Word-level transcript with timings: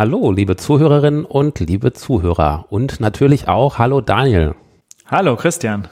Hallo, 0.00 0.32
liebe 0.32 0.56
Zuhörerinnen 0.56 1.26
und 1.26 1.60
liebe 1.60 1.92
Zuhörer. 1.92 2.64
Und 2.70 3.00
natürlich 3.00 3.48
auch 3.48 3.76
Hallo 3.76 4.00
Daniel. 4.00 4.54
Hallo 5.04 5.36
Christian. 5.36 5.88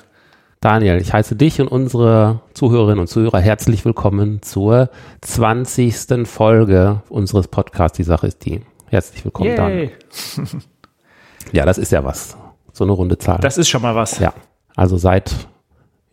Daniel, 0.63 0.99
ich 0.99 1.13
heiße 1.13 1.37
dich 1.37 1.61
und 1.61 1.69
unsere 1.69 2.41
Zuhörerinnen 2.55 3.01
und 3.01 3.09
Zuhörer 3.09 3.39
herzlich 3.39 3.85
willkommen 3.85 4.41
zur 4.41 4.89
20. 5.21 6.27
Folge 6.27 7.03
unseres 7.11 7.49
Podcasts. 7.49 7.99
Die 7.99 8.03
Sache 8.03 8.29
ist 8.29 8.47
die. 8.47 8.63
Herzlich 8.87 9.27
willkommen, 9.27 9.51
Yay. 9.51 9.57
Daniel. 9.59 9.91
Ja, 11.53 11.67
das 11.67 11.77
ist 11.77 11.93
ja 11.93 12.03
was. 12.03 12.39
So 12.73 12.85
eine 12.85 12.95
runde 12.95 13.19
Zahl. 13.19 13.41
Das 13.43 13.59
ist 13.59 13.69
schon 13.69 13.83
mal 13.83 13.95
was. 13.95 14.21
ja, 14.21 14.33
also 14.75 14.97
seit, 14.97 15.35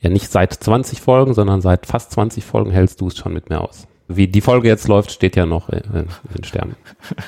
ja 0.02 0.10
nicht 0.10 0.30
seit 0.30 0.52
20 0.54 1.00
Folgen, 1.00 1.34
sondern 1.34 1.62
seit 1.62 1.86
fast 1.86 2.12
20 2.12 2.44
Folgen 2.44 2.72
hältst 2.72 3.00
du 3.00 3.08
es 3.08 3.16
schon 3.16 3.32
mit 3.32 3.50
mir 3.50 3.62
aus. 3.62 3.88
Wie 4.08 4.28
die 4.28 4.42
Folge 4.42 4.68
jetzt 4.68 4.88
läuft, 4.88 5.12
steht 5.12 5.36
ja 5.36 5.46
noch 5.46 5.70
in, 5.70 6.08
den 6.34 6.44
Sternen. 6.44 6.76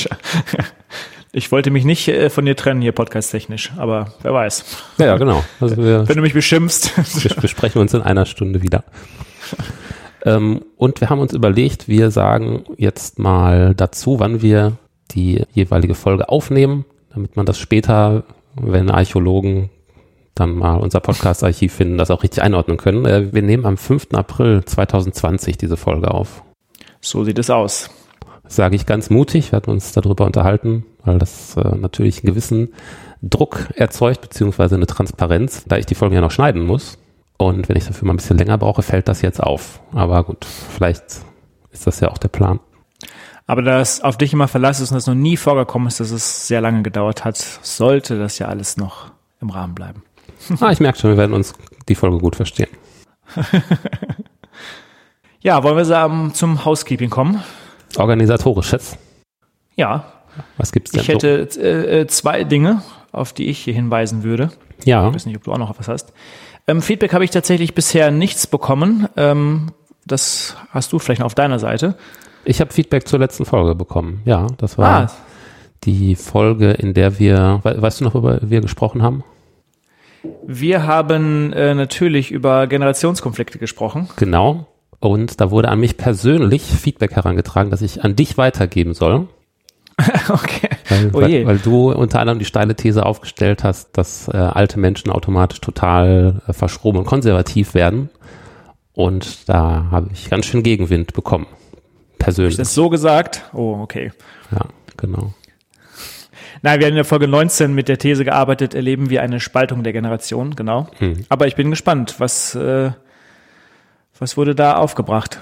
Ich 1.34 1.50
wollte 1.50 1.70
mich 1.70 1.86
nicht 1.86 2.08
äh, 2.08 2.28
von 2.28 2.44
dir 2.44 2.54
trennen 2.54 2.82
hier 2.82 2.92
podcast-technisch, 2.92 3.72
aber 3.78 4.12
wer 4.20 4.34
weiß. 4.34 4.64
Ja, 4.98 5.06
ja 5.06 5.16
genau. 5.16 5.42
Also 5.60 5.78
wir, 5.78 6.06
Wenn 6.06 6.16
du 6.16 6.22
mich 6.22 6.34
beschimpfst. 6.34 6.90
wir 7.24 7.34
besprechen 7.36 7.80
uns 7.80 7.94
in 7.94 8.02
einer 8.02 8.26
Stunde 8.26 8.62
wieder. 8.62 8.84
ähm, 10.26 10.62
und 10.76 11.00
wir 11.00 11.08
haben 11.08 11.20
uns 11.20 11.32
überlegt, 11.32 11.88
wir 11.88 12.10
sagen 12.10 12.64
jetzt 12.76 13.18
mal 13.18 13.74
dazu, 13.74 14.20
wann 14.20 14.42
wir 14.42 14.76
die 15.12 15.42
jeweilige 15.52 15.94
Folge 15.94 16.28
aufnehmen, 16.28 16.84
damit 17.14 17.34
man 17.34 17.46
das 17.46 17.58
später, 17.58 18.24
wenn 18.54 18.90
Archäologen 18.90 19.70
dann 20.34 20.54
mal 20.54 20.76
unser 20.76 21.00
Podcast-Archiv 21.00 21.72
finden, 21.72 21.98
das 21.98 22.10
auch 22.10 22.22
richtig 22.22 22.42
einordnen 22.42 22.76
können. 22.76 23.04
Äh, 23.04 23.32
wir 23.32 23.42
nehmen 23.42 23.66
am 23.66 23.76
5. 23.76 24.08
April 24.12 24.64
2020 24.64 25.58
diese 25.58 25.76
Folge 25.76 26.10
auf. 26.10 26.42
So 27.00 27.24
sieht 27.24 27.38
es 27.38 27.50
aus. 27.50 27.90
Das 28.44 28.56
sage 28.56 28.76
ich 28.76 28.86
ganz 28.86 29.10
mutig. 29.10 29.52
Wir 29.52 29.56
hatten 29.56 29.70
uns 29.70 29.92
darüber 29.92 30.24
unterhalten, 30.24 30.84
weil 31.04 31.18
das 31.18 31.56
äh, 31.56 31.76
natürlich 31.76 32.18
einen 32.18 32.32
gewissen 32.32 32.72
Druck 33.22 33.68
erzeugt, 33.76 34.20
beziehungsweise 34.20 34.74
eine 34.74 34.86
Transparenz, 34.86 35.64
da 35.66 35.76
ich 35.76 35.86
die 35.86 35.94
Folgen 35.94 36.14
ja 36.14 36.20
noch 36.20 36.30
schneiden 36.30 36.64
muss. 36.64 36.98
Und 37.36 37.68
wenn 37.68 37.76
ich 37.76 37.86
dafür 37.86 38.06
mal 38.06 38.14
ein 38.14 38.18
bisschen 38.18 38.38
länger 38.38 38.58
brauche, 38.58 38.82
fällt 38.82 39.08
das 39.08 39.22
jetzt 39.22 39.42
auf. 39.42 39.80
Aber 39.92 40.22
gut, 40.24 40.44
vielleicht 40.44 41.04
ist 41.70 41.86
das 41.86 42.00
ja 42.00 42.10
auch 42.10 42.18
der 42.18 42.28
Plan. 42.28 42.60
Aber 43.46 43.62
da 43.62 43.80
es 43.80 44.00
auf 44.00 44.16
dich 44.16 44.32
immer 44.32 44.48
Verlass 44.48 44.80
ist 44.80 44.92
und 44.92 44.98
es 44.98 45.06
noch 45.06 45.14
nie 45.14 45.36
vorgekommen 45.36 45.88
ist, 45.88 46.00
dass 46.00 46.10
es 46.10 46.46
sehr 46.46 46.60
lange 46.60 46.82
gedauert 46.82 47.24
hat, 47.24 47.36
sollte 47.36 48.18
das 48.18 48.38
ja 48.38 48.46
alles 48.46 48.76
noch 48.76 49.10
im 49.40 49.50
Rahmen 49.50 49.74
bleiben. 49.74 50.04
Ah, 50.60 50.70
ich 50.72 50.80
merke 50.80 50.98
schon, 50.98 51.10
wir 51.10 51.16
werden 51.16 51.32
uns 51.34 51.54
die 51.88 51.94
Folge 51.94 52.18
gut 52.18 52.36
verstehen. 52.36 52.70
Ja, 55.40 55.62
wollen 55.64 55.76
wir 55.76 55.84
sagen, 55.84 56.32
zum 56.34 56.64
Housekeeping 56.64 57.10
kommen? 57.10 57.42
Organisatorisches. 57.96 58.96
Ja, 59.74 60.04
Was 60.56 60.70
gibt's 60.70 60.92
denn 60.92 61.00
ich 61.00 61.08
hätte 61.08 61.48
äh, 61.58 62.02
äh, 62.02 62.06
zwei 62.06 62.44
Dinge, 62.44 62.82
auf 63.10 63.32
die 63.32 63.46
ich 63.48 63.58
hier 63.58 63.74
hinweisen 63.74 64.22
würde. 64.22 64.52
Ja, 64.84 65.08
Ich 65.08 65.14
weiß 65.14 65.26
nicht, 65.26 65.36
ob 65.36 65.42
du 65.42 65.52
auch 65.52 65.58
noch 65.58 65.76
was 65.78 65.88
hast. 65.88 66.12
Ähm, 66.68 66.80
Feedback 66.80 67.12
habe 67.12 67.24
ich 67.24 67.30
tatsächlich 67.30 67.74
bisher 67.74 68.12
nichts 68.12 68.46
bekommen. 68.46 69.08
Ähm, 69.16 69.72
das 70.06 70.56
hast 70.70 70.92
du 70.92 71.00
vielleicht 71.00 71.18
noch 71.20 71.26
auf 71.26 71.34
deiner 71.34 71.58
Seite. 71.58 71.96
ich 72.44 72.60
habe 72.60 72.72
Feedback 72.72 73.08
zur 73.08 73.18
letzten 73.18 73.44
Folge 73.44 73.74
bekommen. 73.74 74.22
Ja, 74.24 74.46
das 74.58 74.78
war 74.78 75.06
Ah, 75.08 75.12
die 75.84 76.14
Folge, 76.14 76.70
in 76.70 76.94
der 76.94 77.18
wir, 77.18 77.58
we 77.64 77.82
weißt 77.82 77.98
du 78.00 78.04
noch, 78.04 78.14
worüber 78.14 78.38
wir 78.42 78.60
gesprochen 78.60 79.02
haben? 79.02 79.24
Wir 80.46 80.86
haben 80.86 81.52
äh, 81.52 81.74
natürlich 81.74 82.30
über 82.30 82.66
Generationskonflikte 82.66 83.58
gesprochen. 83.58 84.08
Genau. 84.16 84.66
Und 85.00 85.40
da 85.40 85.50
wurde 85.50 85.68
an 85.68 85.80
mich 85.80 85.96
persönlich 85.96 86.62
Feedback 86.62 87.16
herangetragen, 87.16 87.70
das 87.70 87.82
ich 87.82 88.04
an 88.04 88.14
dich 88.14 88.38
weitergeben 88.38 88.94
soll. 88.94 89.28
okay. 90.28 90.68
Weil, 90.88 91.10
Oh 91.12 91.20
weil, 91.20 91.46
weil 91.46 91.58
du 91.58 91.92
unter 91.92 92.20
anderem 92.20 92.38
die 92.38 92.44
steile 92.44 92.74
These 92.74 93.04
aufgestellt 93.04 93.64
hast, 93.64 93.96
dass 93.96 94.28
äh, 94.28 94.36
alte 94.36 94.78
Menschen 94.78 95.10
automatisch 95.10 95.60
total 95.60 96.42
äh, 96.46 96.52
verschroben 96.52 97.00
und 97.00 97.04
konservativ 97.04 97.74
werden. 97.74 98.10
Und 98.94 99.48
da 99.48 99.86
habe 99.90 100.10
ich 100.12 100.30
ganz 100.30 100.46
schön 100.46 100.62
Gegenwind 100.62 101.14
bekommen. 101.14 101.46
Persönlich. 102.18 102.56
Das 102.56 102.74
so 102.74 102.88
gesagt. 102.88 103.42
Oh, 103.52 103.78
okay. 103.80 104.12
ja, 104.52 104.66
genau. 104.96 105.32
Nein, 106.62 106.78
wir 106.78 106.86
haben 106.86 106.92
in 106.92 106.96
der 106.96 107.04
Folge 107.04 107.26
19 107.26 107.74
mit 107.74 107.88
der 107.88 107.98
These 107.98 108.24
gearbeitet, 108.24 108.74
erleben 108.74 109.10
wir 109.10 109.22
eine 109.22 109.40
Spaltung 109.40 109.82
der 109.82 109.92
Generation, 109.92 110.54
genau. 110.54 110.88
Hm. 110.98 111.24
Aber 111.28 111.48
ich 111.48 111.56
bin 111.56 111.70
gespannt, 111.70 112.16
was, 112.18 112.54
äh, 112.54 112.92
was 114.18 114.36
wurde 114.36 114.54
da 114.54 114.76
aufgebracht? 114.76 115.40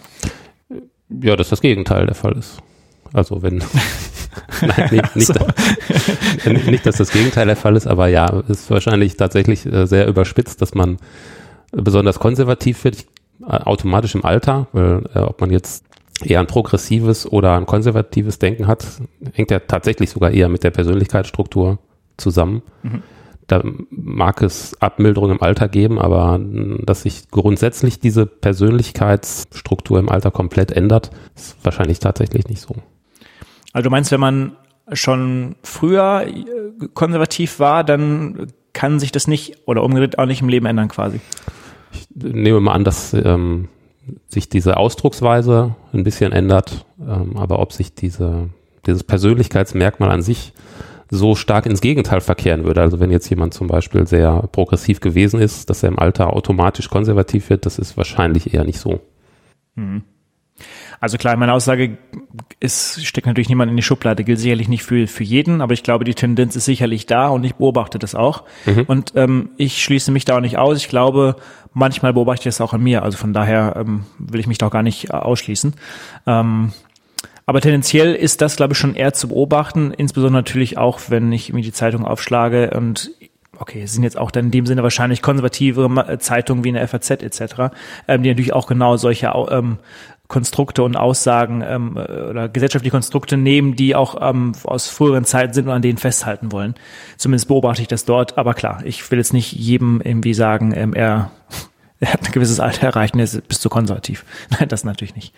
Ja, 1.10 1.36
dass 1.36 1.50
das 1.50 1.60
Gegenteil 1.60 2.06
der 2.06 2.14
Fall 2.14 2.38
ist. 2.38 2.58
Also 3.12 3.42
wenn 3.42 3.58
Nein, 4.62 4.88
nicht, 4.90 5.16
nicht, 5.16 6.66
nicht, 6.66 6.86
dass 6.86 6.96
das 6.96 7.10
Gegenteil 7.10 7.46
der 7.46 7.56
Fall 7.56 7.76
ist, 7.76 7.86
aber 7.86 8.08
ja, 8.08 8.42
ist 8.48 8.70
wahrscheinlich 8.70 9.16
tatsächlich 9.16 9.66
äh, 9.66 9.86
sehr 9.86 10.06
überspitzt, 10.06 10.62
dass 10.62 10.74
man 10.74 10.98
besonders 11.72 12.18
konservativ 12.18 12.84
wird, 12.84 13.06
äh, 13.42 13.46
automatisch 13.46 14.14
im 14.14 14.24
Alter, 14.24 14.68
weil 14.72 15.02
äh, 15.14 15.18
ob 15.18 15.40
man 15.40 15.50
jetzt 15.50 15.84
eher 16.24 16.40
ein 16.40 16.46
progressives 16.46 17.30
oder 17.30 17.56
ein 17.56 17.66
konservatives 17.66 18.38
Denken 18.38 18.66
hat, 18.66 18.86
hängt 19.32 19.50
ja 19.50 19.60
tatsächlich 19.60 20.10
sogar 20.10 20.30
eher 20.30 20.48
mit 20.48 20.64
der 20.64 20.70
Persönlichkeitsstruktur 20.70 21.78
zusammen. 22.16 22.62
Da 23.46 23.62
mag 23.90 24.42
es 24.42 24.80
Abmilderung 24.80 25.32
im 25.32 25.42
Alter 25.42 25.68
geben, 25.68 25.98
aber 25.98 26.38
dass 26.84 27.02
sich 27.02 27.30
grundsätzlich 27.30 27.98
diese 27.98 28.26
Persönlichkeitsstruktur 28.26 29.98
im 29.98 30.08
Alter 30.08 30.30
komplett 30.30 30.70
ändert, 30.70 31.10
ist 31.34 31.56
wahrscheinlich 31.64 31.98
tatsächlich 31.98 32.46
nicht 32.46 32.60
so. 32.60 32.76
Also 33.72 33.84
du 33.84 33.90
meinst, 33.90 34.12
wenn 34.12 34.20
man 34.20 34.52
schon 34.92 35.56
früher 35.62 36.26
äh, 36.26 36.88
konservativ 36.94 37.58
war, 37.58 37.84
dann 37.84 38.52
kann 38.72 39.00
sich 39.00 39.12
das 39.12 39.26
nicht 39.26 39.66
oder 39.66 39.82
umgedreht 39.82 40.18
auch 40.18 40.26
nicht 40.26 40.42
im 40.42 40.48
Leben 40.48 40.66
ändern 40.66 40.88
quasi. 40.88 41.20
nehme 42.14 42.60
mal 42.60 42.72
an, 42.72 42.84
dass 42.84 43.12
ähm, 43.14 43.68
sich 44.28 44.48
diese 44.48 44.76
Ausdrucksweise 44.76 45.74
ein 45.92 46.04
bisschen 46.04 46.32
ändert, 46.32 46.84
ähm, 47.00 47.36
aber 47.36 47.58
ob 47.60 47.72
sich 47.72 47.94
diese, 47.94 48.50
dieses 48.86 49.04
Persönlichkeitsmerkmal 49.04 50.10
an 50.10 50.22
sich 50.22 50.52
so 51.10 51.34
stark 51.34 51.66
ins 51.66 51.80
Gegenteil 51.80 52.20
verkehren 52.20 52.64
würde. 52.64 52.80
Also 52.80 53.00
wenn 53.00 53.10
jetzt 53.10 53.28
jemand 53.28 53.52
zum 53.52 53.66
Beispiel 53.66 54.06
sehr 54.06 54.48
progressiv 54.52 55.00
gewesen 55.00 55.40
ist, 55.40 55.68
dass 55.68 55.82
er 55.82 55.88
im 55.88 55.98
Alter 55.98 56.32
automatisch 56.32 56.88
konservativ 56.88 57.50
wird, 57.50 57.66
das 57.66 57.78
ist 57.78 57.96
wahrscheinlich 57.96 58.54
eher 58.54 58.64
nicht 58.64 58.78
so. 58.78 59.00
Also 61.00 61.16
klar, 61.16 61.34
meine 61.36 61.54
Aussage 61.54 61.96
ist, 62.60 63.04
steckt 63.06 63.26
natürlich 63.26 63.48
niemand 63.48 63.70
in 63.70 63.76
die 63.76 63.82
Schublade, 63.82 64.22
gilt 64.22 64.38
sicherlich 64.38 64.68
nicht 64.68 64.82
für, 64.82 65.06
für 65.06 65.24
jeden, 65.24 65.62
aber 65.62 65.72
ich 65.72 65.82
glaube, 65.82 66.04
die 66.04 66.14
Tendenz 66.14 66.56
ist 66.56 66.66
sicherlich 66.66 67.06
da 67.06 67.28
und 67.28 67.42
ich 67.44 67.54
beobachte 67.54 67.98
das 67.98 68.14
auch. 68.14 68.44
Und 68.86 69.12
ähm, 69.16 69.48
ich 69.56 69.82
schließe 69.82 70.12
mich 70.12 70.26
da 70.26 70.36
auch 70.36 70.40
nicht 70.40 70.58
aus. 70.58 70.76
Ich 70.76 70.88
glaube, 70.88 71.36
manchmal 71.72 72.12
beobachte 72.12 72.40
ich 72.40 72.54
das 72.54 72.60
auch 72.60 72.74
an 72.74 72.82
mir. 72.82 73.02
Also 73.02 73.16
von 73.16 73.32
daher 73.32 73.76
ähm, 73.78 74.04
will 74.18 74.40
ich 74.40 74.46
mich 74.46 74.58
doch 74.58 74.70
gar 74.70 74.82
nicht 74.82 75.08
äh, 75.08 75.12
ausschließen. 75.14 75.72
Ähm, 76.26 76.72
aber 77.46 77.60
tendenziell 77.62 78.14
ist 78.14 78.42
das, 78.42 78.56
glaube 78.56 78.74
ich, 78.74 78.78
schon 78.78 78.94
eher 78.94 79.14
zu 79.14 79.28
beobachten, 79.28 79.92
insbesondere 79.92 80.42
natürlich 80.42 80.76
auch, 80.76 81.00
wenn 81.08 81.32
ich 81.32 81.52
mir 81.52 81.62
die 81.62 81.72
Zeitung 81.72 82.04
aufschlage 82.04 82.72
und 82.76 83.10
okay, 83.58 83.82
es 83.82 83.92
sind 83.92 84.04
jetzt 84.04 84.18
auch 84.18 84.30
dann 84.30 84.46
in 84.46 84.50
dem 84.52 84.66
Sinne 84.66 84.82
wahrscheinlich 84.82 85.20
konservative 85.22 85.88
Ma- 85.88 86.18
Zeitungen 86.18 86.62
wie 86.62 86.68
eine 86.68 86.86
FAZ 86.86 87.10
etc., 87.10 87.42
ähm, 88.06 88.22
die 88.22 88.28
natürlich 88.28 88.52
auch 88.52 88.66
genau 88.66 88.96
solche 88.98 89.32
ähm, 89.50 89.78
Konstrukte 90.30 90.82
und 90.82 90.96
Aussagen 90.96 91.62
ähm, 91.66 91.96
äh, 91.98 92.00
oder 92.30 92.48
gesellschaftliche 92.48 92.92
Konstrukte 92.92 93.36
nehmen, 93.36 93.76
die 93.76 93.94
auch 93.94 94.16
ähm, 94.22 94.52
aus 94.64 94.88
früheren 94.88 95.24
Zeiten 95.26 95.52
sind 95.52 95.66
und 95.66 95.72
an 95.74 95.82
denen 95.82 95.98
festhalten 95.98 96.52
wollen. 96.52 96.74
Zumindest 97.18 97.48
beobachte 97.48 97.82
ich 97.82 97.88
das 97.88 98.06
dort. 98.06 98.38
Aber 98.38 98.54
klar, 98.54 98.80
ich 98.84 99.10
will 99.10 99.18
jetzt 99.18 99.34
nicht 99.34 99.52
jedem 99.52 100.00
irgendwie 100.00 100.32
sagen, 100.32 100.72
ähm, 100.74 100.94
er, 100.94 101.30
er 102.00 102.12
hat 102.14 102.24
ein 102.24 102.32
gewisses 102.32 102.60
Alter 102.60 102.86
erreicht 102.86 103.12
und 103.14 103.20
er 103.20 103.24
ist- 103.24 103.46
bist 103.48 103.62
du 103.64 103.68
konservativ. 103.68 104.24
Nein, 104.58 104.68
das 104.68 104.84
natürlich 104.84 105.14
nicht. 105.16 105.34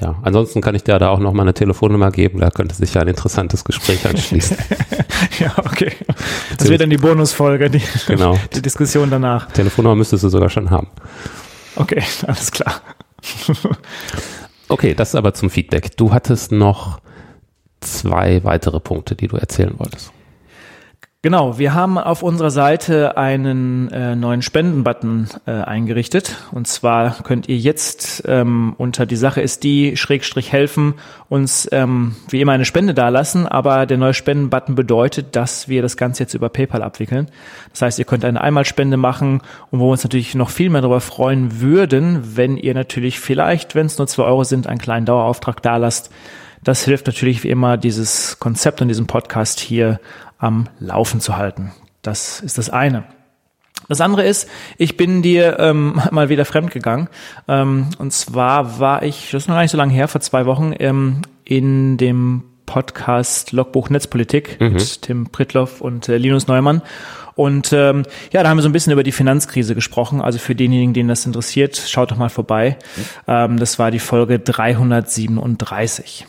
Ja, 0.00 0.14
ansonsten 0.22 0.60
kann 0.62 0.76
ich 0.76 0.84
dir 0.84 0.98
da 1.00 1.08
auch 1.08 1.18
noch 1.18 1.32
mal 1.32 1.42
eine 1.42 1.52
Telefonnummer 1.52 2.12
geben, 2.12 2.38
da 2.38 2.48
könnte 2.50 2.76
sich 2.76 2.94
ja 2.94 3.02
ein 3.02 3.08
interessantes 3.08 3.64
Gespräch 3.64 4.06
anschließen. 4.06 4.56
ja, 5.40 5.52
okay. 5.58 5.92
Das 6.56 6.68
wird 6.68 6.80
dann 6.80 6.90
die 6.90 6.96
Bonusfolge, 6.96 7.68
die, 7.68 7.82
Genau. 8.06 8.38
die 8.54 8.62
Diskussion 8.62 9.10
danach. 9.10 9.50
Telefonnummer 9.50 9.96
müsstest 9.96 10.22
du 10.22 10.28
sogar 10.28 10.48
schon 10.48 10.70
haben. 10.70 10.86
Okay, 11.74 12.02
alles 12.26 12.52
klar. 12.52 12.80
Okay, 14.70 14.94
das 14.94 15.08
ist 15.08 15.14
aber 15.16 15.34
zum 15.34 15.50
Feedback. 15.50 15.96
Du 15.96 16.12
hattest 16.12 16.52
noch 16.52 17.00
zwei 17.80 18.44
weitere 18.44 18.78
Punkte, 18.78 19.16
die 19.16 19.26
du 19.26 19.36
erzählen 19.36 19.76
wolltest. 19.76 20.12
Genau, 21.22 21.58
wir 21.58 21.74
haben 21.74 21.98
auf 21.98 22.22
unserer 22.22 22.50
Seite 22.50 23.18
einen 23.18 23.92
äh, 23.92 24.16
neuen 24.16 24.40
Spendenbutton 24.40 25.28
äh, 25.44 25.50
eingerichtet. 25.50 26.38
Und 26.50 26.66
zwar 26.66 27.22
könnt 27.22 27.46
ihr 27.46 27.58
jetzt 27.58 28.22
ähm, 28.26 28.74
unter 28.78 29.04
die 29.04 29.16
Sache 29.16 29.42
ist 29.42 29.62
die 29.62 29.98
Schrägstrich 29.98 30.50
helfen 30.50 30.94
uns 31.28 31.68
ähm, 31.72 32.16
wie 32.30 32.40
immer 32.40 32.52
eine 32.52 32.64
Spende 32.64 32.94
dalassen, 32.94 33.46
aber 33.46 33.84
der 33.84 33.98
neue 33.98 34.14
Spendenbutton 34.14 34.74
bedeutet, 34.74 35.36
dass 35.36 35.68
wir 35.68 35.82
das 35.82 35.98
Ganze 35.98 36.22
jetzt 36.22 36.32
über 36.32 36.48
PayPal 36.48 36.82
abwickeln. 36.82 37.30
Das 37.68 37.82
heißt, 37.82 37.98
ihr 37.98 38.06
könnt 38.06 38.24
eine 38.24 38.40
Einmalspende 38.40 38.96
machen 38.96 39.42
und 39.70 39.78
wo 39.78 39.88
wir 39.88 39.92
uns 39.92 40.04
natürlich 40.04 40.34
noch 40.34 40.48
viel 40.48 40.70
mehr 40.70 40.80
darüber 40.80 41.02
freuen 41.02 41.60
würden, 41.60 42.34
wenn 42.34 42.56
ihr 42.56 42.72
natürlich 42.72 43.20
vielleicht, 43.20 43.74
wenn 43.74 43.84
es 43.84 43.98
nur 43.98 44.06
zwei 44.06 44.22
Euro 44.22 44.44
sind, 44.44 44.66
einen 44.66 44.80
kleinen 44.80 45.04
Dauerauftrag 45.04 45.60
dalasst. 45.60 46.10
Das 46.64 46.84
hilft 46.84 47.06
natürlich 47.06 47.42
wie 47.44 47.50
immer, 47.50 47.76
dieses 47.76 48.38
Konzept 48.38 48.80
und 48.80 48.88
diesen 48.88 49.06
Podcast 49.06 49.60
hier 49.60 50.00
am 50.40 50.66
Laufen 50.80 51.20
zu 51.20 51.36
halten. 51.36 51.72
Das 52.02 52.40
ist 52.40 52.58
das 52.58 52.70
eine. 52.70 53.04
Das 53.88 54.00
andere 54.00 54.24
ist, 54.24 54.48
ich 54.78 54.96
bin 54.96 55.22
dir 55.22 55.58
ähm, 55.58 56.00
mal 56.10 56.28
wieder 56.28 56.44
fremd 56.44 56.70
gegangen. 56.70 57.08
Ähm, 57.46 57.88
und 57.98 58.12
zwar 58.12 58.80
war 58.80 59.02
ich, 59.02 59.30
das 59.30 59.44
ist 59.44 59.48
noch 59.48 59.56
gar 59.56 59.62
nicht 59.62 59.70
so 59.70 59.78
lange 59.78 59.92
her, 59.92 60.08
vor 60.08 60.20
zwei 60.20 60.46
Wochen, 60.46 60.74
ähm, 60.78 61.22
in 61.44 61.96
dem 61.96 62.44
Podcast 62.66 63.50
Logbuch 63.50 63.90
Netzpolitik 63.90 64.60
mhm. 64.60 64.74
mit 64.74 65.02
Tim 65.02 65.26
Pritloff 65.30 65.80
und 65.80 66.08
äh, 66.08 66.18
Linus 66.18 66.46
Neumann. 66.46 66.82
Und 67.34 67.72
ähm, 67.72 68.04
ja, 68.32 68.42
da 68.42 68.48
haben 68.48 68.58
wir 68.58 68.62
so 68.62 68.68
ein 68.68 68.72
bisschen 68.72 68.92
über 68.92 69.02
die 69.02 69.12
Finanzkrise 69.12 69.74
gesprochen. 69.74 70.20
Also 70.20 70.38
für 70.38 70.54
denjenigen, 70.54 70.94
denen 70.94 71.08
das 71.08 71.26
interessiert, 71.26 71.76
schaut 71.76 72.12
doch 72.12 72.16
mal 72.16 72.28
vorbei. 72.28 72.76
Ähm, 73.26 73.58
das 73.58 73.78
war 73.80 73.90
die 73.90 73.98
Folge 73.98 74.38
337. 74.38 76.26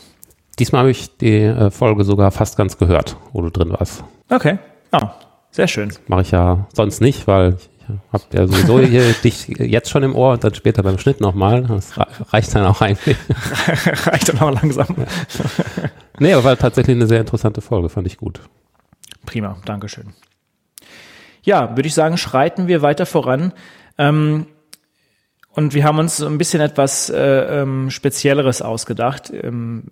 Diesmal 0.58 0.80
habe 0.80 0.90
ich 0.90 1.16
die 1.16 1.38
äh, 1.38 1.70
Folge 1.70 2.04
sogar 2.04 2.30
fast 2.30 2.56
ganz 2.56 2.78
gehört, 2.78 3.16
wo 3.32 3.40
du 3.42 3.50
drin 3.50 3.70
warst. 3.70 4.04
Okay. 4.28 4.58
Oh, 4.92 5.08
sehr 5.50 5.68
schön. 5.68 5.92
Mache 6.06 6.22
ich 6.22 6.30
ja 6.30 6.66
sonst 6.74 7.00
nicht, 7.00 7.26
weil 7.26 7.56
ich 7.58 7.70
habe 8.12 8.24
ja 8.32 8.46
sowieso 8.46 8.80
hier 8.86 9.12
dich 9.12 9.48
jetzt 9.48 9.90
schon 9.90 10.02
im 10.02 10.14
Ohr 10.14 10.32
und 10.32 10.44
dann 10.44 10.54
später 10.54 10.82
beim 10.82 10.98
Schnitt 10.98 11.20
nochmal. 11.20 11.62
Das 11.62 11.94
reicht 12.32 12.54
dann 12.54 12.66
auch 12.66 12.80
eigentlich. 12.80 13.16
reicht 14.06 14.28
dann 14.28 14.40
auch 14.40 14.50
langsam. 14.50 14.94
Ja. 14.98 15.90
Nee, 16.18 16.32
aber 16.34 16.44
war 16.44 16.56
tatsächlich 16.56 16.96
eine 16.96 17.06
sehr 17.06 17.20
interessante 17.20 17.60
Folge, 17.60 17.88
fand 17.88 18.06
ich 18.06 18.18
gut. 18.18 18.40
Prima, 19.24 19.56
Dankeschön. 19.64 20.12
Ja, 21.42 21.76
würde 21.76 21.86
ich 21.86 21.94
sagen, 21.94 22.18
schreiten 22.18 22.68
wir 22.68 22.82
weiter 22.82 23.06
voran. 23.06 23.52
Ähm, 23.98 24.46
und 25.50 25.74
wir 25.74 25.84
haben 25.84 25.98
uns 25.98 26.22
ein 26.22 26.38
bisschen 26.38 26.60
etwas 26.60 27.10
äh, 27.10 27.62
ähm, 27.62 27.90
Spezielleres 27.90 28.62
ausgedacht. 28.62 29.30
Ähm, 29.30 29.90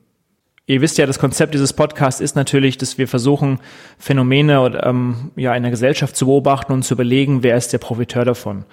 Ihr 0.66 0.80
wisst 0.80 0.98
ja, 0.98 1.06
das 1.06 1.18
Konzept 1.18 1.54
dieses 1.54 1.72
Podcasts 1.72 2.20
ist 2.20 2.36
natürlich, 2.36 2.78
dass 2.78 2.96
wir 2.96 3.08
versuchen, 3.08 3.58
Phänomene 3.98 4.80
ähm, 4.84 5.32
ja, 5.34 5.54
in 5.54 5.62
der 5.62 5.70
Gesellschaft 5.70 6.14
zu 6.14 6.26
beobachten 6.26 6.72
und 6.72 6.84
zu 6.84 6.94
überlegen, 6.94 7.42
wer 7.42 7.56
ist 7.56 7.72
der 7.72 7.78
Profiteur 7.78 8.24
davon. 8.24 8.64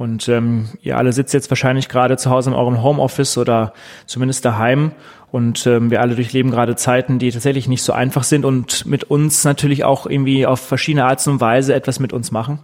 Und 0.00 0.28
ähm, 0.30 0.68
ihr 0.80 0.96
alle 0.96 1.12
sitzt 1.12 1.34
jetzt 1.34 1.50
wahrscheinlich 1.50 1.90
gerade 1.90 2.16
zu 2.16 2.30
Hause 2.30 2.50
in 2.50 2.56
eurem 2.56 2.82
Homeoffice 2.82 3.36
oder 3.36 3.74
zumindest 4.06 4.44
daheim. 4.46 4.92
Und 5.30 5.66
ähm, 5.66 5.90
wir 5.90 6.00
alle 6.00 6.14
durchleben 6.14 6.50
gerade 6.50 6.74
Zeiten, 6.74 7.18
die 7.18 7.30
tatsächlich 7.30 7.68
nicht 7.68 7.82
so 7.82 7.92
einfach 7.92 8.24
sind 8.24 8.44
und 8.46 8.86
mit 8.86 9.04
uns 9.04 9.44
natürlich 9.44 9.84
auch 9.84 10.06
irgendwie 10.06 10.46
auf 10.46 10.60
verschiedene 10.60 11.04
Art 11.04 11.26
und 11.26 11.40
Weise 11.40 11.74
etwas 11.74 12.00
mit 12.00 12.14
uns 12.14 12.30
machen. 12.30 12.60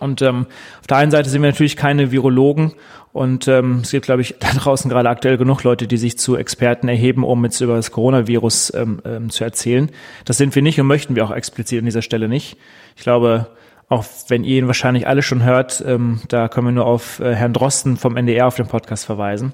Und 0.00 0.22
ähm, 0.22 0.46
auf 0.80 0.86
der 0.86 0.96
einen 0.96 1.10
Seite 1.10 1.28
sind 1.28 1.42
wir 1.42 1.50
natürlich 1.50 1.76
keine 1.76 2.10
Virologen 2.10 2.72
und 3.12 3.46
ähm, 3.46 3.80
es 3.82 3.90
gibt, 3.90 4.06
glaube 4.06 4.22
ich, 4.22 4.36
da 4.40 4.48
draußen 4.48 4.90
gerade 4.90 5.08
aktuell 5.08 5.36
genug 5.36 5.62
Leute, 5.64 5.86
die 5.86 5.98
sich 5.98 6.18
zu 6.18 6.36
Experten 6.36 6.88
erheben, 6.88 7.24
um 7.24 7.44
jetzt 7.44 7.60
über 7.60 7.76
das 7.76 7.90
Coronavirus 7.90 8.72
ähm, 8.74 9.02
ähm, 9.04 9.30
zu 9.30 9.44
erzählen. 9.44 9.90
Das 10.24 10.38
sind 10.38 10.54
wir 10.54 10.62
nicht 10.62 10.80
und 10.80 10.86
möchten 10.86 11.14
wir 11.14 11.24
auch 11.24 11.30
explizit 11.30 11.80
an 11.80 11.84
dieser 11.84 12.02
Stelle 12.02 12.28
nicht. 12.28 12.56
Ich 12.96 13.02
glaube, 13.02 13.48
auch 13.88 14.04
wenn 14.28 14.44
ihr 14.44 14.58
ihn 14.58 14.66
wahrscheinlich 14.66 15.06
alle 15.06 15.22
schon 15.22 15.44
hört, 15.44 15.84
ähm, 15.86 16.20
da 16.28 16.48
können 16.48 16.68
wir 16.68 16.72
nur 16.72 16.86
auf 16.86 17.20
äh, 17.20 17.34
Herrn 17.34 17.52
Drosten 17.52 17.98
vom 17.98 18.16
NDR 18.16 18.46
auf 18.46 18.56
den 18.56 18.66
Podcast 18.66 19.04
verweisen. 19.04 19.52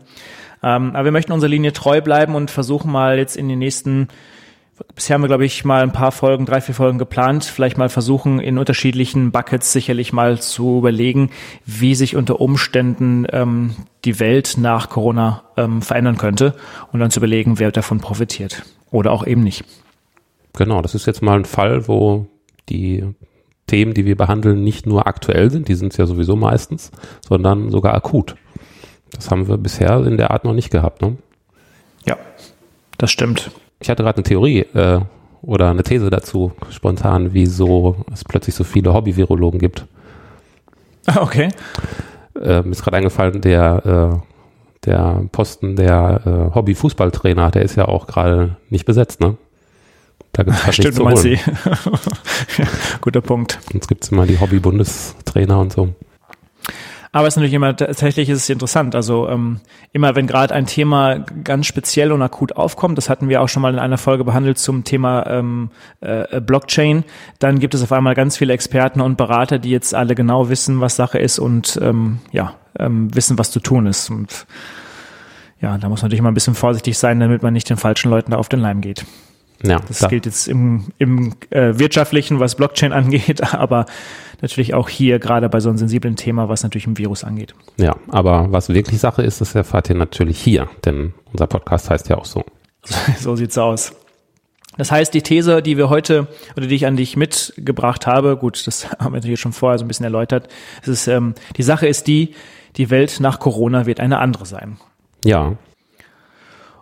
Ähm, 0.63 0.95
aber 0.95 1.07
wir 1.07 1.13
möchten 1.13 1.33
unserer 1.33 1.51
Linie 1.51 1.73
treu 1.73 2.01
bleiben 2.01 2.37
und 2.37 2.51
versuchen 2.51 2.91
mal 2.93 3.19
jetzt 3.19 3.37
in 3.37 3.49
den 3.49 3.59
nächsten 3.59 4.09
Bisher 4.95 5.15
haben 5.15 5.23
wir, 5.23 5.29
glaube 5.29 5.45
ich, 5.45 5.65
mal 5.65 5.83
ein 5.83 5.93
paar 5.93 6.13
Folgen, 6.13 6.47
drei, 6.47 6.61
vier 6.61 6.75
Folgen 6.75 6.99
geplant. 6.99 7.45
Vielleicht 7.45 7.79
mal 7.79 7.89
versuchen, 7.89 8.39
in 8.39 8.59
unterschiedlichen 8.59 9.33
Buckets 9.33 9.73
sicherlich 9.73 10.13
mal 10.13 10.41
zu 10.41 10.79
überlegen, 10.79 11.31
wie 11.65 11.95
sich 11.95 12.17
unter 12.17 12.41
Umständen 12.41 13.27
ähm, 13.31 13.75
die 14.05 14.21
Welt 14.21 14.55
nach 14.57 14.89
Corona 14.89 15.43
ähm, 15.57 15.83
verändern 15.83 16.17
könnte 16.17 16.55
und 16.93 17.01
dann 17.01 17.11
zu 17.11 17.21
überlegen, 17.21 17.59
wer 17.59 17.73
davon 17.73 18.01
profitiert 18.01 18.63
oder 18.91 19.13
auch 19.13 19.27
eben 19.27 19.43
nicht. 19.43 19.65
Genau, 20.57 20.81
das 20.83 20.95
ist 20.95 21.07
jetzt 21.07 21.23
mal 21.23 21.39
ein 21.39 21.45
Fall, 21.45 21.89
wo 21.89 22.27
die 22.69 23.05
Themen, 23.67 23.95
die 23.95 24.05
wir 24.05 24.17
behandeln, 24.17 24.63
nicht 24.63 24.87
nur 24.87 25.07
aktuell 25.07 25.51
sind, 25.51 25.69
die 25.69 25.75
sind 25.75 25.93
es 25.93 25.99
ja 25.99 26.07
sowieso 26.07 26.37
meistens, 26.37 26.91
sondern 27.27 27.71
sogar 27.71 27.95
akut. 27.95 28.37
Das 29.13 29.31
haben 29.31 29.49
wir 29.49 29.59
bisher 29.59 30.05
in 30.07 30.17
der 30.17 30.31
Art 30.31 30.45
noch 30.45 30.55
nicht 30.55 30.71
gehabt. 30.71 31.03
Ne? 31.03 31.17
Ja, 32.07 32.17
das 32.97 33.11
stimmt 33.11 33.51
ich 33.81 33.91
hatte 33.91 34.03
gerade 34.03 34.17
eine 34.17 34.25
Theorie 34.25 34.61
äh, 34.61 35.01
oder 35.43 35.71
eine 35.71 35.83
These 35.83 36.11
dazu, 36.11 36.53
spontan, 36.71 37.33
wieso 37.33 38.05
es 38.13 38.25
plötzlich 38.25 38.55
so 38.55 38.65
viele 38.65 38.93
Hobby-Virologen 38.93 39.61
gibt. 39.61 39.87
Okay. 41.17 41.49
Äh, 42.39 42.61
mir 42.61 42.73
ist 42.73 42.83
gerade 42.83 42.99
eingefallen, 42.99 43.41
der, 43.41 44.21
äh, 44.23 44.85
der 44.85 45.25
Posten 45.33 45.75
der 45.75 46.21
äh, 46.27 46.55
Hobby-Fußballtrainer, 46.55 47.51
der 47.51 47.63
ist 47.63 47.77
ja 47.77 47.89
auch 47.89 48.07
gerade 48.07 48.57
nicht 48.69 48.85
besetzt, 48.85 49.19
ne? 49.23 49.39
Da 50.33 50.43
gibt's 50.43 50.65
halt 50.67 50.75
Stimmt, 50.75 50.99
du 50.99 51.05
meinst 51.05 51.23
sie. 51.23 51.39
Guter 53.01 53.23
Punkt. 53.23 53.59
Jetzt 53.73 53.89
gibt's 53.89 54.11
immer 54.11 54.27
die 54.27 54.39
Hobby-Bundestrainer 54.39 55.59
und 55.59 55.73
so. 55.73 55.95
Aber 57.13 57.27
es 57.27 57.35
ist 57.35 57.37
natürlich 57.37 57.55
immer, 57.55 57.75
tatsächlich 57.75 58.29
ist 58.29 58.39
es 58.39 58.51
interessant. 58.51 58.95
Also 58.95 59.29
ähm, 59.29 59.61
immer, 59.93 60.15
wenn 60.15 60.27
gerade 60.27 60.55
ein 60.55 60.67
Thema 60.67 61.19
ganz 61.45 61.67
speziell 61.67 62.13
und 62.13 62.23
akut 62.23 62.57
aufkommt, 62.57 62.99
das 62.99 63.09
hatten 63.09 63.29
wir 63.29 63.41
auch 63.41 63.49
schon 63.49 63.63
mal 63.63 63.73
in 63.73 63.79
einer 63.79 63.99
Folge 63.99 64.25
behandelt 64.25 64.59
zum 64.59 64.85
Thema 64.85 65.27
ähm, 65.27 65.71
äh, 66.01 66.41
Blockchain, 66.41 67.05
dann 67.39 67.59
gibt 67.59 67.75
es 67.75 67.83
auf 67.83 67.93
einmal 67.93 68.15
ganz 68.15 68.37
viele 68.37 68.53
Experten 68.53 69.01
und 69.01 69.17
Berater, 69.17 69.59
die 69.59 69.71
jetzt 69.71 69.95
alle 69.95 70.15
genau 70.15 70.49
wissen, 70.49 70.81
was 70.81 70.97
Sache 70.97 71.19
ist 71.19 71.39
und 71.39 71.79
ähm, 71.83 72.19
ja, 72.33 72.55
ähm, 72.79 73.15
wissen, 73.15 73.39
was 73.39 73.51
zu 73.51 73.61
tun 73.61 73.87
ist. 73.87 74.11
Und 74.11 74.47
ja, 75.61 75.79
da 75.79 75.89
muss 75.89 76.03
man 76.03 76.09
natürlich 76.09 76.23
mal 76.23 76.31
ein 76.31 76.35
bisschen 76.35 76.55
vorsichtig 76.55 76.99
sein, 76.99 77.21
damit 77.21 77.43
man 77.43 77.53
nicht 77.53 77.71
den 77.71 77.77
falschen 77.77 78.11
Leuten 78.11 78.33
da 78.33 78.37
auf 78.37 78.49
den 78.49 78.61
Leim 78.61 78.81
geht. 78.81 79.05
Ja, 79.63 79.81
das 79.89 79.99
da. 79.99 80.09
gilt 80.09 80.25
jetzt 80.27 80.47
im, 80.47 80.85
im 80.99 81.35
äh, 81.51 81.79
wirtschaftlichen, 81.79 82.39
was 82.39 82.55
Blockchain 82.55 82.93
angeht, 82.93 83.55
aber 83.55 83.87
natürlich 84.41 84.75
auch 84.75 84.89
hier 84.89 85.19
gerade 85.19 85.49
bei 85.49 85.61
so 85.61 85.69
einem 85.69 85.79
sensiblen 85.79 86.17
Thema, 86.17 86.49
was 86.49 86.63
natürlich 86.63 86.87
im 86.87 86.99
Virus 86.99 87.25
angeht. 87.25 87.55
Ja, 87.77 87.97
aber 88.09 88.51
was 88.51 88.69
wirklich 88.69 89.01
Sache 89.01 89.23
ist, 89.23 89.41
das 89.41 89.55
erfahrt 89.55 89.89
ihr 89.89 89.97
natürlich 89.97 90.41
hier, 90.41 90.69
denn 90.85 91.15
unser 91.33 91.47
Podcast 91.47 91.91
heißt 91.91 92.09
ja 92.09 92.17
auch 92.17 92.25
so. 92.25 92.45
so 93.19 93.37
sieht's 93.37 93.59
aus. 93.59 93.93
Das 94.77 94.93
heißt, 94.93 95.13
die 95.13 95.23
These, 95.23 95.61
die 95.61 95.77
wir 95.77 95.91
heute 95.91 96.29
oder 96.57 96.67
die 96.67 96.75
ich 96.75 96.87
an 96.87 96.97
dich 96.97 97.17
mitgebracht 97.17 98.07
habe, 98.07 98.37
gut, 98.37 98.67
das 98.67 98.89
haben 98.99 99.13
wir 99.13 99.19
natürlich 99.19 99.41
schon 99.41 99.53
vorher 99.53 99.79
so 99.79 99.85
ein 99.85 99.89
bisschen 99.89 100.05
erläutert. 100.05 100.49
Es 100.83 100.89
ist, 100.89 101.09
ähm, 101.09 101.35
die 101.57 101.63
Sache 101.63 101.87
ist 101.87 102.07
die, 102.07 102.35
die 102.77 102.91
Welt 102.91 103.19
nach 103.21 103.41
Corona 103.41 103.87
wird 103.87 103.99
eine 103.99 104.19
andere 104.19 104.47
sein. 104.47 104.79
Ja. 105.25 105.57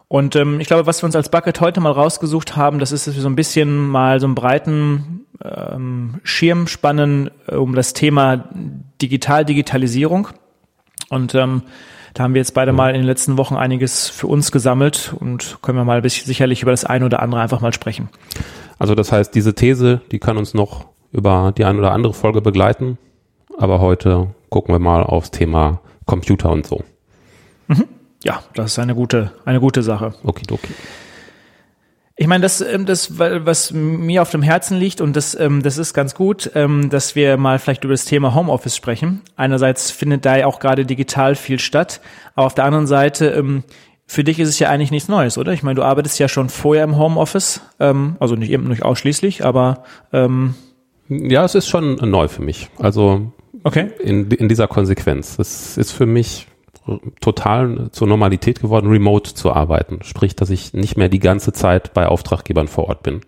Und 0.08 0.36
ähm, 0.36 0.60
ich 0.60 0.68
glaube, 0.68 0.86
was 0.86 1.02
wir 1.02 1.06
uns 1.06 1.16
als 1.16 1.30
Bucket 1.30 1.60
heute 1.60 1.80
mal 1.80 1.90
rausgesucht 1.90 2.56
haben, 2.56 2.78
das 2.78 2.92
ist, 2.92 3.06
dass 3.06 3.16
wir 3.16 3.22
so 3.22 3.28
ein 3.28 3.36
bisschen 3.36 3.88
mal 3.88 4.20
so 4.20 4.26
einen 4.26 4.36
breiten 4.36 5.26
ähm, 5.44 6.20
Schirm 6.22 6.68
spannen 6.68 7.30
äh, 7.48 7.56
um 7.56 7.74
das 7.74 7.92
Thema 7.92 8.48
Digital-Digitalisierung. 9.02 10.28
Und 11.08 11.34
ähm, 11.34 11.62
da 12.14 12.22
haben 12.22 12.34
wir 12.34 12.40
jetzt 12.40 12.54
beide 12.54 12.72
mal 12.72 12.90
in 12.90 13.00
den 13.00 13.06
letzten 13.06 13.36
Wochen 13.36 13.56
einiges 13.56 14.08
für 14.08 14.28
uns 14.28 14.52
gesammelt 14.52 15.14
und 15.18 15.58
können 15.60 15.76
wir 15.76 15.84
mal 15.84 15.96
ein 15.96 16.02
bisschen 16.02 16.26
sicherlich 16.26 16.62
über 16.62 16.70
das 16.70 16.84
eine 16.84 17.04
oder 17.04 17.20
andere 17.20 17.40
einfach 17.40 17.60
mal 17.60 17.72
sprechen. 17.72 18.08
Also 18.78 18.94
das 18.94 19.10
heißt, 19.10 19.34
diese 19.34 19.54
These, 19.54 20.00
die 20.12 20.18
kann 20.18 20.38
uns 20.38 20.54
noch 20.54 20.86
über 21.12 21.52
die 21.56 21.64
eine 21.64 21.78
oder 21.78 21.92
andere 21.92 22.14
Folge 22.14 22.42
begleiten. 22.42 22.96
Aber 23.58 23.80
heute 23.80 24.28
gucken 24.50 24.74
wir 24.74 24.78
mal 24.78 25.02
aufs 25.02 25.30
Thema 25.30 25.80
Computer 26.06 26.50
und 26.50 26.66
so. 26.66 26.84
Mhm 27.66 27.95
ja, 28.26 28.42
das 28.54 28.72
ist 28.72 28.78
eine 28.80 28.96
gute, 28.96 29.30
eine 29.44 29.60
gute 29.60 29.82
Sache. 29.84 30.14
Okay, 30.24 30.44
okay. 30.50 30.74
Ich 32.16 32.26
meine, 32.26 32.42
das, 32.42 32.60
ähm, 32.60 32.86
das, 32.86 33.18
was 33.18 33.72
mir 33.72 34.22
auf 34.22 34.30
dem 34.30 34.42
Herzen 34.42 34.78
liegt 34.78 35.00
und 35.00 35.14
das, 35.14 35.38
ähm, 35.38 35.62
das 35.62 35.78
ist 35.78 35.94
ganz 35.94 36.14
gut, 36.14 36.50
ähm, 36.54 36.90
dass 36.90 37.14
wir 37.14 37.36
mal 37.36 37.58
vielleicht 37.60 37.84
über 37.84 37.92
das 37.92 38.04
Thema 38.04 38.34
Homeoffice 38.34 38.74
sprechen. 38.74 39.20
Einerseits 39.36 39.92
findet 39.92 40.24
da 40.24 40.36
ja 40.36 40.46
auch 40.46 40.58
gerade 40.58 40.84
digital 40.84 41.36
viel 41.36 41.60
statt, 41.60 42.00
aber 42.34 42.46
auf 42.46 42.54
der 42.54 42.64
anderen 42.64 42.86
Seite, 42.88 43.62
für 44.06 44.24
dich 44.24 44.40
ist 44.40 44.48
es 44.48 44.58
ja 44.58 44.70
eigentlich 44.70 44.90
nichts 44.90 45.08
Neues, 45.08 45.38
oder? 45.38 45.52
Ich 45.52 45.62
meine, 45.62 45.76
du 45.76 45.82
arbeitest 45.82 46.18
ja 46.18 46.28
schon 46.28 46.48
vorher 46.48 46.84
im 46.84 46.96
Homeoffice, 46.96 47.60
also 47.78 48.34
nicht 48.34 48.50
eben 48.50 48.68
nicht 48.68 48.82
ausschließlich, 48.82 49.44
aber 49.44 49.84
ja, 51.08 51.44
es 51.44 51.54
ist 51.54 51.68
schon 51.68 51.96
neu 51.96 52.28
für 52.28 52.42
mich. 52.42 52.68
Also 52.78 53.32
okay. 53.62 53.90
in, 54.00 54.30
in 54.30 54.48
dieser 54.48 54.68
Konsequenz. 54.68 55.38
Es 55.38 55.76
ist 55.76 55.92
für 55.92 56.06
mich 56.06 56.46
total 57.20 57.90
zur 57.90 58.06
Normalität 58.06 58.60
geworden, 58.60 58.88
remote 58.88 59.34
zu 59.34 59.52
arbeiten. 59.52 60.00
Sprich, 60.02 60.36
dass 60.36 60.50
ich 60.50 60.72
nicht 60.72 60.96
mehr 60.96 61.08
die 61.08 61.18
ganze 61.18 61.52
Zeit 61.52 61.94
bei 61.94 62.06
Auftraggebern 62.06 62.68
vor 62.68 62.88
Ort 62.88 63.02
bin. 63.02 63.20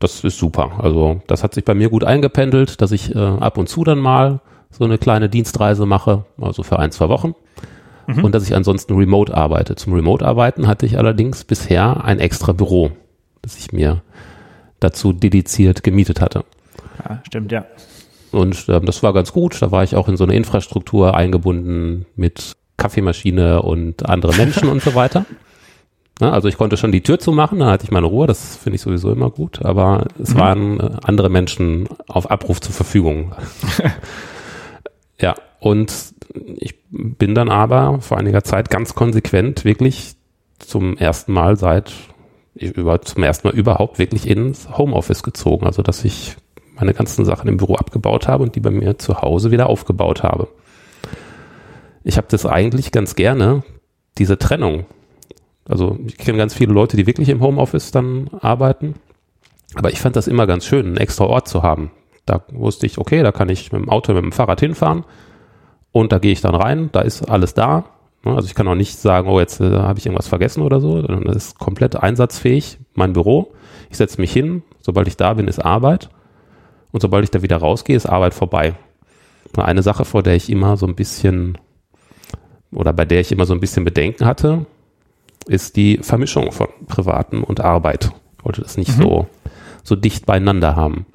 Das 0.00 0.22
ist 0.24 0.38
super. 0.38 0.78
Also 0.78 1.22
das 1.26 1.42
hat 1.42 1.54
sich 1.54 1.64
bei 1.64 1.74
mir 1.74 1.90
gut 1.90 2.04
eingependelt, 2.04 2.80
dass 2.80 2.92
ich 2.92 3.14
äh, 3.14 3.18
ab 3.18 3.58
und 3.58 3.68
zu 3.68 3.84
dann 3.84 3.98
mal 3.98 4.40
so 4.70 4.84
eine 4.84 4.98
kleine 4.98 5.28
Dienstreise 5.28 5.86
mache, 5.86 6.24
also 6.40 6.62
für 6.62 6.78
ein, 6.78 6.92
zwei 6.92 7.08
Wochen. 7.08 7.34
Mhm. 8.06 8.24
Und 8.24 8.34
dass 8.34 8.44
ich 8.44 8.54
ansonsten 8.54 8.94
remote 8.94 9.34
arbeite. 9.34 9.76
Zum 9.76 9.92
Remote-Arbeiten 9.92 10.66
hatte 10.66 10.86
ich 10.86 10.98
allerdings 10.98 11.44
bisher 11.44 12.04
ein 12.04 12.18
extra 12.20 12.52
Büro, 12.52 12.90
das 13.42 13.58
ich 13.58 13.72
mir 13.72 14.02
dazu 14.80 15.12
dediziert 15.12 15.82
gemietet 15.82 16.20
hatte. 16.20 16.44
Ja, 17.04 17.20
stimmt, 17.26 17.52
ja. 17.52 17.66
Und 18.38 18.66
ähm, 18.68 18.86
das 18.86 19.02
war 19.02 19.12
ganz 19.12 19.32
gut. 19.32 19.60
Da 19.60 19.70
war 19.70 19.82
ich 19.82 19.96
auch 19.96 20.08
in 20.08 20.16
so 20.16 20.24
eine 20.24 20.34
Infrastruktur 20.34 21.14
eingebunden 21.14 22.06
mit 22.16 22.52
Kaffeemaschine 22.76 23.62
und 23.62 24.08
andere 24.08 24.34
Menschen 24.36 24.68
und 24.70 24.82
so 24.82 24.94
weiter. 24.94 25.26
Ja, 26.20 26.32
also 26.32 26.48
ich 26.48 26.56
konnte 26.56 26.76
schon 26.76 26.90
die 26.90 27.02
Tür 27.02 27.20
zumachen, 27.20 27.60
dann 27.60 27.68
hatte 27.68 27.84
ich 27.84 27.92
meine 27.92 28.06
Ruhe, 28.06 28.26
das 28.26 28.56
finde 28.56 28.74
ich 28.74 28.82
sowieso 28.82 29.12
immer 29.12 29.30
gut, 29.30 29.64
aber 29.64 30.06
es 30.20 30.34
mhm. 30.34 30.38
waren 30.38 30.80
äh, 30.80 30.90
andere 31.04 31.30
Menschen 31.30 31.88
auf 32.08 32.28
Abruf 32.28 32.60
zur 32.60 32.74
Verfügung. 32.74 33.36
ja, 35.20 35.36
und 35.60 35.92
ich 36.56 36.74
bin 36.90 37.36
dann 37.36 37.48
aber 37.48 38.00
vor 38.00 38.18
einiger 38.18 38.42
Zeit 38.42 38.68
ganz 38.68 38.96
konsequent 38.96 39.64
wirklich 39.64 40.16
zum 40.58 40.96
ersten 40.96 41.32
Mal 41.32 41.56
seit 41.56 41.92
über, 42.56 43.00
zum 43.02 43.22
ersten 43.22 43.46
Mal 43.46 43.54
überhaupt 43.54 44.00
wirklich 44.00 44.28
ins 44.28 44.68
Homeoffice 44.76 45.22
gezogen. 45.22 45.66
Also 45.66 45.82
dass 45.82 46.04
ich 46.04 46.36
meine 46.78 46.94
ganzen 46.94 47.24
Sachen 47.24 47.48
im 47.48 47.56
Büro 47.56 47.74
abgebaut 47.74 48.28
habe 48.28 48.42
und 48.44 48.54
die 48.54 48.60
bei 48.60 48.70
mir 48.70 48.98
zu 48.98 49.20
Hause 49.20 49.50
wieder 49.50 49.68
aufgebaut 49.68 50.22
habe. 50.22 50.48
Ich 52.04 52.16
habe 52.16 52.26
das 52.30 52.46
eigentlich 52.46 52.92
ganz 52.92 53.16
gerne, 53.16 53.62
diese 54.16 54.38
Trennung. 54.38 54.86
Also 55.68 55.98
ich 56.06 56.16
kenne 56.16 56.38
ganz 56.38 56.54
viele 56.54 56.72
Leute, 56.72 56.96
die 56.96 57.06
wirklich 57.06 57.28
im 57.28 57.40
Homeoffice 57.40 57.90
dann 57.90 58.30
arbeiten. 58.40 58.94
Aber 59.74 59.90
ich 59.90 60.00
fand 60.00 60.16
das 60.16 60.28
immer 60.28 60.46
ganz 60.46 60.64
schön, 60.64 60.86
einen 60.86 60.96
extra 60.96 61.24
Ort 61.24 61.48
zu 61.48 61.62
haben. 61.62 61.90
Da 62.24 62.42
wusste 62.52 62.86
ich, 62.86 62.98
okay, 62.98 63.22
da 63.22 63.32
kann 63.32 63.48
ich 63.48 63.72
mit 63.72 63.82
dem 63.82 63.90
Auto, 63.90 64.12
mit 64.12 64.22
dem 64.22 64.32
Fahrrad 64.32 64.60
hinfahren 64.60 65.04
und 65.92 66.12
da 66.12 66.18
gehe 66.18 66.32
ich 66.32 66.40
dann 66.40 66.54
rein, 66.54 66.90
da 66.92 67.00
ist 67.00 67.28
alles 67.28 67.54
da. 67.54 67.84
Also 68.24 68.46
ich 68.46 68.54
kann 68.54 68.68
auch 68.68 68.74
nicht 68.74 68.98
sagen, 68.98 69.28
oh, 69.28 69.40
jetzt 69.40 69.60
äh, 69.60 69.70
habe 69.70 69.98
ich 69.98 70.06
irgendwas 70.06 70.28
vergessen 70.28 70.62
oder 70.62 70.80
so. 70.80 71.00
Das 71.02 71.36
ist 71.36 71.58
komplett 71.58 71.96
einsatzfähig, 71.96 72.78
mein 72.94 73.12
Büro. 73.12 73.52
Ich 73.90 73.96
setze 73.96 74.20
mich 74.20 74.32
hin, 74.32 74.62
sobald 74.80 75.08
ich 75.08 75.16
da 75.16 75.34
bin, 75.34 75.48
ist 75.48 75.64
Arbeit. 75.64 76.10
Und 76.92 77.00
sobald 77.00 77.24
ich 77.24 77.30
da 77.30 77.42
wieder 77.42 77.58
rausgehe, 77.58 77.96
ist 77.96 78.06
Arbeit 78.06 78.34
vorbei. 78.34 78.74
Eine 79.56 79.82
Sache, 79.82 80.04
vor 80.04 80.22
der 80.22 80.36
ich 80.36 80.50
immer 80.50 80.76
so 80.76 80.86
ein 80.86 80.94
bisschen 80.94 81.58
oder 82.72 82.92
bei 82.92 83.04
der 83.04 83.20
ich 83.20 83.32
immer 83.32 83.46
so 83.46 83.54
ein 83.54 83.60
bisschen 83.60 83.84
Bedenken 83.84 84.26
hatte, 84.26 84.66
ist 85.46 85.76
die 85.76 85.98
Vermischung 85.98 86.52
von 86.52 86.68
Privaten 86.86 87.42
und 87.42 87.60
Arbeit. 87.60 88.10
Ich 88.38 88.44
wollte 88.44 88.62
das 88.62 88.76
nicht 88.76 88.96
mhm. 88.98 89.02
so, 89.02 89.26
so 89.82 89.96
dicht 89.96 90.26
beieinander 90.26 90.76
haben. 90.76 91.06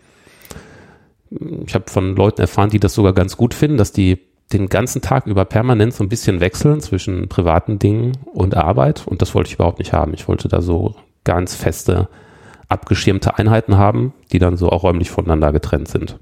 Ich 1.65 1.73
habe 1.73 1.89
von 1.89 2.15
Leuten 2.15 2.41
erfahren, 2.41 2.69
die 2.69 2.79
das 2.79 2.93
sogar 2.93 3.13
ganz 3.13 3.37
gut 3.37 3.53
finden, 3.53 3.77
dass 3.77 3.91
die 3.91 4.19
den 4.51 4.67
ganzen 4.67 5.01
Tag 5.01 5.25
über 5.25 5.45
permanent 5.45 5.93
so 5.93 6.03
ein 6.03 6.09
bisschen 6.09 6.39
wechseln 6.39 6.79
zwischen 6.81 7.27
privaten 7.27 7.79
Dingen 7.79 8.17
und 8.33 8.55
Arbeit. 8.55 9.07
Und 9.07 9.21
das 9.21 9.33
wollte 9.33 9.49
ich 9.49 9.55
überhaupt 9.55 9.79
nicht 9.79 9.93
haben. 9.93 10.13
Ich 10.13 10.27
wollte 10.27 10.47
da 10.47 10.61
so 10.61 10.95
ganz 11.23 11.55
feste 11.55 12.07
abgeschirmte 12.73 13.37
Einheiten 13.37 13.77
haben, 13.77 14.13
die 14.31 14.39
dann 14.39 14.57
so 14.57 14.69
auch 14.69 14.83
räumlich 14.83 15.09
voneinander 15.09 15.51
getrennt 15.53 15.87
sind. 15.87 16.19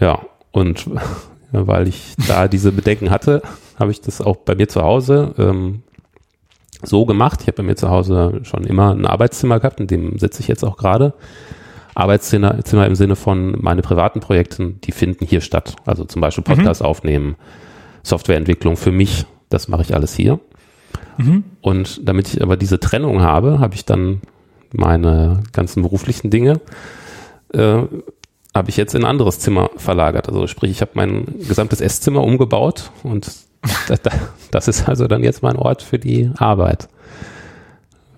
Ja, 0.00 0.20
und 0.50 0.90
weil 1.52 1.88
ich 1.88 2.14
da 2.26 2.48
diese 2.48 2.72
Bedenken 2.72 3.10
hatte, 3.10 3.42
habe 3.78 3.90
ich 3.90 4.00
das 4.00 4.20
auch 4.20 4.36
bei 4.36 4.54
mir 4.54 4.68
zu 4.68 4.82
Hause 4.82 5.34
ähm, 5.38 5.82
so 6.82 7.06
gemacht. 7.06 7.40
Ich 7.42 7.46
habe 7.46 7.58
bei 7.58 7.62
mir 7.62 7.76
zu 7.76 7.88
Hause 7.88 8.40
schon 8.42 8.64
immer 8.64 8.92
ein 8.92 9.06
Arbeitszimmer 9.06 9.60
gehabt, 9.60 9.80
in 9.80 9.86
dem 9.86 10.18
sitze 10.18 10.40
ich 10.40 10.48
jetzt 10.48 10.64
auch 10.64 10.76
gerade. 10.76 11.14
Arbeitszimmer 11.94 12.62
Zimmer 12.64 12.86
im 12.86 12.94
Sinne 12.94 13.16
von 13.16 13.56
meine 13.58 13.80
privaten 13.80 14.20
Projekten, 14.20 14.80
die 14.82 14.92
finden 14.92 15.24
hier 15.24 15.40
statt. 15.40 15.76
Also 15.86 16.04
zum 16.04 16.20
Beispiel 16.20 16.44
mhm. 16.46 16.56
Podcast 16.56 16.82
mhm. 16.82 16.86
aufnehmen, 16.86 17.36
Softwareentwicklung 18.02 18.76
für 18.76 18.92
mich, 18.92 19.24
das 19.48 19.68
mache 19.68 19.82
ich 19.82 19.94
alles 19.94 20.14
hier. 20.14 20.38
Mhm. 21.16 21.44
Und 21.62 22.06
damit 22.06 22.28
ich 22.28 22.42
aber 22.42 22.56
diese 22.56 22.78
Trennung 22.80 23.22
habe, 23.22 23.60
habe 23.60 23.74
ich 23.74 23.86
dann 23.86 24.20
meine 24.76 25.42
ganzen 25.52 25.82
beruflichen 25.82 26.30
Dinge 26.30 26.60
äh, 27.52 27.82
habe 28.54 28.70
ich 28.70 28.76
jetzt 28.76 28.94
in 28.94 29.02
ein 29.02 29.10
anderes 29.10 29.38
Zimmer 29.38 29.70
verlagert. 29.76 30.28
Also 30.28 30.46
sprich, 30.46 30.70
ich 30.70 30.80
habe 30.80 30.92
mein 30.94 31.26
gesamtes 31.46 31.80
Esszimmer 31.80 32.22
umgebaut 32.22 32.90
und 33.02 33.30
das 34.50 34.68
ist 34.68 34.88
also 34.88 35.06
dann 35.06 35.22
jetzt 35.22 35.42
mein 35.42 35.56
Ort 35.56 35.82
für 35.82 35.98
die 35.98 36.30
Arbeit. 36.36 36.88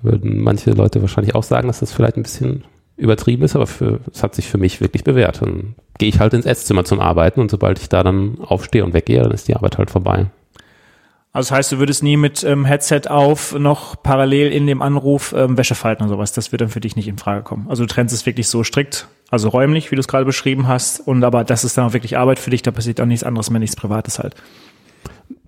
Würden 0.03 0.41
manche 0.41 0.71
Leute 0.71 1.01
wahrscheinlich 1.01 1.35
auch 1.35 1.43
sagen, 1.43 1.69
dass 1.69 1.81
das 1.81 1.93
vielleicht 1.93 2.17
ein 2.17 2.23
bisschen 2.23 2.65
übertrieben 2.97 3.45
ist, 3.45 3.57
aber 3.57 3.67
es 4.13 4.23
hat 4.23 4.35
sich 4.35 4.49
für 4.49 4.59
mich 4.59 4.81
wirklich 4.81 5.05
bewährt. 5.05 5.43
Dann 5.43 5.75
gehe 5.99 6.09
ich 6.09 6.21
halt 6.21 6.35
ins 6.35 6.47
Esszimmer 6.47 6.85
zum 6.85 7.01
Arbeiten 7.01 7.41
und 7.41 7.51
sobald 7.51 7.79
ich 7.79 7.89
da 7.89 8.03
dann 8.03 8.39
aufstehe 8.41 8.85
und 8.85 8.95
weggehe, 8.95 9.23
dann 9.23 9.33
ist 9.33 9.49
die 9.49 9.57
Arbeit 9.57 9.79
halt 9.79 9.91
vorbei. 9.91 10.27
Also 11.39 11.51
das 11.51 11.57
heißt, 11.57 11.73
du 11.73 11.79
würdest 11.79 12.03
nie 12.03 12.17
mit 12.17 12.43
ähm, 12.43 12.65
Headset 12.65 13.03
auf 13.07 13.57
noch 13.57 14.03
parallel 14.03 14.51
in 14.51 14.67
dem 14.67 14.83
Anruf 14.83 15.33
ähm, 15.37 15.57
Wäsche 15.57 15.77
falten 15.77 16.03
und 16.03 16.09
sowas. 16.09 16.33
Das 16.33 16.51
wird 16.51 16.63
dann 16.63 16.69
für 16.69 16.81
dich 16.81 16.97
nicht 16.97 17.07
in 17.07 17.17
Frage 17.17 17.45
kommen. 17.45 17.67
Also 17.69 17.85
du 17.85 17.87
trennst 17.87 18.13
es 18.13 18.27
wirklich 18.27 18.49
so 18.49 18.65
strikt, 18.65 19.07
also 19.31 19.49
räumlich, 19.49 19.93
wie 19.93 19.95
du 19.95 20.01
es 20.01 20.09
gerade 20.09 20.25
beschrieben 20.25 20.67
hast. 20.67 20.99
Und 20.99 21.23
aber 21.23 21.45
das 21.45 21.63
ist 21.63 21.79
dann 21.79 21.87
auch 21.87 21.93
wirklich 21.93 22.19
Arbeit 22.19 22.41
für 22.41 22.51
dich. 22.51 22.63
Da 22.63 22.73
passiert 22.73 23.01
auch 23.01 23.07
nichts 23.07 23.23
anderes 23.23 23.51
mehr, 23.51 23.61
nichts 23.61 23.77
Privates 23.77 24.19
halt. 24.19 24.35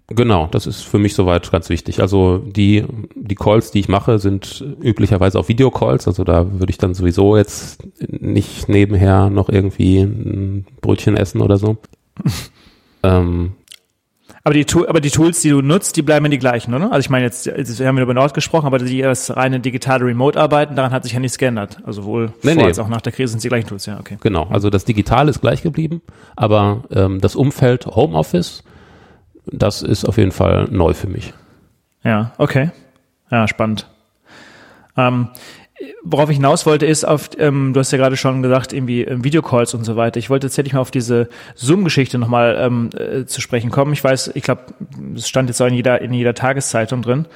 Genau, 0.07 0.47
das 0.47 0.69
ist 0.69 0.83
für 0.83 0.99
mich 0.99 1.15
soweit 1.15 1.51
ganz 1.51 1.69
wichtig. 1.71 2.01
Also 2.01 2.39
die, 2.39 2.85
die 3.17 3.35
Calls, 3.35 3.73
die 3.73 3.81
ich 3.81 3.89
mache, 3.89 4.21
sind 4.21 4.65
üblicherweise 4.81 5.41
auch 5.41 5.49
Videocalls. 5.49 6.07
Also 6.07 6.23
da 6.23 6.53
würde 6.53 6.71
ich 6.71 6.79
dann 6.79 6.95
sowieso 6.95 7.37
jetzt 7.37 7.83
nicht 7.99 8.69
nebenher 8.69 9.29
noch 9.29 9.49
irgendwie 9.49 10.03
ein 10.03 10.67
Brötchen 10.83 11.17
essen 11.17 11.41
oder 11.41 11.57
so. 11.57 11.79
ähm, 13.03 13.55
aber 14.43 14.55
die, 14.55 14.67
aber 14.87 15.01
die 15.01 15.11
Tools, 15.11 15.41
die 15.43 15.51
du 15.51 15.61
nutzt, 15.61 15.97
die 15.97 16.03
bleiben 16.03 16.31
die 16.31 16.39
gleichen, 16.39 16.73
oder? 16.73 16.87
Also 16.87 17.01
ich 17.01 17.11
meine, 17.11 17.25
jetzt, 17.25 17.47
jetzt 17.47 17.79
wir 17.79 17.87
haben 17.87 17.99
über 17.99 18.15
Nord 18.15 18.33
gesprochen, 18.33 18.67
aber 18.67 18.79
die 18.79 19.03
das 19.03 19.37
reine 19.37 19.61
digitale 19.61 20.07
Remote-Arbeiten, 20.07 20.77
daran 20.77 20.93
hat 20.93 21.05
sich 21.05 21.13
ja 21.13 21.21
nichts 21.21 21.37
geändert. 21.37 21.79
Also 21.85 22.05
wohl 22.05 22.33
nee, 22.43 22.55
vor 22.55 22.63
nee. 22.63 22.69
als 22.69 22.79
auch 22.79 22.89
nach 22.89 23.03
der 23.03 23.13
Krise 23.13 23.33
sind 23.33 23.45
die 23.45 23.49
gleichen 23.49 23.69
Tools, 23.69 23.87
ja, 23.87 23.99
okay. 24.01 24.17
Genau, 24.21 24.45
also 24.51 24.71
das 24.71 24.85
Digitale 24.85 25.31
ist 25.31 25.41
gleich 25.41 25.63
geblieben, 25.63 26.01
aber 26.37 26.85
ähm, 26.91 27.21
das 27.21 27.37
Umfeld 27.37 27.87
Homeoffice, 27.87 28.65
das 29.47 29.83
ist 29.83 30.05
auf 30.07 30.17
jeden 30.17 30.33
Fall 30.33 30.69
neu 30.71 30.95
für 30.95 31.09
mich. 31.09 31.35
Ja, 32.03 32.33
okay. 32.39 32.71
Ja, 33.31 33.47
spannend. 33.47 33.87
Ähm, 34.97 35.29
worauf 36.03 36.31
ich 36.31 36.37
hinaus 36.37 36.67
wollte, 36.67 36.87
ist 36.87 37.05
auf, 37.05 37.31
ähm, 37.39 37.73
du 37.73 37.81
hast 37.81 37.91
ja 37.91 37.99
gerade 37.99 38.17
schon 38.17 38.43
gesagt, 38.43 38.73
irgendwie 38.73 39.03
ähm, 39.03 39.25
Videocalls 39.25 39.75
und 39.75 39.85
so 39.85 39.97
weiter. 39.97 40.19
Ich 40.19 40.31
wollte 40.31 40.47
tatsächlich 40.47 40.75
mal 40.75 40.81
auf 40.81 40.91
diese 40.91 41.29
Zoom-Geschichte 41.55 42.19
nochmal 42.19 42.57
ähm, 42.61 42.91
äh, 42.97 43.25
zu 43.27 43.41
sprechen 43.41 43.71
kommen. 43.71 43.93
Ich 43.93 44.03
weiß, 44.03 44.33
ich 44.35 44.43
glaube, 44.43 44.63
es 45.15 45.29
stand 45.29 45.49
jetzt 45.49 45.61
auch 45.61 45.67
in 45.67 45.75
jeder, 45.75 46.01
in 46.01 46.13
jeder 46.13 46.35
Tageszeitung 46.35 47.03
drin. 47.03 47.27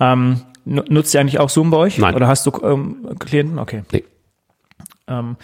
Ähm, 0.00 0.42
nutzt 0.64 1.14
ihr 1.14 1.20
eigentlich 1.20 1.38
auch 1.38 1.50
Zoom 1.50 1.70
bei 1.70 1.76
euch? 1.76 1.98
Nein. 1.98 2.14
Oder 2.14 2.28
hast 2.28 2.46
du 2.46 2.52
ähm, 2.64 3.08
Klienten? 3.18 3.58
Okay. 3.58 3.82
Nee. 3.92 4.04
Ähm, 5.08 5.36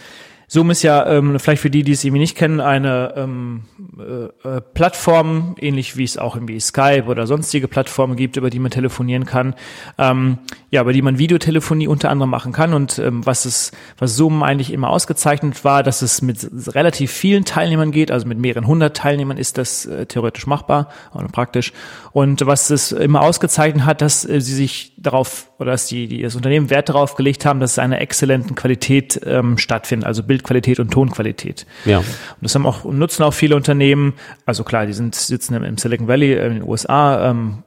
Zoom 0.51 0.71
ist 0.71 0.83
ja 0.83 1.07
ähm, 1.07 1.39
vielleicht 1.39 1.61
für 1.61 1.71
die, 1.71 1.83
die 1.83 1.93
es 1.93 2.05
irgendwie 2.05 2.21
nicht 2.21 2.37
kennen, 2.37 2.61
eine 2.61 3.13
ähm, 3.17 3.65
äh, 3.99 4.49
äh, 4.49 4.61
Plattform, 4.61 5.57
ähnlich 5.61 5.99
wie 5.99 6.05
es 6.05 6.17
auch 6.17 6.37
irgendwie 6.37 6.59
Skype 6.59 7.05
oder 7.05 7.27
sonstige 7.27 7.69
Plattformen 7.69 8.17
gibt, 8.17 8.39
über 8.39 8.49
die 8.49 8.59
man 8.59 8.71
telefonieren 8.71 9.27
kann. 9.27 9.55
Ähm, 9.99 10.39
ja, 10.71 10.83
über 10.83 10.93
die 10.93 11.03
man 11.03 11.19
Videotelefonie 11.19 11.87
unter 11.87 12.11
anderem 12.11 12.31
machen 12.31 12.53
kann. 12.53 12.73
Und 12.73 12.99
ähm, 12.99 13.25
was 13.27 13.45
es, 13.45 13.73
was 13.99 14.17
Zoom 14.17 14.43
eigentlich 14.43 14.73
immer 14.73 14.89
ausgezeichnet 14.89 15.65
war, 15.65 15.83
dass 15.83 16.01
es 16.01 16.23
mit 16.23 16.49
relativ 16.75 17.13
vielen 17.13 17.45
Teilnehmern 17.45 17.91
geht, 17.91 18.11
also 18.11 18.27
mit 18.27 18.39
mehreren 18.39 18.67
hundert 18.67 18.97
Teilnehmern 18.97 19.37
ist 19.37 19.59
das 19.59 19.85
äh, 19.85 20.07
theoretisch 20.07 20.47
machbar 20.47 20.89
oder 21.15 21.29
praktisch. 21.29 21.73
Und 22.13 22.47
was 22.47 22.71
es 22.71 22.93
immer 22.93 23.21
ausgezeichnet 23.21 23.85
hat, 23.85 24.01
dass 24.01 24.29
äh, 24.29 24.41
sie 24.41 24.55
sich 24.55 24.95
darauf 24.97 25.51
oder 25.59 25.73
dass 25.73 25.87
die, 25.87 26.07
die 26.09 26.23
das 26.23 26.37
Unternehmen 26.37 26.71
Wert 26.71 26.89
darauf 26.89 27.17
gelegt 27.17 27.45
haben, 27.45 27.61
dass 27.61 27.73
es 27.73 27.79
eine 27.79 28.01
exzellenten 28.01 28.55
Qualität 28.55 29.21
ähm, 29.25 29.59
stattfindet, 29.59 30.07
also 30.07 30.23
Bildqualität 30.39 30.79
und 30.81 30.91
Tonqualität. 30.91 31.67
Ja. 31.85 31.99
Und 31.99 32.07
das 32.41 32.55
haben 32.55 32.67
auch 32.67 32.85
nutzen 32.85 33.23
auch 33.25 33.35
viele 33.35 33.57
Unternehmen. 33.57 34.15
Also 34.47 34.65
klar, 34.65 34.87
die 34.87 34.93
sind 34.93 35.15
sitzen 35.15 35.55
im, 35.55 35.79
Silicon 35.79 36.07
Valley 36.09 36.33
äh, 36.33 36.47
in 36.47 36.55
den 36.55 36.63
USA. 36.63 37.31
Ähm, 37.31 37.65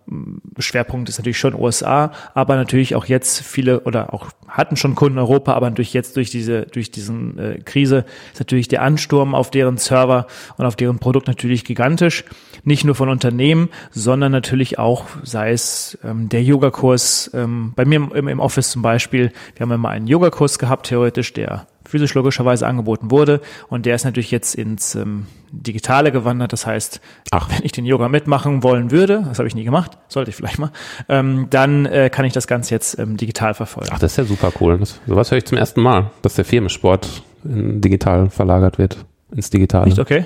Schwerpunkt 0.58 1.10
ist 1.10 1.18
natürlich 1.18 1.38
schon 1.38 1.54
USA, 1.54 2.12
aber 2.34 2.56
natürlich 2.56 2.96
auch 2.96 3.06
jetzt 3.06 3.42
viele 3.42 3.82
oder 3.82 4.14
auch 4.14 4.28
hatten 4.48 4.76
schon 4.76 4.96
Kunden 4.96 5.18
in 5.18 5.24
Europa, 5.24 5.54
aber 5.54 5.70
natürlich 5.70 5.94
jetzt 5.94 6.18
durch 6.18 6.30
diese 6.30 6.64
durch 6.64 6.92
diesen 6.92 7.38
äh, 7.38 7.60
Krise 7.64 8.06
ist 8.34 8.40
natürlich 8.40 8.68
der 8.68 8.82
Ansturm 8.82 9.36
auf 9.36 9.52
deren 9.52 9.78
Server 9.78 10.28
und 10.58 10.66
auf 10.66 10.76
deren 10.76 11.00
Produkt 11.00 11.28
natürlich 11.28 11.66
gigantisch. 11.66 12.24
Nicht 12.64 12.86
nur 12.86 12.96
von 12.96 13.10
Unternehmen, 13.10 13.70
sondern 13.92 14.32
natürlich 14.32 14.78
auch, 14.78 15.06
sei 15.24 15.52
es 15.52 15.98
ähm, 16.04 16.30
der 16.30 16.44
Yogakurs. 16.44 17.32
Ähm, 17.34 17.74
bei 17.76 17.86
mir 17.86 18.10
im, 18.14 18.28
im 18.28 18.40
Office 18.40 18.72
zum 18.72 18.82
Beispiel, 18.82 19.32
wir 19.56 19.66
haben 19.66 19.72
immer 19.72 19.90
einen 19.90 20.08
Yogakurs 20.08 20.60
gehabt, 20.60 20.88
theoretisch, 20.88 21.34
der 21.34 21.66
physisch 21.92 22.14
logischerweise 22.14 22.66
angeboten 22.66 23.12
wurde. 23.12 23.42
Und 23.68 23.86
der 23.86 23.96
ist 23.96 24.06
natürlich 24.06 24.32
jetzt 24.32 24.56
ins 24.56 24.96
ähm, 24.96 25.28
Digitale 25.52 26.12
gewandert. 26.12 26.54
Das 26.54 26.66
heißt, 26.66 27.02
Ach. 27.32 27.50
wenn 27.50 27.64
ich 27.64 27.74
den 27.74 27.86
Yoga 27.86 28.08
mitmachen 28.08 28.64
wollen 28.64 28.92
würde, 28.92 29.24
das 29.28 29.40
habe 29.40 29.48
ich 29.48 29.56
nie 29.56 29.66
gemacht, 29.66 29.98
sollte 30.08 30.30
ich 30.30 30.36
vielleicht 30.36 30.58
mal, 30.58 30.72
ähm, 31.10 31.48
dann 31.50 31.86
äh, 31.86 32.10
kann 32.10 32.26
ich 32.26 32.34
das 32.34 32.48
Ganze 32.48 32.74
jetzt 32.74 32.98
ähm, 32.98 33.18
digital 33.18 33.54
verfolgen. 33.54 33.90
Ach, 33.92 34.00
das 34.00 34.14
ist 34.14 34.18
ja 34.18 34.24
super 34.24 34.52
cool. 34.60 34.78
Das, 34.80 35.00
sowas 35.06 35.30
höre 35.32 35.38
ich 35.38 35.46
zum 35.46 35.58
ersten 35.58 35.82
Mal, 35.82 36.12
dass 36.22 36.36
der 36.36 36.46
Firmensport 36.46 37.24
in 37.44 37.82
digital 37.82 38.30
verlagert 38.30 38.78
wird, 38.78 38.98
ins 39.36 39.50
Digitale. 39.50 39.88
Nicht 39.88 40.00
okay? 40.00 40.26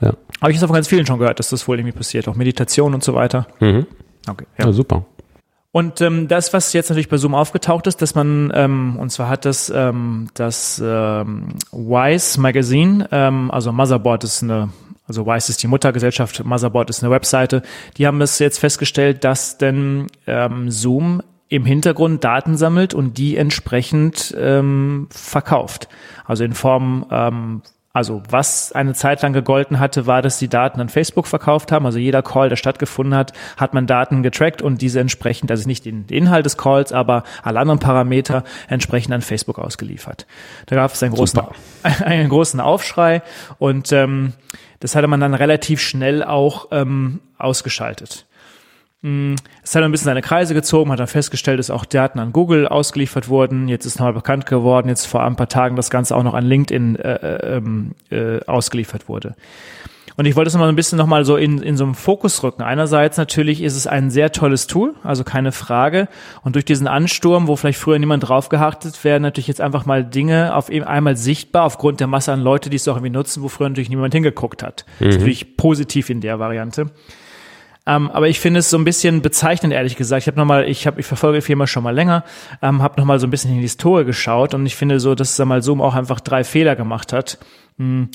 Ja. 0.00 0.14
Habe 0.40 0.52
ich 0.52 0.58
jetzt 0.58 0.66
von 0.66 0.74
ganz 0.74 0.88
vielen 0.88 1.06
schon 1.06 1.18
gehört, 1.18 1.38
dass 1.38 1.50
das 1.50 1.66
wohl 1.66 1.78
irgendwie 1.78 1.96
passiert, 1.96 2.28
auch 2.28 2.36
Meditation 2.36 2.94
und 2.94 3.02
so 3.02 3.14
weiter. 3.14 3.46
Mhm. 3.60 3.86
Okay. 4.28 4.46
Ja. 4.58 4.66
ja, 4.66 4.72
super. 4.72 5.04
Und 5.74 6.00
ähm, 6.02 6.28
das, 6.28 6.52
was 6.52 6.72
jetzt 6.72 6.88
natürlich 6.90 7.08
bei 7.08 7.16
Zoom 7.16 7.34
aufgetaucht 7.34 7.88
ist, 7.88 8.00
dass 8.00 8.14
man, 8.14 8.52
ähm, 8.54 8.96
und 8.96 9.10
zwar 9.10 9.28
hat 9.28 9.44
das 9.44 9.72
ähm, 9.74 10.28
das 10.34 10.80
ähm, 10.80 11.48
Wise 11.72 12.40
Magazine, 12.40 13.08
ähm, 13.10 13.50
also 13.50 13.72
Motherboard 13.72 14.22
ist 14.22 14.44
eine, 14.44 14.68
also 15.08 15.26
Wise 15.26 15.50
ist 15.50 15.64
die 15.64 15.66
Muttergesellschaft, 15.66 16.44
Motherboard 16.44 16.90
ist 16.90 17.02
eine 17.02 17.10
Webseite, 17.10 17.62
die 17.96 18.06
haben 18.06 18.20
es 18.20 18.38
jetzt 18.38 18.60
festgestellt, 18.60 19.24
dass 19.24 19.58
denn 19.58 20.06
ähm, 20.28 20.70
Zoom 20.70 21.22
im 21.48 21.64
Hintergrund 21.64 22.22
Daten 22.22 22.56
sammelt 22.56 22.94
und 22.94 23.18
die 23.18 23.36
entsprechend 23.36 24.32
ähm, 24.38 25.08
verkauft. 25.10 25.88
Also 26.24 26.44
in 26.44 26.52
Form 26.52 27.04
ähm, 27.10 27.62
also 27.94 28.24
was 28.28 28.72
eine 28.72 28.92
Zeit 28.92 29.22
lang 29.22 29.32
gegolten 29.32 29.78
hatte, 29.78 30.06
war, 30.06 30.20
dass 30.20 30.38
die 30.40 30.48
Daten 30.48 30.80
an 30.80 30.88
Facebook 30.88 31.28
verkauft 31.28 31.70
haben. 31.70 31.86
Also 31.86 32.00
jeder 32.00 32.22
Call, 32.22 32.48
der 32.48 32.56
stattgefunden 32.56 33.14
hat, 33.14 33.32
hat 33.56 33.72
man 33.72 33.86
Daten 33.86 34.24
getrackt 34.24 34.62
und 34.62 34.82
diese 34.82 34.98
entsprechend, 34.98 35.52
also 35.52 35.68
nicht 35.68 35.84
den 35.84 36.04
Inhalt 36.10 36.44
des 36.44 36.58
Calls, 36.58 36.92
aber 36.92 37.22
alle 37.44 37.60
anderen 37.60 37.78
Parameter 37.78 38.42
entsprechend 38.68 39.14
an 39.14 39.22
Facebook 39.22 39.60
ausgeliefert. 39.60 40.26
Da 40.66 40.74
gab 40.74 40.92
es 40.92 41.04
einen 41.04 41.14
großen, 41.14 41.40
einen 42.04 42.28
großen 42.28 42.58
Aufschrei 42.58 43.22
und 43.60 43.92
ähm, 43.92 44.32
das 44.80 44.96
hatte 44.96 45.06
man 45.06 45.20
dann 45.20 45.34
relativ 45.34 45.80
schnell 45.80 46.24
auch 46.24 46.68
ähm, 46.72 47.20
ausgeschaltet. 47.38 48.26
Mm, 49.04 49.34
es 49.62 49.76
hat 49.76 49.82
ein 49.82 49.90
bisschen 49.90 50.06
seine 50.06 50.22
Kreise 50.22 50.54
gezogen, 50.54 50.90
hat 50.90 50.98
dann 50.98 51.06
festgestellt, 51.06 51.58
dass 51.58 51.68
auch 51.68 51.84
Daten 51.84 52.18
an 52.18 52.32
Google 52.32 52.66
ausgeliefert 52.66 53.28
wurden. 53.28 53.68
Jetzt 53.68 53.84
ist 53.84 53.98
nochmal 53.98 54.14
bekannt 54.14 54.46
geworden, 54.46 54.88
jetzt 54.88 55.04
vor 55.04 55.22
ein 55.22 55.36
paar 55.36 55.50
Tagen 55.50 55.76
das 55.76 55.90
Ganze 55.90 56.16
auch 56.16 56.22
noch 56.22 56.32
an 56.32 56.46
LinkedIn 56.46 56.96
äh, 56.96 57.12
äh, 57.12 57.56
ähm, 57.56 57.90
äh, 58.10 58.40
ausgeliefert 58.46 59.06
wurde. 59.06 59.34
Und 60.16 60.24
ich 60.24 60.36
wollte 60.36 60.48
es 60.48 60.56
mal 60.56 60.70
ein 60.70 60.76
bisschen 60.76 60.96
nochmal 60.96 61.26
so 61.26 61.36
in, 61.36 61.60
in 61.60 61.76
so 61.76 61.84
einem 61.84 61.94
Fokus 61.94 62.42
rücken. 62.42 62.62
Einerseits 62.62 63.18
natürlich 63.18 63.62
ist 63.62 63.76
es 63.76 63.86
ein 63.86 64.10
sehr 64.10 64.32
tolles 64.32 64.68
Tool, 64.68 64.94
also 65.02 65.22
keine 65.22 65.52
Frage. 65.52 66.08
Und 66.42 66.54
durch 66.54 66.64
diesen 66.64 66.86
Ansturm, 66.86 67.46
wo 67.46 67.56
vielleicht 67.56 67.80
früher 67.80 67.98
niemand 67.98 68.26
draufgehachtet 68.26 69.04
werden 69.04 69.22
natürlich 69.22 69.48
jetzt 69.48 69.60
einfach 69.60 69.84
mal 69.84 70.02
Dinge 70.02 70.54
auf 70.54 70.70
eben 70.70 70.86
einmal 70.86 71.16
sichtbar 71.16 71.64
aufgrund 71.64 72.00
der 72.00 72.06
Masse 72.06 72.32
an 72.32 72.40
Leute, 72.40 72.70
die 72.70 72.76
es 72.76 72.88
auch 72.88 72.96
irgendwie 72.96 73.10
nutzen, 73.10 73.42
wo 73.42 73.48
früher 73.48 73.68
natürlich 73.68 73.90
niemand 73.90 74.14
hingeguckt 74.14 74.62
hat. 74.62 74.86
Mhm. 74.98 75.04
Das 75.04 75.14
ist 75.16 75.20
natürlich 75.20 75.56
positiv 75.58 76.08
in 76.08 76.22
der 76.22 76.38
Variante. 76.38 76.86
Ähm, 77.86 78.10
aber 78.10 78.28
ich 78.28 78.40
finde 78.40 78.60
es 78.60 78.70
so 78.70 78.78
ein 78.78 78.84
bisschen 78.84 79.20
bezeichnend, 79.20 79.74
ehrlich 79.74 79.96
gesagt. 79.96 80.22
Ich 80.22 80.26
habe 80.26 80.38
nochmal, 80.38 80.68
ich 80.68 80.86
habe, 80.86 81.00
ich 81.00 81.06
verfolge 81.06 81.38
die 81.38 81.44
Firma 81.44 81.66
schon 81.66 81.82
mal 81.82 81.94
länger, 81.94 82.24
ähm, 82.62 82.82
habe 82.82 82.98
nochmal 82.98 83.18
so 83.18 83.26
ein 83.26 83.30
bisschen 83.30 83.50
in 83.50 83.56
die 83.56 83.62
Historie 83.62 84.04
geschaut 84.04 84.54
und 84.54 84.64
ich 84.64 84.74
finde 84.74 85.00
so, 85.00 85.14
dass 85.14 85.38
mal 85.38 85.62
Zoom 85.62 85.82
auch 85.82 85.94
einfach 85.94 86.20
drei 86.20 86.44
Fehler 86.44 86.76
gemacht 86.76 87.12
hat. 87.12 87.38
Hm 87.78 88.08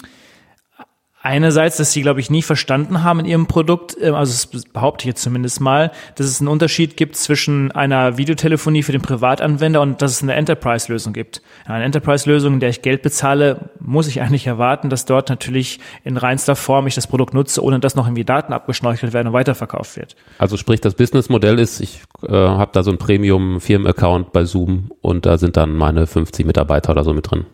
Einerseits, 1.29 1.77
dass 1.77 1.91
sie, 1.91 2.01
glaube 2.01 2.21
ich, 2.21 2.31
nie 2.31 2.41
verstanden 2.41 3.03
haben 3.03 3.19
in 3.19 3.27
ihrem 3.27 3.45
Produkt, 3.45 3.95
ähm, 4.01 4.15
also 4.15 4.31
das 4.31 4.63
behaupte 4.63 5.03
ich 5.03 5.09
jetzt 5.09 5.21
zumindest 5.21 5.61
mal, 5.61 5.91
dass 6.15 6.25
es 6.25 6.41
einen 6.41 6.47
Unterschied 6.47 6.97
gibt 6.97 7.15
zwischen 7.17 7.71
einer 7.71 8.17
Videotelefonie 8.17 8.81
für 8.81 8.93
den 8.93 9.03
Privatanwender 9.03 9.79
und 9.79 10.01
dass 10.01 10.13
es 10.13 10.23
eine 10.23 10.33
Enterprise-Lösung 10.33 11.13
gibt. 11.13 11.43
Eine 11.67 11.83
Enterprise-Lösung, 11.83 12.55
in 12.55 12.59
der 12.59 12.69
ich 12.69 12.81
Geld 12.81 13.03
bezahle, 13.03 13.69
muss 13.79 14.07
ich 14.07 14.21
eigentlich 14.21 14.47
erwarten, 14.47 14.89
dass 14.89 15.05
dort 15.05 15.29
natürlich 15.29 15.79
in 16.03 16.17
reinster 16.17 16.55
Form 16.55 16.87
ich 16.87 16.95
das 16.95 17.05
Produkt 17.05 17.35
nutze, 17.35 17.63
ohne 17.63 17.79
dass 17.79 17.93
noch 17.93 18.07
irgendwie 18.07 18.25
Daten 18.25 18.51
abgeschnorchelt 18.51 19.13
werden 19.13 19.27
und 19.27 19.33
weiterverkauft 19.33 19.97
wird. 19.97 20.15
Also 20.39 20.57
sprich, 20.57 20.81
das 20.81 20.95
Businessmodell 20.95 21.59
ist, 21.59 21.79
ich 21.79 22.01
äh, 22.23 22.33
habe 22.33 22.71
da 22.73 22.81
so 22.81 22.89
ein 22.89 22.97
Premium-Firmen-Account 22.97 24.33
bei 24.33 24.45
Zoom 24.45 24.89
und 25.01 25.27
da 25.27 25.37
sind 25.37 25.57
dann 25.57 25.75
meine 25.75 26.07
50 26.07 26.47
Mitarbeiter 26.47 26.93
oder 26.93 27.03
so 27.03 27.13
mit 27.13 27.29
drin. 27.29 27.45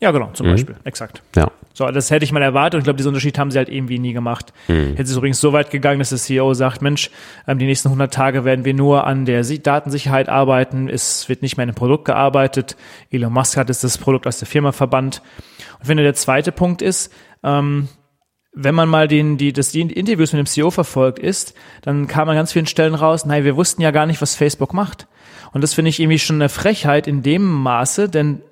Ja, 0.00 0.12
genau, 0.12 0.30
zum 0.32 0.46
mhm. 0.46 0.52
Beispiel, 0.52 0.76
exakt. 0.84 1.22
Ja. 1.36 1.50
So, 1.74 1.86
das 1.86 2.10
hätte 2.10 2.24
ich 2.24 2.32
mal 2.32 2.42
erwartet 2.42 2.74
und 2.74 2.80
ich 2.80 2.84
glaube, 2.84 2.96
diesen 2.96 3.08
Unterschied 3.08 3.38
haben 3.38 3.50
sie 3.50 3.58
halt 3.58 3.68
irgendwie 3.68 3.98
nie 3.98 4.14
gemacht. 4.14 4.52
Mhm. 4.66 4.94
Jetzt 4.96 5.10
ist 5.10 5.16
übrigens 5.16 5.40
so 5.40 5.52
weit 5.52 5.70
gegangen, 5.70 5.98
dass 5.98 6.08
der 6.08 6.18
CEO 6.18 6.54
sagt, 6.54 6.80
Mensch, 6.80 7.10
ähm, 7.46 7.58
die 7.58 7.66
nächsten 7.66 7.88
100 7.88 8.12
Tage 8.12 8.44
werden 8.46 8.64
wir 8.64 8.72
nur 8.72 9.06
an 9.06 9.26
der 9.26 9.42
Datensicherheit 9.44 10.30
arbeiten, 10.30 10.88
es 10.88 11.28
wird 11.28 11.42
nicht 11.42 11.58
mehr 11.58 11.64
in 11.64 11.70
einem 11.70 11.76
Produkt 11.76 12.06
gearbeitet. 12.06 12.76
Elon 13.10 13.32
Musk 13.32 13.58
hat 13.58 13.68
jetzt 13.68 13.84
das 13.84 13.98
Produkt 13.98 14.26
aus 14.26 14.38
der 14.38 14.48
Firma 14.48 14.72
verbannt. 14.72 15.20
Und 15.80 15.88
wenn 15.88 15.98
der 15.98 16.14
zweite 16.14 16.50
Punkt 16.50 16.80
ist, 16.80 17.12
ähm, 17.42 17.88
wenn 18.52 18.74
man 18.74 18.88
mal 18.88 19.06
den, 19.06 19.36
die, 19.36 19.52
das, 19.52 19.70
die 19.70 19.82
Interviews 19.82 20.32
mit 20.32 20.38
dem 20.40 20.46
CEO 20.46 20.70
verfolgt 20.70 21.18
ist, 21.18 21.54
dann 21.82 22.08
kam 22.08 22.28
an 22.28 22.36
ganz 22.36 22.52
vielen 22.52 22.66
Stellen 22.66 22.94
raus, 22.94 23.24
nein, 23.24 23.44
wir 23.44 23.54
wussten 23.54 23.82
ja 23.82 23.90
gar 23.90 24.06
nicht, 24.06 24.20
was 24.20 24.34
Facebook 24.34 24.74
macht. 24.74 25.06
Und 25.52 25.62
das 25.62 25.74
finde 25.74 25.90
ich 25.90 26.00
irgendwie 26.00 26.18
schon 26.18 26.36
eine 26.36 26.48
Frechheit 26.48 27.06
in 27.06 27.22
dem 27.22 27.44
Maße, 27.44 28.08
denn 28.08 28.42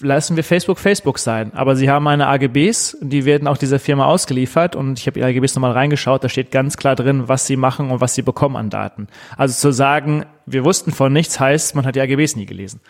lassen 0.00 0.36
wir 0.36 0.44
Facebook 0.44 0.78
Facebook 0.78 1.18
sein. 1.18 1.52
Aber 1.54 1.76
sie 1.76 1.90
haben 1.90 2.06
eine 2.08 2.28
AGBs, 2.28 2.98
die 3.00 3.24
werden 3.24 3.48
auch 3.48 3.56
dieser 3.56 3.78
Firma 3.78 4.06
ausgeliefert 4.06 4.76
und 4.76 4.98
ich 4.98 5.06
habe 5.06 5.20
die 5.20 5.24
AGBs 5.24 5.54
nochmal 5.54 5.72
reingeschaut, 5.72 6.22
da 6.24 6.28
steht 6.28 6.50
ganz 6.50 6.76
klar 6.76 6.94
drin, 6.94 7.28
was 7.28 7.46
sie 7.46 7.56
machen 7.56 7.90
und 7.90 8.00
was 8.00 8.14
sie 8.14 8.22
bekommen 8.22 8.56
an 8.56 8.70
Daten. 8.70 9.08
Also 9.36 9.54
zu 9.54 9.72
sagen, 9.72 10.24
wir 10.46 10.64
wussten 10.64 10.92
von 10.92 11.12
nichts, 11.12 11.40
heißt, 11.40 11.74
man 11.74 11.86
hat 11.86 11.96
die 11.96 12.00
AGBs 12.00 12.36
nie 12.36 12.46
gelesen. 12.46 12.80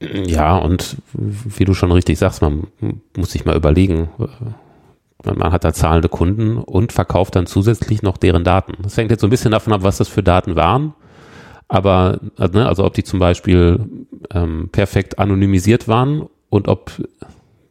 Ja, 0.00 0.56
und 0.56 0.96
wie 1.12 1.64
du 1.64 1.74
schon 1.74 1.92
richtig 1.92 2.18
sagst, 2.18 2.42
man 2.42 2.66
muss 3.16 3.32
sich 3.32 3.44
mal 3.44 3.56
überlegen, 3.56 4.08
man 5.24 5.52
hat 5.52 5.64
da 5.64 5.72
zahlende 5.72 6.08
Kunden 6.08 6.56
und 6.58 6.92
verkauft 6.92 7.36
dann 7.36 7.46
zusätzlich 7.46 8.02
noch 8.02 8.16
deren 8.16 8.42
Daten. 8.42 8.74
Das 8.82 8.96
hängt 8.96 9.12
jetzt 9.12 9.20
so 9.20 9.28
ein 9.28 9.30
bisschen 9.30 9.52
davon 9.52 9.72
ab, 9.72 9.84
was 9.84 9.98
das 9.98 10.08
für 10.08 10.22
Daten 10.22 10.56
waren. 10.56 10.94
Aber, 11.68 12.20
also, 12.36 12.58
also 12.58 12.84
ob 12.84 12.94
die 12.94 13.04
zum 13.04 13.18
Beispiel 13.18 13.88
ähm, 14.34 14.68
perfekt 14.72 15.18
anonymisiert 15.18 15.88
waren 15.88 16.28
und 16.52 16.68
ob 16.68 16.92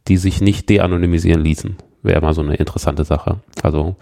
die 0.07 0.17
sich 0.17 0.41
nicht 0.41 0.67
de-anonymisieren 0.67 1.43
ließen. 1.43 1.75
Wäre 2.01 2.21
mal 2.21 2.33
so 2.33 2.41
eine 2.41 2.55
interessante 2.55 3.03
Sache. 3.03 3.37
Also 3.61 3.95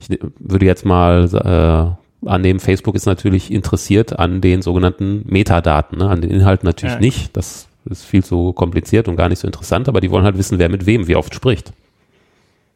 ich 0.00 0.18
würde 0.40 0.66
jetzt 0.66 0.84
mal 0.84 1.96
äh, 2.24 2.28
annehmen, 2.28 2.58
Facebook 2.58 2.96
ist 2.96 3.06
natürlich 3.06 3.52
interessiert 3.52 4.18
an 4.18 4.40
den 4.40 4.60
sogenannten 4.60 5.22
Metadaten, 5.24 5.98
ne? 5.98 6.10
an 6.10 6.20
den 6.20 6.32
Inhalten 6.32 6.66
natürlich 6.66 6.94
ja. 6.94 7.00
nicht. 7.00 7.36
Das 7.36 7.68
ist 7.84 8.04
viel 8.04 8.24
zu 8.24 8.52
kompliziert 8.52 9.06
und 9.06 9.14
gar 9.14 9.28
nicht 9.28 9.38
so 9.38 9.46
interessant, 9.46 9.88
aber 9.88 10.00
die 10.00 10.10
wollen 10.10 10.24
halt 10.24 10.36
wissen, 10.36 10.58
wer 10.58 10.68
mit 10.68 10.84
wem 10.84 11.06
wie 11.06 11.14
oft 11.14 11.32
spricht. 11.32 11.72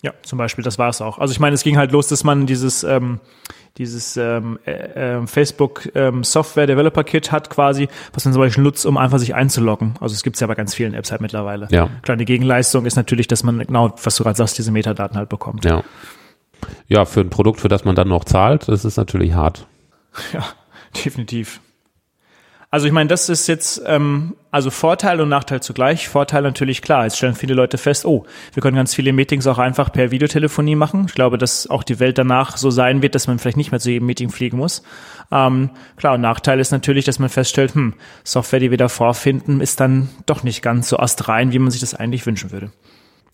Ja, 0.03 0.13
zum 0.23 0.37
Beispiel, 0.37 0.65
das 0.65 0.79
war 0.79 0.89
es 0.89 1.01
auch. 1.01 1.19
Also 1.19 1.33
ich 1.33 1.41
meine, 1.41 1.55
es 1.55 1.63
ging 1.63 1.77
halt 1.77 1.93
los, 1.93 2.09
dass 2.09 2.25
man 2.25 2.47
dieses 2.47 2.83
ähm, 2.83 3.21
dieses 3.79 4.17
ähm, 4.17 4.59
äh, 4.67 5.21
äh, 5.21 5.27
Facebook 5.27 5.89
ähm, 5.95 6.25
Software 6.25 6.67
Developer 6.67 7.05
Kit 7.05 7.33
hat 7.33 7.49
quasi, 7.49 7.89
was 8.13 8.25
man 8.25 8.35
zum 8.35 8.43
Beispiel 8.43 8.63
nutzt, 8.63 8.85
um 8.85 8.99
einfach 8.99 9.19
sich 9.19 9.35
einzuloggen. 9.35 9.95
Also 10.01 10.15
es 10.15 10.23
gibt 10.23 10.37
es 10.37 10.41
ja 10.41 10.47
bei 10.47 10.55
ganz 10.55 10.75
vielen 10.75 10.95
Apps 10.95 11.11
halt 11.11 11.21
mittlerweile. 11.21 11.69
Ja. 11.71 11.89
Klar, 12.03 12.17
die 12.17 12.25
Gegenleistung 12.25 12.85
ist 12.85 12.97
natürlich, 12.97 13.29
dass 13.29 13.45
man 13.45 13.59
genau, 13.61 13.95
was 14.03 14.17
du 14.17 14.25
gerade 14.25 14.37
sagst, 14.37 14.59
diese 14.59 14.73
Metadaten 14.73 15.17
halt 15.17 15.29
bekommt. 15.29 15.65
Ja. 15.65 15.83
Ja, 16.87 17.05
für 17.07 17.21
ein 17.21 17.31
Produkt, 17.31 17.61
für 17.61 17.69
das 17.69 17.85
man 17.85 17.97
dann 17.97 18.09
noch 18.09 18.25
zahlt, 18.25 18.69
das 18.69 18.85
ist 18.85 18.97
natürlich 18.97 19.35
hart. 19.35 19.67
Ja, 20.35 20.45
definitiv. 21.05 21.61
Also 22.73 22.87
ich 22.87 22.93
meine, 22.93 23.09
das 23.09 23.29
ist 23.29 23.49
jetzt 23.49 23.83
ähm, 23.85 24.35
also 24.51 24.71
Vorteil 24.71 25.21
und 25.21 25.29
Nachteil 25.29 25.61
zugleich. 25.61 26.09
Vorteil 26.09 26.41
natürlich 26.41 26.81
klar. 26.81 27.05
Jetzt 27.05 27.19
stellen 27.19 27.35
viele 27.35 27.53
Leute 27.53 27.77
fest, 27.77 28.07
oh, 28.07 28.25
wir 28.55 28.63
können 28.63 28.79
ganz 28.79 28.95
viele 28.95 29.13
Meetings 29.13 29.47
auch 29.47 29.59
einfach 29.59 29.93
per 29.93 30.11
Videotelefonie 30.11 30.75
machen. 30.75 31.05
Ich 31.07 31.13
glaube, 31.13 31.37
dass 31.37 31.69
auch 31.69 31.83
die 31.83 32.01
Welt 32.01 32.17
danach 32.17 32.57
so 32.57 32.71
sein 32.71 33.03
wird, 33.03 33.15
dass 33.15 33.27
man 33.27 33.39
vielleicht 33.39 33.59
nicht 33.59 33.73
mehr 33.73 33.81
zu 33.81 33.91
jedem 33.91 34.07
Meeting 34.07 34.31
fliegen 34.31 34.57
muss. 34.57 34.83
Ähm, 35.31 35.69
klar, 35.99 36.15
und 36.15 36.23
Nachteil 36.23 36.61
ist 36.61 36.71
natürlich, 36.71 37.05
dass 37.05 37.19
man 37.19 37.29
feststellt, 37.29 37.75
hm, 37.75 37.93
Software, 38.25 38.61
die 38.61 38.71
wir 38.71 38.79
da 38.79 38.89
vorfinden, 38.89 39.61
ist 39.61 39.79
dann 39.79 40.09
doch 40.25 40.43
nicht 40.43 40.63
ganz 40.63 40.89
so 40.89 40.97
astrein, 40.97 41.53
wie 41.53 41.59
man 41.59 41.71
sich 41.71 41.83
das 41.83 41.95
eigentlich 41.95 42.25
wünschen 42.25 42.53
würde. 42.53 42.73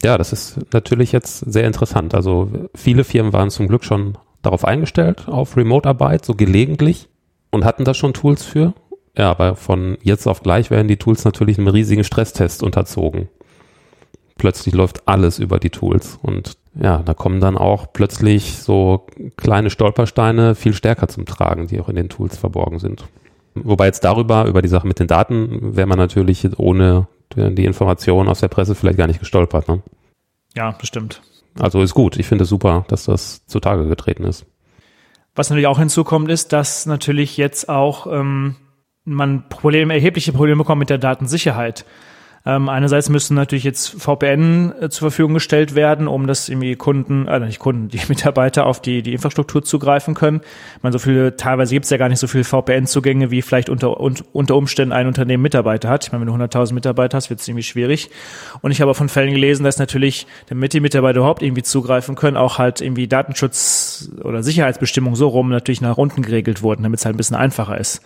Ja, 0.03 0.18
das 0.18 0.33
ist 0.33 0.59
natürlich 0.72 1.12
jetzt 1.12 1.38
sehr 1.38 1.64
interessant. 1.64 2.12
Also 2.12 2.51
viele 2.74 3.05
Firmen 3.05 3.33
waren 3.33 3.51
zum 3.51 3.68
Glück 3.68 3.85
schon 3.85 4.18
darauf 4.42 4.64
eingestellt, 4.64 5.29
auf 5.29 5.57
Remote-Arbeit, 5.57 6.24
so 6.24 6.35
gelegentlich 6.35 7.09
und 7.53 7.64
hatten 7.64 7.85
da 7.85 7.94
schon 7.94 8.14
Tools 8.14 8.42
für. 8.42 8.74
Ja, 9.18 9.31
aber 9.31 9.57
von 9.57 9.98
jetzt 10.02 10.26
auf 10.28 10.42
gleich 10.42 10.70
werden 10.70 10.88
die 10.88 10.96
Tools 10.96 11.24
natürlich 11.24 11.59
einem 11.59 11.68
riesigen 11.68 12.04
Stresstest 12.04 12.62
unterzogen. 12.62 13.28
Plötzlich 14.38 14.72
läuft 14.74 15.09
alles 15.09 15.40
über 15.40 15.59
die 15.59 15.70
Tools 15.70 16.18
und 16.22 16.57
ja, 16.81 16.98
da 16.98 17.12
kommen 17.12 17.40
dann 17.40 17.59
auch 17.59 17.92
plötzlich 17.92 18.59
so 18.59 19.07
kleine 19.37 19.70
Stolpersteine 19.70 20.54
viel 20.54 20.72
stärker 20.72 21.09
zum 21.09 21.26
Tragen, 21.26 21.66
die 21.66 21.81
auch 21.81 21.88
in 21.88 21.96
den 21.96 22.09
Tools 22.09 22.38
verborgen 22.38 22.78
sind. 22.78 23.07
Wobei 23.54 23.87
jetzt 23.87 24.04
darüber, 24.04 24.44
über 24.44 24.62
die 24.62 24.68
Sache 24.68 24.87
mit 24.87 25.00
den 25.00 25.09
Daten, 25.09 25.74
wäre 25.76 25.88
man 25.88 25.98
natürlich 25.98 26.48
ohne 26.57 27.09
die 27.35 27.64
Informationen 27.64 28.28
aus 28.28 28.38
der 28.38 28.48
Presse 28.48 28.76
vielleicht 28.76 28.98
gar 28.98 29.09
nicht 29.09 29.18
gestolpert. 29.18 29.66
Ne? 29.66 29.83
Ja, 30.54 30.70
bestimmt. 30.70 31.20
Also 31.59 31.83
ist 31.83 31.94
gut. 31.94 32.16
Ich 32.16 32.26
finde 32.26 32.44
es 32.44 32.50
super, 32.50 32.85
dass 32.87 33.04
das 33.04 33.44
zutage 33.46 33.88
getreten 33.88 34.22
ist. 34.22 34.46
Was 35.35 35.50
natürlich 35.50 35.66
auch 35.66 35.81
hinzukommt, 35.81 36.31
ist, 36.31 36.52
dass 36.52 36.87
natürlich 36.87 37.37
jetzt 37.37 37.68
auch 37.68 38.07
ähm, 38.07 38.54
man 39.09 39.49
Probleme, 39.49 39.94
erhebliche 39.94 40.33
Probleme 40.33 40.59
bekommt 40.59 40.81
mit 40.81 40.90
der 40.90 40.99
Datensicherheit. 40.99 41.85
Ähm, 42.47 42.68
einerseits 42.68 43.11
müssen 43.11 43.35
natürlich 43.35 43.64
jetzt 43.64 44.01
VPN 44.01 44.73
äh, 44.81 44.88
zur 44.88 45.11
Verfügung 45.11 45.35
gestellt 45.35 45.75
werden, 45.75 46.09
um 46.09 46.27
dass 46.27 46.49
irgendwie 46.49 46.77
Kunden, 46.77 47.27
äh, 47.27 47.40
nicht 47.40 47.59
Kunden, 47.59 47.88
die 47.92 48.01
Mitarbeiter 48.09 48.64
auf 48.64 48.81
die, 48.81 49.03
die 49.03 49.12
Infrastruktur 49.12 49.62
zugreifen 49.62 50.14
können. 50.14 50.40
Meine, 50.81 50.94
so 50.94 50.99
viele, 50.99 51.37
teilweise 51.37 51.75
gibt 51.75 51.85
es 51.85 51.90
ja 51.90 51.97
gar 51.97 52.09
nicht 52.09 52.21
so 52.21 52.27
viele 52.27 52.44
VPN-Zugänge, 52.44 53.31
wie 53.31 53.42
vielleicht 53.42 53.68
unter, 53.68 54.01
un, 54.01 54.14
unter 54.33 54.57
Umständen 54.57 54.92
ein 54.92 55.07
Unternehmen 55.07 55.42
Mitarbeiter 55.42 55.90
hat. 55.90 56.07
Ich 56.07 56.12
meine, 56.12 56.25
wenn 56.25 56.38
du 56.38 56.44
100.000 56.44 56.73
Mitarbeiter 56.73 57.18
hast, 57.18 57.29
wird 57.29 57.40
es 57.40 57.49
irgendwie 57.49 57.64
schwierig. 57.64 58.09
Und 58.62 58.71
ich 58.71 58.81
habe 58.81 58.94
von 58.94 59.11
Fällen 59.11 59.33
gelesen, 59.33 59.64
dass 59.64 59.79
natürlich, 59.79 60.27
damit 60.49 60.73
die 60.73 60.81
Mitarbeiter 60.81 61.18
überhaupt 61.18 61.42
irgendwie 61.42 61.62
zugreifen 61.62 62.14
können, 62.14 62.38
auch 62.38 62.57
halt 62.57 62.81
irgendwie 62.81 63.09
Datenschutz 63.09 64.11
oder 64.23 64.42
Sicherheitsbestimmungen 64.42 65.16
so 65.16 65.29
rum 65.29 65.51
natürlich 65.51 65.81
nach 65.81 65.99
unten 65.99 66.23
geregelt 66.23 66.62
wurden, 66.62 66.83
damit 66.83 67.01
es 67.01 67.05
halt 67.05 67.14
ein 67.14 67.18
bisschen 67.18 67.37
einfacher 67.37 67.79
ist. 67.79 68.01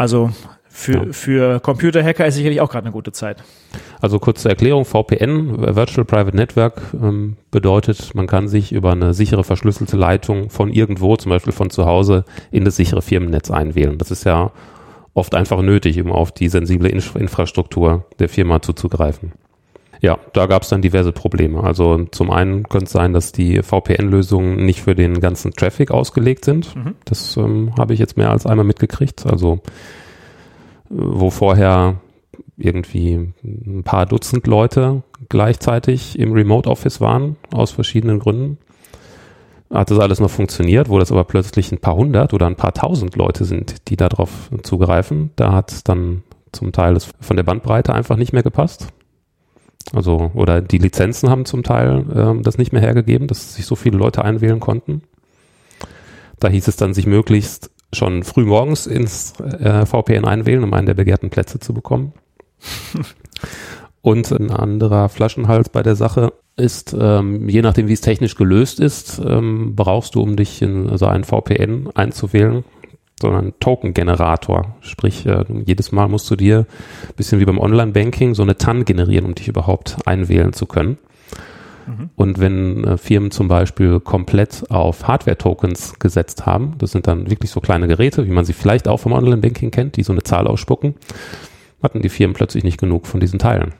Also 0.00 0.30
für, 0.70 1.08
ja. 1.08 1.12
für 1.12 1.60
Computerhacker 1.60 2.24
ist 2.24 2.36
sicherlich 2.36 2.62
auch 2.62 2.70
gerade 2.70 2.86
eine 2.86 2.92
gute 2.92 3.12
Zeit. 3.12 3.44
Also 4.00 4.18
kurze 4.18 4.48
Erklärung, 4.48 4.86
VPN, 4.86 5.76
Virtual 5.76 6.06
Private 6.06 6.34
Network, 6.34 6.80
ähm, 6.94 7.36
bedeutet, 7.50 8.14
man 8.14 8.26
kann 8.26 8.48
sich 8.48 8.72
über 8.72 8.92
eine 8.92 9.12
sichere 9.12 9.44
verschlüsselte 9.44 9.98
Leitung 9.98 10.48
von 10.48 10.72
irgendwo, 10.72 11.16
zum 11.16 11.28
Beispiel 11.28 11.52
von 11.52 11.68
zu 11.68 11.84
Hause, 11.84 12.24
in 12.50 12.64
das 12.64 12.76
sichere 12.76 13.02
Firmennetz 13.02 13.50
einwählen. 13.50 13.98
Das 13.98 14.10
ist 14.10 14.24
ja 14.24 14.52
oft 15.12 15.34
einfach 15.34 15.60
nötig, 15.60 16.00
um 16.00 16.12
auf 16.12 16.32
die 16.32 16.48
sensible 16.48 16.88
Inf 16.88 17.14
Infrastruktur 17.14 18.06
der 18.18 18.30
Firma 18.30 18.62
zuzugreifen. 18.62 19.32
Ja, 20.00 20.18
da 20.32 20.46
gab 20.46 20.62
es 20.62 20.70
dann 20.70 20.80
diverse 20.80 21.12
Probleme. 21.12 21.62
Also 21.62 22.04
zum 22.10 22.30
einen 22.30 22.62
könnte 22.64 22.86
es 22.86 22.92
sein, 22.92 23.12
dass 23.12 23.32
die 23.32 23.62
VPN-Lösungen 23.62 24.64
nicht 24.64 24.80
für 24.80 24.94
den 24.94 25.20
ganzen 25.20 25.52
Traffic 25.52 25.90
ausgelegt 25.90 26.44
sind. 26.44 26.74
Mhm. 26.74 26.94
Das 27.04 27.36
ähm, 27.36 27.72
habe 27.78 27.92
ich 27.92 27.98
jetzt 27.98 28.16
mehr 28.16 28.30
als 28.30 28.46
einmal 28.46 28.64
mitgekriegt. 28.64 29.26
Also 29.26 29.60
wo 30.90 31.30
vorher 31.30 32.00
irgendwie 32.56 33.32
ein 33.42 33.82
paar 33.84 34.06
Dutzend 34.06 34.46
Leute 34.46 35.02
gleichzeitig 35.28 36.18
im 36.18 36.32
Remote 36.32 36.68
Office 36.68 37.00
waren, 37.00 37.36
aus 37.52 37.70
verschiedenen 37.70 38.18
Gründen. 38.18 38.58
Hat 39.70 39.90
das 39.90 40.00
alles 40.00 40.18
noch 40.18 40.30
funktioniert, 40.30 40.88
wo 40.88 40.98
das 40.98 41.12
aber 41.12 41.24
plötzlich 41.24 41.70
ein 41.70 41.78
paar 41.78 41.94
hundert 41.94 42.34
oder 42.34 42.46
ein 42.46 42.56
paar 42.56 42.74
tausend 42.74 43.14
Leute 43.16 43.44
sind, 43.44 43.88
die 43.88 43.96
darauf 43.96 44.50
zugreifen. 44.62 45.30
Da 45.36 45.52
hat 45.52 45.70
es 45.70 45.84
dann 45.84 46.24
zum 46.52 46.72
Teil 46.72 46.98
von 47.20 47.36
der 47.36 47.44
Bandbreite 47.44 47.94
einfach 47.94 48.16
nicht 48.16 48.32
mehr 48.32 48.42
gepasst. 48.42 48.88
Also, 49.92 50.30
oder 50.34 50.60
die 50.60 50.78
Lizenzen 50.78 51.30
haben 51.30 51.44
zum 51.44 51.62
Teil 51.62 52.04
äh, 52.14 52.42
das 52.42 52.58
nicht 52.58 52.72
mehr 52.72 52.82
hergegeben, 52.82 53.26
dass 53.26 53.54
sich 53.54 53.66
so 53.66 53.74
viele 53.74 53.98
Leute 53.98 54.24
einwählen 54.24 54.60
konnten. 54.60 55.02
Da 56.38 56.48
hieß 56.48 56.68
es 56.68 56.76
dann, 56.76 56.94
sich 56.94 57.06
möglichst 57.06 57.70
schon 57.92 58.22
früh 58.22 58.44
morgens 58.44 58.86
ins 58.86 59.38
äh, 59.40 59.84
VPN 59.84 60.24
einwählen, 60.24 60.62
um 60.62 60.72
einen 60.74 60.86
der 60.86 60.94
begehrten 60.94 61.30
Plätze 61.30 61.58
zu 61.58 61.74
bekommen. 61.74 62.12
Und 64.02 64.30
ein 64.32 64.50
anderer 64.50 65.08
Flaschenhals 65.08 65.68
bei 65.68 65.82
der 65.82 65.96
Sache 65.96 66.32
ist, 66.56 66.96
ähm, 66.98 67.48
je 67.48 67.62
nachdem, 67.62 67.88
wie 67.88 67.92
es 67.92 68.00
technisch 68.00 68.34
gelöst 68.34 68.80
ist, 68.80 69.20
ähm, 69.24 69.74
brauchst 69.76 70.14
du, 70.14 70.22
um 70.22 70.36
dich 70.36 70.62
in 70.62 70.86
so 70.86 70.90
also 70.92 71.06
einen 71.06 71.24
VPN 71.24 71.90
einzuwählen, 71.94 72.64
so 73.20 73.28
einen 73.28 73.52
Token-Generator. 73.60 74.74
Sprich, 74.80 75.26
äh, 75.26 75.44
jedes 75.64 75.92
Mal 75.92 76.08
musst 76.08 76.30
du 76.30 76.36
dir, 76.36 76.66
bisschen 77.16 77.40
wie 77.40 77.44
beim 77.44 77.58
Online-Banking, 77.58 78.34
so 78.34 78.42
eine 78.42 78.56
TAN 78.56 78.84
generieren, 78.84 79.26
um 79.26 79.34
dich 79.34 79.48
überhaupt 79.48 79.96
einwählen 80.06 80.52
zu 80.52 80.66
können. 80.66 80.98
Und 82.16 82.38
wenn 82.38 82.84
äh, 82.84 82.96
Firmen 82.98 83.30
zum 83.30 83.48
Beispiel 83.48 84.00
komplett 84.00 84.70
auf 84.70 85.06
Hardware-Tokens 85.08 85.98
gesetzt 85.98 86.46
haben, 86.46 86.74
das 86.78 86.92
sind 86.92 87.06
dann 87.06 87.30
wirklich 87.30 87.50
so 87.50 87.60
kleine 87.60 87.88
Geräte, 87.88 88.26
wie 88.26 88.32
man 88.32 88.44
sie 88.44 88.52
vielleicht 88.52 88.88
auch 88.88 88.98
vom 88.98 89.12
Online-Banking 89.12 89.70
kennt, 89.70 89.96
die 89.96 90.02
so 90.02 90.12
eine 90.12 90.22
Zahl 90.22 90.46
ausspucken, 90.46 90.94
hatten 91.82 92.02
die 92.02 92.08
Firmen 92.08 92.34
plötzlich 92.34 92.64
nicht 92.64 92.78
genug 92.78 93.06
von 93.06 93.20
diesen 93.20 93.38
Teilen. 93.38 93.74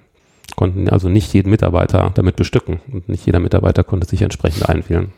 Konnten 0.56 0.88
also 0.88 1.08
nicht 1.08 1.32
jeden 1.32 1.50
Mitarbeiter 1.50 2.10
damit 2.14 2.36
bestücken 2.36 2.80
und 2.92 3.08
nicht 3.08 3.26
jeder 3.26 3.38
Mitarbeiter 3.38 3.84
konnte 3.84 4.08
sich 4.08 4.22
entsprechend 4.22 4.68
einwählen. 4.68 5.12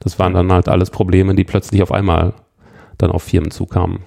Das 0.00 0.18
waren 0.18 0.34
dann 0.34 0.52
halt 0.52 0.68
alles 0.68 0.90
Probleme, 0.90 1.34
die 1.34 1.44
plötzlich 1.44 1.82
auf 1.82 1.92
einmal 1.92 2.34
dann 2.98 3.10
auf 3.10 3.22
Firmen 3.22 3.50
zukamen. 3.50 4.00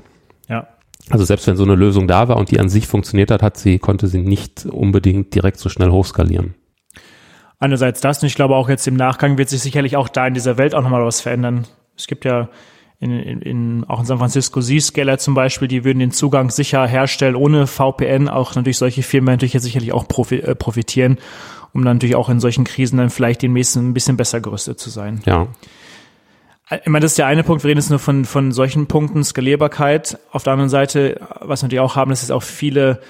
Ja. 0.47 0.67
Also 1.10 1.25
selbst 1.25 1.47
wenn 1.47 1.56
so 1.56 1.63
eine 1.63 1.75
Lösung 1.75 2.08
da 2.08 2.28
war 2.28 2.38
und 2.38 2.52
die 2.52 2.60
an 2.60 2.69
sich 2.69 2.88
funktioniert 2.88 3.32
hat, 3.32 3.41
hat 3.41 3.58
sie, 3.58 3.80
konnte 3.80 4.08
sie 4.08 4.19
nicht 4.19 4.65
unbedingt 4.65 5.34
direkt 5.34 5.58
so 5.58 5.69
schnell 5.69 5.89
hochskalieren. 5.89 6.56
Einerseits 7.60 7.99
das 7.99 8.21
und 8.21 8.28
ich 8.28 8.36
glaube 8.36 8.56
auch 8.56 8.69
jetzt 8.69 8.88
im 8.88 8.95
Nachgang 8.95 9.38
wird 9.38 9.49
sich 9.49 9.62
sicherlich 9.62 9.97
auch 9.97 10.08
da 10.08 10.28
in 10.28 10.34
dieser 10.34 10.58
Welt 10.58 10.75
auch 10.75 10.82
nochmal 10.82 11.04
was 11.04 11.21
verändern. 11.21 11.67
Es 11.97 12.08
gibt 12.08 12.25
ja 12.25 12.49
in, 12.99 13.12
in, 13.12 13.41
in, 13.41 13.84
auch 13.86 14.02
in 14.02 14.06
San 14.06 14.17
Francisco 14.17 14.62
Zscaler 14.62 15.17
zum 15.17 15.34
Beispiel, 15.34 15.67
die 15.67 15.84
würden 15.84 15.99
den 15.99 16.12
Zugang 16.12 16.49
sicher 16.49 16.86
herstellen 16.86 17.36
ohne 17.36 17.65
VPN. 17.65 18.28
Auch 18.28 18.56
natürlich 18.56 18.78
solche 18.78 19.04
Firmen 19.04 19.34
natürlich 19.34 19.54
jetzt 19.54 19.63
sicherlich 19.63 19.93
auch 19.93 20.06
äh, 20.32 20.56
profitieren, 20.56 21.17
um 21.73 21.84
dann 21.84 21.97
natürlich 21.97 22.15
auch 22.15 22.30
in 22.30 22.39
solchen 22.39 22.65
Krisen 22.65 22.97
dann 22.97 23.10
vielleicht 23.10 23.41
demnächst 23.41 23.78
ein 23.78 23.93
bisschen 23.93 24.17
besser 24.17 24.41
gerüstet 24.41 24.80
zu 24.80 24.89
sein. 24.89 25.21
Ja. 25.25 25.47
Ich 26.72 26.86
meine, 26.86 27.04
das 27.04 27.14
ist 27.14 27.18
der 27.18 27.26
eine 27.26 27.44
Punkt. 27.44 27.64
Wir 27.64 27.70
reden 27.70 27.80
jetzt 27.80 27.90
nur 27.90 27.98
von, 27.98 28.26
von 28.26 28.52
solchen 28.52 28.86
Punkten, 28.86 29.24
Skalierbarkeit. 29.24 30.20
Auf 30.32 30.44
der 30.44 30.54
anderen 30.54 30.70
Seite, 30.70 31.20
was 31.42 31.62
wir 31.62 31.66
natürlich 31.66 31.80
auch 31.80 31.96
haben, 31.96 32.12
das 32.12 32.22
ist 32.22 32.32
auch 32.32 32.44
viele 32.44 33.02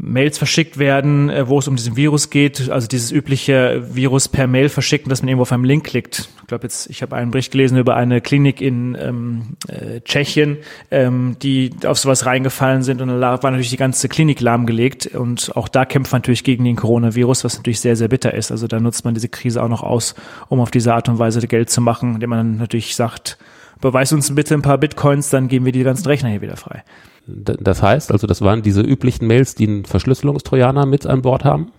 Mails 0.00 0.38
verschickt 0.38 0.78
werden, 0.78 1.28
äh, 1.28 1.48
wo 1.48 1.58
es 1.58 1.66
um 1.66 1.74
diesen 1.74 1.96
Virus 1.96 2.30
geht, 2.30 2.70
also 2.70 2.86
dieses 2.86 3.10
übliche 3.10 3.82
Virus 3.94 4.28
per 4.28 4.46
Mail 4.46 4.68
verschicken, 4.68 5.10
dass 5.10 5.22
man 5.22 5.28
irgendwo 5.28 5.42
auf 5.42 5.52
einen 5.52 5.64
Link 5.64 5.84
klickt. 5.84 6.28
Ich 6.40 6.46
glaube 6.46 6.62
jetzt, 6.62 6.88
ich 6.88 7.02
habe 7.02 7.16
einen 7.16 7.32
Bericht 7.32 7.50
gelesen 7.50 7.76
über 7.76 7.96
eine 7.96 8.20
Klinik 8.20 8.60
in 8.60 8.96
ähm, 8.98 9.56
äh, 9.66 10.00
Tschechien, 10.00 10.58
ähm, 10.92 11.36
die 11.42 11.72
auf 11.84 11.98
sowas 11.98 12.26
reingefallen 12.26 12.84
sind 12.84 13.02
und 13.02 13.08
dann 13.08 13.20
war 13.20 13.38
natürlich 13.42 13.70
die 13.70 13.76
ganze 13.76 14.08
Klinik 14.08 14.40
lahmgelegt 14.40 15.06
und 15.06 15.56
auch 15.56 15.66
da 15.66 15.84
kämpft 15.84 16.12
man 16.12 16.20
natürlich 16.20 16.44
gegen 16.44 16.64
den 16.64 16.76
Coronavirus, 16.76 17.42
was 17.42 17.56
natürlich 17.56 17.80
sehr, 17.80 17.96
sehr 17.96 18.08
bitter 18.08 18.32
ist. 18.32 18.52
Also 18.52 18.68
da 18.68 18.78
nutzt 18.78 19.04
man 19.04 19.14
diese 19.14 19.28
Krise 19.28 19.60
auch 19.60 19.68
noch 19.68 19.82
aus, 19.82 20.14
um 20.48 20.60
auf 20.60 20.70
diese 20.70 20.94
Art 20.94 21.08
und 21.08 21.18
Weise 21.18 21.46
Geld 21.48 21.70
zu 21.70 21.80
machen, 21.80 22.14
indem 22.14 22.30
man 22.30 22.38
dann 22.38 22.56
natürlich 22.58 22.94
sagt, 22.94 23.36
beweis 23.80 24.12
uns 24.12 24.32
bitte 24.32 24.54
ein 24.54 24.62
paar 24.62 24.78
Bitcoins, 24.78 25.30
dann 25.30 25.48
geben 25.48 25.64
wir 25.64 25.72
die 25.72 25.82
ganzen 25.82 26.06
Rechner 26.06 26.28
hier 26.28 26.40
wieder 26.40 26.56
frei. 26.56 26.84
Das 27.28 27.82
heißt, 27.82 28.10
also 28.10 28.26
das 28.26 28.40
waren 28.40 28.62
diese 28.62 28.80
üblichen 28.80 29.26
Mails, 29.26 29.54
die 29.54 29.68
einen 29.68 29.84
Verschlüsselungstrojaner 29.84 30.86
mit 30.86 31.06
an 31.06 31.22
Bord 31.22 31.44
haben? 31.44 31.72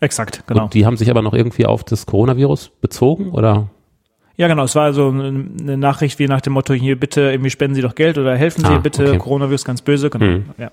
Exakt, 0.00 0.44
genau. 0.46 0.64
Und 0.64 0.74
die 0.74 0.84
haben 0.84 0.96
sich 0.96 1.10
aber 1.10 1.22
noch 1.22 1.32
irgendwie 1.32 1.64
auf 1.64 1.84
das 1.84 2.06
Coronavirus 2.06 2.72
bezogen, 2.80 3.30
oder? 3.30 3.70
Ja, 4.36 4.48
genau. 4.48 4.64
Es 4.64 4.74
war 4.74 4.92
so 4.92 5.08
eine 5.08 5.76
Nachricht 5.76 6.18
wie 6.18 6.26
nach 6.26 6.40
dem 6.40 6.54
Motto, 6.54 6.74
hier 6.74 6.98
bitte 6.98 7.20
irgendwie 7.30 7.50
spenden 7.50 7.74
Sie 7.74 7.82
doch 7.82 7.94
Geld 7.94 8.18
oder 8.18 8.36
helfen 8.36 8.64
Sie 8.64 8.72
ah, 8.72 8.78
bitte, 8.78 9.08
okay. 9.08 9.18
Coronavirus 9.18 9.64
ganz 9.64 9.80
böse. 9.82 10.10
Genau. 10.10 10.24
Hm. 10.24 10.44
Ja. 10.58 10.70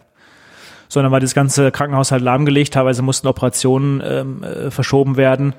Sondern 0.87 1.11
war 1.11 1.19
das 1.19 1.35
ganze 1.35 1.71
Krankenhaus 1.71 2.11
halt 2.11 2.23
lahmgelegt, 2.23 2.73
teilweise 2.73 3.03
mussten 3.03 3.27
Operationen 3.27 4.01
ähm, 4.03 4.43
äh, 4.43 4.71
verschoben 4.71 5.17
werden. 5.17 5.53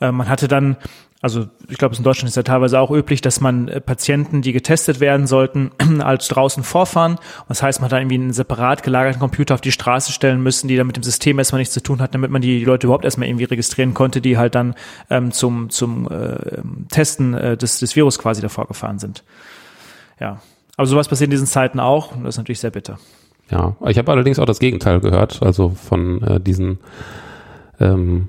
Äh, 0.00 0.12
man 0.12 0.28
hatte 0.28 0.46
dann 0.48 0.76
also 1.22 1.46
ich 1.68 1.78
glaube, 1.78 1.96
in 1.96 2.02
Deutschland 2.02 2.28
ist 2.28 2.36
ja 2.36 2.42
teilweise 2.42 2.78
auch 2.78 2.90
üblich, 2.90 3.20
dass 3.20 3.40
man 3.40 3.68
äh, 3.68 3.80
Patienten, 3.80 4.42
die 4.42 4.52
getestet 4.52 5.00
werden 5.00 5.26
sollten, 5.26 5.70
als 6.00 6.28
draußen 6.28 6.62
vorfahren. 6.62 7.18
Das 7.48 7.62
heißt, 7.62 7.80
man 7.80 7.86
hat 7.86 7.92
dann 7.92 8.02
irgendwie 8.02 8.16
einen 8.16 8.32
separat 8.32 8.82
gelagerten 8.82 9.20
Computer 9.20 9.54
auf 9.54 9.60
die 9.60 9.72
Straße 9.72 10.12
stellen 10.12 10.42
müssen, 10.42 10.68
die 10.68 10.76
dann 10.76 10.86
mit 10.86 10.96
dem 10.96 11.02
System 11.02 11.38
erstmal 11.38 11.60
nichts 11.60 11.74
zu 11.74 11.82
tun 11.82 12.00
hat, 12.00 12.14
damit 12.14 12.30
man 12.30 12.42
die 12.42 12.64
Leute 12.64 12.86
überhaupt 12.86 13.04
erstmal 13.04 13.28
irgendwie 13.28 13.44
registrieren 13.44 13.94
konnte, 13.94 14.20
die 14.20 14.36
halt 14.36 14.54
dann 14.54 14.74
ähm, 15.08 15.32
zum, 15.32 15.70
zum 15.70 16.08
äh, 16.10 16.60
Testen 16.90 17.34
äh, 17.34 17.56
des, 17.56 17.78
des 17.78 17.96
Virus 17.96 18.18
quasi 18.18 18.42
davor 18.42 18.66
gefahren 18.66 18.98
sind. 18.98 19.24
Ja. 20.20 20.40
Aber 20.76 20.86
sowas 20.86 21.08
passiert 21.08 21.28
in 21.28 21.32
diesen 21.32 21.46
Zeiten 21.46 21.80
auch 21.80 22.14
und 22.14 22.24
das 22.24 22.34
ist 22.34 22.38
natürlich 22.38 22.60
sehr 22.60 22.70
bitter. 22.70 22.98
Ja, 23.50 23.76
ich 23.86 23.96
habe 23.96 24.12
allerdings 24.12 24.38
auch 24.38 24.44
das 24.44 24.58
Gegenteil 24.58 25.00
gehört, 25.00 25.42
also 25.42 25.70
von 25.70 26.22
äh, 26.22 26.40
diesen 26.40 26.78
ähm, 27.80 28.28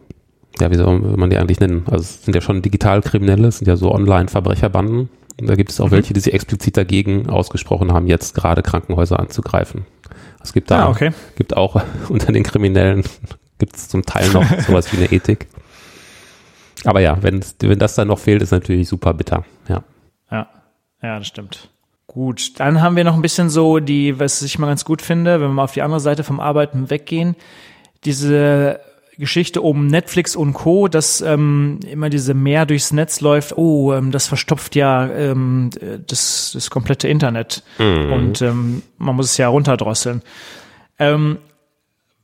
ja, 0.62 0.72
wie 0.72 0.76
soll 0.76 1.00
man 1.00 1.30
die 1.30 1.38
eigentlich 1.38 1.60
nennen? 1.60 1.84
Also 1.86 2.02
es 2.02 2.24
sind 2.24 2.34
ja 2.34 2.41
schon 2.41 2.62
Digitalkriminelle, 2.62 3.48
es 3.48 3.60
sind 3.60 3.67
ja 3.67 3.76
so 3.76 3.91
Online-Verbrecherbanden. 3.91 5.10
Und 5.39 5.48
da 5.48 5.56
gibt 5.56 5.72
es 5.72 5.80
auch 5.80 5.88
mhm. 5.88 5.91
welche, 5.91 6.13
die 6.13 6.20
sich 6.20 6.34
explizit 6.34 6.78
dagegen 6.78 7.30
ausgesprochen 7.30 7.93
haben, 7.93 8.08
jetzt 8.08 8.34
gerade 8.34 8.63
Krankenhäuser 8.63 9.20
anzugreifen. 9.20 9.86
Es 10.41 10.54
gibt 10.54 10.72
da, 10.72 10.86
ah, 10.86 10.89
okay. 10.89 11.12
gibt 11.36 11.56
auch 11.56 11.82
unter 12.10 12.32
den 12.32 12.43
Kriminellen, 12.43 13.04
gibt 13.60 13.76
es 13.76 13.88
zum 13.88 14.04
Teil 14.04 14.30
noch 14.32 14.46
sowas 14.67 14.91
wie 14.91 14.98
eine 14.98 15.12
Ethik. 15.12 15.48
Aber 16.86 17.02
ja, 17.02 17.22
wenn, 17.22 17.43
wenn 17.60 17.80
das 17.80 17.96
dann 17.96 18.08
noch 18.08 18.20
fehlt, 18.20 18.41
ist 18.41 18.52
natürlich 18.52 18.88
super 18.88 19.13
bitter, 19.13 19.43
ja. 19.67 19.84
Ja, 20.32 20.48
ja, 21.02 21.20
das 21.20 21.28
stimmt. 21.28 21.70
Gut, 22.08 22.60
dann 22.60 22.82
haben 22.82 22.96
wir 22.96 23.04
noch 23.04 23.15
ein 23.15 23.22
bisschen 23.22 23.50
so 23.50 23.80
die, 23.80 24.20
was 24.20 24.41
ich 24.41 24.58
mal 24.60 24.67
ganz 24.67 24.86
gut 24.86 25.02
finde, 25.02 25.34
wenn 25.36 25.50
wir 25.50 25.54
mal 25.54 25.63
auf 25.65 25.74
die 25.74 25.82
andere 25.82 26.00
Seite 26.00 26.24
vom 26.24 26.39
Arbeiten 26.39 26.89
weggehen, 26.89 27.36
diese 28.06 28.80
Geschichte 29.17 29.62
um 29.62 29.88
Netflix 29.88 30.36
und 30.36 30.53
Co., 30.53 30.88
dass 30.88 31.21
ähm, 31.21 31.80
immer 31.89 32.10
diese 32.10 32.34
Mehr 32.34 32.65
durchs 32.65 32.93
Netz 32.93 33.21
läuft, 33.21 33.58
oh, 33.58 33.93
ähm, 33.93 34.12
das 34.12 34.27
verstopft 34.27 34.75
ja 34.75 35.10
ähm, 35.10 35.69
das, 36.08 36.51
das 36.53 36.69
komplette 36.69 37.08
Internet 37.08 37.63
mhm. 37.80 38.12
und 38.12 38.41
ähm, 38.41 38.84
man 38.97 39.15
muss 39.15 39.32
es 39.32 39.38
ja 39.38 39.47
runterdrosseln. 39.47 40.21
Ähm, 40.99 41.39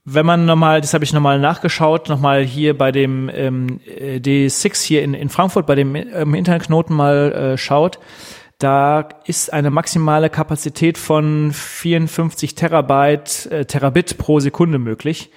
wenn 0.06 0.26
man 0.26 0.46
nochmal, 0.46 0.82
das 0.82 0.94
habe 0.94 1.06
ich 1.06 1.14
nochmal 1.14 1.40
nachgeschaut, 1.40 2.10
nochmal 2.10 2.44
hier 2.44 2.78
bei 2.78 2.92
dem 2.92 3.30
ähm, 3.34 3.80
D6 3.88 4.84
hier 4.84 5.02
in, 5.02 5.14
in 5.14 5.30
Frankfurt, 5.30 5.66
bei 5.66 5.76
dem 5.76 5.96
ähm, 5.96 6.34
Internetknoten 6.34 6.96
mal 6.96 7.32
äh, 7.32 7.58
schaut, 7.58 8.00
Da 8.60 9.08
ist 9.26 9.54
eine 9.54 9.72
maximale 9.72 10.30
Kapazität 10.30 10.98
von 10.98 11.52
54 11.54 12.56
Terabyte, 12.56 13.46
äh, 13.50 13.66
Terabit 13.66 14.18
pro 14.18 14.42
Sekunde 14.42 14.78
möglich. 14.78 15.32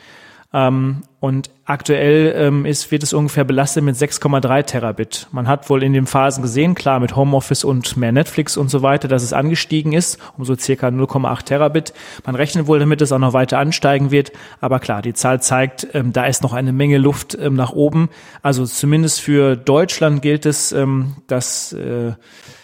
Ähm, 0.53 1.03
und 1.27 1.51
aktuell 1.65 2.33
ähm, 2.37 2.65
ist, 2.65 2.93
wird 2.93 3.03
es 3.03 3.13
ungefähr 3.13 3.43
belastet 3.43 3.83
mit 3.83 3.97
6,3 3.97 4.63
Terabit. 4.63 5.27
Man 5.33 5.49
hat 5.49 5.69
wohl 5.69 5.83
in 5.83 5.93
den 5.93 6.07
Phasen 6.07 6.41
gesehen, 6.41 6.77
klar 6.77 7.01
mit 7.01 7.17
Homeoffice 7.17 7.65
und 7.65 7.97
mehr 7.97 8.13
Netflix 8.13 8.57
und 8.57 8.71
so 8.71 8.83
weiter, 8.83 9.09
dass 9.09 9.25
es 9.25 9.33
angestiegen 9.33 9.93
ist, 9.93 10.21
um 10.39 10.45
so 10.45 10.55
circa 10.55 10.87
0,8 10.87 11.45
Terabit. 11.45 11.95
Man 12.25 12.37
rechnet 12.37 12.69
wohl 12.69 12.79
damit, 12.79 13.03
es 13.03 13.11
auch 13.11 13.19
noch 13.19 13.33
weiter 13.33 13.59
ansteigen 13.59 14.13
wird. 14.13 14.31
Aber 14.61 14.79
klar, 14.79 15.03
die 15.03 15.15
Zahl 15.15 15.43
zeigt, 15.43 15.89
ähm, 15.95 16.13
da 16.13 16.27
ist 16.27 16.45
noch 16.45 16.53
eine 16.53 16.73
Menge 16.73 16.99
Luft 16.99 17.37
ähm, 17.41 17.55
nach 17.57 17.73
oben. 17.73 18.09
Also 18.43 18.65
zumindest 18.65 19.21
für 19.21 19.57
Deutschland 19.57 20.23
gilt 20.23 20.47
es, 20.47 20.71
ähm, 20.71 21.17
dass 21.27 21.73
äh, 21.73 22.13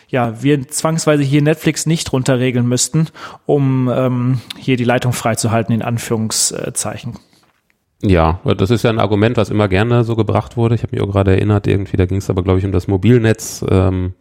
ja, 0.07 0.41
wir 0.41 0.69
zwangsweise 0.69 1.25
hier 1.25 1.43
Netflix 1.43 1.87
nicht 1.87 2.13
runterregeln 2.13 2.69
müssten, 2.69 3.09
um 3.45 3.91
ähm, 3.93 4.41
hier 4.57 4.77
die 4.77 4.85
Leitung 4.85 5.13
freizuhalten, 5.13 5.75
in 5.75 5.83
Anführungszeichen. 5.83 7.19
Ja, 8.03 8.41
das 8.57 8.71
ist 8.71 8.83
ja 8.83 8.91
ein 8.91 8.99
Argument, 8.99 9.37
was 9.37 9.51
immer 9.51 9.69
gerne 9.69 10.03
so 10.03 10.17
gebracht 10.17 10.57
wurde. 10.57 10.75
Ich 10.75 10.83
habe 10.83 10.95
mich 10.95 11.03
auch 11.03 11.11
gerade 11.11 11.33
erinnert, 11.33 11.67
irgendwie, 11.69 11.97
da 11.97 12.07
ging 12.07 12.19
es 12.19 12.31
aber, 12.31 12.43
glaube 12.43 12.59
ich, 12.59 12.65
um 12.65 12.73
das 12.73 12.89
Mobilnetz 12.89 13.65
ähm, 13.69 14.15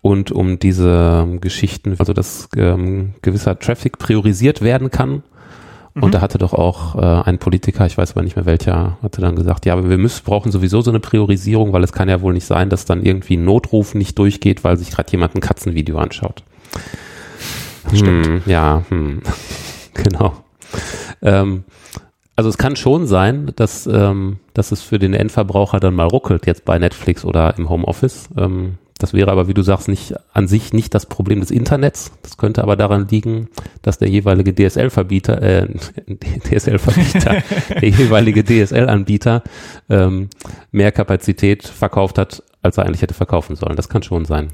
und 0.00 0.30
um 0.30 0.60
diese 0.60 1.26
Geschichten, 1.40 1.96
also 1.98 2.12
dass 2.12 2.48
ähm, 2.56 3.14
gewisser 3.22 3.58
Traffic 3.58 3.98
priorisiert 3.98 4.62
werden 4.62 4.90
kann. 4.90 5.24
Und 5.94 6.04
mhm. 6.06 6.10
da 6.12 6.20
hatte 6.20 6.38
doch 6.38 6.52
auch 6.54 6.94
äh, 6.94 7.28
ein 7.28 7.38
Politiker, 7.38 7.84
ich 7.84 7.98
weiß 7.98 8.12
aber 8.12 8.22
nicht 8.22 8.36
mehr 8.36 8.46
welcher, 8.46 8.96
hatte 9.02 9.20
dann 9.20 9.34
gesagt, 9.34 9.66
ja, 9.66 9.72
aber 9.72 9.90
wir 9.90 9.98
müssen, 9.98 10.22
brauchen 10.24 10.52
sowieso 10.52 10.80
so 10.80 10.92
eine 10.92 11.00
Priorisierung, 11.00 11.72
weil 11.72 11.82
es 11.82 11.92
kann 11.92 12.08
ja 12.08 12.20
wohl 12.20 12.32
nicht 12.32 12.46
sein, 12.46 12.70
dass 12.70 12.84
dann 12.84 13.02
irgendwie 13.02 13.36
ein 13.36 13.44
Notruf 13.44 13.94
nicht 13.94 14.16
durchgeht, 14.16 14.62
weil 14.62 14.76
sich 14.76 14.92
gerade 14.92 15.10
jemand 15.10 15.34
ein 15.34 15.40
Katzenvideo 15.40 15.98
anschaut. 15.98 16.44
Stimmt. 17.92 18.26
Hm, 18.26 18.42
ja, 18.46 18.84
hm. 18.88 19.20
genau. 19.94 20.34
Ähm, 21.22 21.64
also 22.40 22.48
es 22.48 22.56
kann 22.56 22.74
schon 22.74 23.06
sein, 23.06 23.52
dass, 23.56 23.86
ähm, 23.86 24.38
dass 24.54 24.72
es 24.72 24.80
für 24.80 24.98
den 24.98 25.12
Endverbraucher 25.12 25.78
dann 25.78 25.94
mal 25.94 26.06
ruckelt, 26.06 26.46
jetzt 26.46 26.64
bei 26.64 26.78
Netflix 26.78 27.22
oder 27.22 27.58
im 27.58 27.68
Homeoffice. 27.68 28.30
Ähm, 28.34 28.78
das 28.96 29.12
wäre 29.12 29.30
aber, 29.30 29.46
wie 29.46 29.52
du 29.52 29.60
sagst, 29.60 29.88
nicht 29.88 30.14
an 30.32 30.48
sich 30.48 30.72
nicht 30.72 30.94
das 30.94 31.04
Problem 31.04 31.40
des 31.40 31.50
Internets. 31.50 32.12
Das 32.22 32.38
könnte 32.38 32.62
aber 32.62 32.76
daran 32.76 33.08
liegen, 33.08 33.50
dass 33.82 33.98
der 33.98 34.08
jeweilige 34.08 34.54
DSL-Verbieter, 34.54 35.42
äh, 35.42 35.68
DSL-Verbieter, 36.48 37.42
der 37.78 37.88
jeweilige 37.90 38.42
DSL-Anbieter 38.42 39.42
ähm, 39.90 40.30
mehr 40.72 40.92
Kapazität 40.92 41.64
verkauft 41.68 42.16
hat, 42.16 42.42
als 42.62 42.78
er 42.78 42.86
eigentlich 42.86 43.02
hätte 43.02 43.12
verkaufen 43.12 43.54
sollen. 43.54 43.76
Das 43.76 43.90
kann 43.90 44.02
schon 44.02 44.24
sein. 44.24 44.48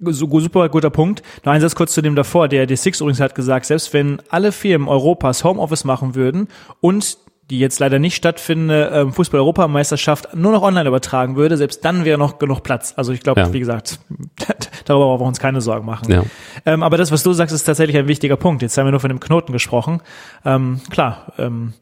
So, 0.00 0.40
super 0.40 0.68
guter 0.68 0.90
Punkt. 0.90 1.22
Noch 1.44 1.52
ein 1.52 1.60
Satz 1.60 1.74
kurz 1.74 1.94
zu 1.94 2.02
dem 2.02 2.16
davor. 2.16 2.48
Der 2.48 2.68
D6 2.68 3.00
übrigens 3.00 3.20
hat 3.20 3.34
gesagt, 3.34 3.66
selbst 3.66 3.92
wenn 3.92 4.20
alle 4.28 4.52
Firmen 4.52 4.88
Europas 4.88 5.44
Homeoffice 5.44 5.84
machen 5.84 6.14
würden 6.14 6.48
und 6.80 7.18
die 7.50 7.58
jetzt 7.58 7.78
leider 7.78 7.98
nicht 7.98 8.14
stattfindende 8.14 8.90
ähm, 8.92 9.12
Fußball-Europameisterschaft 9.12 10.34
nur 10.34 10.52
noch 10.52 10.62
online 10.62 10.88
übertragen 10.88 11.36
würde, 11.36 11.56
selbst 11.56 11.84
dann 11.84 12.04
wäre 12.04 12.18
noch 12.18 12.38
genug 12.38 12.62
Platz. 12.62 12.94
Also 12.96 13.12
ich 13.12 13.20
glaube, 13.20 13.40
ja. 13.42 13.52
wie 13.52 13.58
gesagt, 13.58 14.00
darüber 14.86 15.06
brauchen 15.06 15.20
wir 15.20 15.26
uns 15.26 15.40
keine 15.40 15.60
Sorgen 15.60 15.84
machen. 15.84 16.10
Ja. 16.10 16.22
Ähm, 16.64 16.82
aber 16.82 16.96
das, 16.96 17.12
was 17.12 17.22
du 17.22 17.32
sagst, 17.34 17.54
ist 17.54 17.64
tatsächlich 17.64 17.98
ein 17.98 18.08
wichtiger 18.08 18.36
Punkt. 18.36 18.62
Jetzt 18.62 18.78
haben 18.78 18.86
wir 18.86 18.92
nur 18.92 19.00
von 19.00 19.10
dem 19.10 19.20
Knoten 19.20 19.52
gesprochen. 19.52 20.00
Ähm, 20.44 20.80
klar, 20.88 21.32
ähm, 21.38 21.74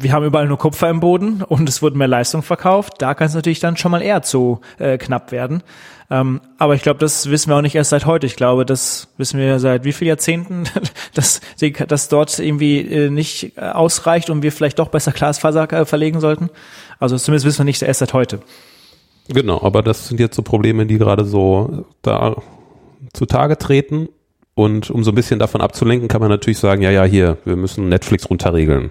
wir 0.00 0.12
haben 0.12 0.24
überall 0.24 0.46
nur 0.46 0.58
Kupfer 0.58 0.88
im 0.88 1.00
Boden 1.00 1.42
und 1.42 1.68
es 1.68 1.82
wurde 1.82 1.98
mehr 1.98 2.08
Leistung 2.08 2.42
verkauft. 2.42 2.94
Da 2.98 3.14
kann 3.14 3.26
es 3.26 3.34
natürlich 3.34 3.60
dann 3.60 3.76
schon 3.76 3.90
mal 3.90 4.02
eher 4.02 4.22
zu 4.22 4.60
äh, 4.78 4.96
knapp 4.96 5.32
werden. 5.32 5.62
Ähm, 6.10 6.40
aber 6.56 6.74
ich 6.74 6.82
glaube, 6.82 7.00
das 7.00 7.28
wissen 7.30 7.50
wir 7.50 7.56
auch 7.56 7.62
nicht 7.62 7.74
erst 7.74 7.90
seit 7.90 8.06
heute. 8.06 8.26
Ich 8.26 8.36
glaube, 8.36 8.64
das 8.64 9.08
wissen 9.18 9.38
wir 9.40 9.58
seit 9.58 9.84
wie 9.84 9.92
vielen 9.92 10.08
Jahrzehnten, 10.08 10.64
dass, 11.14 11.40
dass 11.88 12.08
dort 12.08 12.38
irgendwie 12.38 12.80
äh, 12.80 13.10
nicht 13.10 13.56
äh, 13.56 13.60
ausreicht 13.60 14.30
und 14.30 14.42
wir 14.42 14.52
vielleicht 14.52 14.78
doch 14.78 14.88
besser 14.88 15.12
Glasfaser 15.12 15.70
äh, 15.72 15.84
verlegen 15.84 16.20
sollten. 16.20 16.48
Also 17.00 17.16
zumindest 17.18 17.46
wissen 17.46 17.58
wir 17.58 17.64
nicht 17.64 17.82
erst 17.82 18.00
seit 18.00 18.14
heute. 18.14 18.40
Genau, 19.28 19.62
aber 19.62 19.82
das 19.82 20.08
sind 20.08 20.20
jetzt 20.20 20.36
so 20.36 20.42
Probleme, 20.42 20.86
die 20.86 20.98
gerade 20.98 21.24
so 21.24 21.84
da 22.02 22.36
zutage 23.12 23.58
treten. 23.58 24.08
Und 24.54 24.90
um 24.90 25.04
so 25.04 25.12
ein 25.12 25.14
bisschen 25.14 25.38
davon 25.38 25.60
abzulenken, 25.60 26.08
kann 26.08 26.20
man 26.20 26.30
natürlich 26.30 26.58
sagen, 26.58 26.82
ja, 26.82 26.90
ja, 26.90 27.04
hier, 27.04 27.36
wir 27.44 27.54
müssen 27.54 27.88
Netflix 27.88 28.28
runterregeln. 28.28 28.90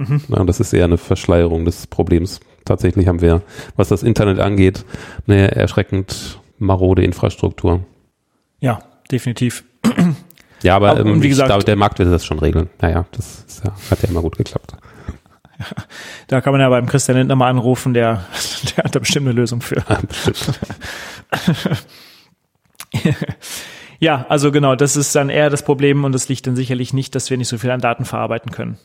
Mhm. 0.00 0.22
Ja, 0.28 0.44
das 0.44 0.60
ist 0.60 0.72
eher 0.72 0.86
eine 0.86 0.96
Verschleierung 0.96 1.66
des 1.66 1.86
Problems. 1.86 2.40
Tatsächlich 2.64 3.06
haben 3.06 3.20
wir, 3.20 3.42
was 3.76 3.88
das 3.88 4.02
Internet 4.02 4.38
angeht, 4.38 4.84
eine 5.26 5.54
erschreckend 5.54 6.40
marode 6.58 7.04
Infrastruktur. 7.04 7.84
Ja, 8.60 8.80
definitiv. 9.10 9.64
Ja, 10.62 10.76
aber, 10.76 10.90
aber 10.90 11.00
ähm, 11.00 11.22
wie 11.22 11.28
gesagt, 11.28 11.48
glaube, 11.48 11.64
der 11.64 11.76
Markt 11.76 11.98
wird 11.98 12.10
das 12.10 12.24
schon 12.24 12.38
regeln. 12.38 12.70
Naja, 12.80 13.04
das 13.12 13.44
ja, 13.62 13.72
hat 13.90 14.02
ja 14.02 14.08
immer 14.08 14.22
gut 14.22 14.38
geklappt. 14.38 14.72
Ja, 15.58 15.66
da 16.28 16.40
kann 16.40 16.52
man 16.52 16.62
ja 16.62 16.68
beim 16.70 16.86
Christian 16.86 17.18
Lindner 17.18 17.36
mal 17.36 17.50
anrufen, 17.50 17.92
der, 17.92 18.24
der 18.76 18.84
hat 18.84 18.94
da 18.94 19.00
bestimmt 19.00 19.26
eine 19.26 19.34
Lösung 19.34 19.60
für. 19.60 19.82
Ja, 19.86 20.00
ja, 23.98 24.26
also 24.30 24.50
genau, 24.50 24.76
das 24.76 24.96
ist 24.96 25.14
dann 25.14 25.28
eher 25.28 25.50
das 25.50 25.62
Problem 25.62 26.04
und 26.04 26.12
das 26.12 26.28
liegt 26.28 26.46
dann 26.46 26.56
sicherlich 26.56 26.94
nicht, 26.94 27.14
dass 27.14 27.28
wir 27.28 27.36
nicht 27.36 27.48
so 27.48 27.58
viel 27.58 27.70
an 27.70 27.80
Daten 27.80 28.06
verarbeiten 28.06 28.50
können. 28.50 28.78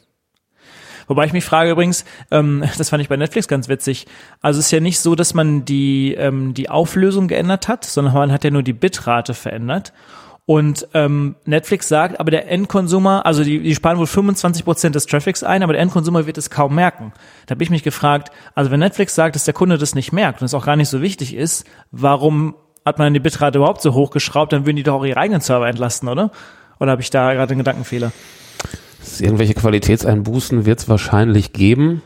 Wobei 1.08 1.26
ich 1.26 1.34
mich 1.34 1.46
frage 1.46 1.72
übrigens, 1.72 2.06
ähm, 2.32 2.64
das 2.78 2.90
fand 2.90 3.02
ich 3.02 3.10
bei 3.10 3.18
Netflix 3.18 3.48
ganz 3.48 3.68
witzig. 3.70 4.08
Also 4.42 4.60
es 4.60 4.68
ist 4.68 4.72
ja 4.72 4.80
nicht 4.80 5.00
so, 5.00 5.16
dass 5.16 5.34
man 5.34 5.66
die, 5.66 6.14
ähm, 6.16 6.54
die 6.54 6.70
Auflösung 6.70 7.28
geändert 7.28 7.68
hat, 7.68 7.86
sondern 7.86 8.14
man 8.14 8.32
hat 8.32 8.44
ja 8.44 8.52
nur 8.52 8.64
die 8.64 8.74
Bitrate 8.74 9.34
verändert. 9.34 9.94
Und 10.48 10.88
ähm, 10.94 11.36
Netflix 11.46 11.88
sagt, 11.88 12.20
aber 12.20 12.30
der 12.30 12.52
Endkonsumer, 12.52 13.26
also 13.26 13.44
die, 13.44 13.62
die 13.62 13.74
sparen 13.74 13.98
wohl 13.98 14.06
25 14.06 14.64
Prozent 14.64 14.94
des 14.94 15.08
Traffics 15.08 15.44
ein, 15.44 15.64
aber 15.64 15.74
der 15.74 15.82
Endkonsumer 15.82 16.28
wird 16.28 16.38
es 16.38 16.52
kaum 16.52 16.76
merken. 16.76 17.14
Da 17.48 17.56
habe 17.56 17.64
ich 17.64 17.72
mich 17.72 17.82
gefragt, 17.82 18.32
also 18.54 18.70
wenn 18.70 18.80
Netflix 18.80 19.16
sagt, 19.16 19.36
dass 19.36 19.46
der 19.46 19.56
Kunde 19.56 19.80
das 19.80 19.96
nicht 19.96 20.12
merkt 20.12 20.42
und 20.42 20.46
es 20.46 20.54
auch 20.54 20.66
gar 20.66 20.76
nicht 20.76 20.90
so 20.90 21.02
wichtig 21.02 21.34
ist, 21.36 21.66
warum 21.90 22.54
hat 22.86 23.00
man 23.00 23.16
die 23.16 23.20
Bitrate 23.20 23.58
überhaupt 23.58 23.82
so 23.82 23.96
hochgeschraubt? 23.96 24.54
Dann 24.54 24.68
würden 24.68 24.76
die 24.76 24.84
doch 24.84 24.94
auch 24.94 25.06
ihre 25.06 25.20
eigenen 25.20 25.42
Server 25.42 25.68
entlasten, 25.68 26.08
oder? 26.08 26.30
Oder 26.80 26.92
habe 26.92 27.02
ich 27.02 27.10
da 27.10 27.34
gerade 27.34 27.52
einen 27.52 27.60
Gedankenfehler? 27.60 28.12
Irgendwelche 29.20 29.54
Qualitätseinbußen 29.54 30.66
wird 30.66 30.80
es 30.80 30.90
wahrscheinlich 30.90 31.54
geben, 31.54 32.02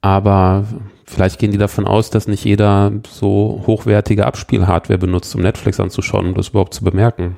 aber 0.00 0.64
vielleicht 1.06 1.38
gehen 1.38 1.52
die 1.52 1.58
davon 1.58 1.86
aus, 1.86 2.10
dass 2.10 2.28
nicht 2.28 2.44
jeder 2.44 2.92
so 3.08 3.64
hochwertige 3.66 4.26
Abspielhardware 4.26 4.98
benutzt, 4.98 5.34
um 5.34 5.42
Netflix 5.42 5.80
anzuschauen 5.80 6.26
und 6.26 6.30
um 6.30 6.34
das 6.34 6.48
überhaupt 6.48 6.74
zu 6.74 6.84
bemerken. 6.84 7.36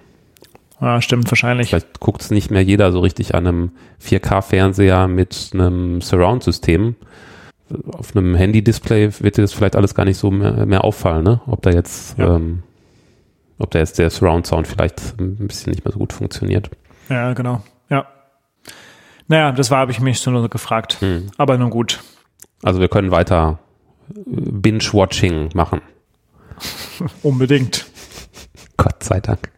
Ja, 0.81 1.03
stimmt, 1.03 1.31
wahrscheinlich. 1.31 1.68
Vielleicht 1.70 2.00
guckt 2.00 2.22
es 2.22 2.31
nicht 2.31 2.50
mehr 2.50 2.62
jeder 2.62 2.90
so 2.90 3.00
richtig 3.00 3.35
an 3.35 3.46
einem 3.46 3.70
4K-Fernseher 4.03 5.09
mit 5.09 5.50
einem 5.53 6.00
Surround-System. 6.00 6.96
Auf 7.92 8.16
einem 8.16 8.35
Handy-Display 8.35 9.11
wird 9.20 9.37
dir 9.37 9.42
das 9.42 9.53
vielleicht 9.53 9.76
alles 9.76 9.94
gar 9.94 10.05
nicht 10.05 10.16
so 10.16 10.31
mehr, 10.31 10.66
mehr 10.66 10.85
auffallen, 10.85 11.22
ne? 11.22 11.40
Ob 11.46 11.62
da 11.62 11.70
jetzt, 11.70 12.18
ja. 12.18 12.37
ähm, 12.37 12.62
ob 13.59 13.70
da 13.70 13.79
jetzt 13.79 13.98
der 13.98 14.11
Surround-Sound 14.11 14.66
vielleicht 14.66 15.20
ein 15.20 15.46
bisschen 15.46 15.70
nicht 15.70 15.85
mehr 15.85 15.92
so 15.92 15.98
gut 15.98 16.12
funktioniert. 16.12 16.70
Ja, 17.11 17.35
genau. 17.35 17.62
Ja. 17.90 18.07
Naja, 19.31 19.53
das 19.53 19.71
war, 19.71 19.79
habe 19.79 19.93
ich 19.93 20.01
mich 20.01 20.27
nur 20.27 20.49
gefragt. 20.49 20.97
Hm. 20.99 21.31
Aber 21.38 21.57
nun 21.57 21.71
gut. 21.71 22.01
Also 22.64 22.81
wir 22.81 22.88
können 22.88 23.12
weiter 23.12 23.61
äh, 24.09 24.12
Binge-Watching 24.27 25.51
machen. 25.55 25.81
Unbedingt. 27.23 27.87
Gott 28.77 29.05
sei 29.05 29.21
Dank. 29.21 29.53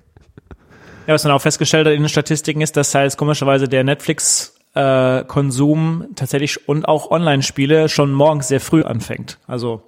Ja, 1.06 1.14
was 1.14 1.24
man 1.24 1.32
auch 1.32 1.40
festgestellt 1.40 1.86
hat 1.86 1.94
in 1.94 2.02
den 2.02 2.10
Statistiken 2.10 2.60
ist, 2.60 2.76
dass 2.76 2.94
halt 2.94 3.16
komischerweise 3.16 3.66
der 3.66 3.82
Netflix-Konsum 3.82 6.02
äh, 6.02 6.08
tatsächlich 6.16 6.68
und 6.68 6.86
auch 6.86 7.10
Online-Spiele 7.10 7.88
schon 7.88 8.12
morgens 8.12 8.48
sehr 8.48 8.60
früh 8.60 8.82
anfängt. 8.82 9.38
Also 9.46 9.84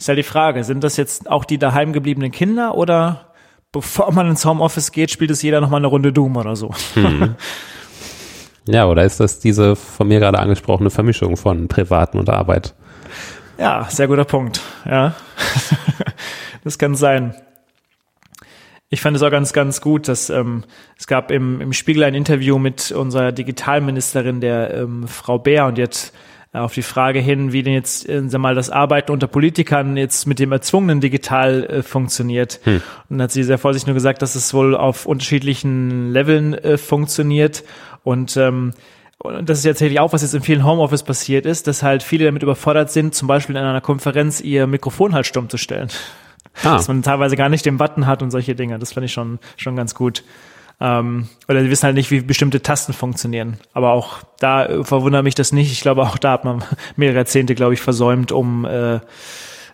ist 0.00 0.08
halt 0.08 0.18
die 0.18 0.24
Frage, 0.24 0.64
sind 0.64 0.82
das 0.82 0.96
jetzt 0.96 1.30
auch 1.30 1.44
die 1.44 1.58
daheim 1.58 1.92
gebliebenen 1.92 2.32
Kinder 2.32 2.74
oder 2.74 3.32
bevor 3.70 4.10
man 4.10 4.28
ins 4.28 4.44
Homeoffice 4.44 4.90
geht, 4.90 5.12
spielt 5.12 5.30
es 5.30 5.42
jeder 5.42 5.60
nochmal 5.60 5.78
eine 5.78 5.86
Runde 5.86 6.12
Doom 6.12 6.36
oder 6.36 6.56
so? 6.56 6.74
Hm. 6.94 7.36
Ja, 8.68 8.86
oder 8.86 9.04
ist 9.04 9.20
das 9.20 9.38
diese 9.38 9.76
von 9.76 10.08
mir 10.08 10.18
gerade 10.18 10.38
angesprochene 10.38 10.90
Vermischung 10.90 11.36
von 11.36 11.68
Privaten 11.68 12.18
und 12.18 12.28
Arbeit? 12.28 12.74
Ja, 13.58 13.86
sehr 13.88 14.08
guter 14.08 14.24
Punkt. 14.24 14.60
Ja, 14.84 15.14
das 16.64 16.78
kann 16.78 16.94
sein. 16.94 17.34
Ich 18.88 19.00
fand 19.00 19.16
es 19.16 19.22
auch 19.22 19.30
ganz, 19.30 19.52
ganz 19.52 19.80
gut, 19.80 20.08
dass 20.08 20.30
ähm, 20.30 20.64
es 20.98 21.06
gab 21.06 21.30
im, 21.30 21.60
im 21.60 21.72
Spiegel 21.72 22.04
ein 22.04 22.14
Interview 22.14 22.58
mit 22.58 22.92
unserer 22.92 23.32
Digitalministerin, 23.32 24.40
der 24.40 24.74
ähm, 24.74 25.08
Frau 25.08 25.38
Bär, 25.38 25.66
und 25.66 25.78
jetzt 25.78 26.14
auf 26.56 26.74
die 26.74 26.82
Frage 26.82 27.20
hin, 27.20 27.52
wie 27.52 27.62
denn 27.62 27.74
jetzt 27.74 28.08
äh, 28.08 28.22
sag 28.28 28.40
mal 28.40 28.54
das 28.54 28.70
Arbeiten 28.70 29.12
unter 29.12 29.26
Politikern 29.26 29.96
jetzt 29.96 30.26
mit 30.26 30.38
dem 30.38 30.52
erzwungenen 30.52 31.00
Digital 31.00 31.64
äh, 31.64 31.82
funktioniert. 31.82 32.60
Hm. 32.64 32.76
Und 32.76 32.82
dann 33.10 33.22
hat 33.22 33.32
sie 33.32 33.44
sehr 33.44 33.58
vorsichtig 33.58 33.86
nur 33.86 33.94
gesagt, 33.94 34.22
dass 34.22 34.34
es 34.34 34.52
wohl 34.54 34.74
auf 34.74 35.06
unterschiedlichen 35.06 36.12
Leveln 36.12 36.54
äh, 36.54 36.78
funktioniert 36.78 37.64
und 38.02 38.36
ähm, 38.36 38.72
und 39.18 39.48
das 39.48 39.58
ist 39.58 39.64
ja 39.64 39.72
tatsächlich 39.72 39.98
auch, 39.98 40.12
was 40.12 40.22
jetzt 40.22 40.34
in 40.34 40.42
vielen 40.42 40.64
Homeoffice 40.64 41.02
passiert 41.02 41.46
ist, 41.46 41.66
dass 41.66 41.82
halt 41.82 42.02
viele 42.02 42.26
damit 42.26 42.42
überfordert 42.42 42.90
sind, 42.90 43.14
zum 43.14 43.26
Beispiel 43.26 43.56
in 43.56 43.62
einer 43.62 43.80
Konferenz 43.80 44.40
ihr 44.40 44.66
Mikrofon 44.66 45.14
halt 45.14 45.26
stumm 45.26 45.48
zu 45.48 45.56
stellen. 45.56 45.88
Ah. 46.62 46.74
Dass 46.74 46.88
man 46.88 47.02
teilweise 47.02 47.36
gar 47.36 47.48
nicht 47.48 47.64
den 47.64 47.78
Button 47.78 48.06
hat 48.06 48.22
und 48.22 48.30
solche 48.30 48.54
Dinge. 48.54 48.78
Das 48.78 48.92
fand 48.92 49.06
ich 49.06 49.12
schon, 49.12 49.38
schon 49.56 49.74
ganz 49.74 49.94
gut. 49.94 50.22
Ähm, 50.78 51.28
oder 51.48 51.62
sie 51.62 51.70
wissen 51.70 51.84
halt 51.84 51.96
nicht, 51.96 52.10
wie 52.10 52.20
bestimmte 52.20 52.62
Tasten 52.62 52.92
funktionieren. 52.92 53.58
Aber 53.72 53.92
auch 53.92 54.22
da 54.38 54.84
verwundert 54.84 55.24
mich 55.24 55.34
das 55.34 55.52
nicht. 55.52 55.72
Ich 55.72 55.80
glaube, 55.80 56.02
auch 56.02 56.18
da 56.18 56.32
hat 56.32 56.44
man 56.44 56.62
mehrere 56.96 57.16
Jahrzehnte, 57.16 57.54
glaube 57.54 57.74
ich, 57.74 57.80
versäumt, 57.80 58.32
um 58.32 58.64
äh, 58.64 59.00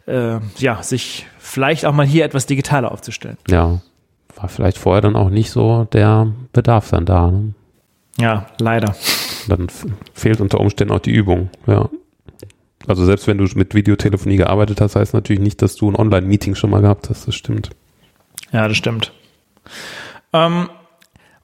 äh, 0.07 0.41
ja, 0.59 0.83
sich 0.83 1.27
vielleicht 1.39 1.87
auch 1.87 1.93
mal 1.93 2.07
hier 2.07 2.25
etwas 2.25 2.47
digitaler 2.47 2.93
aufzustellen. 2.93 3.37
Ja, 3.49 3.81
war 4.37 4.49
vielleicht 4.49 4.79
vorher 4.79 5.03
dann 5.03 5.17
auch 5.17 5.31
nicht 5.31 5.51
so 5.51 5.85
der 5.93 6.33
Bedarf 6.53 6.91
dann 6.91 7.05
da. 7.05 7.31
Ne? 7.31 7.55
Ja, 8.19 8.47
leider. 8.59 8.95
Dann 9.49 9.69
fehlt 10.15 10.41
unter 10.41 10.61
Umständen 10.61 10.95
auch 10.95 11.01
die 11.01 11.13
Übung, 11.13 11.51
ja. 11.67 11.89
Also 12.89 13.05
selbst 13.05 13.29
wenn 13.29 13.39
du 13.39 13.47
mit 13.55 13.75
Videotelefonie 13.75 14.37
gearbeitet 14.37 14.81
hast, 14.81 14.97
heißt 14.97 15.15
natürlich 15.15 15.41
nicht, 15.41 15.63
dass 15.63 15.77
du 15.77 15.89
ein 15.89 15.95
Online-Meeting 15.95 16.57
schon 16.57 16.71
mal 16.71 16.81
gehabt 16.81 17.09
hast. 17.11 17.29
Das 17.29 17.35
stimmt. 17.35 17.71
Ja, 18.51 18.67
das 18.67 18.77
stimmt. 18.77 19.13
Ähm, 20.33 20.69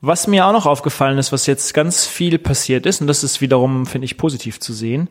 was 0.00 0.26
mir 0.26 0.46
auch 0.46 0.52
noch 0.52 0.66
aufgefallen 0.66 1.18
ist, 1.18 1.32
was 1.32 1.46
jetzt 1.46 1.74
ganz 1.74 2.06
viel 2.06 2.38
passiert 2.38 2.87
ist, 2.87 3.00
und 3.00 3.06
das 3.06 3.24
ist 3.24 3.40
wiederum, 3.40 3.87
finde 3.87 4.04
ich, 4.04 4.16
positiv 4.16 4.61
zu 4.61 4.72
sehen. 4.72 5.08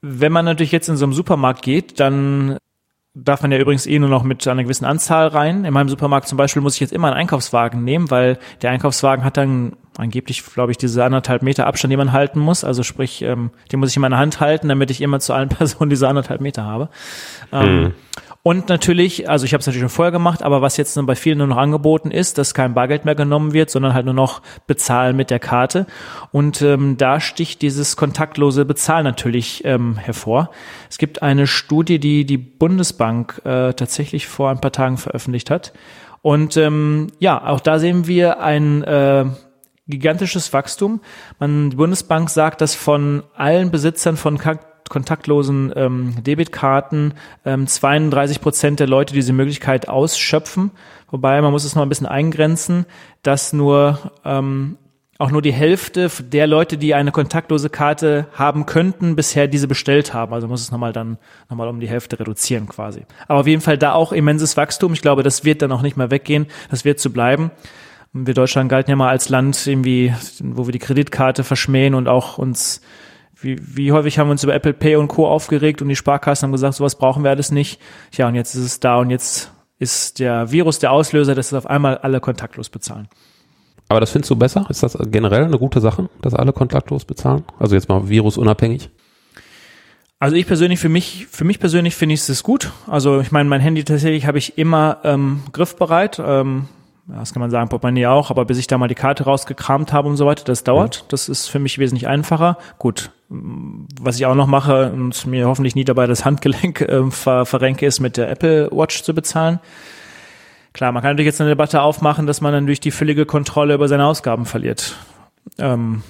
Wenn 0.00 0.32
man 0.32 0.44
natürlich 0.44 0.72
jetzt 0.72 0.88
in 0.88 0.96
so 0.96 1.04
einem 1.04 1.12
Supermarkt 1.12 1.62
geht, 1.62 2.00
dann 2.00 2.58
darf 3.14 3.42
man 3.42 3.52
ja 3.52 3.58
übrigens 3.58 3.86
eh 3.86 3.98
nur 3.98 4.08
noch 4.08 4.22
mit 4.22 4.46
einer 4.48 4.62
gewissen 4.62 4.86
Anzahl 4.86 5.28
rein. 5.28 5.64
In 5.64 5.74
meinem 5.74 5.88
Supermarkt 5.88 6.28
zum 6.28 6.38
Beispiel 6.38 6.62
muss 6.62 6.74
ich 6.74 6.80
jetzt 6.80 6.92
immer 6.92 7.08
einen 7.08 7.16
Einkaufswagen 7.16 7.84
nehmen, 7.84 8.10
weil 8.10 8.38
der 8.62 8.70
Einkaufswagen 8.70 9.24
hat 9.24 9.36
dann 9.36 9.76
angeblich, 9.98 10.42
glaube 10.46 10.72
ich, 10.72 10.78
diese 10.78 11.04
anderthalb 11.04 11.42
Meter 11.42 11.66
Abstand, 11.66 11.92
den 11.92 11.98
man 11.98 12.12
halten 12.12 12.40
muss. 12.40 12.64
Also 12.64 12.82
sprich, 12.82 13.20
ähm, 13.22 13.50
den 13.70 13.80
muss 13.80 13.90
ich 13.90 13.96
in 13.96 14.02
meiner 14.02 14.16
Hand 14.16 14.40
halten, 14.40 14.68
damit 14.68 14.90
ich 14.90 15.02
immer 15.02 15.20
zu 15.20 15.34
allen 15.34 15.48
Personen 15.50 15.90
diese 15.90 16.08
anderthalb 16.08 16.40
Meter 16.40 16.64
habe. 16.64 16.88
Ähm, 17.52 17.82
mhm. 17.82 17.94
Und 18.44 18.68
natürlich, 18.68 19.30
also 19.30 19.44
ich 19.44 19.52
habe 19.52 19.60
es 19.60 19.66
natürlich 19.66 19.82
schon 19.82 19.88
vorher 19.88 20.10
gemacht, 20.10 20.42
aber 20.42 20.62
was 20.62 20.76
jetzt 20.76 20.98
bei 21.06 21.14
vielen 21.14 21.38
nur 21.38 21.46
noch 21.46 21.58
angeboten 21.58 22.10
ist, 22.10 22.38
dass 22.38 22.54
kein 22.54 22.74
Bargeld 22.74 23.04
mehr 23.04 23.14
genommen 23.14 23.52
wird, 23.52 23.70
sondern 23.70 23.94
halt 23.94 24.04
nur 24.04 24.14
noch 24.14 24.42
bezahlen 24.66 25.14
mit 25.14 25.30
der 25.30 25.38
Karte. 25.38 25.86
Und 26.32 26.60
ähm, 26.60 26.96
da 26.96 27.20
sticht 27.20 27.62
dieses 27.62 27.96
kontaktlose 27.96 28.64
Bezahlen 28.64 29.04
natürlich 29.04 29.64
ähm, 29.64 29.96
hervor. 29.96 30.50
Es 30.90 30.98
gibt 30.98 31.22
eine 31.22 31.46
Studie, 31.46 32.00
die 32.00 32.24
die 32.24 32.38
Bundesbank 32.38 33.40
äh, 33.44 33.74
tatsächlich 33.74 34.26
vor 34.26 34.50
ein 34.50 34.60
paar 34.60 34.72
Tagen 34.72 34.96
veröffentlicht 34.96 35.48
hat. 35.48 35.72
Und 36.20 36.56
ähm, 36.56 37.08
ja, 37.20 37.46
auch 37.46 37.60
da 37.60 37.78
sehen 37.78 38.08
wir 38.08 38.40
ein 38.40 38.82
äh, 38.82 39.24
gigantisches 39.86 40.52
Wachstum. 40.52 41.00
Man, 41.38 41.70
die 41.70 41.76
Bundesbank 41.76 42.28
sagt, 42.28 42.60
dass 42.60 42.74
von 42.74 43.22
allen 43.36 43.70
Besitzern 43.70 44.16
von 44.16 44.38
kontaktlosen 44.88 45.72
ähm, 45.76 46.22
Debitkarten 46.22 47.14
ähm, 47.44 47.66
32 47.66 48.40
Prozent 48.40 48.80
der 48.80 48.86
Leute 48.86 49.14
diese 49.14 49.32
Möglichkeit 49.32 49.88
ausschöpfen. 49.88 50.70
Wobei 51.10 51.40
man 51.42 51.52
muss 51.52 51.64
es 51.64 51.74
noch 51.74 51.82
ein 51.82 51.88
bisschen 51.88 52.06
eingrenzen, 52.06 52.86
dass 53.22 53.52
nur 53.52 53.98
ähm, 54.24 54.76
auch 55.22 55.30
nur 55.30 55.42
die 55.42 55.52
Hälfte 55.52 56.10
der 56.20 56.48
Leute, 56.48 56.76
die 56.76 56.94
eine 56.94 57.12
kontaktlose 57.12 57.70
Karte 57.70 58.26
haben 58.32 58.66
könnten, 58.66 59.14
bisher 59.14 59.46
diese 59.46 59.68
bestellt 59.68 60.12
haben. 60.12 60.34
Also 60.34 60.48
muss 60.48 60.62
es 60.62 60.72
nochmal 60.72 60.92
dann 60.92 61.16
nochmal 61.48 61.68
um 61.68 61.78
die 61.78 61.88
Hälfte 61.88 62.18
reduzieren 62.18 62.66
quasi. 62.66 63.04
Aber 63.28 63.40
auf 63.40 63.46
jeden 63.46 63.60
Fall 63.60 63.78
da 63.78 63.92
auch 63.92 64.12
immenses 64.12 64.56
Wachstum. 64.56 64.94
Ich 64.94 65.00
glaube, 65.00 65.22
das 65.22 65.44
wird 65.44 65.62
dann 65.62 65.70
auch 65.70 65.82
nicht 65.82 65.96
mehr 65.96 66.10
weggehen. 66.10 66.46
Das 66.70 66.84
wird 66.84 66.98
zu 66.98 67.12
bleiben. 67.12 67.52
Wir 68.12 68.34
Deutschland 68.34 68.68
galten 68.68 68.90
ja 68.90 68.96
mal 68.96 69.10
als 69.10 69.28
Land 69.28 69.64
irgendwie, 69.66 70.12
wo 70.40 70.66
wir 70.66 70.72
die 70.72 70.80
Kreditkarte 70.80 71.44
verschmähen 71.44 71.94
und 71.94 72.08
auch 72.08 72.36
uns 72.36 72.80
wie, 73.42 73.56
wie 73.60 73.92
häufig 73.92 74.18
haben 74.18 74.28
wir 74.28 74.32
uns 74.32 74.44
über 74.44 74.54
Apple 74.54 74.72
Pay 74.72 74.96
und 74.96 75.08
Co. 75.08 75.26
aufgeregt 75.26 75.82
und 75.82 75.88
die 75.88 75.96
Sparkassen 75.96 76.46
haben 76.46 76.52
gesagt, 76.52 76.74
sowas 76.74 76.96
brauchen 76.96 77.24
wir 77.24 77.30
alles 77.30 77.50
nicht. 77.50 77.80
Ja, 78.12 78.28
und 78.28 78.34
jetzt 78.34 78.54
ist 78.54 78.64
es 78.64 78.80
da 78.80 78.98
und 78.98 79.10
jetzt 79.10 79.52
ist 79.78 80.18
der 80.18 80.52
Virus 80.52 80.78
der 80.78 80.92
Auslöser, 80.92 81.34
dass 81.34 81.46
es 81.46 81.54
auf 81.54 81.66
einmal 81.66 81.98
alle 81.98 82.20
kontaktlos 82.20 82.70
bezahlen. 82.70 83.08
Aber 83.88 84.00
das 84.00 84.10
findest 84.10 84.30
du 84.30 84.36
besser? 84.36 84.64
Ist 84.70 84.82
das 84.82 84.96
generell 85.10 85.44
eine 85.44 85.58
gute 85.58 85.80
Sache, 85.80 86.08
dass 86.22 86.34
alle 86.34 86.52
kontaktlos 86.52 87.04
bezahlen? 87.04 87.44
Also 87.58 87.74
jetzt 87.74 87.88
mal 87.88 88.08
virusunabhängig? 88.08 88.90
Also 90.18 90.36
ich 90.36 90.46
persönlich, 90.46 90.78
für 90.78 90.88
mich, 90.88 91.26
für 91.28 91.44
mich 91.44 91.58
persönlich 91.58 91.96
finde 91.96 92.14
ich 92.14 92.28
es 92.28 92.42
gut. 92.44 92.70
Also 92.86 93.20
ich 93.20 93.32
meine, 93.32 93.48
mein 93.48 93.60
Handy 93.60 93.82
tatsächlich 93.82 94.24
habe 94.26 94.38
ich 94.38 94.56
immer 94.56 94.98
ähm, 95.02 95.42
griffbereit. 95.52 96.22
Ähm, 96.24 96.68
das 97.06 97.32
kann 97.32 97.40
man 97.40 97.50
sagen, 97.50 97.68
Portemonnaie 97.68 98.06
auch, 98.06 98.30
aber 98.30 98.44
bis 98.44 98.58
ich 98.58 98.68
da 98.68 98.78
mal 98.78 98.88
die 98.88 98.94
Karte 98.94 99.24
rausgekramt 99.24 99.92
habe 99.92 100.08
und 100.08 100.16
so 100.16 100.26
weiter, 100.26 100.44
das 100.44 100.62
dauert. 100.62 101.02
Mhm. 101.02 101.08
Das 101.08 101.28
ist 101.28 101.48
für 101.48 101.58
mich 101.58 101.78
wesentlich 101.78 102.06
einfacher. 102.06 102.58
Gut, 102.78 103.10
was 103.28 104.16
ich 104.16 104.26
auch 104.26 104.34
noch 104.34 104.46
mache 104.46 104.92
und 104.92 105.26
mir 105.26 105.48
hoffentlich 105.48 105.74
nie 105.74 105.84
dabei 105.84 106.06
das 106.06 106.24
Handgelenk 106.24 106.80
äh, 106.82 107.10
ver 107.10 107.44
verrenke, 107.44 107.86
ist 107.86 108.00
mit 108.00 108.16
der 108.16 108.30
Apple 108.30 108.70
Watch 108.70 109.02
zu 109.02 109.14
bezahlen. 109.14 109.58
Klar, 110.72 110.92
man 110.92 111.02
kann 111.02 111.12
natürlich 111.12 111.26
jetzt 111.26 111.40
eine 111.40 111.50
Debatte 111.50 111.82
aufmachen, 111.82 112.26
dass 112.26 112.40
man 112.40 112.52
dann 112.52 112.66
durch 112.66 112.80
die 112.80 112.92
völlige 112.92 113.26
Kontrolle 113.26 113.74
über 113.74 113.88
seine 113.88 114.06
Ausgaben 114.06 114.46
verliert. 114.46 114.96
Ähm, 115.58 116.02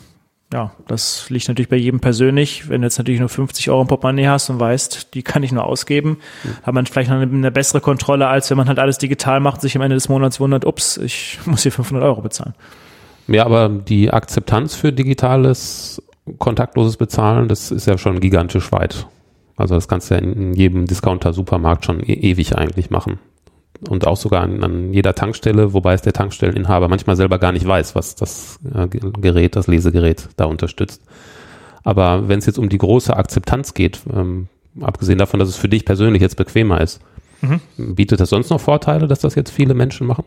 ja, 0.52 0.72
das 0.86 1.30
liegt 1.30 1.48
natürlich 1.48 1.68
bei 1.68 1.76
jedem 1.76 2.00
persönlich. 2.00 2.68
Wenn 2.68 2.82
du 2.82 2.86
jetzt 2.86 2.98
natürlich 2.98 3.20
nur 3.20 3.28
50 3.28 3.70
Euro 3.70 3.82
im 3.82 3.88
Portemonnaie 3.88 4.28
hast 4.28 4.50
und 4.50 4.60
weißt, 4.60 5.14
die 5.14 5.22
kann 5.22 5.42
ich 5.42 5.52
nur 5.52 5.64
ausgeben, 5.64 6.18
mhm. 6.44 6.56
hat 6.62 6.74
man 6.74 6.86
vielleicht 6.86 7.10
noch 7.10 7.16
eine, 7.16 7.32
eine, 7.32 7.50
bessere 7.50 7.80
Kontrolle, 7.80 8.26
als 8.28 8.50
wenn 8.50 8.56
man 8.56 8.68
halt 8.68 8.78
alles 8.78 8.98
digital 8.98 9.40
macht 9.40 9.56
und 9.56 9.62
sich 9.62 9.76
am 9.76 9.82
Ende 9.82 9.94
des 9.94 10.08
Monats 10.08 10.40
wundert, 10.40 10.64
ups, 10.64 10.98
ich 10.98 11.38
muss 11.46 11.62
hier 11.62 11.72
500 11.72 12.04
Euro 12.04 12.20
bezahlen. 12.20 12.54
Ja, 13.28 13.46
aber 13.46 13.68
die 13.68 14.10
Akzeptanz 14.10 14.74
für 14.74 14.92
digitales, 14.92 16.02
kontaktloses 16.38 16.96
Bezahlen, 16.96 17.48
das 17.48 17.70
ist 17.70 17.86
ja 17.86 17.96
schon 17.96 18.20
gigantisch 18.20 18.72
weit. 18.72 19.06
Also 19.56 19.74
das 19.74 19.88
kannst 19.88 20.10
du 20.10 20.14
ja 20.14 20.20
in 20.20 20.54
jedem 20.54 20.86
Discounter-Supermarkt 20.86 21.84
schon 21.84 22.00
e 22.00 22.12
ewig 22.12 22.56
eigentlich 22.56 22.90
machen 22.90 23.18
und 23.88 24.06
auch 24.06 24.16
sogar 24.16 24.42
an, 24.42 24.62
an, 24.62 24.92
jeder 24.92 25.14
Tankstelle, 25.14 25.72
wobei 25.72 25.94
es 25.94 26.02
der 26.02 26.12
Tankstelleninhaber 26.12 26.88
manchmal 26.88 27.16
selber 27.16 27.38
gar 27.38 27.52
nicht 27.52 27.66
weiß, 27.66 27.94
was 27.94 28.14
das 28.14 28.58
äh, 28.74 28.86
Gerät, 28.86 29.56
das 29.56 29.66
Lesegerät 29.66 30.28
da 30.36 30.44
unterstützt. 30.44 31.02
Aber 31.84 32.28
wenn 32.28 32.38
es 32.38 32.46
jetzt 32.46 32.58
um 32.58 32.68
die 32.68 32.78
große 32.78 33.16
Akzeptanz 33.16 33.74
geht, 33.74 34.00
ähm, 34.12 34.48
abgesehen 34.80 35.18
davon, 35.18 35.40
dass 35.40 35.48
es 35.48 35.56
für 35.56 35.68
dich 35.68 35.84
persönlich 35.84 36.22
jetzt 36.22 36.36
bequemer 36.36 36.80
ist, 36.80 37.00
mhm. 37.40 37.60
bietet 37.94 38.20
das 38.20 38.30
sonst 38.30 38.50
noch 38.50 38.60
Vorteile, 38.60 39.08
dass 39.08 39.20
das 39.20 39.34
jetzt 39.34 39.50
viele 39.50 39.74
Menschen 39.74 40.06
machen? 40.06 40.24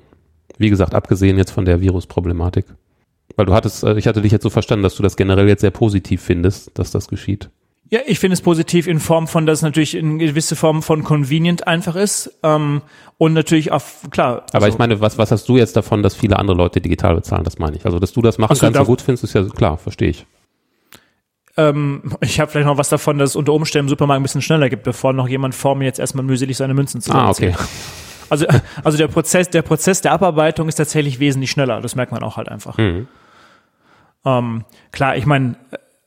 Wie 0.57 0.69
gesagt, 0.69 0.93
abgesehen 0.93 1.37
jetzt 1.37 1.51
von 1.51 1.65
der 1.65 1.81
Virusproblematik. 1.81 2.65
Weil 3.35 3.45
du 3.45 3.53
hattest, 3.53 3.83
äh, 3.83 3.97
ich 3.97 4.07
hatte 4.07 4.21
dich 4.21 4.31
jetzt 4.31 4.43
so 4.43 4.49
verstanden, 4.49 4.83
dass 4.83 4.95
du 4.95 5.03
das 5.03 5.15
generell 5.15 5.47
jetzt 5.47 5.61
sehr 5.61 5.71
positiv 5.71 6.21
findest, 6.21 6.77
dass 6.77 6.91
das 6.91 7.07
geschieht. 7.07 7.49
Ja, 7.89 7.99
ich 8.05 8.19
finde 8.19 8.33
es 8.33 8.41
positiv 8.41 8.87
in 8.87 8.99
Form 8.99 9.27
von, 9.27 9.45
dass 9.45 9.59
es 9.59 9.61
natürlich 9.61 9.95
in 9.95 10.17
gewisse 10.17 10.55
Form 10.55 10.81
von 10.81 11.03
convenient 11.03 11.67
einfach 11.67 11.95
ist 11.95 12.31
ähm, 12.41 12.81
und 13.17 13.33
natürlich 13.33 13.71
auch 13.71 13.83
klar. 14.09 14.45
Aber 14.51 14.65
also, 14.65 14.67
ich 14.69 14.77
meine, 14.79 15.01
was 15.01 15.17
was 15.19 15.31
hast 15.31 15.47
du 15.47 15.57
jetzt 15.57 15.75
davon, 15.75 16.01
dass 16.01 16.15
viele 16.15 16.39
andere 16.39 16.57
Leute 16.57 16.81
digital 16.81 17.15
bezahlen? 17.15 17.43
Das 17.43 17.59
meine 17.59 17.77
ich. 17.77 17.85
Also, 17.85 17.99
dass 17.99 18.11
du 18.13 18.21
das 18.21 18.39
machen 18.39 18.57
kannst 18.57 18.79
und 18.79 18.85
gut 18.85 19.01
findest, 19.01 19.23
ist 19.25 19.35
ja 19.35 19.43
klar, 19.43 19.77
verstehe 19.77 20.09
ich. 20.09 20.25
Ähm, 21.57 22.01
ich 22.21 22.39
habe 22.39 22.51
vielleicht 22.51 22.67
noch 22.67 22.77
was 22.77 22.89
davon, 22.89 23.17
dass 23.19 23.31
es 23.31 23.35
unter 23.35 23.53
Umständen 23.53 23.85
im 23.85 23.89
Supermarkt 23.89 24.19
ein 24.19 24.23
bisschen 24.23 24.41
schneller 24.41 24.69
gibt, 24.69 24.83
bevor 24.83 25.13
noch 25.13 25.27
jemand 25.27 25.53
vor 25.53 25.75
mir 25.75 25.85
jetzt 25.85 25.99
erstmal 25.99 26.25
mühselig 26.25 26.57
seine 26.57 26.73
Münzen 26.73 27.01
zu 27.01 27.13
Ah, 27.13 27.29
okay. 27.29 27.53
Also, 28.27 28.47
also 28.83 28.97
der 28.97 29.07
Prozess, 29.07 29.51
der 29.51 29.61
Prozess 29.61 30.01
der 30.01 30.11
Abarbeitung 30.11 30.67
ist 30.67 30.75
tatsächlich 30.75 31.19
wesentlich 31.19 31.51
schneller. 31.51 31.79
Das 31.81 31.95
merkt 31.95 32.11
man 32.11 32.23
auch 32.23 32.37
halt 32.37 32.49
einfach. 32.49 32.77
Mhm. 32.79 33.07
Ähm, 34.25 34.65
klar, 34.91 35.15
ich 35.15 35.27
meine, 35.27 35.55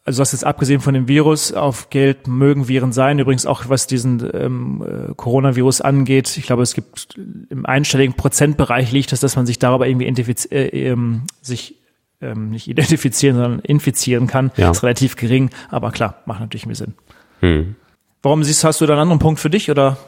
also 0.09 0.23
das 0.23 0.33
ist 0.33 0.43
abgesehen 0.43 0.81
von 0.81 0.95
dem 0.95 1.07
Virus, 1.07 1.53
auf 1.53 1.91
Geld 1.91 2.27
mögen 2.29 2.67
Viren 2.67 2.93
sein. 2.93 3.19
Übrigens 3.19 3.45
auch 3.45 3.69
was 3.69 3.87
diesen 3.87 4.27
ähm, 4.33 4.83
äh, 4.83 5.15
Coronavirus 5.15 5.83
angeht. 5.83 6.35
Ich 6.39 6.47
glaube, 6.47 6.63
es 6.63 6.73
gibt 6.73 7.19
im 7.51 7.67
einstelligen 7.67 8.17
Prozentbereich 8.17 8.91
liegt 8.91 9.13
es, 9.13 9.21
dass 9.21 9.37
man 9.37 9.45
sich 9.45 9.59
darüber 9.59 9.87
irgendwie 9.87 10.07
äh, 10.51 10.89
ähm, 10.89 11.25
sich 11.43 11.77
ähm, 12.23 12.49
nicht 12.49 12.69
identifizieren, 12.69 13.37
sondern 13.37 13.61
infizieren 13.61 14.27
kann. 14.27 14.51
Ja. 14.57 14.71
Ist 14.71 14.83
relativ 14.83 15.17
gering, 15.17 15.51
aber 15.69 15.91
klar, 15.91 16.23
macht 16.25 16.41
natürlich 16.41 16.65
mehr 16.65 16.75
Sinn. 16.75 16.95
Hm. 17.41 17.77
Warum 18.23 18.43
siehst 18.45 18.65
hast 18.65 18.81
du 18.81 18.87
da 18.87 18.95
einen 18.95 19.03
anderen 19.03 19.19
Punkt 19.19 19.41
für 19.41 19.51
dich 19.51 19.71
oder 19.71 19.99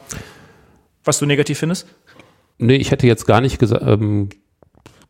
was 1.03 1.19
du 1.19 1.27
negativ 1.27 1.59
findest? 1.59 1.87
Nee, 2.57 2.77
ich 2.77 2.89
hätte 2.89 3.05
jetzt 3.05 3.27
gar 3.27 3.39
nicht 3.39 3.59
gesa 3.59 3.79
ähm, 3.87 4.29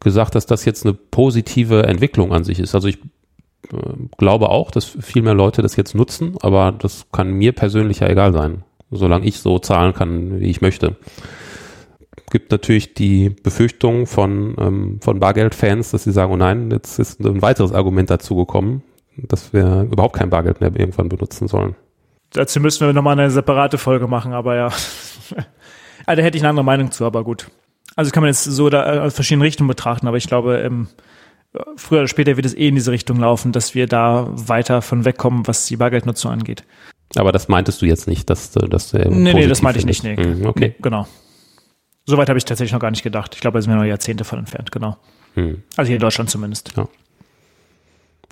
gesagt, 0.01 0.35
dass 0.35 0.47
das 0.47 0.65
jetzt 0.65 0.85
eine 0.85 0.93
positive 0.93 1.83
Entwicklung 1.83 2.33
an 2.33 2.43
sich 2.43 2.59
ist. 2.59 2.75
Also 2.75 2.89
ich 2.89 2.99
glaube 4.17 4.49
auch, 4.49 4.71
dass 4.71 4.85
viel 4.85 5.21
mehr 5.21 5.33
Leute 5.33 5.61
das 5.61 5.75
jetzt 5.75 5.95
nutzen, 5.95 6.35
aber 6.41 6.71
das 6.71 7.07
kann 7.11 7.31
mir 7.31 7.53
persönlich 7.53 7.99
ja 7.99 8.07
egal 8.07 8.33
sein, 8.33 8.63
solange 8.89 9.25
ich 9.25 9.39
so 9.39 9.59
zahlen 9.59 9.93
kann, 9.93 10.39
wie 10.39 10.49
ich 10.49 10.61
möchte. 10.61 10.97
Gibt 12.29 12.51
natürlich 12.51 12.93
die 12.93 13.29
Befürchtung 13.29 14.07
von, 14.07 14.55
ähm, 14.57 14.99
von 15.01 15.19
Bargeldfans, 15.19 15.91
dass 15.91 16.03
sie 16.03 16.11
sagen, 16.11 16.31
oh 16.31 16.37
nein, 16.37 16.71
jetzt 16.71 16.97
ist 16.99 17.19
ein 17.19 17.41
weiteres 17.41 17.73
Argument 17.73 18.09
dazu 18.09 18.35
gekommen, 18.35 18.83
dass 19.17 19.53
wir 19.53 19.87
überhaupt 19.91 20.15
kein 20.15 20.29
Bargeld 20.29 20.61
mehr 20.61 20.71
irgendwann 20.75 21.09
benutzen 21.09 21.47
sollen. 21.47 21.75
Dazu 22.33 22.61
müssen 22.61 22.85
wir 22.85 22.93
nochmal 22.93 23.19
eine 23.19 23.29
separate 23.29 23.77
Folge 23.77 24.07
machen, 24.07 24.33
aber 24.33 24.55
ja. 24.55 24.67
also, 26.05 26.17
da 26.17 26.21
hätte 26.21 26.37
ich 26.37 26.43
eine 26.43 26.49
andere 26.49 26.63
Meinung 26.63 26.91
zu, 26.91 27.05
aber 27.05 27.23
gut. 27.23 27.47
Also 27.97 28.11
kann 28.11 28.23
man 28.23 28.29
jetzt 28.29 28.45
so 28.45 28.69
da 28.69 29.03
aus 29.03 29.13
verschiedenen 29.13 29.41
Richtungen 29.41 29.67
betrachten, 29.67 30.07
aber 30.07 30.15
ich 30.15 30.27
glaube, 30.27 30.59
ähm, 30.59 30.87
früher 31.75 31.99
oder 31.99 32.07
später 32.07 32.37
wird 32.37 32.45
es 32.45 32.53
eh 32.53 32.67
in 32.67 32.75
diese 32.75 32.91
Richtung 32.91 33.19
laufen, 33.19 33.51
dass 33.51 33.75
wir 33.75 33.87
da 33.87 34.27
weiter 34.31 34.81
von 34.81 35.05
wegkommen, 35.05 35.47
was 35.47 35.65
die 35.65 35.77
Bargeldnutzung 35.77 36.31
angeht. 36.31 36.63
Aber 37.15 37.31
das 37.31 37.47
meintest 37.47 37.81
du 37.81 37.85
jetzt 37.85 38.07
nicht, 38.07 38.29
dass, 38.29 38.51
dass 38.51 38.91
du 38.91 38.97
Nee, 39.09 39.33
nee, 39.33 39.47
das 39.47 39.61
meinte 39.61 39.79
ich 39.79 39.85
nicht. 39.85 40.03
Nee. 40.03 40.15
Hm, 40.15 40.45
okay. 40.45 40.59
Nee, 40.69 40.75
genau. 40.81 41.07
Soweit 42.05 42.29
habe 42.29 42.37
ich 42.37 42.45
tatsächlich 42.45 42.73
noch 42.73 42.79
gar 42.79 42.91
nicht 42.91 43.03
gedacht. 43.03 43.35
Ich 43.35 43.41
glaube, 43.41 43.57
da 43.57 43.61
sind 43.61 43.71
wir 43.71 43.77
noch 43.77 43.83
Jahrzehnte 43.83 44.23
von 44.23 44.39
entfernt, 44.39 44.71
genau. 44.71 44.97
Hm. 45.35 45.61
Also 45.75 45.87
hier 45.87 45.97
in 45.97 46.01
Deutschland 46.01 46.29
zumindest. 46.29 46.73
Ja. 46.75 46.87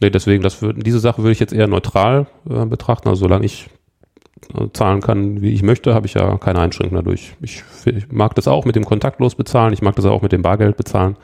Nee, 0.01 0.09
deswegen, 0.09 0.41
das 0.41 0.61
würd, 0.61 0.85
diese 0.85 0.99
Sache 0.99 1.21
würde 1.21 1.33
ich 1.33 1.39
jetzt 1.39 1.53
eher 1.53 1.67
neutral 1.67 2.27
äh, 2.49 2.65
betrachten. 2.65 3.09
Also 3.09 3.21
solange 3.21 3.45
ich 3.45 3.69
äh, 4.53 4.67
zahlen 4.73 5.01
kann, 5.01 5.41
wie 5.41 5.51
ich 5.51 5.61
möchte, 5.61 5.93
habe 5.93 6.07
ich 6.07 6.13
ja 6.13 6.37
keine 6.37 6.59
Einschränkungen 6.59 7.03
dadurch. 7.03 7.33
Ich, 7.41 7.63
ich, 7.85 8.09
mag 8.11 8.33
das 8.35 8.47
auch 8.47 8.65
mit 8.65 8.75
dem 8.75 8.85
kontaktlos 8.85 9.35
bezahlen, 9.35 9.73
ich 9.73 9.81
mag 9.81 9.95
das 9.95 10.05
auch 10.05 10.21
mit 10.21 10.31
dem 10.31 10.41
Bargeld 10.41 10.77
bezahlen. 10.77 11.17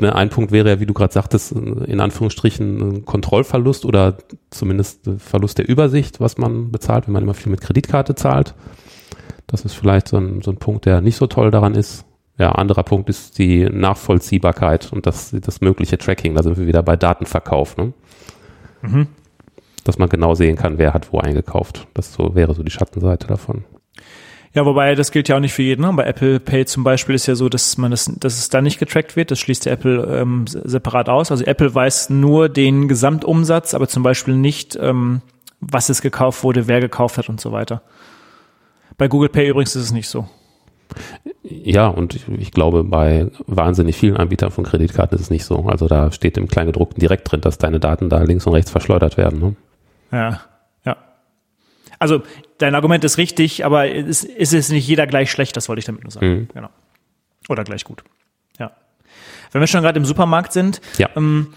Ne, 0.00 0.14
ein 0.14 0.28
Punkt 0.28 0.50
wäre 0.50 0.68
ja, 0.68 0.80
wie 0.80 0.86
du 0.86 0.94
gerade 0.94 1.12
sagtest, 1.12 1.52
in 1.52 2.00
Anführungsstrichen 2.00 2.80
ein 2.80 3.04
Kontrollverlust 3.04 3.84
oder 3.84 4.18
zumindest 4.50 5.08
Verlust 5.18 5.58
der 5.58 5.68
Übersicht, 5.68 6.20
was 6.20 6.36
man 6.36 6.72
bezahlt, 6.72 7.06
wenn 7.06 7.12
man 7.12 7.22
immer 7.22 7.34
viel 7.34 7.50
mit 7.50 7.60
Kreditkarte 7.60 8.16
zahlt. 8.16 8.54
Das 9.46 9.64
ist 9.64 9.74
vielleicht 9.74 10.08
so 10.08 10.16
ein, 10.16 10.42
so 10.42 10.50
ein 10.50 10.56
Punkt, 10.56 10.86
der 10.86 11.00
nicht 11.00 11.16
so 11.16 11.28
toll 11.28 11.50
daran 11.52 11.74
ist. 11.74 12.04
Ja, 12.38 12.52
anderer 12.52 12.82
Punkt 12.82 13.08
ist 13.08 13.38
die 13.38 13.66
Nachvollziehbarkeit 13.66 14.92
und 14.92 15.06
das, 15.06 15.30
das 15.30 15.60
mögliche 15.60 15.98
Tracking. 15.98 16.34
Da 16.34 16.42
sind 16.42 16.58
wir 16.58 16.66
wieder 16.66 16.82
bei 16.82 16.96
Datenverkauf. 16.96 17.76
Ne? 17.76 17.92
Mhm. 18.82 19.06
Dass 19.84 19.98
man 19.98 20.08
genau 20.08 20.34
sehen 20.34 20.56
kann, 20.56 20.78
wer 20.78 20.94
hat 20.94 21.12
wo 21.12 21.20
eingekauft. 21.20 21.86
Das 21.94 22.12
so, 22.12 22.34
wäre 22.34 22.54
so 22.54 22.64
die 22.64 22.72
Schattenseite 22.72 23.28
davon. 23.28 23.64
Ja, 24.54 24.64
wobei 24.64 24.94
das 24.94 25.10
gilt 25.10 25.28
ja 25.28 25.36
auch 25.36 25.40
nicht 25.40 25.52
für 25.52 25.62
jeden. 25.62 25.82
Ne? 25.82 25.92
Bei 25.92 26.04
Apple 26.04 26.38
Pay 26.38 26.64
zum 26.64 26.84
Beispiel 26.84 27.16
ist 27.16 27.26
ja 27.26 27.34
so, 27.34 27.48
dass 27.48 27.76
man 27.76 27.90
das, 27.90 28.10
dass 28.18 28.38
es 28.38 28.48
da 28.50 28.62
nicht 28.62 28.78
getrackt 28.78 29.16
wird. 29.16 29.32
Das 29.32 29.40
schließt 29.40 29.66
der 29.66 29.72
Apple 29.72 30.20
ähm, 30.20 30.44
separat 30.46 31.08
aus. 31.08 31.32
Also 31.32 31.44
Apple 31.44 31.74
weiß 31.74 32.10
nur 32.10 32.48
den 32.48 32.86
Gesamtumsatz, 32.86 33.74
aber 33.74 33.88
zum 33.88 34.04
Beispiel 34.04 34.34
nicht, 34.34 34.78
ähm, 34.80 35.22
was 35.60 35.88
es 35.88 36.02
gekauft 36.02 36.44
wurde, 36.44 36.68
wer 36.68 36.80
gekauft 36.80 37.18
hat 37.18 37.28
und 37.28 37.40
so 37.40 37.50
weiter. 37.50 37.82
Bei 38.96 39.08
Google 39.08 39.28
Pay 39.28 39.48
übrigens 39.48 39.74
ist 39.74 39.82
es 39.82 39.92
nicht 39.92 40.08
so. 40.08 40.28
Ja, 41.42 41.88
und 41.88 42.14
ich, 42.14 42.28
ich, 42.28 42.52
glaube, 42.52 42.84
bei 42.84 43.30
wahnsinnig 43.46 43.96
vielen 43.96 44.16
Anbietern 44.16 44.52
von 44.52 44.64
Kreditkarten 44.64 45.16
ist 45.16 45.24
es 45.24 45.30
nicht 45.30 45.44
so. 45.44 45.66
Also 45.66 45.88
da 45.88 46.12
steht 46.12 46.36
im 46.36 46.46
Kleingedruckten 46.46 47.00
direkt 47.00 47.30
drin, 47.30 47.40
dass 47.40 47.58
deine 47.58 47.80
Daten 47.80 48.08
da 48.08 48.22
links 48.22 48.46
und 48.46 48.54
rechts 48.54 48.70
verschleudert 48.70 49.16
werden. 49.16 49.40
Ne? 49.40 49.56
Ja, 50.12 50.40
ja. 50.84 50.96
Also 51.98 52.22
dein 52.58 52.74
Argument 52.74 53.04
ist 53.04 53.18
richtig, 53.18 53.64
aber 53.64 53.88
es 53.88 54.24
ist 54.24 54.70
nicht 54.70 54.86
jeder 54.86 55.06
gleich 55.06 55.30
schlecht, 55.30 55.56
das 55.56 55.68
wollte 55.68 55.80
ich 55.80 55.86
damit 55.86 56.02
nur 56.02 56.10
sagen. 56.10 56.26
Mhm. 56.26 56.48
Genau. 56.52 56.68
Oder 57.48 57.64
gleich 57.64 57.84
gut. 57.84 58.04
Ja. 58.58 58.72
Wenn 59.52 59.60
wir 59.60 59.66
schon 59.66 59.82
gerade 59.82 59.98
im 59.98 60.04
Supermarkt 60.04 60.52
sind, 60.52 60.80
ja. 60.98 61.08
ähm, 61.16 61.54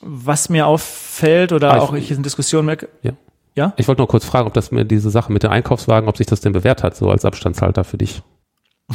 was 0.00 0.48
mir 0.48 0.66
auffällt 0.66 1.52
oder 1.52 1.74
ah, 1.74 1.78
auch 1.78 1.94
ich 1.94 2.10
in 2.10 2.22
Diskussionen 2.22 2.66
merke, 2.66 2.88
ja. 3.02 3.12
Ja? 3.56 3.72
Ich 3.76 3.88
wollte 3.88 4.02
nur 4.02 4.08
kurz 4.08 4.24
fragen, 4.24 4.46
ob 4.46 4.54
das 4.54 4.70
mir 4.70 4.84
diese 4.84 5.10
Sache 5.10 5.32
mit 5.32 5.42
dem 5.42 5.50
Einkaufswagen, 5.50 6.08
ob 6.08 6.16
sich 6.18 6.26
das 6.26 6.42
denn 6.42 6.52
bewährt 6.52 6.82
hat, 6.82 6.94
so 6.94 7.10
als 7.10 7.24
Abstandshalter 7.24 7.84
für 7.84 7.98
dich. 7.98 8.22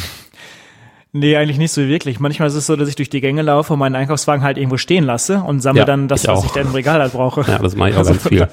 Nee, 1.13 1.35
eigentlich 1.35 1.57
nicht 1.57 1.73
so 1.73 1.81
wirklich. 1.81 2.21
Manchmal 2.21 2.47
ist 2.47 2.53
es 2.53 2.65
so, 2.67 2.77
dass 2.77 2.87
ich 2.87 2.95
durch 2.95 3.09
die 3.09 3.19
Gänge 3.19 3.41
laufe 3.41 3.73
und 3.73 3.79
meinen 3.79 3.95
Einkaufswagen 3.95 4.45
halt 4.45 4.57
irgendwo 4.57 4.77
stehen 4.77 5.03
lasse 5.03 5.43
und 5.43 5.59
sammle 5.59 5.81
ja, 5.81 5.85
dann 5.85 6.07
das, 6.07 6.23
ich 6.23 6.29
was 6.29 6.45
ich 6.45 6.51
dann 6.51 6.67
im 6.67 6.73
Regal 6.73 7.01
halt 7.01 7.11
brauche. 7.11 7.41
Ja, 7.51 7.59
das 7.59 7.75
mache 7.75 7.89
ich 7.89 7.95
auch 7.95 7.99
also 8.07 8.11
ganz 8.11 8.27
viel. 8.29 8.47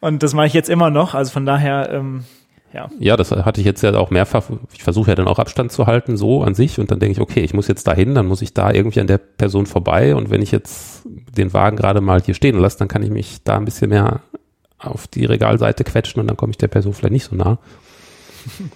Und 0.00 0.22
das 0.22 0.34
mache 0.34 0.46
ich 0.46 0.52
jetzt 0.52 0.70
immer 0.70 0.90
noch. 0.90 1.14
Also 1.14 1.32
von 1.32 1.46
daher, 1.46 1.90
ähm, 1.90 2.24
ja. 2.72 2.88
Ja, 2.98 3.16
das 3.16 3.30
hatte 3.30 3.60
ich 3.60 3.66
jetzt 3.66 3.82
ja 3.82 3.94
auch 3.94 4.10
mehrfach. 4.10 4.50
Ich 4.72 4.82
versuche 4.82 5.10
ja 5.10 5.14
dann 5.14 5.28
auch 5.28 5.38
Abstand 5.38 5.72
zu 5.72 5.86
halten, 5.86 6.16
so 6.16 6.42
an 6.42 6.54
sich. 6.54 6.78
Und 6.78 6.90
dann 6.90 6.98
denke 6.98 7.12
ich, 7.12 7.20
okay, 7.20 7.40
ich 7.40 7.54
muss 7.54 7.68
jetzt 7.68 7.86
dahin, 7.86 8.14
dann 8.14 8.26
muss 8.26 8.42
ich 8.42 8.54
da 8.54 8.72
irgendwie 8.72 9.00
an 9.00 9.06
der 9.06 9.18
Person 9.18 9.66
vorbei. 9.66 10.14
Und 10.14 10.30
wenn 10.30 10.42
ich 10.42 10.50
jetzt 10.50 11.02
den 11.04 11.52
Wagen 11.52 11.76
gerade 11.76 12.00
mal 12.00 12.20
hier 12.20 12.34
stehen 12.34 12.58
lasse, 12.58 12.78
dann 12.78 12.88
kann 12.88 13.02
ich 13.02 13.10
mich 13.10 13.42
da 13.44 13.56
ein 13.56 13.64
bisschen 13.64 13.90
mehr 13.90 14.20
auf 14.78 15.06
die 15.06 15.24
Regalseite 15.24 15.84
quetschen 15.84 16.20
und 16.20 16.26
dann 16.26 16.36
komme 16.36 16.50
ich 16.50 16.58
der 16.58 16.68
Person 16.68 16.92
vielleicht 16.92 17.12
nicht 17.12 17.24
so 17.24 17.36
nah. 17.36 17.58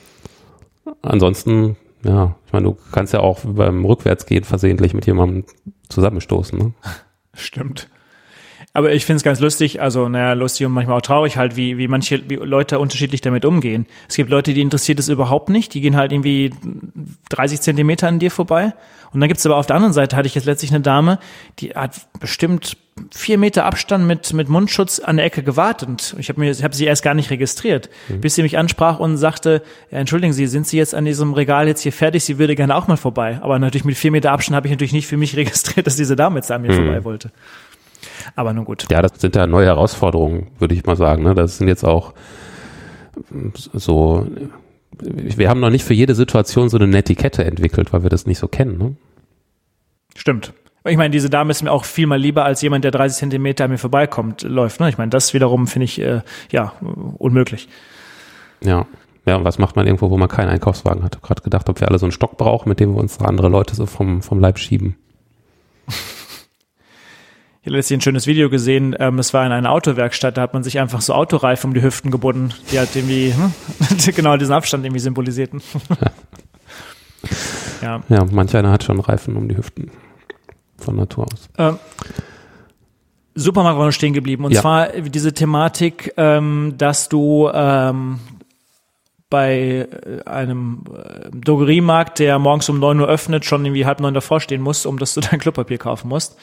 Ansonsten 1.02 1.76
ja, 2.04 2.36
ich 2.46 2.52
meine, 2.52 2.66
du 2.66 2.78
kannst 2.92 3.12
ja 3.12 3.20
auch 3.20 3.40
beim 3.44 3.84
Rückwärtsgehen 3.84 4.44
versehentlich 4.44 4.94
mit 4.94 5.06
jemandem 5.06 5.44
zusammenstoßen. 5.88 6.58
Ne? 6.58 6.72
Stimmt. 7.34 7.88
Aber 8.78 8.92
ich 8.92 9.04
finde 9.04 9.16
es 9.16 9.24
ganz 9.24 9.40
lustig, 9.40 9.82
also 9.82 10.08
naja, 10.08 10.34
lustig 10.34 10.64
und 10.64 10.70
manchmal 10.70 10.98
auch 10.98 11.02
traurig 11.02 11.36
halt, 11.36 11.56
wie, 11.56 11.78
wie 11.78 11.88
manche 11.88 12.22
wie 12.30 12.36
Leute 12.36 12.78
unterschiedlich 12.78 13.20
damit 13.20 13.44
umgehen. 13.44 13.86
Es 14.08 14.14
gibt 14.14 14.30
Leute, 14.30 14.54
die 14.54 14.60
interessiert 14.60 15.00
es 15.00 15.08
überhaupt 15.08 15.48
nicht, 15.48 15.74
die 15.74 15.80
gehen 15.80 15.96
halt 15.96 16.12
irgendwie 16.12 16.52
30 17.30 17.60
Zentimeter 17.60 18.06
an 18.06 18.20
dir 18.20 18.30
vorbei. 18.30 18.74
Und 19.12 19.18
dann 19.18 19.28
gibt's 19.28 19.44
aber 19.44 19.56
auf 19.56 19.66
der 19.66 19.74
anderen 19.74 19.92
Seite, 19.92 20.14
hatte 20.14 20.28
ich 20.28 20.36
jetzt 20.36 20.44
letztlich 20.44 20.70
eine 20.70 20.80
Dame, 20.80 21.18
die 21.58 21.70
hat 21.70 22.06
bestimmt 22.20 22.76
vier 23.12 23.36
Meter 23.36 23.64
Abstand 23.64 24.06
mit, 24.06 24.32
mit 24.32 24.48
Mundschutz 24.48 25.00
an 25.00 25.16
der 25.16 25.26
Ecke 25.26 25.42
gewartet. 25.42 25.88
Und 25.88 26.14
ich 26.16 26.28
habe 26.28 26.38
mir, 26.38 26.52
ich 26.52 26.62
habe 26.62 26.76
sie 26.76 26.84
erst 26.84 27.02
gar 27.02 27.14
nicht 27.14 27.30
registriert, 27.30 27.90
mhm. 28.08 28.20
bis 28.20 28.36
sie 28.36 28.42
mich 28.42 28.58
ansprach 28.58 29.00
und 29.00 29.16
sagte, 29.16 29.60
ja, 29.90 29.98
entschuldigen 29.98 30.32
Sie, 30.32 30.46
sind 30.46 30.68
Sie 30.68 30.76
jetzt 30.76 30.94
an 30.94 31.04
diesem 31.04 31.32
Regal 31.32 31.66
jetzt 31.66 31.80
hier 31.80 31.92
fertig? 31.92 32.22
Sie 32.22 32.38
würde 32.38 32.54
gerne 32.54 32.76
auch 32.76 32.86
mal 32.86 32.96
vorbei. 32.96 33.40
Aber 33.42 33.58
natürlich 33.58 33.84
mit 33.84 33.96
vier 33.96 34.12
Meter 34.12 34.30
Abstand 34.30 34.54
habe 34.54 34.68
ich 34.68 34.70
natürlich 34.70 34.92
nicht 34.92 35.08
für 35.08 35.16
mich 35.16 35.36
registriert, 35.36 35.88
dass 35.88 35.96
diese 35.96 36.14
Dame 36.14 36.36
jetzt 36.36 36.52
an 36.52 36.62
mir 36.62 36.70
mhm. 36.70 36.76
vorbei 36.76 37.02
wollte. 37.02 37.32
Aber 38.36 38.52
nun 38.52 38.64
gut. 38.64 38.86
Ja, 38.90 39.02
das 39.02 39.20
sind 39.20 39.36
ja 39.36 39.46
neue 39.46 39.66
Herausforderungen, 39.66 40.48
würde 40.58 40.74
ich 40.74 40.84
mal 40.86 40.96
sagen. 40.96 41.22
Ne? 41.22 41.34
Das 41.34 41.58
sind 41.58 41.68
jetzt 41.68 41.84
auch 41.84 42.14
so, 43.72 44.26
wir 45.00 45.48
haben 45.48 45.60
noch 45.60 45.70
nicht 45.70 45.84
für 45.84 45.94
jede 45.94 46.14
Situation 46.14 46.68
so 46.68 46.76
eine 46.76 46.86
Netiquette 46.86 47.44
entwickelt, 47.44 47.92
weil 47.92 48.02
wir 48.02 48.10
das 48.10 48.26
nicht 48.26 48.38
so 48.38 48.48
kennen. 48.48 48.78
Ne? 48.78 48.96
Stimmt. 50.16 50.52
Ich 50.84 50.96
meine, 50.96 51.10
diese 51.10 51.28
Dame 51.28 51.50
ist 51.50 51.62
mir 51.62 51.72
auch 51.72 51.84
viel 51.84 52.06
mal 52.06 52.18
lieber 52.18 52.44
als 52.44 52.62
jemand, 52.62 52.84
der 52.84 52.90
30 52.90 53.18
Zentimeter 53.18 53.64
an 53.64 53.70
mir 53.70 53.78
vorbeikommt, 53.78 54.42
läuft. 54.42 54.80
Ne? 54.80 54.88
Ich 54.88 54.96
meine, 54.98 55.10
das 55.10 55.34
wiederum 55.34 55.66
finde 55.66 55.84
ich 55.84 56.00
äh, 56.00 56.22
ja 56.50 56.72
unmöglich. 57.18 57.68
Ja. 58.64 58.86
Ja, 59.26 59.36
und 59.36 59.44
was 59.44 59.58
macht 59.58 59.76
man 59.76 59.86
irgendwo, 59.86 60.08
wo 60.08 60.16
man 60.16 60.28
keinen 60.28 60.48
Einkaufswagen 60.48 61.02
hat? 61.02 61.14
Ich 61.14 61.18
habe 61.18 61.26
gerade 61.26 61.42
gedacht, 61.42 61.68
ob 61.68 61.80
wir 61.80 61.88
alle 61.88 61.98
so 61.98 62.06
einen 62.06 62.12
Stock 62.12 62.38
brauchen, 62.38 62.70
mit 62.70 62.80
dem 62.80 62.94
wir 62.94 63.00
uns 63.00 63.20
andere 63.20 63.48
Leute 63.48 63.74
so 63.74 63.84
vom, 63.84 64.22
vom 64.22 64.40
Leib 64.40 64.58
schieben. 64.58 64.96
Ich 67.68 67.70
habe 67.70 67.80
letztens 67.80 67.98
ein 67.98 68.00
schönes 68.00 68.26
Video 68.26 68.48
gesehen, 68.48 68.96
ähm, 68.98 69.18
es 69.18 69.34
war 69.34 69.44
in 69.44 69.52
einer 69.52 69.70
Autowerkstatt, 69.70 70.38
da 70.38 70.40
hat 70.40 70.54
man 70.54 70.62
sich 70.62 70.78
einfach 70.78 71.02
so 71.02 71.12
Autoreifen 71.12 71.68
um 71.68 71.74
die 71.74 71.82
Hüften 71.82 72.10
gebunden, 72.10 72.54
die 72.72 72.78
halt 72.78 72.96
irgendwie 72.96 73.34
hm, 73.34 73.52
genau 74.16 74.38
diesen 74.38 74.54
Abstand 74.54 74.86
irgendwie 74.86 75.00
symbolisierten. 75.00 75.60
ja. 77.82 78.00
ja, 78.08 78.24
manch 78.32 78.56
einer 78.56 78.70
hat 78.70 78.84
schon 78.84 78.98
Reifen 79.00 79.36
um 79.36 79.50
die 79.50 79.58
Hüften 79.58 79.90
von 80.78 80.96
Natur 80.96 81.26
aus. 81.30 81.50
Ähm, 81.58 81.78
Supermarkt 83.34 83.78
war 83.78 83.84
noch 83.84 83.92
stehen 83.92 84.14
geblieben. 84.14 84.46
Und 84.46 84.52
ja. 84.52 84.62
zwar 84.62 84.88
diese 84.88 85.34
Thematik, 85.34 86.14
ähm, 86.16 86.72
dass 86.78 87.10
du 87.10 87.50
ähm, 87.52 88.18
bei 89.28 89.86
äh, 89.90 90.24
einem 90.24 90.84
äh, 90.90 91.28
Drogeriemarkt, 91.36 92.18
der 92.18 92.38
morgens 92.38 92.70
um 92.70 92.80
neun 92.80 92.98
Uhr 92.98 93.08
öffnet, 93.08 93.44
schon 93.44 93.66
irgendwie 93.66 93.84
halb 93.84 94.00
neun 94.00 94.14
davor 94.14 94.40
stehen 94.40 94.62
musst, 94.62 94.86
um 94.86 94.98
dass 94.98 95.12
du 95.12 95.20
dein 95.30 95.38
Klopapier 95.38 95.76
kaufen 95.76 96.08
musst. 96.08 96.38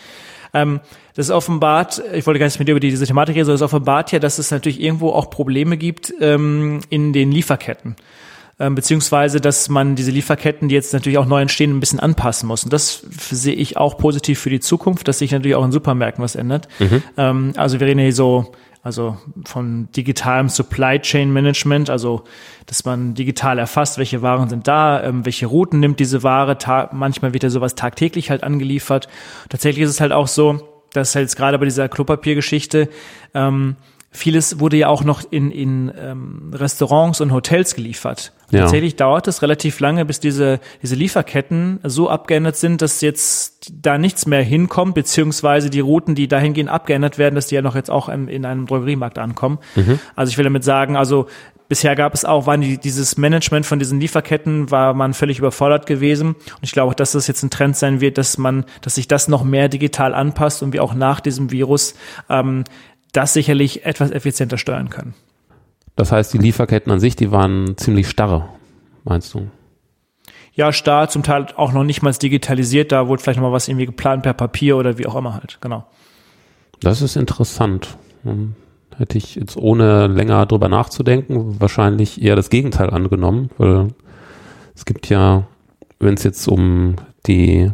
Ähm, 0.55 0.79
das 1.15 1.29
offenbart, 1.29 2.01
ich 2.13 2.25
wollte 2.25 2.39
gar 2.39 2.47
nicht 2.47 2.57
mit 2.57 2.67
dir 2.67 2.71
über 2.71 2.79
diese 2.79 3.05
Thematik 3.05 3.35
reden, 3.35 3.45
sondern 3.45 3.57
es 3.57 3.61
offenbart 3.61 4.11
ja, 4.11 4.19
dass 4.19 4.39
es 4.39 4.49
natürlich 4.49 4.81
irgendwo 4.81 5.11
auch 5.11 5.29
Probleme 5.29 5.77
gibt 5.77 6.13
ähm, 6.19 6.79
in 6.89 7.13
den 7.13 7.31
Lieferketten 7.31 7.95
ähm, 8.59 8.75
beziehungsweise 8.75 9.41
dass 9.41 9.69
man 9.69 9.95
diese 9.95 10.11
Lieferketten, 10.11 10.69
die 10.69 10.75
jetzt 10.75 10.93
natürlich 10.93 11.17
auch 11.17 11.25
neu 11.25 11.41
entstehen, 11.41 11.75
ein 11.75 11.79
bisschen 11.79 11.99
anpassen 11.99 12.47
muss. 12.47 12.63
Und 12.63 12.71
das 12.71 13.05
sehe 13.09 13.53
ich 13.53 13.77
auch 13.77 13.97
positiv 13.97 14.39
für 14.39 14.49
die 14.49 14.59
Zukunft, 14.59 15.07
dass 15.07 15.19
sich 15.19 15.31
natürlich 15.31 15.55
auch 15.55 15.65
in 15.65 15.71
Supermärkten 15.71 16.23
was 16.23 16.35
ändert. 16.35 16.67
Mhm. 16.79 17.03
Ähm, 17.17 17.53
also 17.57 17.79
wir 17.79 17.87
reden 17.87 17.99
hier 17.99 18.13
so 18.13 18.53
also 18.85 19.17
von 19.45 19.91
digitalem 19.93 20.47
Supply 20.47 20.99
Chain 20.99 21.33
Management, 21.33 21.89
also 21.89 22.23
dass 22.67 22.85
man 22.85 23.15
digital 23.15 23.57
erfasst, 23.57 23.97
welche 23.97 24.21
Waren 24.21 24.47
sind 24.47 24.67
da, 24.67 25.03
ähm, 25.03 25.25
welche 25.25 25.47
Routen 25.47 25.79
nimmt 25.79 25.99
diese 25.99 26.21
Ware, 26.21 26.55
manchmal 26.91 27.33
wird 27.33 27.41
ja 27.41 27.49
sowas 27.49 27.73
tagtäglich 27.73 28.29
halt 28.29 28.43
angeliefert. 28.43 29.07
Tatsächlich 29.49 29.85
ist 29.85 29.89
es 29.89 30.01
halt 30.01 30.11
auch 30.11 30.27
so, 30.27 30.69
dass 30.93 31.15
halt 31.15 31.35
gerade 31.35 31.57
bei 31.57 31.65
dieser 31.65 31.89
Klopapiergeschichte 31.89 32.87
ähm, 33.33 33.75
vieles 34.15 34.59
wurde 34.59 34.77
ja 34.77 34.87
auch 34.87 35.03
noch 35.03 35.23
in, 35.29 35.51
in 35.51 35.91
ähm, 35.99 36.51
Restaurants 36.53 37.21
und 37.21 37.31
Hotels 37.31 37.75
geliefert. 37.75 38.33
Ja. 38.51 38.61
Tatsächlich 38.61 38.95
dauert 38.95 39.27
es 39.27 39.41
relativ 39.41 39.79
lange, 39.79 40.05
bis 40.05 40.19
diese, 40.19 40.59
diese 40.81 40.95
Lieferketten 40.95 41.79
so 41.83 42.09
abgeändert 42.09 42.55
sind, 42.55 42.81
dass 42.81 43.01
jetzt 43.01 43.71
da 43.73 43.97
nichts 43.97 44.25
mehr 44.25 44.41
hinkommt, 44.41 44.95
beziehungsweise 44.95 45.69
die 45.69 45.79
Routen, 45.79 46.15
die 46.15 46.27
dahin 46.27 46.53
gehen, 46.53 46.69
abgeändert 46.69 47.17
werden, 47.17 47.35
dass 47.35 47.47
die 47.47 47.55
ja 47.55 47.61
noch 47.61 47.75
jetzt 47.75 47.91
auch 47.91 48.09
in, 48.09 48.27
in 48.27 48.45
einem 48.45 48.67
Drogeriemarkt 48.67 49.17
ankommen. 49.17 49.59
Mhm. 49.75 49.99
Also 50.15 50.29
ich 50.29 50.37
will 50.37 50.43
damit 50.43 50.63
sagen, 50.63 50.95
also 50.95 51.27
bisher 51.67 51.95
gab 51.95 52.13
es 52.13 52.25
auch, 52.25 52.45
waren 52.45 52.61
die, 52.61 52.77
dieses 52.77 53.17
Management 53.17 53.65
von 53.65 53.79
diesen 53.79 53.99
Lieferketten, 53.99 54.71
war 54.71 54.93
man 54.93 55.13
völlig 55.13 55.39
überfordert 55.39 55.85
gewesen. 55.85 56.29
Und 56.29 56.63
ich 56.63 56.71
glaube 56.71 56.91
auch, 56.91 56.95
dass 56.95 57.13
das 57.13 57.27
jetzt 57.27 57.43
ein 57.43 57.49
Trend 57.49 57.75
sein 57.75 58.01
wird, 58.01 58.17
dass 58.17 58.37
man, 58.37 58.65
dass 58.81 58.95
sich 58.95 59.07
das 59.07 59.27
noch 59.27 59.43
mehr 59.43 59.69
digital 59.69 60.13
anpasst 60.13 60.63
und 60.63 60.73
wir 60.73 60.83
auch 60.83 60.93
nach 60.93 61.19
diesem 61.19 61.51
Virus 61.51 61.95
ähm, 62.29 62.63
das 63.15 63.33
sicherlich 63.33 63.85
etwas 63.85 64.11
effizienter 64.11 64.57
steuern 64.57 64.89
können. 64.89 65.13
Das 65.95 66.11
heißt, 66.11 66.33
die 66.33 66.37
Lieferketten 66.37 66.91
an 66.91 66.99
sich, 66.99 67.15
die 67.15 67.31
waren 67.31 67.77
ziemlich 67.77 68.09
starre, 68.09 68.49
meinst 69.03 69.33
du? 69.33 69.47
Ja, 70.53 70.71
starr, 70.71 71.09
zum 71.09 71.23
Teil 71.23 71.47
auch 71.55 71.73
noch 71.73 71.83
nicht 71.83 72.01
mal 72.01 72.11
digitalisiert, 72.13 72.91
da 72.91 73.07
wurde 73.07 73.21
vielleicht 73.21 73.39
noch 73.39 73.47
mal 73.47 73.53
was 73.53 73.67
irgendwie 73.67 73.85
geplant 73.85 74.23
per 74.23 74.33
Papier 74.33 74.77
oder 74.77 74.97
wie 74.97 75.05
auch 75.05 75.15
immer 75.15 75.33
halt, 75.33 75.57
genau. 75.61 75.85
Das 76.81 77.01
ist 77.01 77.15
interessant. 77.15 77.97
Hm, 78.23 78.55
hätte 78.97 79.17
ich 79.17 79.35
jetzt 79.35 79.57
ohne 79.57 80.07
länger 80.07 80.45
drüber 80.45 80.69
nachzudenken 80.69 81.59
wahrscheinlich 81.59 82.21
eher 82.21 82.35
das 82.35 82.49
Gegenteil 82.49 82.89
angenommen, 82.89 83.49
weil 83.57 83.89
es 84.73 84.85
gibt 84.85 85.09
ja 85.09 85.45
wenn 85.99 86.15
es 86.15 86.23
jetzt 86.23 86.47
um 86.47 86.95
die 87.25 87.71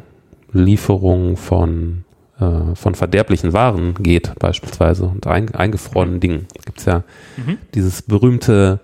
Lieferung 0.51 1.37
von, 1.37 2.03
äh, 2.41 2.75
von 2.75 2.95
verderblichen 2.95 3.53
Waren 3.53 3.93
geht, 3.95 4.33
beispielsweise, 4.39 5.05
und 5.05 5.27
ein, 5.27 5.53
eingefrorenen 5.53 6.19
Dingen, 6.19 6.47
gibt 6.65 6.79
es 6.79 6.85
ja 6.85 7.03
mhm. 7.37 7.57
dieses 7.75 8.01
berühmte 8.01 8.79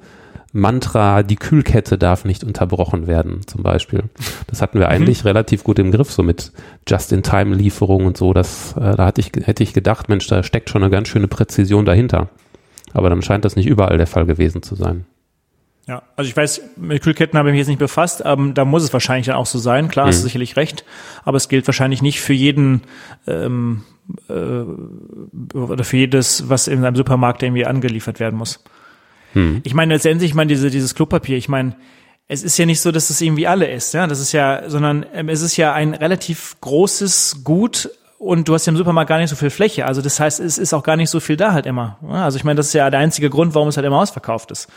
Mantra, 0.53 1.23
die 1.23 1.35
Kühlkette 1.35 1.97
darf 1.97 2.23
nicht 2.23 2.43
unterbrochen 2.43 3.05
werden, 3.05 3.41
zum 3.47 3.63
Beispiel. 3.63 4.03
Das 4.47 4.61
hatten 4.61 4.79
wir 4.79 4.87
mhm. 4.87 4.93
eigentlich 4.93 5.25
relativ 5.25 5.63
gut 5.63 5.79
im 5.79 5.91
Griff, 5.91 6.11
so 6.11 6.23
mit 6.23 6.51
Just-in-Time-Lieferung 6.87 8.05
und 8.05 8.17
so. 8.17 8.33
Das, 8.33 8.73
äh, 8.77 8.95
da 8.95 9.05
hatte 9.07 9.21
ich, 9.21 9.31
hätte 9.43 9.63
ich 9.63 9.73
gedacht, 9.73 10.07
Mensch, 10.07 10.27
da 10.27 10.43
steckt 10.43 10.69
schon 10.69 10.83
eine 10.83 10.91
ganz 10.91 11.09
schöne 11.09 11.27
Präzision 11.27 11.85
dahinter. 11.85 12.29
Aber 12.93 13.09
dann 13.09 13.21
scheint 13.21 13.43
das 13.43 13.55
nicht 13.55 13.67
überall 13.67 13.97
der 13.97 14.07
Fall 14.07 14.25
gewesen 14.25 14.63
zu 14.63 14.75
sein. 14.75 15.05
Ja, 15.87 16.03
also 16.17 16.27
ich 16.27 16.35
weiß, 16.35 16.61
mit 16.75 17.01
Kühlketten 17.01 17.39
habe 17.39 17.49
ich 17.49 17.53
mich 17.53 17.59
jetzt 17.59 17.69
nicht 17.69 17.79
befasst, 17.79 18.25
aber 18.25 18.51
da 18.51 18.65
muss 18.65 18.83
es 18.83 18.91
wahrscheinlich 18.91 19.27
dann 19.27 19.37
auch 19.37 19.45
so 19.45 19.57
sein. 19.57 19.87
Klar, 19.87 20.05
mhm. 20.05 20.09
hast 20.09 20.19
du 20.19 20.23
sicherlich 20.23 20.57
recht, 20.57 20.83
aber 21.23 21.37
es 21.37 21.47
gilt 21.47 21.65
wahrscheinlich 21.65 22.01
nicht 22.01 22.19
für 22.19 22.33
jeden 22.33 22.81
ähm, 23.25 23.83
äh, 24.29 24.33
oder 25.57 25.83
für 25.85 25.97
jedes, 25.97 26.49
was 26.49 26.67
in 26.67 26.83
einem 26.83 26.97
Supermarkt 26.97 27.41
irgendwie 27.41 27.65
angeliefert 27.65 28.19
werden 28.19 28.37
muss. 28.37 28.63
Hm. 29.33 29.61
Ich 29.63 29.73
meine, 29.73 29.93
letztendlich, 29.93 30.31
ich 30.31 30.35
meine, 30.35 30.49
diese, 30.49 30.69
dieses 30.69 30.93
Klopapier, 30.93 31.37
ich 31.37 31.49
meine, 31.49 31.75
es 32.27 32.43
ist 32.43 32.57
ja 32.57 32.65
nicht 32.65 32.81
so, 32.81 32.91
dass 32.91 33.09
es 33.09 33.21
irgendwie 33.21 33.47
alle 33.47 33.69
ist, 33.71 33.93
ja. 33.93 34.07
Das 34.07 34.19
ist 34.19 34.33
ja, 34.33 34.69
sondern 34.69 35.05
ähm, 35.13 35.29
es 35.29 35.41
ist 35.41 35.55
ja 35.55 35.73
ein 35.73 35.93
relativ 35.93 36.57
großes 36.59 37.43
Gut 37.45 37.89
und 38.19 38.49
du 38.49 38.53
hast 38.53 38.65
ja 38.65 38.71
im 38.71 38.77
Supermarkt 38.77 39.07
gar 39.07 39.19
nicht 39.19 39.29
so 39.29 39.37
viel 39.37 39.49
Fläche. 39.49 39.85
Also 39.85 40.01
das 40.01 40.19
heißt, 40.19 40.41
es 40.41 40.57
ist 40.57 40.73
auch 40.73 40.83
gar 40.83 40.97
nicht 40.97 41.09
so 41.09 41.21
viel 41.21 41.37
da 41.37 41.53
halt 41.53 41.65
immer. 41.65 41.97
Also 42.09 42.37
ich 42.37 42.43
meine, 42.43 42.57
das 42.57 42.67
ist 42.67 42.73
ja 42.73 42.89
der 42.89 42.99
einzige 42.99 43.29
Grund, 43.29 43.55
warum 43.55 43.69
es 43.69 43.77
halt 43.77 43.85
immer 43.85 43.99
ausverkauft 43.99 44.51
ist. 44.51 44.67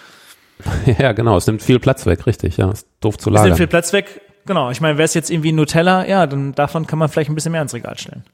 Ja, 0.98 1.12
genau. 1.12 1.36
Es 1.36 1.46
nimmt 1.46 1.62
viel 1.62 1.78
Platz 1.78 2.06
weg, 2.06 2.26
richtig. 2.26 2.56
Ja, 2.56 2.70
ist 2.70 2.86
doof 3.00 3.18
zu 3.18 3.30
lagern. 3.30 3.44
Es 3.44 3.48
nimmt 3.50 3.58
viel 3.58 3.66
Platz 3.66 3.92
weg. 3.92 4.20
Genau. 4.46 4.70
Ich 4.70 4.80
meine, 4.80 4.98
wäre 4.98 5.04
es 5.04 5.14
jetzt 5.14 5.30
irgendwie 5.30 5.52
Nutella, 5.52 6.06
ja, 6.06 6.26
dann 6.26 6.54
davon 6.54 6.86
kann 6.86 6.98
man 6.98 7.08
vielleicht 7.08 7.30
ein 7.30 7.34
bisschen 7.34 7.52
mehr 7.52 7.62
ins 7.62 7.74
Regal 7.74 7.98
stellen. 7.98 8.24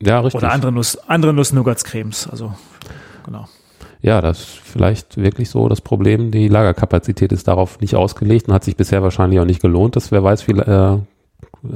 Ja, 0.00 0.20
richtig. 0.20 0.42
Oder 0.42 0.52
andere 0.52 0.72
Nuss, 0.72 0.96
andere 1.08 1.32
Nuss-Nougatscremes. 1.32 2.28
Also, 2.28 2.54
genau 3.24 3.46
ja, 4.02 4.20
das 4.20 4.40
ist 4.40 4.48
vielleicht 4.58 5.16
wirklich 5.16 5.48
so 5.48 5.68
das 5.68 5.80
Problem. 5.80 6.32
Die 6.32 6.48
Lagerkapazität 6.48 7.32
ist 7.32 7.46
darauf 7.46 7.80
nicht 7.80 7.94
ausgelegt 7.94 8.48
und 8.48 8.54
hat 8.54 8.64
sich 8.64 8.76
bisher 8.76 9.02
wahrscheinlich 9.02 9.38
auch 9.38 9.44
nicht 9.44 9.62
gelohnt, 9.62 9.94
das 9.94 10.10
wer 10.10 10.24
weiß 10.24 10.42
viel 10.42 10.58
äh, 10.58 10.98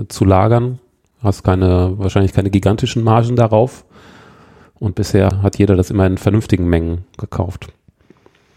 zu 0.08 0.24
lagern. 0.24 0.80
Hast 1.22 1.44
keine, 1.44 1.94
wahrscheinlich 1.98 2.32
keine 2.32 2.50
gigantischen 2.50 3.04
Margen 3.04 3.36
darauf. 3.36 3.84
Und 4.78 4.96
bisher 4.96 5.40
hat 5.40 5.56
jeder 5.56 5.76
das 5.76 5.90
immer 5.90 6.06
in 6.06 6.18
vernünftigen 6.18 6.66
Mengen 6.68 7.04
gekauft. 7.16 7.68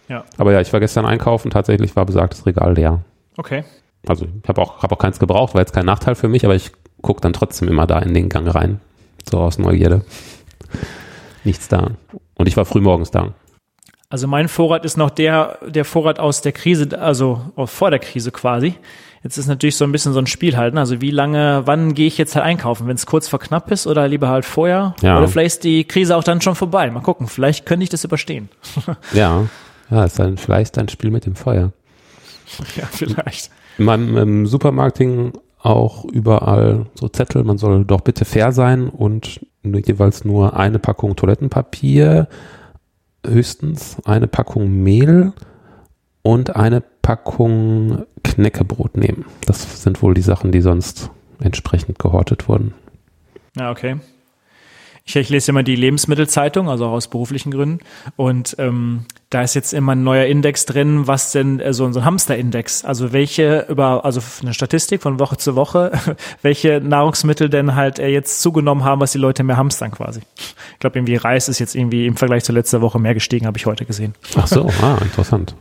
Ja. 0.09 0.25
Aber 0.37 0.51
ja, 0.51 0.59
ich 0.59 0.73
war 0.73 0.79
gestern 0.79 1.05
einkaufen, 1.05 1.51
tatsächlich 1.51 1.95
war 1.95 2.05
besagtes 2.05 2.45
Regal 2.45 2.73
leer. 2.73 3.01
Okay. 3.37 3.63
Also 4.07 4.25
ich 4.25 4.49
habe 4.49 4.61
auch, 4.61 4.81
hab 4.81 4.91
auch 4.91 4.97
keins 4.97 5.19
gebraucht, 5.19 5.53
war 5.53 5.61
jetzt 5.61 5.73
kein 5.73 5.85
Nachteil 5.85 6.15
für 6.15 6.27
mich, 6.27 6.43
aber 6.45 6.55
ich 6.55 6.71
gucke 7.01 7.21
dann 7.21 7.33
trotzdem 7.33 7.67
immer 7.67 7.87
da 7.87 7.99
in 7.99 8.13
den 8.13 8.27
Gang 8.27 8.53
rein. 8.53 8.81
So 9.29 9.39
aus 9.39 9.59
Neugierde. 9.59 10.01
Nichts 11.43 11.67
da. 11.67 11.91
Und 12.35 12.47
ich 12.47 12.57
war 12.57 12.65
früh 12.65 12.81
morgens 12.81 13.11
da. 13.11 13.33
Also 14.09 14.27
mein 14.27 14.47
Vorrat 14.47 14.85
ist 14.85 14.97
noch 14.97 15.11
der, 15.11 15.59
der 15.67 15.85
Vorrat 15.85 16.19
aus 16.19 16.41
der 16.41 16.51
Krise, 16.51 16.99
also 16.99 17.41
vor 17.65 17.91
der 17.91 17.99
Krise 17.99 18.31
quasi. 18.31 18.73
Jetzt 19.23 19.37
ist 19.37 19.47
natürlich 19.47 19.75
so 19.75 19.83
ein 19.83 19.91
bisschen 19.91 20.13
so 20.13 20.19
ein 20.19 20.27
Spiel 20.27 20.57
halt. 20.57 20.73
Ne? 20.73 20.79
Also 20.79 21.01
wie 21.01 21.11
lange, 21.11 21.63
wann 21.65 21.93
gehe 21.93 22.07
ich 22.07 22.17
jetzt 22.17 22.35
halt 22.35 22.45
einkaufen? 22.45 22.87
Wenn 22.87 22.95
es 22.95 23.05
kurz 23.05 23.27
vor 23.27 23.39
knapp 23.39 23.69
ist 23.69 23.85
oder 23.85 24.07
lieber 24.07 24.29
halt 24.29 24.45
vorher? 24.45 24.95
Ja. 25.01 25.17
Oder 25.17 25.27
vielleicht 25.27 25.55
ist 25.57 25.63
die 25.63 25.83
Krise 25.83 26.15
auch 26.15 26.23
dann 26.23 26.41
schon 26.41 26.55
vorbei. 26.55 26.89
Mal 26.89 27.01
gucken, 27.01 27.27
vielleicht 27.27 27.65
könnte 27.65 27.83
ich 27.83 27.89
das 27.89 28.03
überstehen. 28.03 28.49
ja, 29.13 29.45
ja, 29.89 30.03
ist 30.03 30.19
dann 30.19 30.37
vielleicht 30.37 30.77
ein 30.77 30.89
Spiel 30.89 31.11
mit 31.11 31.25
dem 31.25 31.35
Feuer. 31.35 31.71
Ja, 32.75 32.85
vielleicht. 32.87 33.51
In 33.77 33.85
meinem 33.85 34.17
im 34.17 34.47
Supermarketing 34.47 35.33
auch 35.59 36.03
überall 36.05 36.87
so 36.95 37.07
Zettel, 37.09 37.43
man 37.43 37.59
soll 37.59 37.85
doch 37.85 38.01
bitte 38.01 38.25
fair 38.25 38.51
sein 38.51 38.89
und 38.89 39.45
jeweils 39.63 40.25
nur 40.25 40.57
eine 40.57 40.79
Packung 40.79 41.15
Toilettenpapier 41.15 42.27
höchstens 43.25 43.97
eine 44.05 44.27
Packung 44.27 44.81
Mehl 44.81 45.33
und 46.21 46.55
eine 46.55 46.81
Packung 46.81 48.05
Knäckebrot 48.23 48.97
nehmen. 48.97 49.25
Das 49.45 49.83
sind 49.83 50.01
wohl 50.01 50.13
die 50.13 50.21
Sachen, 50.21 50.51
die 50.51 50.61
sonst 50.61 51.09
entsprechend 51.41 51.99
gehortet 51.99 52.47
wurden. 52.47 52.73
Ja, 53.55 53.71
okay. 53.71 53.97
Ich, 55.09 55.15
ich 55.15 55.29
lese 55.29 55.49
immer 55.51 55.63
die 55.63 55.75
Lebensmittelzeitung, 55.75 56.69
also 56.69 56.85
auch 56.85 56.91
aus 56.91 57.07
beruflichen 57.07 57.49
Gründen. 57.49 57.79
Und 58.15 58.55
ähm, 58.59 59.05
da 59.31 59.41
ist 59.41 59.55
jetzt 59.55 59.73
immer 59.73 59.93
ein 59.93 60.03
neuer 60.03 60.25
Index 60.25 60.67
drin, 60.67 61.07
was 61.07 61.31
denn 61.31 61.59
äh, 61.59 61.73
so, 61.73 61.91
so 61.91 62.01
ein 62.01 62.05
Hamster-Index, 62.05 62.85
also 62.85 63.11
welche 63.11 63.65
über, 63.69 64.05
also 64.05 64.21
eine 64.41 64.53
Statistik 64.53 65.01
von 65.01 65.19
Woche 65.19 65.37
zu 65.37 65.55
Woche, 65.55 65.93
welche 66.43 66.79
Nahrungsmittel 66.79 67.49
denn 67.49 67.73
halt 67.73 67.97
äh, 67.97 68.09
jetzt 68.09 68.41
zugenommen 68.41 68.83
haben, 68.83 69.01
was 69.01 69.11
die 69.11 69.17
Leute 69.17 69.43
mehr 69.43 69.57
hamstern 69.57 69.89
quasi. 69.89 70.21
Ich 70.73 70.79
glaube, 70.79 70.99
irgendwie 70.99 71.15
Reis 71.15 71.49
ist 71.49 71.57
jetzt 71.57 71.73
irgendwie 71.73 72.05
im 72.05 72.15
Vergleich 72.15 72.43
zur 72.43 72.53
letzten 72.53 72.81
Woche 72.81 72.99
mehr 72.99 73.15
gestiegen, 73.15 73.47
habe 73.47 73.57
ich 73.57 73.65
heute 73.65 73.85
gesehen. 73.85 74.13
Ach 74.35 74.45
so, 74.45 74.69
ah, 74.83 74.99
interessant. 75.01 75.55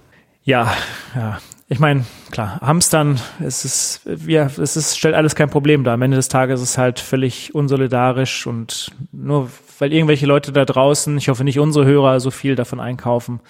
Ja, 0.45 0.75
ja. 1.15 1.39
Ich 1.71 1.79
meine, 1.79 2.05
klar, 2.31 2.61
Hamstern, 2.63 3.21
es 3.41 3.65
ist, 3.67 4.01
ja, 4.27 4.47
es 4.47 4.77
ist, 4.77 4.97
stellt 4.97 5.15
alles 5.15 5.35
kein 5.35 5.51
Problem 5.51 5.85
dar. 5.85 5.95
Am 5.95 6.03
Ende 6.03 6.17
des 6.17 6.29
Tages 6.29 6.63
ist 6.63 6.71
es 6.71 6.79
halt 6.79 6.99
völlig 6.99 7.55
unsolidarisch 7.55 8.47
und 8.47 8.91
nur 9.13 9.51
weil 9.79 9.93
irgendwelche 9.93 10.27
Leute 10.27 10.53
da 10.53 10.65
draußen, 10.65 11.17
ich 11.19 11.29
hoffe 11.29 11.45
nicht 11.45 11.59
unsere 11.59 11.85
Hörer, 11.85 12.21
so 12.21 12.31
viel 12.31 12.55
davon 12.55 12.81
einkaufen, 12.81 13.41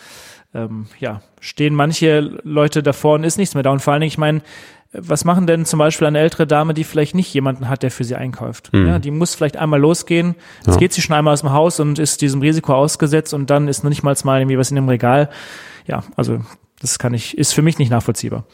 ähm, 0.52 0.86
ja, 0.98 1.22
stehen 1.40 1.74
manche 1.74 2.20
Leute 2.42 2.82
davor 2.82 3.14
und 3.14 3.24
ist 3.24 3.38
nichts 3.38 3.54
mehr 3.54 3.62
da. 3.62 3.70
Und 3.70 3.80
vor 3.80 3.92
allen 3.92 4.00
Dingen, 4.00 4.08
ich 4.08 4.18
meine, 4.18 4.42
was 4.92 5.24
machen 5.24 5.46
denn 5.46 5.64
zum 5.64 5.78
Beispiel 5.78 6.06
eine 6.06 6.18
ältere 6.18 6.46
Dame, 6.46 6.74
die 6.74 6.84
vielleicht 6.84 7.14
nicht 7.14 7.32
jemanden 7.32 7.68
hat, 7.68 7.82
der 7.82 7.90
für 7.90 8.04
sie 8.04 8.16
einkauft? 8.16 8.72
Mhm. 8.72 8.86
Ja, 8.86 8.98
die 8.98 9.10
muss 9.10 9.34
vielleicht 9.34 9.58
einmal 9.58 9.80
losgehen. 9.80 10.34
Jetzt 10.66 10.74
ja. 10.74 10.76
geht 10.78 10.92
sie 10.92 11.02
schon 11.02 11.14
einmal 11.14 11.34
aus 11.34 11.42
dem 11.42 11.52
Haus 11.52 11.78
und 11.78 11.98
ist 11.98 12.22
diesem 12.22 12.40
Risiko 12.40 12.74
ausgesetzt 12.74 13.34
und 13.34 13.50
dann 13.50 13.68
ist 13.68 13.84
noch 13.84 13.90
nicht 13.90 14.02
mal 14.02 14.16
mal 14.24 14.40
irgendwie 14.40 14.58
was 14.58 14.70
in 14.70 14.76
dem 14.76 14.88
Regal. 14.88 15.28
Ja, 15.86 16.02
also 16.16 16.40
das 16.80 16.98
kann 16.98 17.14
ich, 17.14 17.36
ist 17.36 17.54
für 17.54 17.62
mich 17.62 17.78
nicht 17.78 17.90
nachvollziehbar. 17.90 18.44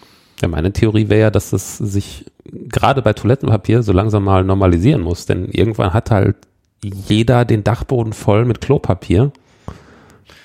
Ja, 0.41 0.49
meine 0.49 0.73
Theorie 0.73 1.09
wäre 1.09 1.21
ja, 1.21 1.31
dass 1.31 1.53
es 1.53 1.79
sich 1.79 2.27
gerade 2.45 3.03
bei 3.03 3.13
Toilettenpapier 3.13 3.83
so 3.83 3.93
langsam 3.93 4.25
mal 4.25 4.45
normalisieren 4.45 5.01
muss, 5.01 5.27
denn 5.27 5.49
irgendwann 5.49 5.93
hat 5.93 6.11
halt 6.11 6.37
jeder 6.83 7.45
den 7.45 7.65
Dachboden 7.65 8.13
voll 8.13 8.45
mit 8.45 8.61
Klopapier, 8.61 9.33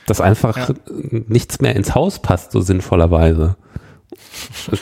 dass 0.05 0.21
einfach 0.21 0.69
ja. 0.69 0.75
nichts 1.27 1.59
mehr 1.59 1.75
ins 1.75 1.95
Haus 1.95 2.21
passt, 2.21 2.51
so 2.51 2.61
sinnvollerweise. 2.61 3.55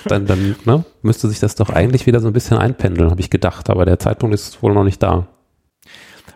Dann, 0.05 0.25
dann 0.25 0.55
ne, 0.65 0.85
müsste 1.01 1.27
sich 1.27 1.39
das 1.39 1.55
doch 1.55 1.69
eigentlich 1.69 2.05
wieder 2.05 2.19
so 2.19 2.27
ein 2.27 2.33
bisschen 2.33 2.57
einpendeln, 2.57 3.09
habe 3.09 3.21
ich 3.21 3.29
gedacht, 3.29 3.69
aber 3.69 3.85
der 3.85 3.99
Zeitpunkt 3.99 4.33
ist 4.33 4.61
wohl 4.61 4.73
noch 4.73 4.83
nicht 4.83 5.01
da 5.01 5.27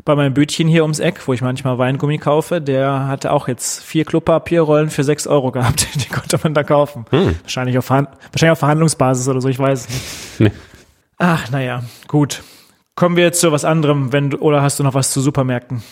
bei 0.04 0.16
meinem 0.16 0.34
Bütchen 0.34 0.68
hier 0.68 0.84
ums 0.84 1.00
Eck, 1.00 1.28
wo 1.28 1.34
ich 1.34 1.42
manchmal 1.42 1.78
Weingummi 1.78 2.18
kaufe, 2.18 2.62
der 2.62 3.08
hatte 3.08 3.32
auch 3.32 3.48
jetzt 3.48 3.84
vier 3.84 4.06
Klopapierrollen 4.06 4.90
für 4.90 5.04
sechs 5.04 5.28
Euro 5.28 5.52
gehabt. 5.52 5.88
Die 5.96 6.10
konnte 6.10 6.40
man 6.44 6.54
da 6.54 6.64
kaufen. 6.64 7.06
Hm. 7.10 7.36
Wahrscheinlich, 7.42 7.78
auf 7.78 7.90
wahrscheinlich 7.90 8.52
auf 8.52 8.60
Verhandlungsbasis 8.60 9.28
oder 9.28 9.42
so, 9.42 9.50
ich 9.50 9.60
weiß 9.60 9.90
nicht. 9.90 10.40
Nee. 10.40 10.52
Ach, 11.18 11.50
naja, 11.52 11.84
gut. 12.08 12.42
Kommen 12.96 13.16
wir 13.16 13.24
jetzt 13.24 13.40
zu 13.40 13.52
was 13.52 13.64
anderem, 13.64 14.12
wenn 14.12 14.32
du, 14.32 14.38
oder 14.38 14.62
hast 14.62 14.80
du 14.80 14.84
noch 14.84 14.94
was 14.94 15.12
zu 15.12 15.22
Supermärkten? 15.22 15.84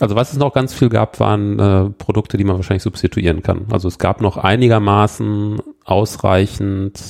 Also 0.00 0.16
was 0.16 0.32
es 0.32 0.38
noch 0.38 0.52
ganz 0.52 0.74
viel 0.74 0.88
gab, 0.88 1.20
waren 1.20 1.58
äh, 1.58 1.90
Produkte, 1.90 2.36
die 2.36 2.44
man 2.44 2.56
wahrscheinlich 2.56 2.82
substituieren 2.82 3.42
kann. 3.42 3.66
Also 3.70 3.86
es 3.86 3.98
gab 3.98 4.20
noch 4.20 4.36
einigermaßen 4.36 5.62
ausreichend 5.84 7.00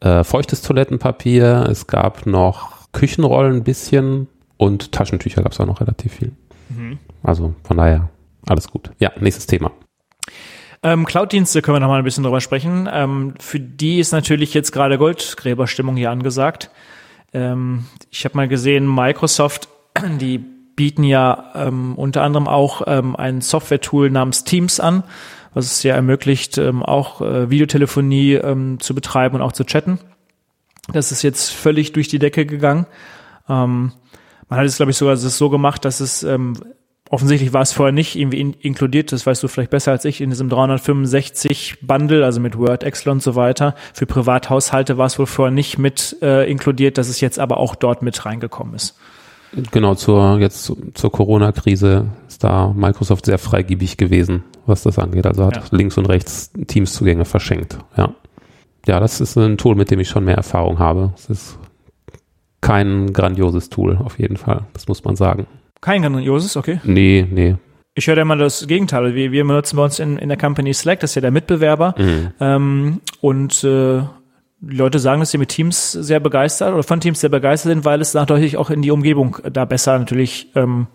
äh, 0.00 0.24
feuchtes 0.24 0.62
Toilettenpapier, 0.62 1.66
es 1.70 1.86
gab 1.86 2.26
noch 2.26 2.92
Küchenrollen 2.92 3.56
ein 3.56 3.64
bisschen, 3.64 4.28
und 4.62 4.92
Taschentücher 4.92 5.42
gab 5.42 5.50
es 5.50 5.58
auch 5.58 5.66
noch 5.66 5.80
relativ 5.80 6.12
viel. 6.12 6.32
Mhm. 6.68 7.00
Also 7.24 7.54
von 7.64 7.76
daher, 7.76 8.10
alles 8.46 8.68
gut. 8.68 8.92
Ja, 9.00 9.10
nächstes 9.18 9.48
Thema. 9.48 9.72
Ähm, 10.84 11.04
Cloud-Dienste 11.04 11.62
können 11.62 11.76
wir 11.76 11.80
noch 11.80 11.88
mal 11.88 11.98
ein 11.98 12.04
bisschen 12.04 12.22
drüber 12.22 12.40
sprechen. 12.40 12.88
Ähm, 12.92 13.34
für 13.40 13.58
die 13.58 13.98
ist 13.98 14.12
natürlich 14.12 14.54
jetzt 14.54 14.70
gerade 14.70 14.98
Goldgräberstimmung 14.98 15.96
hier 15.96 16.12
angesagt. 16.12 16.70
Ähm, 17.32 17.86
ich 18.10 18.24
habe 18.24 18.36
mal 18.36 18.46
gesehen, 18.46 18.92
Microsoft, 18.92 19.68
die 20.20 20.38
bieten 20.38 21.02
ja 21.02 21.50
ähm, 21.56 21.96
unter 21.96 22.22
anderem 22.22 22.46
auch 22.46 22.82
ähm, 22.86 23.16
ein 23.16 23.40
Software-Tool 23.40 24.10
namens 24.10 24.44
Teams 24.44 24.78
an, 24.78 25.02
was 25.54 25.66
es 25.66 25.82
ja 25.82 25.96
ermöglicht, 25.96 26.56
ähm, 26.56 26.84
auch 26.84 27.20
äh, 27.20 27.50
Videotelefonie 27.50 28.34
ähm, 28.34 28.78
zu 28.78 28.94
betreiben 28.94 29.36
und 29.36 29.42
auch 29.42 29.52
zu 29.52 29.64
chatten. 29.64 29.98
Das 30.92 31.10
ist 31.10 31.22
jetzt 31.22 31.50
völlig 31.50 31.92
durch 31.92 32.06
die 32.06 32.20
Decke 32.20 32.46
gegangen. 32.46 32.86
Ähm, 33.48 33.92
man 34.48 34.58
hat 34.58 34.66
es, 34.66 34.76
glaube 34.76 34.90
ich, 34.90 34.96
sogar 34.96 35.16
so 35.16 35.50
gemacht, 35.50 35.84
dass 35.84 36.00
es 36.00 36.22
ähm, 36.22 36.54
offensichtlich 37.12 37.52
war 37.52 37.60
es 37.60 37.72
vorher 37.72 37.92
nicht 37.92 38.16
irgendwie 38.16 38.40
in, 38.40 38.54
inkludiert, 38.54 39.12
das 39.12 39.26
weißt 39.26 39.42
du 39.42 39.48
vielleicht 39.48 39.70
besser 39.70 39.92
als 39.92 40.06
ich, 40.06 40.22
in 40.22 40.30
diesem 40.30 40.48
365 40.48 41.78
Bundle, 41.82 42.24
also 42.24 42.40
mit 42.40 42.58
Word, 42.58 42.84
Excel 42.84 43.12
und 43.12 43.22
so 43.22 43.36
weiter. 43.36 43.74
Für 43.92 44.06
Privathaushalte 44.06 44.96
war 44.96 45.06
es 45.06 45.18
wohl 45.18 45.26
vorher 45.26 45.52
nicht 45.52 45.78
mit 45.78 46.16
äh, 46.22 46.50
inkludiert, 46.50 46.96
dass 46.96 47.08
es 47.08 47.20
jetzt 47.20 47.38
aber 47.38 47.58
auch 47.58 47.74
dort 47.74 48.00
mit 48.00 48.24
reingekommen 48.24 48.74
ist. 48.74 48.96
Genau, 49.70 49.94
zur, 49.94 50.38
jetzt 50.38 50.72
zur 50.94 51.12
Corona-Krise 51.12 52.06
ist 52.26 52.42
da 52.42 52.72
Microsoft 52.74 53.26
sehr 53.26 53.36
freigiebig 53.36 53.98
gewesen, 53.98 54.44
was 54.64 54.82
das 54.82 54.98
angeht. 54.98 55.26
Also 55.26 55.44
hat 55.44 55.56
ja. 55.56 55.62
links 55.70 55.98
und 55.98 56.06
rechts 56.06 56.50
Teams-Zugänge 56.66 57.26
verschenkt, 57.26 57.76
ja. 57.98 58.14
ja, 58.86 59.00
das 59.00 59.20
ist 59.20 59.36
ein 59.36 59.58
Tool, 59.58 59.74
mit 59.74 59.90
dem 59.90 60.00
ich 60.00 60.08
schon 60.08 60.24
mehr 60.24 60.36
Erfahrung 60.36 60.78
habe. 60.78 61.12
Es 61.14 61.28
ist 61.28 61.58
kein 62.62 63.12
grandioses 63.12 63.68
Tool, 63.68 63.98
auf 64.02 64.18
jeden 64.18 64.38
Fall. 64.38 64.62
Das 64.72 64.88
muss 64.88 65.04
man 65.04 65.16
sagen. 65.16 65.46
Kein 65.82 66.00
grandioses, 66.00 66.56
okay. 66.56 66.80
Nee, 66.84 67.26
nee. 67.30 67.56
Ich 67.94 68.06
höre 68.06 68.16
ja 68.16 68.22
immer 68.22 68.36
das 68.36 68.66
Gegenteil. 68.66 69.14
Wir, 69.14 69.32
wir 69.32 69.46
benutzen 69.46 69.76
bei 69.76 69.84
uns 69.84 69.98
in, 69.98 70.16
in 70.16 70.30
der 70.30 70.38
Company 70.38 70.72
Slack, 70.72 71.00
das 71.00 71.10
ist 71.10 71.16
ja 71.16 71.20
der 71.20 71.30
Mitbewerber. 71.30 71.94
Mhm. 71.98 72.28
Ähm, 72.40 73.00
und 73.20 73.62
äh, 73.64 74.02
die 74.60 74.76
Leute 74.76 74.98
sagen, 75.00 75.20
dass 75.20 75.32
sie 75.32 75.38
mit 75.38 75.50
Teams 75.50 75.92
sehr 75.92 76.20
begeistert 76.20 76.72
oder 76.72 76.84
von 76.84 77.00
Teams 77.00 77.20
sehr 77.20 77.30
begeistert 77.30 77.72
sind, 77.72 77.84
weil 77.84 78.00
es 78.00 78.14
natürlich 78.14 78.56
auch 78.56 78.70
in 78.70 78.80
die 78.80 78.92
Umgebung 78.92 79.38
da 79.52 79.64
besser 79.64 79.98
natürlich, 79.98 80.50
ähm, 80.54 80.86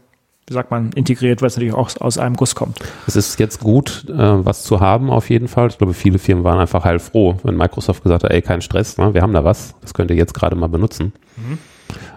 wie 0.47 0.53
sagt 0.53 0.71
man, 0.71 0.91
integriert, 0.93 1.41
weil 1.41 1.47
es 1.47 1.57
natürlich 1.57 1.73
auch 1.73 1.91
aus 1.99 2.17
einem 2.17 2.35
Guss 2.35 2.55
kommt. 2.55 2.79
Es 3.05 3.17
ist 3.17 3.37
jetzt 3.37 3.59
gut, 3.59 4.05
äh, 4.07 4.13
was 4.15 4.63
zu 4.63 4.79
haben 4.79 5.09
auf 5.09 5.29
jeden 5.29 5.49
Fall. 5.49 5.67
Ich 5.67 5.77
glaube, 5.77 5.93
viele 5.93 6.19
Firmen 6.19 6.45
waren 6.45 6.59
einfach 6.59 6.85
heilfroh, 6.85 7.35
wenn 7.43 7.57
Microsoft 7.57 8.01
gesagt 8.01 8.23
hat, 8.23 8.31
ey, 8.31 8.41
kein 8.41 8.61
Stress, 8.61 8.97
ne? 8.97 9.13
wir 9.13 9.21
haben 9.21 9.33
da 9.33 9.43
was, 9.43 9.75
das 9.81 9.93
könnt 9.93 10.09
ihr 10.09 10.17
jetzt 10.17 10.33
gerade 10.33 10.55
mal 10.55 10.67
benutzen. 10.67 11.11
Mhm. 11.35 11.57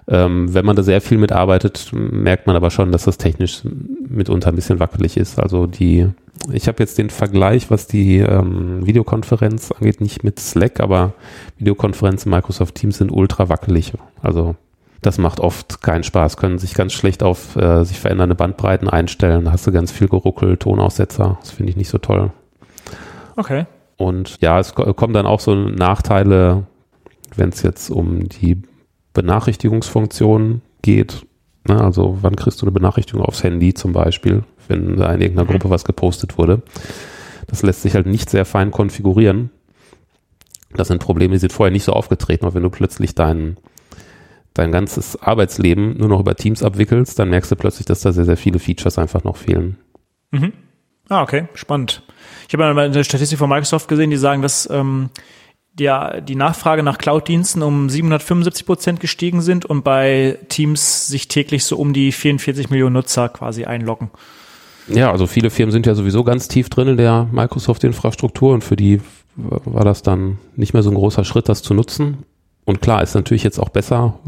Ähm, 0.07 0.55
wenn 0.55 0.65
man 0.65 0.77
da 0.77 0.83
sehr 0.83 1.01
viel 1.01 1.19
mitarbeitet, 1.19 1.91
merkt 1.93 2.47
man 2.47 2.57
aber 2.57 2.71
schon, 2.71 2.93
dass 2.93 3.05
das 3.05 3.19
technisch 3.19 3.63
mitunter 4.09 4.49
ein 4.49 4.57
bisschen 4.57 4.81
wackelig 4.81 5.17
ist. 5.17 5.39
Also 5.41 5.67
die, 5.67 6.09
ich 6.53 6.69
habe 6.69 6.79
jetzt 6.81 6.99
den 6.99 7.11
Vergleich, 7.11 7.71
was 7.71 7.87
die 7.87 8.19
ähm, 8.19 8.87
Videokonferenz 8.87 9.73
angeht, 9.73 10.01
nicht 10.01 10.25
mit 10.25 10.39
Slack, 10.39 10.81
aber 10.81 11.15
Videokonferenzen 11.59 12.31
Microsoft 12.31 12.77
Teams 12.77 12.99
sind 12.99 13.11
ultra 13.11 13.49
wackelig. 13.49 13.93
Also 14.23 14.57
das 15.03 15.19
macht 15.19 15.41
oft 15.41 15.83
keinen 15.83 16.05
Spaß, 16.05 16.37
können 16.37 16.59
sich 16.59 16.75
ganz 16.75 16.93
schlecht 16.93 17.23
auf 17.23 17.57
äh, 17.57 17.85
sich 17.85 17.99
verändernde 17.99 18.35
Bandbreiten 18.35 18.89
einstellen. 18.89 19.47
Da 19.47 19.53
hast 19.53 19.67
du 19.67 19.73
ganz 19.73 19.91
viel 19.91 20.09
Geruckel, 20.09 20.57
Tonaussetzer. 20.57 21.39
Das 21.41 21.51
finde 21.53 21.71
ich 21.71 21.77
nicht 21.77 21.89
so 21.89 21.99
toll. 21.99 22.33
Okay. 23.37 23.67
Und 23.97 24.39
ja, 24.41 24.59
es 24.59 24.75
kommen 24.75 25.15
dann 25.15 25.27
auch 25.27 25.41
so 25.41 25.55
Nachteile, 25.55 26.67
wenn 27.37 27.51
es 27.51 27.63
jetzt 27.63 27.91
um 27.91 28.29
die 28.29 28.63
Benachrichtigungsfunktion 29.13 30.63
geht. 30.83 31.27
Ne? 31.67 31.81
Also 31.81 32.19
wann 32.21 32.37
kriegst 32.37 32.61
du 32.61 32.67
eine 32.67 32.73
Benachrichtigung 32.73 33.23
aufs 33.23 33.43
Handy 33.43 33.75
zum 33.75 33.93
Beispiel, 33.93 34.45
wenn 34.69 34.97
da 34.97 35.13
in 35.13 35.21
irgendeiner 35.21 35.49
mhm. 35.49 35.53
Gruppe 35.53 35.71
was 35.71 35.85
gepostet 35.85 36.39
wurde. 36.39 36.63
Das 37.47 37.63
lässt 37.63 37.83
sich 37.83 37.95
halt 37.95 38.07
nicht 38.07 38.31
sehr 38.31 38.45
fein 38.45 38.71
konfigurieren. 38.71 39.51
Das 40.75 40.89
sind 40.89 41.03
Probleme, 41.03 41.35
die 41.35 41.41
sind 41.41 41.53
vorher 41.53 41.73
nicht 41.73 41.85
so 41.85 41.93
aufgetreten, 41.93 42.45
aber 42.45 42.55
wenn 42.55 42.63
du 42.63 42.71
plötzlich 42.71 43.15
dein, 43.15 43.57
dein 44.55 44.73
ganzes 44.73 45.21
Arbeitsleben 45.23 45.97
nur 45.97 46.09
noch 46.09 46.21
über 46.21 46.35
Teams 46.35 46.63
abwickelst, 46.63 47.19
dann 47.19 47.31
merkst 47.31 47.51
du 47.51 47.57
plötzlich, 47.57 47.87
dass 47.87 48.01
da 48.01 48.13
sehr, 48.13 48.25
sehr 48.25 48.37
viele 48.37 48.59
Features 48.59 48.99
einfach 48.99 49.25
noch 49.25 49.37
fehlen. 49.37 49.77
Mhm. 50.31 50.53
Ah, 51.09 51.23
okay, 51.23 51.49
spannend. 51.55 52.03
Ich 52.49 52.55
habe 52.55 52.73
mal 52.73 52.85
eine 52.85 53.05
Statistik 53.05 53.39
von 53.39 53.49
Microsoft 53.49 53.89
gesehen, 53.89 54.11
die 54.11 54.17
sagen, 54.17 54.43
dass 54.43 54.69
ähm, 54.71 55.11
der, 55.73 56.21
die 56.21 56.37
Nachfrage 56.37 56.83
nach 56.83 56.99
Cloud-Diensten 56.99 57.63
um 57.63 57.89
775 57.89 58.67
Prozent 58.67 59.01
gestiegen 59.01 59.41
sind 59.41 59.65
und 59.65 59.83
bei 59.83 60.39
Teams 60.49 61.09
sich 61.09 61.29
täglich 61.29 61.65
so 61.65 61.77
um 61.77 61.93
die 61.93 62.13
44 62.13 62.71
Millionen 62.71 62.95
Nutzer 62.95 63.29
quasi 63.29 63.65
einloggen. 63.65 64.11
Ja, 64.89 65.11
also 65.11 65.27
viele 65.27 65.51
Firmen 65.51 65.73
sind 65.73 65.87
ja 65.87 65.95
sowieso 65.95 66.25
ganz 66.25 66.49
tief 66.49 66.69
drin 66.69 66.89
in 66.89 66.97
der 66.97 67.29
Microsoft-Infrastruktur 67.31 68.53
und 68.53 68.65
für 68.65 68.77
die 68.77 69.01
war 69.37 69.85
das 69.85 70.03
dann 70.03 70.39
nicht 70.57 70.75
mehr 70.75 70.83
so 70.83 70.91
ein 70.91 70.97
großer 70.97 71.25
Schritt, 71.25 71.49
das 71.49 71.63
zu 71.63 71.75
nutzen. 71.75 72.25
Und 72.65 72.81
klar, 72.83 73.03
ist 73.03 73.15
natürlich 73.15 73.43
jetzt 73.43 73.59
auch 73.59 73.71
besser, 73.71 74.19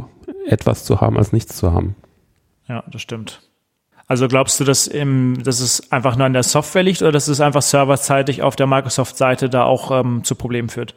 etwas 0.46 0.84
zu 0.84 1.00
haben, 1.00 1.18
als 1.18 1.32
nichts 1.32 1.56
zu 1.56 1.72
haben. 1.72 1.94
Ja, 2.68 2.82
das 2.90 3.02
stimmt. 3.02 3.42
Also 4.06 4.28
glaubst 4.28 4.58
du, 4.60 4.64
dass, 4.64 4.86
im, 4.86 5.42
dass 5.42 5.60
es 5.60 5.90
einfach 5.92 6.16
nur 6.16 6.26
an 6.26 6.32
der 6.32 6.42
Software 6.42 6.82
liegt 6.82 7.02
oder 7.02 7.12
dass 7.12 7.28
es 7.28 7.40
einfach 7.40 7.62
serverseitig 7.62 8.42
auf 8.42 8.56
der 8.56 8.66
Microsoft-Seite 8.66 9.48
da 9.48 9.64
auch 9.64 9.90
ähm, 9.90 10.24
zu 10.24 10.34
Problemen 10.34 10.68
führt? 10.68 10.94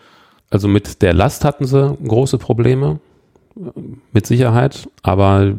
Also 0.49 0.67
mit 0.67 1.01
der 1.01 1.13
Last 1.13 1.45
hatten 1.45 1.65
sie 1.65 1.97
große 2.03 2.37
Probleme, 2.37 2.99
mit 4.11 4.27
Sicherheit, 4.27 4.89
aber 5.01 5.55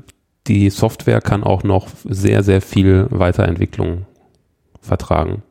die 0.47 0.71
Software 0.71 1.21
kann 1.21 1.43
auch 1.43 1.63
noch 1.63 1.89
sehr, 2.05 2.43
sehr 2.43 2.61
viel 2.61 3.07
Weiterentwicklung 3.11 4.07
vertragen. 4.81 5.43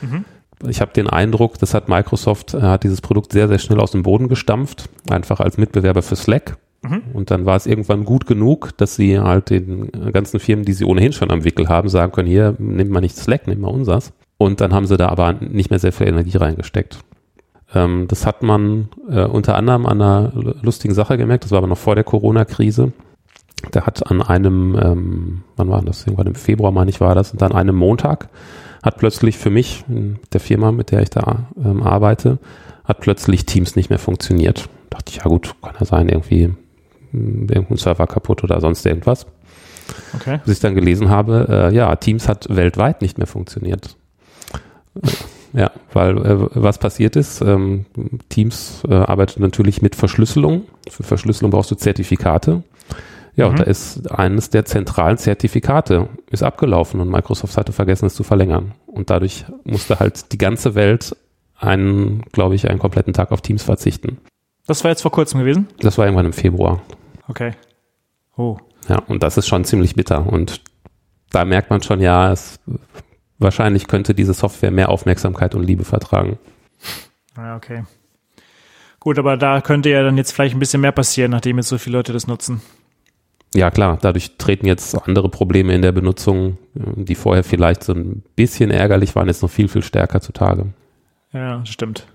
Mhm. 0.00 0.24
Ich 0.66 0.80
habe 0.80 0.92
den 0.92 1.08
Eindruck, 1.08 1.58
das 1.58 1.74
hat 1.74 1.88
Microsoft, 1.88 2.54
äh, 2.54 2.62
hat 2.62 2.84
dieses 2.84 3.00
Produkt 3.00 3.32
sehr, 3.32 3.48
sehr 3.48 3.58
schnell 3.58 3.80
aus 3.80 3.90
dem 3.90 4.02
Boden 4.02 4.28
gestampft, 4.28 4.88
einfach 5.10 5.40
als 5.40 5.58
Mitbewerber 5.58 6.02
für 6.02 6.16
Slack. 6.16 6.56
Mhm. 6.82 7.02
Und 7.12 7.30
dann 7.30 7.46
war 7.46 7.56
es 7.56 7.66
irgendwann 7.66 8.04
gut 8.04 8.26
genug, 8.26 8.76
dass 8.76 8.96
sie 8.96 9.18
halt 9.18 9.50
den 9.50 9.90
ganzen 10.12 10.40
Firmen, 10.40 10.64
die 10.64 10.72
sie 10.72 10.84
ohnehin 10.84 11.12
schon 11.12 11.30
am 11.30 11.44
Wickel 11.44 11.68
haben, 11.68 11.88
sagen 11.88 12.12
können, 12.12 12.28
hier, 12.28 12.54
nimm 12.58 12.88
mal 12.88 13.00
nicht 13.00 13.16
Slack, 13.16 13.46
nimm 13.46 13.60
mal 13.60 13.68
unsers. 13.68 14.12
Und 14.38 14.60
dann 14.60 14.72
haben 14.72 14.86
sie 14.86 14.96
da 14.96 15.08
aber 15.08 15.34
nicht 15.34 15.70
mehr 15.70 15.78
sehr 15.78 15.92
viel 15.92 16.08
Energie 16.08 16.36
reingesteckt. 16.36 16.98
Ähm, 17.74 18.06
das 18.08 18.26
hat 18.26 18.42
man 18.42 18.88
äh, 19.08 19.24
unter 19.24 19.56
anderem 19.56 19.86
an 19.86 20.00
einer 20.00 20.32
lustigen 20.62 20.94
Sache 20.94 21.16
gemerkt, 21.18 21.44
das 21.44 21.50
war 21.50 21.58
aber 21.58 21.66
noch 21.66 21.78
vor 21.78 21.94
der 21.94 22.04
Corona-Krise. 22.04 22.92
Der 23.72 23.86
hat 23.86 24.10
an 24.10 24.22
einem, 24.22 24.78
ähm, 24.80 25.42
wann 25.56 25.68
war 25.68 25.82
das? 25.82 26.06
Irgendwann 26.06 26.28
im 26.28 26.34
Februar, 26.34 26.72
meine 26.72 26.90
ich, 26.90 27.00
war 27.00 27.14
das, 27.14 27.32
und 27.32 27.42
an 27.42 27.52
einem 27.52 27.76
Montag 27.76 28.28
hat 28.82 28.98
plötzlich 28.98 29.36
für 29.36 29.50
mich, 29.50 29.84
der 29.88 30.40
Firma, 30.40 30.70
mit 30.70 30.92
der 30.92 31.02
ich 31.02 31.10
da 31.10 31.48
ähm, 31.62 31.82
arbeite, 31.82 32.38
hat 32.84 33.00
plötzlich 33.00 33.44
Teams 33.44 33.74
nicht 33.74 33.90
mehr 33.90 33.98
funktioniert. 33.98 34.68
Da 34.90 34.98
dachte 34.98 35.10
ich, 35.10 35.16
ja 35.16 35.24
gut, 35.24 35.54
kann 35.60 35.74
ja 35.80 35.86
sein, 35.86 36.08
irgendwie 36.08 36.54
hm, 37.10 37.48
irgendein 37.48 37.78
Server 37.78 38.06
kaputt 38.06 38.44
oder 38.44 38.60
sonst 38.60 38.86
irgendwas. 38.86 39.26
Okay. 40.14 40.40
Bis 40.44 40.54
ich 40.54 40.60
dann 40.60 40.74
gelesen 40.74 41.10
habe, 41.10 41.46
äh, 41.48 41.74
ja, 41.74 41.94
Teams 41.96 42.28
hat 42.28 42.46
weltweit 42.48 43.02
nicht 43.02 43.18
mehr 43.18 43.26
funktioniert. 43.26 43.96
Ja, 45.52 45.70
weil 45.92 46.18
äh, 46.18 46.48
was 46.54 46.78
passiert 46.78 47.16
ist, 47.16 47.40
ähm, 47.40 47.86
Teams 48.28 48.82
äh, 48.88 48.94
arbeitet 48.94 49.40
natürlich 49.40 49.80
mit 49.80 49.94
Verschlüsselung. 49.94 50.64
Für 50.88 51.02
Verschlüsselung 51.02 51.50
brauchst 51.50 51.70
du 51.70 51.76
Zertifikate. 51.76 52.62
Ja, 53.36 53.46
mhm. 53.46 53.50
und 53.50 53.58
da 53.60 53.64
ist 53.64 54.10
eines 54.10 54.50
der 54.50 54.64
zentralen 54.64 55.18
Zertifikate 55.18 56.08
ist 56.30 56.42
abgelaufen 56.42 57.00
und 57.00 57.10
Microsoft 57.10 57.56
hatte 57.56 57.72
vergessen, 57.72 58.06
es 58.06 58.14
zu 58.14 58.24
verlängern. 58.24 58.72
Und 58.86 59.10
dadurch 59.10 59.44
musste 59.64 60.00
halt 60.00 60.32
die 60.32 60.38
ganze 60.38 60.74
Welt 60.74 61.14
einen, 61.58 62.22
glaube 62.32 62.54
ich, 62.54 62.68
einen 62.68 62.78
kompletten 62.78 63.12
Tag 63.12 63.32
auf 63.32 63.42
Teams 63.42 63.62
verzichten. 63.62 64.18
Das 64.66 64.82
war 64.84 64.90
jetzt 64.90 65.02
vor 65.02 65.12
kurzem 65.12 65.40
gewesen? 65.40 65.68
Das 65.78 65.96
war 65.98 66.06
irgendwann 66.06 66.26
im 66.26 66.32
Februar. 66.32 66.82
Okay. 67.28 67.52
Oh. 68.36 68.58
Ja, 68.88 68.98
und 69.06 69.22
das 69.22 69.36
ist 69.36 69.46
schon 69.46 69.64
ziemlich 69.64 69.94
bitter. 69.94 70.26
Und 70.26 70.62
da 71.30 71.44
merkt 71.44 71.70
man 71.70 71.82
schon, 71.82 72.00
ja, 72.00 72.32
es 72.32 72.58
wahrscheinlich 73.38 73.86
könnte 73.86 74.14
diese 74.14 74.34
Software 74.34 74.70
mehr 74.70 74.88
Aufmerksamkeit 74.88 75.54
und 75.54 75.62
Liebe 75.62 75.84
vertragen. 75.84 76.38
Ja, 77.36 77.56
okay. 77.56 77.84
Gut, 78.98 79.18
aber 79.18 79.36
da 79.36 79.60
könnte 79.60 79.90
ja 79.90 80.02
dann 80.02 80.16
jetzt 80.16 80.32
vielleicht 80.32 80.56
ein 80.56 80.58
bisschen 80.58 80.80
mehr 80.80 80.92
passieren, 80.92 81.30
nachdem 81.30 81.58
jetzt 81.58 81.68
so 81.68 81.78
viele 81.78 81.98
Leute 81.98 82.12
das 82.12 82.26
nutzen. 82.26 82.60
Ja, 83.54 83.70
klar, 83.70 83.98
dadurch 84.00 84.36
treten 84.38 84.66
jetzt 84.66 84.94
andere 85.06 85.28
Probleme 85.28 85.74
in 85.74 85.82
der 85.82 85.92
Benutzung, 85.92 86.58
die 86.74 87.14
vorher 87.14 87.44
vielleicht 87.44 87.84
so 87.84 87.94
ein 87.94 88.22
bisschen 88.34 88.70
ärgerlich 88.70 89.14
waren, 89.14 89.28
jetzt 89.28 89.42
noch 89.42 89.50
viel, 89.50 89.68
viel 89.68 89.82
stärker 89.82 90.20
zutage. 90.20 90.66
Ja, 91.32 91.64
stimmt. 91.64 92.06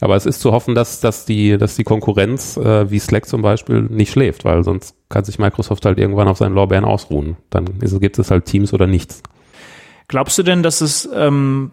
Aber 0.00 0.16
es 0.16 0.26
ist 0.26 0.40
zu 0.40 0.50
hoffen, 0.50 0.74
dass, 0.74 1.00
dass, 1.00 1.26
die, 1.26 1.56
dass 1.58 1.76
die 1.76 1.84
Konkurrenz, 1.84 2.56
äh, 2.56 2.90
wie 2.90 2.98
Slack 2.98 3.26
zum 3.26 3.40
Beispiel, 3.40 3.82
nicht 3.82 4.10
schläft, 4.10 4.44
weil 4.44 4.64
sonst 4.64 4.96
kann 5.08 5.24
sich 5.24 5.38
Microsoft 5.38 5.84
halt 5.86 5.98
irgendwann 5.98 6.26
auf 6.26 6.38
seinen 6.38 6.54
Lorbeeren 6.54 6.84
ausruhen. 6.84 7.36
Dann 7.50 7.66
gibt 7.78 8.18
es 8.18 8.30
halt 8.30 8.46
Teams 8.46 8.72
oder 8.72 8.88
nichts. 8.88 9.22
Glaubst 10.08 10.36
du 10.38 10.42
denn, 10.42 10.64
dass 10.64 10.80
es 10.80 11.08
ähm, 11.14 11.70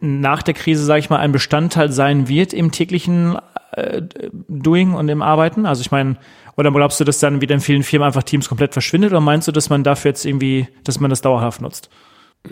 nach 0.00 0.42
der 0.42 0.54
Krise, 0.54 0.84
sage 0.84 1.00
ich 1.00 1.10
mal, 1.10 1.18
ein 1.18 1.32
Bestandteil 1.32 1.90
sein 1.90 2.28
wird 2.28 2.52
im 2.52 2.70
täglichen 2.70 3.36
äh, 3.72 4.02
Doing 4.48 4.94
und 4.94 5.08
im 5.08 5.22
Arbeiten? 5.22 5.66
Also 5.66 5.80
ich 5.80 5.90
meine, 5.90 6.16
oder 6.56 6.70
glaubst 6.70 7.00
du, 7.00 7.04
dass 7.04 7.18
dann 7.18 7.40
wieder 7.40 7.54
in 7.54 7.60
vielen 7.60 7.82
Firmen 7.82 8.06
einfach 8.06 8.22
Teams 8.22 8.48
komplett 8.48 8.72
verschwindet? 8.72 9.10
Oder 9.10 9.20
meinst 9.20 9.48
du, 9.48 9.52
dass 9.52 9.70
man 9.70 9.82
dafür 9.82 10.10
jetzt 10.10 10.24
irgendwie, 10.24 10.68
dass 10.84 11.00
man 11.00 11.10
das 11.10 11.22
dauerhaft 11.22 11.60
nutzt? 11.60 11.90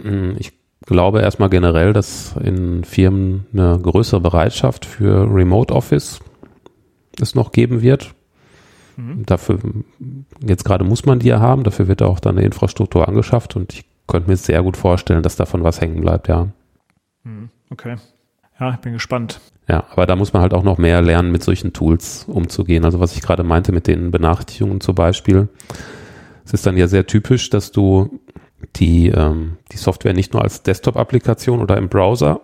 Hm, 0.00 0.36
ich 0.38 0.52
glaube 0.84 1.20
erstmal 1.20 1.48
generell, 1.48 1.92
dass 1.92 2.34
in 2.42 2.82
Firmen 2.82 3.46
eine 3.52 3.78
größere 3.80 4.20
Bereitschaft 4.20 4.84
für 4.84 5.32
Remote 5.32 5.72
Office 5.72 6.20
es 7.20 7.36
noch 7.36 7.52
geben 7.52 7.82
wird. 7.82 8.14
Mhm. 8.96 9.24
Dafür, 9.24 9.60
jetzt 10.44 10.64
gerade 10.64 10.84
muss 10.84 11.06
man 11.06 11.20
die 11.20 11.28
ja 11.28 11.38
haben, 11.38 11.62
dafür 11.62 11.86
wird 11.86 12.02
auch 12.02 12.18
dann 12.18 12.36
eine 12.36 12.44
Infrastruktur 12.44 13.06
angeschafft 13.06 13.54
und 13.54 13.72
ich 13.72 13.84
könnte 14.08 14.28
mir 14.28 14.36
sehr 14.36 14.62
gut 14.62 14.76
vorstellen, 14.76 15.22
dass 15.22 15.36
davon 15.36 15.62
was 15.62 15.80
hängen 15.80 16.00
bleibt, 16.00 16.28
ja. 16.28 16.48
Hm, 17.24 17.50
okay. 17.70 17.96
Ja, 18.58 18.70
ich 18.74 18.80
bin 18.80 18.92
gespannt. 18.92 19.40
Ja, 19.68 19.84
aber 19.90 20.06
da 20.06 20.16
muss 20.16 20.32
man 20.32 20.42
halt 20.42 20.54
auch 20.54 20.62
noch 20.62 20.78
mehr 20.78 21.00
lernen, 21.02 21.32
mit 21.32 21.42
solchen 21.42 21.72
Tools 21.72 22.24
umzugehen. 22.28 22.84
Also 22.84 23.00
was 23.00 23.16
ich 23.16 23.22
gerade 23.22 23.42
meinte 23.42 23.72
mit 23.72 23.86
den 23.86 24.10
Benachrichtigungen 24.10 24.80
zum 24.80 24.94
Beispiel. 24.94 25.48
Es 26.44 26.52
ist 26.52 26.66
dann 26.66 26.76
ja 26.76 26.88
sehr 26.88 27.06
typisch, 27.06 27.50
dass 27.50 27.72
du 27.72 28.20
die, 28.76 29.08
ähm, 29.08 29.58
die 29.72 29.76
Software 29.76 30.14
nicht 30.14 30.32
nur 30.32 30.42
als 30.42 30.62
Desktop-Applikation 30.62 31.60
oder 31.60 31.76
im 31.76 31.88
Browser 31.88 32.40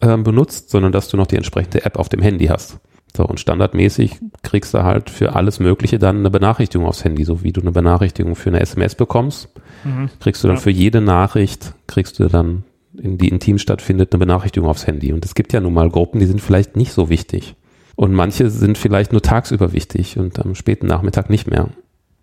ähm, 0.00 0.22
benutzt, 0.22 0.70
sondern 0.70 0.92
dass 0.92 1.08
du 1.08 1.16
noch 1.16 1.26
die 1.26 1.36
entsprechende 1.36 1.84
App 1.84 1.98
auf 1.98 2.08
dem 2.08 2.22
Handy 2.22 2.46
hast. 2.46 2.78
So, 3.16 3.24
und 3.24 3.40
standardmäßig 3.40 4.20
kriegst 4.42 4.72
du 4.72 4.84
halt 4.84 5.10
für 5.10 5.34
alles 5.34 5.58
Mögliche 5.58 5.98
dann 5.98 6.18
eine 6.18 6.30
Benachrichtigung 6.30 6.86
aufs 6.86 7.04
Handy, 7.04 7.24
so 7.24 7.42
wie 7.42 7.52
du 7.52 7.60
eine 7.60 7.72
Benachrichtigung 7.72 8.36
für 8.36 8.50
eine 8.50 8.60
SMS 8.60 8.94
bekommst, 8.94 9.48
mhm. 9.84 10.10
kriegst 10.20 10.44
du 10.44 10.48
dann 10.48 10.58
ja. 10.58 10.62
für 10.62 10.70
jede 10.70 11.00
Nachricht, 11.00 11.74
kriegst 11.88 12.20
du 12.20 12.28
dann 12.28 12.64
in 12.96 13.18
die 13.18 13.28
in 13.28 13.40
Team 13.40 13.58
stattfindet, 13.58 14.12
eine 14.12 14.18
Benachrichtigung 14.18 14.68
aufs 14.68 14.86
Handy. 14.86 15.12
Und 15.12 15.24
es 15.24 15.34
gibt 15.34 15.52
ja 15.52 15.60
nun 15.60 15.74
mal 15.74 15.90
Gruppen, 15.90 16.20
die 16.20 16.26
sind 16.26 16.40
vielleicht 16.40 16.76
nicht 16.76 16.92
so 16.92 17.08
wichtig. 17.08 17.54
Und 17.96 18.12
manche 18.12 18.50
sind 18.50 18.78
vielleicht 18.78 19.12
nur 19.12 19.22
tagsüber 19.22 19.72
wichtig 19.72 20.18
und 20.18 20.38
am 20.38 20.54
späten 20.54 20.86
Nachmittag 20.86 21.28
nicht 21.30 21.46
mehr. 21.48 21.68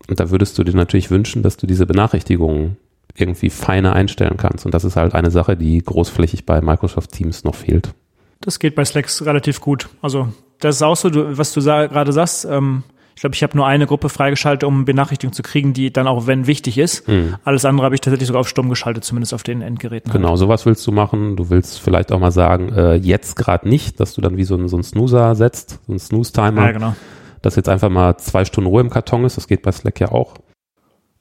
Und 0.07 0.19
da 0.19 0.29
würdest 0.29 0.57
du 0.57 0.63
dir 0.63 0.75
natürlich 0.75 1.11
wünschen, 1.11 1.43
dass 1.43 1.57
du 1.57 1.67
diese 1.67 1.85
Benachrichtigungen 1.85 2.77
irgendwie 3.15 3.49
feiner 3.49 3.93
einstellen 3.93 4.37
kannst. 4.37 4.65
Und 4.65 4.73
das 4.73 4.83
ist 4.83 4.95
halt 4.95 5.13
eine 5.13 5.31
Sache, 5.31 5.57
die 5.57 5.79
großflächig 5.79 6.45
bei 6.45 6.61
Microsoft 6.61 7.11
Teams 7.11 7.43
noch 7.43 7.55
fehlt. 7.55 7.93
Das 8.41 8.59
geht 8.59 8.75
bei 8.75 8.85
Slack 8.85 9.09
relativ 9.21 9.61
gut. 9.61 9.89
Also 10.01 10.29
das 10.59 10.77
ist 10.77 10.81
auch 10.81 10.95
so, 10.95 11.09
was 11.37 11.53
du 11.53 11.61
gerade 11.61 12.13
sagst. 12.13 12.45
Ähm, 12.45 12.83
ich 13.17 13.21
glaube, 13.21 13.33
ich 13.33 13.41
habe 13.41 13.57
nur 13.57 13.65
eine 13.65 13.87
Gruppe 13.87 14.09
freigeschaltet, 14.09 14.63
um 14.63 14.85
Benachrichtigungen 14.85 15.33
zu 15.33 15.41
kriegen, 15.41 15.73
die 15.73 15.91
dann 15.91 16.05
auch, 16.05 16.27
wenn 16.27 16.45
wichtig 16.45 16.77
ist. 16.77 17.07
Mhm. 17.07 17.33
Alles 17.43 17.65
andere 17.65 17.85
habe 17.85 17.95
ich 17.95 18.01
tatsächlich 18.01 18.27
sogar 18.27 18.41
auf 18.41 18.47
Stumm 18.47 18.69
geschaltet, 18.69 19.05
zumindest 19.05 19.33
auf 19.33 19.41
den 19.41 19.63
Endgeräten. 19.63 20.11
Genau, 20.11 20.29
halt. 20.29 20.37
sowas 20.37 20.67
willst 20.67 20.85
du 20.85 20.91
machen. 20.91 21.35
Du 21.35 21.49
willst 21.49 21.81
vielleicht 21.81 22.11
auch 22.11 22.19
mal 22.19 22.29
sagen, 22.29 22.69
äh, 22.69 22.93
jetzt 22.93 23.35
gerade 23.35 23.67
nicht, 23.67 23.99
dass 23.99 24.13
du 24.13 24.21
dann 24.21 24.37
wie 24.37 24.43
so 24.43 24.53
ein, 24.53 24.67
so 24.67 24.77
ein 24.77 24.83
Snoozer 24.83 25.33
setzt, 25.33 25.79
so 25.87 25.93
ein 25.93 25.97
Snooze-Timer. 25.97 26.67
Ja, 26.67 26.71
genau. 26.73 26.95
Dass 27.41 27.55
jetzt 27.55 27.69
einfach 27.69 27.89
mal 27.89 28.17
zwei 28.17 28.45
Stunden 28.45 28.69
Ruhe 28.69 28.81
im 28.81 28.91
Karton 28.91 29.25
ist. 29.25 29.35
Das 29.35 29.47
geht 29.47 29.63
bei 29.63 29.71
Slack 29.71 29.99
ja 29.99 30.11
auch. 30.11 30.35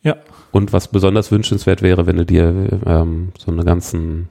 Ja. 0.03 0.17
Und 0.53 0.75
was 0.75 0.89
besonders 0.89 1.33
wünschenswert 1.33 1.81
wäre, 1.81 2.07
wenn 2.07 2.19
du 2.19 2.27
dir 2.27 2.79
ähm, 2.85 3.33
so 3.39 3.51
eine 3.51 3.65
ganzen 3.65 4.29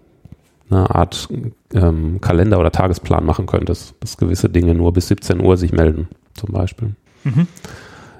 eine 0.70 0.94
Art 0.94 1.30
ähm, 1.74 2.22
Kalender 2.22 2.60
oder 2.60 2.72
Tagesplan 2.72 3.26
machen 3.26 3.48
könntest, 3.48 3.96
dass 4.02 4.18
gewisse 4.18 4.50
Dinge 4.50 4.76
nur 4.76 4.94
bis 4.94 5.08
17 5.08 5.42
Uhr 5.42 5.58
sich 5.58 5.72
melden, 5.72 6.10
zum 6.36 6.52
Beispiel. 6.52 6.94
Mhm. 7.26 7.48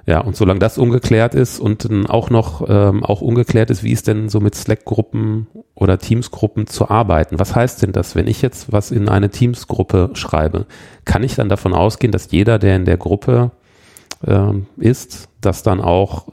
Ja, 0.06 0.20
und 0.20 0.36
solange 0.36 0.60
das 0.60 0.78
ungeklärt 0.78 1.34
ist 1.34 1.58
und 1.58 1.84
dann 1.84 2.06
auch 2.06 2.30
noch 2.30 2.64
ähm, 2.68 3.02
auch 3.02 3.22
ungeklärt 3.22 3.70
ist, 3.70 3.82
wie 3.82 3.90
ist 3.90 4.06
denn 4.06 4.28
so 4.28 4.38
mit 4.38 4.54
Slack-Gruppen 4.54 5.48
oder 5.74 5.98
Teams-Gruppen 5.98 6.68
zu 6.68 6.88
arbeiten? 6.88 7.40
Was 7.40 7.56
heißt 7.56 7.82
denn 7.82 7.90
das, 7.90 8.14
wenn 8.14 8.28
ich 8.28 8.40
jetzt 8.40 8.70
was 8.72 8.92
in 8.92 9.08
eine 9.08 9.30
Teams-Gruppe 9.30 10.10
schreibe? 10.14 10.66
Kann 11.04 11.24
ich 11.24 11.34
dann 11.34 11.48
davon 11.48 11.74
ausgehen, 11.74 12.12
dass 12.12 12.30
jeder, 12.30 12.60
der 12.60 12.76
in 12.76 12.84
der 12.84 12.98
Gruppe 12.98 13.50
ähm, 14.24 14.66
ist, 14.76 15.28
das 15.40 15.64
dann 15.64 15.80
auch 15.80 16.28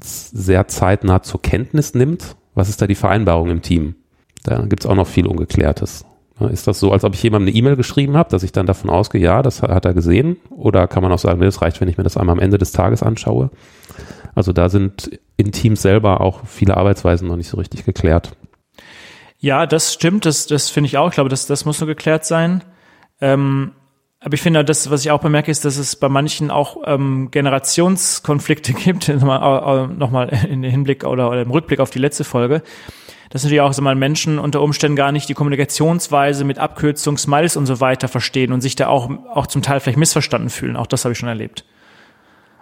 sehr 0.00 0.66
zeitnah 0.66 1.22
zur 1.22 1.40
Kenntnis 1.40 1.94
nimmt? 1.94 2.34
Was 2.56 2.68
ist 2.68 2.82
da 2.82 2.88
die 2.88 2.96
Vereinbarung 2.96 3.50
im 3.50 3.62
Team? 3.62 3.94
Da 4.42 4.62
gibt's 4.62 4.86
auch 4.86 4.96
noch 4.96 5.06
viel 5.06 5.28
Ungeklärtes. 5.28 6.04
Ist 6.50 6.66
das 6.66 6.80
so, 6.80 6.92
als 6.92 7.04
ob 7.04 7.14
ich 7.14 7.22
jemandem 7.22 7.48
eine 7.48 7.56
E-Mail 7.56 7.76
geschrieben 7.76 8.16
habe, 8.16 8.30
dass 8.30 8.42
ich 8.42 8.52
dann 8.52 8.66
davon 8.66 8.90
ausgehe, 8.90 9.20
ja, 9.20 9.42
das 9.42 9.62
hat 9.62 9.84
er 9.84 9.94
gesehen? 9.94 10.38
Oder 10.50 10.88
kann 10.88 11.02
man 11.02 11.12
auch 11.12 11.18
sagen, 11.18 11.38
nee, 11.38 11.44
das 11.44 11.62
reicht, 11.62 11.80
wenn 11.80 11.88
ich 11.88 11.98
mir 11.98 12.04
das 12.04 12.16
einmal 12.16 12.34
am 12.34 12.40
Ende 12.40 12.58
des 12.58 12.72
Tages 12.72 13.02
anschaue? 13.02 13.50
Also 14.34 14.52
da 14.52 14.68
sind 14.68 15.18
in 15.36 15.52
Teams 15.52 15.82
selber 15.82 16.20
auch 16.20 16.46
viele 16.46 16.76
Arbeitsweisen 16.76 17.28
noch 17.28 17.36
nicht 17.36 17.48
so 17.48 17.58
richtig 17.58 17.84
geklärt. 17.84 18.32
Ja, 19.38 19.66
das 19.66 19.92
stimmt, 19.92 20.24
das, 20.24 20.46
das 20.46 20.70
finde 20.70 20.86
ich 20.86 20.96
auch. 20.96 21.08
Ich 21.08 21.14
glaube, 21.14 21.28
das, 21.28 21.46
das 21.46 21.64
muss 21.64 21.80
nur 21.80 21.88
geklärt 21.88 22.24
sein. 22.24 22.62
Ähm, 23.20 23.72
aber 24.20 24.34
ich 24.34 24.42
finde, 24.42 24.64
das, 24.64 24.88
was 24.88 25.04
ich 25.04 25.10
auch 25.10 25.20
bemerke, 25.20 25.50
ist, 25.50 25.64
dass 25.64 25.76
es 25.76 25.96
bei 25.96 26.08
manchen 26.08 26.50
auch 26.50 26.76
ähm, 26.86 27.30
Generationskonflikte 27.30 28.72
gibt, 28.84 29.08
nochmal, 29.14 29.88
nochmal 29.88 30.28
in 30.48 30.62
Hinblick 30.62 31.04
oder, 31.04 31.28
oder 31.28 31.42
im 31.42 31.50
Rückblick 31.50 31.80
auf 31.80 31.90
die 31.90 31.98
letzte 31.98 32.24
Folge 32.24 32.62
dass 33.32 33.44
natürlich 33.44 33.62
auch 33.62 33.72
so 33.72 33.80
mal 33.80 33.94
Menschen 33.94 34.38
unter 34.38 34.60
Umständen 34.60 34.94
gar 34.94 35.10
nicht 35.10 35.26
die 35.26 35.34
Kommunikationsweise 35.34 36.44
mit 36.44 36.58
Abkürzung, 36.58 37.16
Smiles 37.16 37.56
und 37.56 37.64
so 37.64 37.80
weiter 37.80 38.06
verstehen 38.08 38.52
und 38.52 38.60
sich 38.60 38.76
da 38.76 38.88
auch, 38.88 39.10
auch 39.32 39.46
zum 39.46 39.62
Teil 39.62 39.80
vielleicht 39.80 39.98
missverstanden 39.98 40.50
fühlen. 40.50 40.76
Auch 40.76 40.86
das 40.86 41.06
habe 41.06 41.12
ich 41.12 41.18
schon 41.18 41.30
erlebt. 41.30 41.64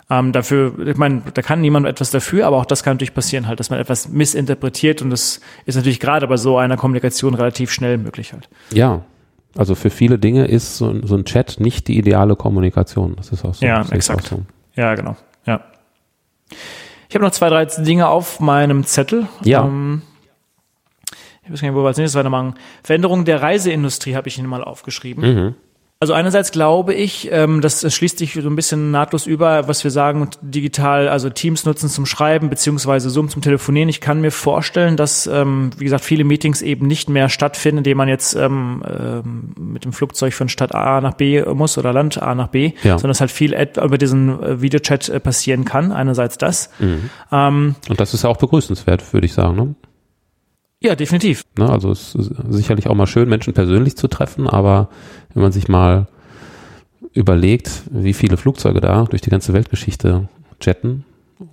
Ähm, 0.09 0.31
dafür, 0.31 0.79
ich 0.87 0.97
meine, 0.97 1.23
da 1.35 1.43
kann 1.43 1.61
niemand 1.61 1.87
etwas 1.87 2.11
dafür, 2.13 2.47
aber 2.47 2.57
auch 2.57 2.65
das 2.65 2.85
kann 2.85 2.95
natürlich 2.95 3.15
passieren 3.15 3.49
halt, 3.49 3.59
dass 3.59 3.71
man 3.71 3.81
etwas 3.81 4.09
missinterpretiert 4.09 5.03
und 5.03 5.11
das 5.11 5.41
ist 5.67 5.75
natürlich 5.75 5.99
gerade 5.99 6.29
bei 6.29 6.37
so 6.37 6.57
einer 6.57 6.77
Kommunikation 6.77 7.35
relativ 7.35 7.73
schnell 7.73 7.99
möglich 7.99 8.33
halt. 8.33 8.49
Ja, 8.73 9.03
also 9.57 9.75
für 9.75 9.91
viele 9.91 10.21
Dinge 10.21 10.47
ist 10.47 10.77
so, 10.77 11.05
so 11.05 11.17
ein 11.17 11.25
Chat 11.25 11.59
nicht 11.59 11.89
die 11.89 11.99
ideale 11.99 12.37
Kommunikation. 12.37 13.17
Das 13.17 13.31
ist 13.33 13.45
auch 13.45 13.55
so. 13.55 13.67
Ja, 13.67 13.85
exakt. 13.91 14.29
So. 14.29 14.43
Ja, 14.77 14.95
genau. 14.95 15.17
Ja. 15.47 15.63
Ich 17.09 17.17
habe 17.17 17.25
noch 17.25 17.33
zwei, 17.33 17.49
drei 17.49 17.65
Dinge 17.65 18.07
auf 18.07 18.39
meinem 18.39 18.85
Zettel. 18.85 19.27
Ja. 19.43 19.65
Ähm, 19.65 20.03
ich 21.45 21.51
weiß 21.51 21.61
gar 21.61 21.69
nicht, 21.69 21.77
wo 21.77 21.83
wir 21.83 21.89
als 21.89 21.99
nächstes 21.99 22.19
weitermachen. 22.19 22.55
Veränderung 22.83 23.25
der 23.25 23.43
Reiseindustrie 23.43 24.15
habe 24.17 24.29
ich 24.29 24.39
Ihnen 24.39 24.49
mal 24.49 24.63
aufgeschrieben. 24.63 25.35
Mhm. 25.35 25.55
Also 26.03 26.15
einerseits 26.15 26.51
glaube 26.51 26.95
ich, 26.95 27.29
ähm, 27.31 27.61
das 27.61 27.83
schließt 27.95 28.17
sich 28.17 28.33
so 28.33 28.49
ein 28.49 28.57
bisschen 28.57 28.91
nahtlos 28.91 29.27
über, 29.27 29.69
was 29.69 29.85
wir 29.85 29.91
sagen, 29.91 30.31
digital, 30.41 31.11
also 31.11 31.29
Teams 31.29 31.67
nutzen 31.67 31.91
zum 31.91 32.07
Schreiben 32.07 32.49
beziehungsweise 32.49 33.11
Zoom 33.11 33.29
zum 33.29 33.43
Telefonieren. 33.43 33.91
Ich 33.91 34.01
kann 34.01 34.23
mir 34.23 34.31
vorstellen, 34.31 34.97
dass, 34.97 35.27
ähm, 35.27 35.73
wie 35.77 35.85
gesagt, 35.85 36.03
viele 36.03 36.25
Meetings 36.25 36.63
eben 36.63 36.87
nicht 36.87 37.11
mehr 37.11 37.29
stattfinden, 37.29 37.79
indem 37.79 37.99
man 37.99 38.09
jetzt 38.09 38.35
ähm, 38.35 38.83
ähm, 38.89 39.53
mit 39.59 39.85
dem 39.85 39.93
Flugzeug 39.93 40.33
von 40.33 40.49
Stadt 40.49 40.75
A 40.75 41.03
nach 41.03 41.13
B 41.13 41.45
muss 41.53 41.77
oder 41.77 41.93
Land 41.93 42.23
A 42.23 42.35
nach 42.35 42.49
B, 42.49 42.73
ja. 42.83 42.93
sondern 42.93 43.11
dass 43.11 43.21
halt 43.21 43.31
viel 43.31 43.53
über 43.53 43.99
diesen 43.99 44.43
äh, 44.43 44.63
Videochat 44.63 45.11
äh, 45.11 45.21
passieren 45.21 45.67
kann. 45.67 45.93
Einerseits 45.93 46.39
das. 46.39 46.71
Mhm. 46.79 47.11
Ähm, 47.31 47.75
Und 47.91 48.01
das 48.01 48.15
ist 48.15 48.23
ja 48.23 48.31
auch 48.31 48.39
begrüßenswert, 48.39 49.13
würde 49.13 49.27
ich 49.27 49.35
sagen. 49.35 49.55
Ne? 49.55 49.75
Ja, 50.83 50.95
definitiv. 50.97 51.45
Ne, 51.59 51.69
also 51.69 51.91
es 51.91 52.15
ist 52.15 52.33
sicherlich 52.49 52.89
auch 52.89 52.95
mal 52.95 53.07
schön, 53.07 53.29
Menschen 53.29 53.53
persönlich 53.53 53.97
zu 53.97 54.09
treffen, 54.09 54.47
aber 54.47 54.89
wenn 55.35 55.43
man 55.43 55.53
sich 55.53 55.69
mal 55.69 56.09
überlegt, 57.13 57.83
wie 57.91 58.15
viele 58.15 58.37
Flugzeuge 58.37 58.81
da 58.81 59.05
durch 59.05 59.21
die 59.21 59.31
ganze 59.31 59.53
Weltgeschichte 59.53 60.29
jetten, 60.63 61.05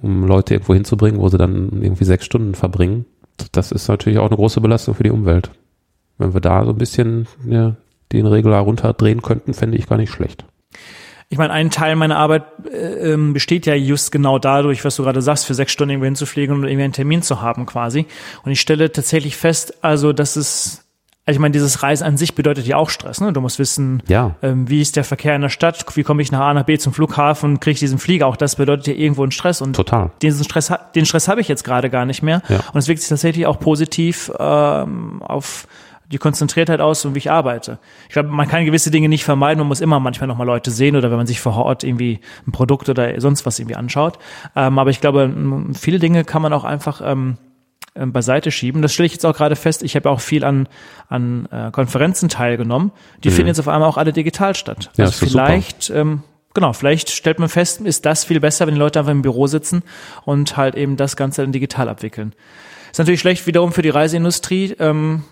um 0.01 0.25
Leute 0.25 0.53
irgendwo 0.53 0.73
hinzubringen, 0.73 1.19
wo 1.19 1.27
sie 1.27 1.37
dann 1.37 1.81
irgendwie 1.81 2.05
sechs 2.05 2.25
Stunden 2.25 2.55
verbringen, 2.55 3.05
das 3.51 3.71
ist 3.71 3.87
natürlich 3.87 4.19
auch 4.19 4.27
eine 4.27 4.35
große 4.35 4.61
Belastung 4.61 4.95
für 4.95 5.03
die 5.03 5.11
Umwelt. 5.11 5.51
Wenn 6.17 6.33
wir 6.33 6.41
da 6.41 6.63
so 6.63 6.71
ein 6.71 6.77
bisschen 6.77 7.27
ja, 7.47 7.75
den 8.11 8.25
Regler 8.25 8.59
runterdrehen 8.59 9.21
könnten, 9.21 9.53
fände 9.53 9.77
ich 9.77 9.87
gar 9.87 9.97
nicht 9.97 10.11
schlecht. 10.11 10.45
Ich 11.29 11.37
meine, 11.37 11.51
ein 11.51 11.69
Teil 11.71 11.95
meiner 11.95 12.17
Arbeit 12.17 12.45
äh, 12.71 13.11
ähm, 13.11 13.33
besteht 13.33 13.65
ja 13.65 13.75
just 13.75 14.11
genau 14.11 14.39
dadurch, 14.39 14.85
was 14.85 14.95
du 14.95 15.03
gerade 15.03 15.21
sagst, 15.21 15.45
für 15.45 15.53
sechs 15.53 15.73
Stunden 15.73 15.91
irgendwo 15.91 16.05
hinzufliegen 16.05 16.55
und 16.55 16.63
irgendwie 16.63 16.83
einen 16.83 16.93
Termin 16.93 17.21
zu 17.21 17.41
haben 17.41 17.65
quasi. 17.65 18.05
Und 18.43 18.51
ich 18.51 18.61
stelle 18.61 18.91
tatsächlich 18.91 19.35
fest, 19.35 19.83
also 19.83 20.13
dass 20.13 20.37
es 20.37 20.87
also 21.27 21.39
ich 21.39 21.41
meine, 21.41 21.51
dieses 21.51 21.83
Reisen 21.83 22.05
an 22.05 22.15
sich 22.15 22.35
bedeutet 22.35 22.65
ja 22.67 22.77
auch 22.77 22.89
Stress. 22.89 23.19
Ne? 23.19 23.33
Du 23.33 23.41
musst 23.41 23.59
wissen, 23.59 24.01
ja. 24.07 24.37
ähm, 24.41 24.69
wie 24.69 24.81
ist 24.81 24.95
der 24.95 25.03
Verkehr 25.03 25.35
in 25.35 25.41
der 25.41 25.49
Stadt, 25.49 25.85
wie 25.95 26.03
komme 26.03 26.21
ich 26.21 26.31
nach 26.31 26.39
A 26.39 26.53
nach 26.53 26.63
B 26.63 26.77
zum 26.77 26.93
Flughafen 26.93 27.59
kriege 27.59 27.73
ich 27.73 27.79
diesen 27.79 27.99
Flieger. 27.99 28.27
Auch 28.27 28.37
das 28.37 28.55
bedeutet 28.55 28.87
ja 28.87 28.93
irgendwo 28.93 29.23
einen 29.23 29.33
Stress. 29.33 29.61
Und 29.61 29.75
Total. 29.75 30.11
Diesen 30.21 30.45
Stress, 30.45 30.71
den 30.95 31.05
Stress 31.05 31.27
habe 31.27 31.41
ich 31.41 31.49
jetzt 31.49 31.65
gerade 31.65 31.89
gar 31.89 32.05
nicht 32.05 32.23
mehr. 32.23 32.41
Ja. 32.47 32.61
Und 32.71 32.77
es 32.79 32.87
wirkt 32.87 33.01
sich 33.01 33.09
tatsächlich 33.09 33.45
auch 33.45 33.59
positiv 33.59 34.31
ähm, 34.39 35.21
auf 35.21 35.67
die 36.11 36.17
Konzentriertheit 36.17 36.79
aus 36.79 37.03
und 37.05 37.15
wie 37.15 37.19
ich 37.19 37.31
arbeite. 37.31 37.79
Ich 38.07 38.13
glaube, 38.13 38.29
man 38.29 38.47
kann 38.47 38.65
gewisse 38.65 38.91
Dinge 38.91 39.09
nicht 39.09 39.25
vermeiden, 39.25 39.59
man 39.59 39.67
muss 39.67 39.81
immer 39.81 39.99
manchmal 39.99 40.27
nochmal 40.27 40.47
Leute 40.47 40.71
sehen 40.71 40.95
oder 40.95 41.09
wenn 41.09 41.17
man 41.17 41.27
sich 41.27 41.41
vor 41.41 41.55
Ort 41.57 41.83
irgendwie 41.83 42.19
ein 42.47 42.51
Produkt 42.51 42.87
oder 42.89 43.19
sonst 43.19 43.45
was 43.45 43.59
irgendwie 43.59 43.75
anschaut. 43.75 44.17
Ähm, 44.55 44.79
aber 44.79 44.89
ich 44.89 45.01
glaube, 45.01 45.33
viele 45.73 45.99
Dinge 45.99 46.23
kann 46.23 46.41
man 46.41 46.53
auch 46.53 46.63
einfach 46.63 47.01
ähm, 47.03 47.37
ähm, 47.97 48.11
beiseite 48.11 48.51
schieben. 48.51 48.81
Das 48.81 48.93
stelle 48.93 49.07
ich 49.07 49.13
jetzt 49.13 49.25
auch 49.25 49.35
gerade 49.35 49.55
fest. 49.55 49.83
Ich 49.83 49.95
habe 49.95 50.09
auch 50.09 50.21
viel 50.21 50.43
an, 50.43 50.67
an 51.09 51.47
äh, 51.51 51.71
Konferenzen 51.71 52.29
teilgenommen. 52.29 52.91
Die 53.23 53.29
mhm. 53.29 53.33
finden 53.33 53.47
jetzt 53.47 53.59
auf 53.59 53.67
einmal 53.67 53.89
auch 53.89 53.97
alle 53.97 54.13
digital 54.13 54.55
statt. 54.55 54.91
Ja, 54.97 55.05
also 55.05 55.25
vielleicht, 55.25 55.89
ähm, 55.89 56.23
genau, 56.53 56.73
vielleicht 56.73 57.09
stellt 57.09 57.39
man 57.39 57.49
fest, 57.49 57.81
ist 57.81 58.05
das 58.05 58.23
viel 58.23 58.39
besser, 58.39 58.67
wenn 58.67 58.75
die 58.75 58.79
Leute 58.79 58.99
einfach 58.99 59.11
im 59.11 59.23
Büro 59.23 59.47
sitzen 59.47 59.83
und 60.25 60.57
halt 60.57 60.75
eben 60.75 60.95
das 60.95 61.15
Ganze 61.15 61.41
dann 61.41 61.51
digital 61.51 61.89
abwickeln. 61.89 62.33
Ist 62.91 62.99
natürlich 62.99 63.19
schlecht 63.19 63.47
wiederum 63.47 63.71
für 63.71 63.81
die 63.81 63.89
Reiseindustrie. 63.89 64.75
Ähm, 64.79 65.23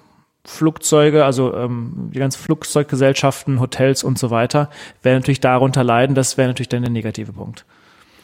Flugzeuge, 0.45 1.25
also 1.25 1.53
ähm, 1.55 2.09
die 2.13 2.19
ganzen 2.19 2.41
Flugzeuggesellschaften, 2.41 3.59
Hotels 3.59 4.03
und 4.03 4.19
so 4.19 4.29
weiter, 4.29 4.69
werden 5.03 5.19
natürlich 5.19 5.39
darunter 5.39 5.83
leiden. 5.83 6.15
Das 6.15 6.37
wäre 6.37 6.47
natürlich 6.47 6.69
dann 6.69 6.83
der 6.83 6.91
negative 6.91 7.33
Punkt. 7.33 7.65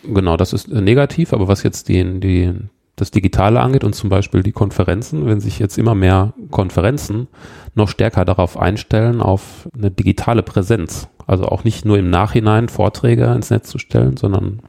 Genau, 0.03 0.37
das 0.37 0.53
ist 0.53 0.71
äh, 0.71 0.81
negativ, 0.81 1.33
aber 1.33 1.47
was 1.47 1.63
jetzt 1.63 1.89
den, 1.89 2.21
die, 2.21 2.53
das 2.95 3.11
Digitale 3.11 3.59
angeht 3.59 3.83
und 3.83 3.93
zum 3.93 4.09
Beispiel 4.09 4.43
die 4.43 4.51
Konferenzen, 4.51 5.25
wenn 5.25 5.39
sich 5.39 5.59
jetzt 5.59 5.77
immer 5.77 5.95
mehr 5.95 6.33
Konferenzen 6.49 7.27
noch 7.75 7.89
stärker 7.89 8.25
darauf 8.25 8.57
einstellen, 8.57 9.21
auf 9.21 9.69
eine 9.75 9.91
digitale 9.91 10.43
Präsenz, 10.43 11.07
also 11.27 11.45
auch 11.45 11.63
nicht 11.63 11.85
nur 11.85 11.97
im 11.97 12.09
Nachhinein 12.09 12.69
Vorträge 12.69 13.25
ins 13.25 13.49
Netz 13.49 13.69
zu 13.69 13.77
stellen, 13.77 14.17
sondern 14.17 14.61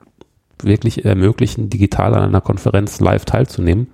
wirklich 0.62 1.05
ermöglichen, 1.05 1.70
digital 1.70 2.14
an 2.14 2.22
einer 2.22 2.40
Konferenz 2.40 3.00
live 3.00 3.24
teilzunehmen, 3.24 3.88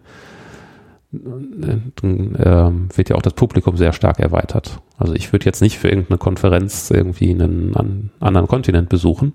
dann 1.11 2.34
äh, 2.34 2.96
wird 2.96 3.09
ja 3.09 3.16
auch 3.16 3.22
das 3.22 3.32
Publikum 3.32 3.76
sehr 3.76 3.92
stark 3.92 4.18
erweitert. 4.18 4.80
Also 4.98 5.14
ich 5.14 5.32
würde 5.32 5.46
jetzt 5.46 5.62
nicht 5.62 5.78
für 5.78 5.88
irgendeine 5.88 6.18
Konferenz 6.18 6.90
irgendwie 6.90 7.30
einen 7.30 7.74
an, 7.76 8.11
anderen 8.20 8.46
Kontinent 8.46 8.88
besuchen. 8.88 9.32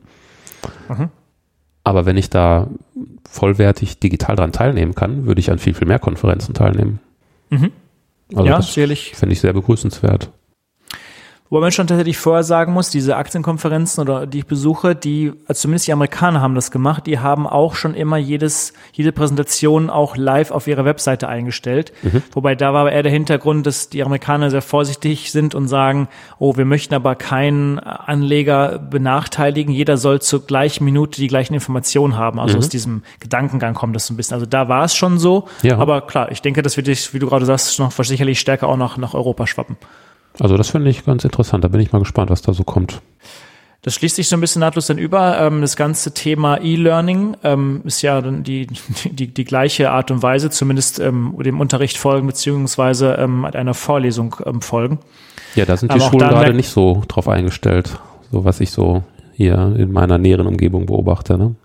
Mhm. 0.88 1.10
Aber 1.84 2.06
wenn 2.06 2.16
ich 2.16 2.30
da 2.30 2.68
vollwertig 3.28 4.00
digital 4.00 4.36
dran 4.36 4.52
teilnehmen 4.52 4.96
kann, 4.96 5.26
würde 5.26 5.40
ich 5.40 5.52
an 5.52 5.60
viel, 5.60 5.74
viel 5.74 5.88
mehr 5.88 6.00
Konferenzen 6.00 6.54
teilnehmen. 6.54 7.00
Mhm. 7.50 7.72
Also 8.36 8.50
ja, 8.50 8.58
das 8.58 8.70
fände 8.70 9.34
ich 9.34 9.42
sehr 9.42 9.54
begrüßenswert. 9.54 10.32
Wo 11.54 11.60
man 11.60 11.72
schon 11.72 11.86
tatsächlich 11.86 12.18
vorher 12.18 12.42
sagen 12.42 12.74
muss, 12.74 12.90
diese 12.90 13.16
Aktienkonferenzen 13.16 14.02
oder 14.02 14.26
die 14.26 14.40
ich 14.40 14.48
besuche, 14.48 14.96
die, 14.96 15.34
also 15.46 15.62
zumindest 15.62 15.86
die 15.86 15.94
Amerikaner 15.94 16.42
haben 16.42 16.56
das 16.56 16.72
gemacht, 16.72 17.06
die 17.06 17.20
haben 17.20 17.46
auch 17.46 17.76
schon 17.76 17.94
immer 17.94 18.18
jedes, 18.18 18.74
jede 18.92 19.12
Präsentation 19.12 19.92
auch 19.92 20.18
live 20.18 20.50
auf 20.50 20.66
ihrer 20.66 20.84
Webseite 20.84 21.28
eingestellt. 21.28 21.94
Mhm. 22.02 22.24
Wobei 22.32 22.56
da 22.56 22.74
war 22.74 22.92
eher 22.92 23.04
der 23.04 23.12
Hintergrund, 23.12 23.68
dass 23.68 23.88
die 23.90 24.04
Amerikaner 24.04 24.50
sehr 24.50 24.64
vorsichtig 24.64 25.32
sind 25.32 25.54
und 25.54 25.68
sagen, 25.68 26.08
oh, 26.40 26.58
wir 26.58 26.66
möchten 26.66 26.96
aber 26.96 27.14
keinen 27.14 27.78
Anleger 27.78 28.80
benachteiligen. 28.80 29.76
Jeder 29.76 29.98
soll 29.98 30.24
zur 30.24 30.48
gleichen 30.48 30.86
Minute 30.86 31.22
die 31.22 31.28
gleichen 31.28 31.54
Informationen 31.54 32.18
haben. 32.18 32.40
Also 32.40 32.56
mhm. 32.56 32.60
aus 32.62 32.70
diesem 32.70 33.04
Gedankengang 33.20 33.76
kommt 33.76 33.96
das 33.96 34.08
so 34.08 34.16
ein 34.16 34.18
bisschen. 34.18 34.34
Also 34.34 34.48
da 34.48 34.70
war 34.70 34.86
es 34.86 34.96
schon 34.96 35.20
so. 35.20 35.48
Ja. 35.62 35.78
Aber 35.78 36.02
klar, 36.02 36.32
ich 36.32 36.42
denke, 36.42 36.64
dass 36.64 36.78
wir 36.78 36.84
dich, 36.84 37.14
wie 37.14 37.20
du 37.20 37.28
gerade 37.28 37.46
sagst, 37.46 37.78
noch 37.78 37.92
sicherlich 37.92 38.40
stärker 38.40 38.68
auch 38.70 38.78
noch 38.78 38.98
nach 38.98 39.14
Europa 39.14 39.46
schwappen. 39.46 39.78
Also 40.40 40.58
das 40.58 40.70
finde 40.70 40.90
ich 40.90 41.06
ganz 41.06 41.24
interessant. 41.24 41.64
Da 41.64 41.68
bin 41.68 41.82
ich 41.82 41.92
mal 41.92 42.00
gespannt, 42.00 42.30
was 42.30 42.42
da 42.42 42.54
so 42.54 42.64
kommt. 42.64 43.02
Das 43.84 43.96
schließt 43.96 44.16
sich 44.16 44.30
so 44.30 44.38
ein 44.38 44.40
bisschen 44.40 44.62
nahtlos 44.62 44.88
dann 44.88 44.98
über. 44.98 45.38
Ähm, 45.40 45.60
das 45.60 45.76
ganze 45.76 46.14
Thema 46.14 46.58
E-Learning 46.62 47.36
ähm, 47.44 47.82
ist 47.84 48.02
ja 48.02 48.22
die, 48.22 48.68
die, 49.06 49.28
die 49.28 49.44
gleiche 49.44 49.92
Art 49.92 50.10
und 50.10 50.24
Weise, 50.24 50.50
zumindest 50.50 51.00
ähm, 51.00 51.36
dem 51.44 51.60
Unterricht 51.60 51.98
folgen, 51.98 52.26
beziehungsweise 52.28 53.18
einer 53.18 53.74
Vorlesung 53.74 54.36
folgen. 54.62 55.00
Ja, 55.56 55.66
da 55.66 55.78
sind 55.78 55.94
die 55.94 56.00
Schulen 56.00 56.30
gerade 56.30 56.54
nicht 56.54 56.70
so 56.70 57.04
drauf 57.08 57.28
eingestellt, 57.28 58.00
so 58.32 58.46
was 58.46 58.60
ich 58.60 58.72
so 58.72 59.04
hier 59.34 59.76
in 59.78 59.92
meiner 59.92 60.18
näheren 60.18 60.48
Umgebung 60.48 60.86
beobachte. 60.86 61.38
Ne? 61.38 61.56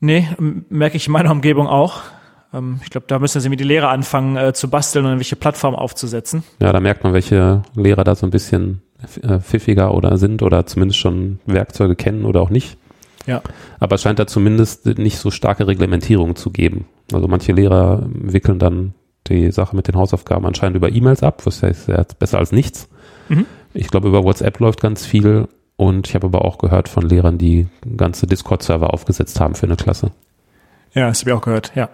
Nee, 0.00 0.28
merke 0.68 0.96
ich 0.96 1.06
in 1.06 1.12
meiner 1.12 1.30
Umgebung 1.30 1.66
auch. 1.66 2.02
Ähm, 2.52 2.80
ich 2.82 2.90
glaube, 2.90 3.06
da 3.08 3.18
müssen 3.18 3.40
sie 3.40 3.48
mit 3.48 3.60
die 3.60 3.64
Lehrer 3.64 3.90
anfangen 3.90 4.36
äh, 4.36 4.52
zu 4.52 4.68
basteln 4.68 5.06
und 5.06 5.16
welche 5.16 5.36
Plattform 5.36 5.74
aufzusetzen. 5.74 6.42
Ja, 6.60 6.72
da 6.72 6.80
merkt 6.80 7.04
man, 7.04 7.12
welche 7.12 7.62
Lehrer 7.74 8.04
da 8.04 8.14
so 8.14 8.26
ein 8.26 8.30
bisschen 8.30 8.82
äh, 9.22 9.38
pfiffiger 9.38 9.94
oder 9.94 10.16
sind 10.18 10.42
oder 10.42 10.66
zumindest 10.66 10.98
schon 10.98 11.40
Werkzeuge 11.46 11.96
kennen 11.96 12.24
oder 12.24 12.40
auch 12.40 12.50
nicht. 12.50 12.76
Ja. 13.26 13.42
Aber 13.78 13.94
es 13.94 14.02
scheint 14.02 14.18
da 14.18 14.26
zumindest 14.26 14.86
nicht 14.98 15.18
so 15.18 15.30
starke 15.30 15.66
Reglementierungen 15.66 16.36
zu 16.36 16.50
geben. 16.50 16.86
Also 17.12 17.28
manche 17.28 17.52
Lehrer 17.52 18.06
wickeln 18.12 18.58
dann 18.58 18.94
die 19.28 19.52
Sache 19.52 19.76
mit 19.76 19.86
den 19.86 19.96
Hausaufgaben 19.96 20.44
anscheinend 20.46 20.76
über 20.76 20.90
E-Mails 20.90 21.22
ab, 21.22 21.42
was 21.44 21.62
heißt 21.62 21.88
ja 21.88 22.04
besser 22.18 22.38
als 22.38 22.50
nichts. 22.50 22.88
Mhm. 23.28 23.46
Ich 23.74 23.88
glaube, 23.88 24.08
über 24.08 24.24
WhatsApp 24.24 24.58
läuft 24.58 24.80
ganz 24.80 25.06
viel 25.06 25.46
und 25.76 26.08
ich 26.08 26.14
habe 26.14 26.26
aber 26.26 26.44
auch 26.44 26.58
gehört 26.58 26.88
von 26.88 27.08
Lehrern, 27.08 27.38
die 27.38 27.68
ganze 27.96 28.26
Discord-Server 28.26 28.92
aufgesetzt 28.92 29.40
haben 29.40 29.54
für 29.54 29.66
eine 29.66 29.76
Klasse. 29.76 30.10
Ja, 30.94 31.08
das 31.08 31.20
habe 31.20 31.30
ich 31.30 31.36
auch 31.36 31.42
gehört, 31.42 31.72
ja. 31.74 31.88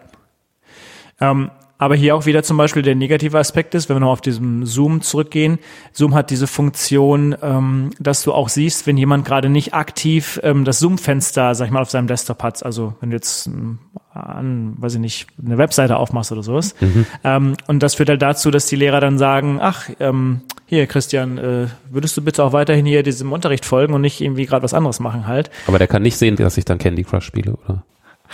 Ähm, 1.20 1.50
aber 1.80 1.94
hier 1.94 2.16
auch 2.16 2.26
wieder 2.26 2.42
zum 2.42 2.56
Beispiel 2.56 2.82
der 2.82 2.96
negative 2.96 3.38
Aspekt 3.38 3.74
ist, 3.76 3.88
wenn 3.88 3.96
wir 3.96 4.00
noch 4.00 4.10
auf 4.10 4.20
diesem 4.20 4.66
Zoom 4.66 5.00
zurückgehen. 5.00 5.60
Zoom 5.92 6.14
hat 6.14 6.30
diese 6.30 6.48
Funktion, 6.48 7.36
ähm, 7.40 7.90
dass 8.00 8.24
du 8.24 8.32
auch 8.32 8.48
siehst, 8.48 8.88
wenn 8.88 8.96
jemand 8.96 9.24
gerade 9.24 9.48
nicht 9.48 9.74
aktiv 9.74 10.40
ähm, 10.42 10.64
das 10.64 10.80
Zoom-Fenster, 10.80 11.54
sag 11.54 11.66
ich 11.66 11.70
mal, 11.70 11.80
auf 11.80 11.90
seinem 11.90 12.08
Desktop 12.08 12.42
hat. 12.42 12.64
Also 12.64 12.94
wenn 13.00 13.10
du 13.10 13.16
jetzt 13.16 13.46
ähm, 13.46 13.78
an, 14.12 14.74
weiß 14.78 14.94
ich 14.94 15.00
nicht, 15.00 15.26
eine 15.44 15.56
Webseite 15.56 15.96
aufmachst 15.98 16.32
oder 16.32 16.42
sowas. 16.42 16.74
Mhm. 16.80 17.06
Ähm, 17.22 17.54
und 17.68 17.80
das 17.80 17.94
führt 17.94 18.08
halt 18.08 18.22
dazu, 18.22 18.50
dass 18.50 18.66
die 18.66 18.76
Lehrer 18.76 19.00
dann 19.00 19.16
sagen, 19.16 19.58
ach, 19.60 19.88
ähm, 20.00 20.40
hier 20.66 20.86
Christian, 20.88 21.38
äh, 21.38 21.66
würdest 21.88 22.16
du 22.16 22.22
bitte 22.22 22.42
auch 22.42 22.52
weiterhin 22.52 22.86
hier 22.86 23.04
diesem 23.04 23.30
Unterricht 23.30 23.64
folgen 23.64 23.94
und 23.94 24.00
nicht 24.00 24.20
irgendwie 24.20 24.46
gerade 24.46 24.64
was 24.64 24.74
anderes 24.74 24.98
machen 24.98 25.28
halt. 25.28 25.50
Aber 25.68 25.78
der 25.78 25.86
kann 25.86 26.02
nicht 26.02 26.16
sehen, 26.16 26.34
dass 26.34 26.56
ich 26.56 26.64
dann 26.64 26.78
Candy 26.78 27.04
Crush 27.04 27.24
spiele, 27.24 27.56
oder? 27.64 27.84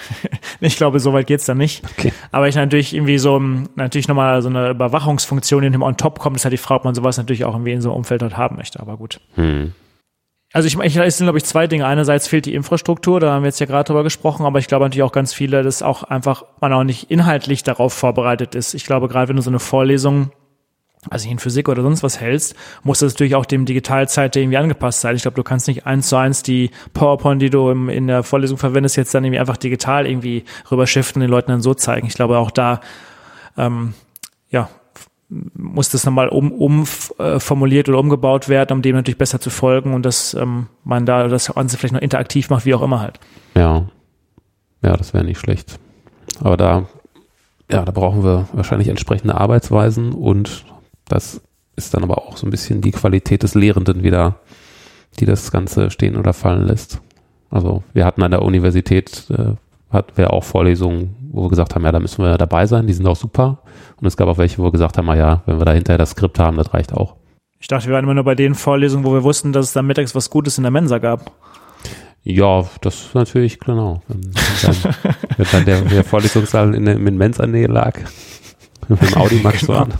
ich 0.61 0.76
glaube, 0.76 1.01
so 1.01 1.12
weit 1.12 1.26
geht's 1.26 1.47
dann 1.47 1.59
nicht. 1.59 1.84
Okay. 1.84 2.12
Aber 2.32 2.49
ich 2.49 2.55
natürlich 2.55 2.95
irgendwie 2.95 3.18
so, 3.18 3.38
natürlich 3.76 4.09
nochmal 4.09 4.42
so 4.42 4.49
eine 4.49 4.70
Überwachungsfunktion 4.70 5.62
in 5.62 5.72
dem 5.72 5.82
on 5.82 5.97
top 5.97 6.18
kommt, 6.18 6.36
ist 6.36 6.45
halt 6.45 6.53
die 6.53 6.59
Frage, 6.59 6.80
ob 6.80 6.84
man 6.84 6.95
sowas 6.95 7.16
natürlich 7.16 7.45
auch 7.45 7.55
irgendwie 7.55 7.72
in 7.72 7.80
so 7.80 7.90
einem 7.90 7.99
Umfeld 7.99 8.22
dort 8.22 8.36
haben 8.36 8.57
möchte. 8.57 8.80
Aber 8.80 8.97
gut. 8.97 9.20
Hm. 9.34 9.72
Also 10.53 10.68
ich, 10.68 10.78
ich 10.78 10.97
es 10.97 11.18
sind, 11.18 11.26
glaube 11.26 11.38
ich, 11.38 11.45
zwei 11.45 11.66
Dinge. 11.66 11.84
Einerseits 11.84 12.28
fehlt 12.28 12.47
die 12.47 12.55
Infrastruktur, 12.55 13.18
da 13.18 13.32
haben 13.32 13.42
wir 13.42 13.49
jetzt 13.49 13.59
ja 13.59 13.66
gerade 13.66 13.88
drüber 13.88 14.05
gesprochen, 14.05 14.47
aber 14.47 14.61
ich 14.61 14.68
glaube 14.68 14.84
natürlich 14.84 15.03
auch 15.03 15.11
ganz 15.11 15.34
viele, 15.34 15.64
dass 15.64 15.82
auch 15.82 16.05
einfach 16.05 16.45
man 16.61 16.72
auch 16.72 16.84
nicht 16.84 17.11
inhaltlich 17.11 17.64
darauf 17.64 17.92
vorbereitet 17.92 18.55
ist. 18.55 18.72
Ich 18.72 18.86
glaube, 18.86 19.09
gerade 19.09 19.28
wenn 19.28 19.36
du 19.36 19.42
so 19.42 19.51
eine 19.51 19.59
Vorlesung 19.59 20.30
also 21.11 21.28
in 21.28 21.38
Physik 21.38 21.68
oder 21.68 21.82
sonst 21.82 22.02
was 22.02 22.20
hältst, 22.20 22.55
muss 22.82 23.00
das 23.00 23.14
natürlich 23.14 23.34
auch 23.34 23.46
dem 23.46 23.64
Digitalzeit 23.64 24.36
irgendwie 24.36 24.57
angepasst 24.57 25.00
sein. 25.00 25.16
Ich 25.16 25.22
glaube, 25.22 25.36
du 25.36 25.42
kannst 25.42 25.68
nicht 25.68 25.86
eins 25.86 26.09
zu 26.09 26.16
eins 26.16 26.42
die 26.42 26.70
PowerPoint, 26.92 27.40
die 27.42 27.50
du 27.50 27.70
im, 27.70 27.88
in 27.88 28.07
der 28.07 28.22
Vorlesung 28.22 28.59
verwendest, 28.59 28.96
jetzt 28.96 29.14
dann 29.14 29.24
irgendwie 29.24 29.40
einfach 29.40 29.57
digital 29.57 30.07
irgendwie 30.07 30.44
rüberschiften 30.70 31.20
und 31.20 31.28
den 31.28 31.30
Leuten 31.30 31.50
dann 31.50 31.61
so 31.61 31.74
zeigen. 31.74 32.07
Ich 32.07 32.14
glaube, 32.14 32.38
auch 32.38 32.50
da, 32.50 32.80
ähm, 33.57 33.94
ja, 34.50 34.68
muss 35.28 35.88
das 35.88 36.05
nochmal 36.05 36.28
um, 36.28 36.52
umformuliert 36.52 37.88
äh, 37.88 37.90
oder 37.90 38.00
umgebaut 38.00 38.48
werden, 38.48 38.76
um 38.76 38.82
dem 38.82 38.94
natürlich 38.94 39.18
besser 39.18 39.40
zu 39.40 39.50
folgen 39.50 39.94
und 39.94 40.05
dass 40.05 40.34
ähm, 40.34 40.68
man 40.84 41.07
da 41.07 41.28
das 41.28 41.52
Ganze 41.52 41.76
vielleicht 41.76 41.94
noch 41.94 42.00
interaktiv 42.00 42.50
macht, 42.50 42.66
wie 42.66 42.74
auch 42.74 42.82
immer 42.82 43.00
halt. 43.00 43.18
Ja, 43.57 43.86
ja, 44.82 44.96
das 44.96 45.14
wäre 45.14 45.24
nicht 45.24 45.38
schlecht. 45.38 45.78
Aber 46.40 46.57
da, 46.57 46.86
ja, 47.70 47.84
da 47.84 47.92
brauchen 47.92 48.22
wir 48.22 48.48
wahrscheinlich 48.52 48.88
entsprechende 48.88 49.34
Arbeitsweisen 49.34 50.12
und 50.12 50.64
das 51.09 51.40
ist 51.76 51.94
dann 51.94 52.02
aber 52.02 52.18
auch 52.18 52.36
so 52.36 52.46
ein 52.46 52.50
bisschen 52.50 52.80
die 52.80 52.92
Qualität 52.92 53.42
des 53.42 53.55
Lehrenden 53.55 54.02
wieder, 54.02 54.36
die 55.18 55.26
das 55.26 55.50
Ganze 55.50 55.90
stehen 55.90 56.16
oder 56.16 56.32
fallen 56.32 56.66
lässt. 56.66 57.00
Also 57.50 57.82
wir 57.92 58.05
hatten 58.05 58.22
an 58.22 58.30
der 58.30 58.42
Universität, 58.42 59.26
äh, 59.30 59.55
hatten 59.90 60.16
wir 60.16 60.32
auch 60.32 60.44
Vorlesungen, 60.44 61.16
wo 61.32 61.44
wir 61.44 61.50
gesagt 61.50 61.74
haben, 61.74 61.84
ja, 61.84 61.92
da 61.92 62.00
müssen 62.00 62.24
wir 62.24 62.36
dabei 62.38 62.66
sein, 62.66 62.86
die 62.86 62.92
sind 62.92 63.07
auch 63.07 63.16
super. 63.16 63.59
Und 64.00 64.07
es 64.07 64.16
gab 64.16 64.28
auch 64.28 64.38
welche, 64.38 64.59
wo 64.59 64.64
wir 64.64 64.72
gesagt 64.72 64.98
haben, 64.98 65.07
ja, 65.16 65.42
wenn 65.46 65.59
wir 65.59 65.64
da 65.64 65.72
hinterher 65.72 65.98
das 65.98 66.11
Skript 66.11 66.38
haben, 66.38 66.57
das 66.57 66.74
reicht 66.74 66.92
auch. 66.92 67.16
Ich 67.61 67.68
dachte, 67.68 67.86
wir 67.86 67.94
waren 67.94 68.05
immer 68.05 68.14
nur 68.14 68.24
bei 68.24 68.34
den 68.34 68.55
Vorlesungen, 68.55 69.05
wo 69.05 69.12
wir 69.12 69.22
wussten, 69.22 69.52
dass 69.52 69.66
es 69.66 69.72
dann 69.72 69.86
mittags 69.86 70.14
was 70.14 70.30
Gutes 70.30 70.59
in 70.59 70.64
der 70.64 70.70
Mensa 70.70 70.98
gab. 70.98 71.32
Ja, 72.22 72.64
das 72.80 73.07
ist 73.07 73.14
natürlich, 73.14 73.61
genau. 73.61 74.02
Wenn 74.09 74.30
dann, 74.62 74.94
wenn 75.36 75.46
dann 75.52 75.64
der, 75.64 75.80
der 75.82 76.05
Vorlesungssaal 76.05 76.74
in, 76.74 76.86
in 76.86 77.16
Mensa-Nähe 77.16 77.66
lag, 77.66 78.00
mit 78.88 79.00
dem 79.00 79.14
Audimax 79.16 79.61
genau. 79.66 79.80
an. 79.80 79.94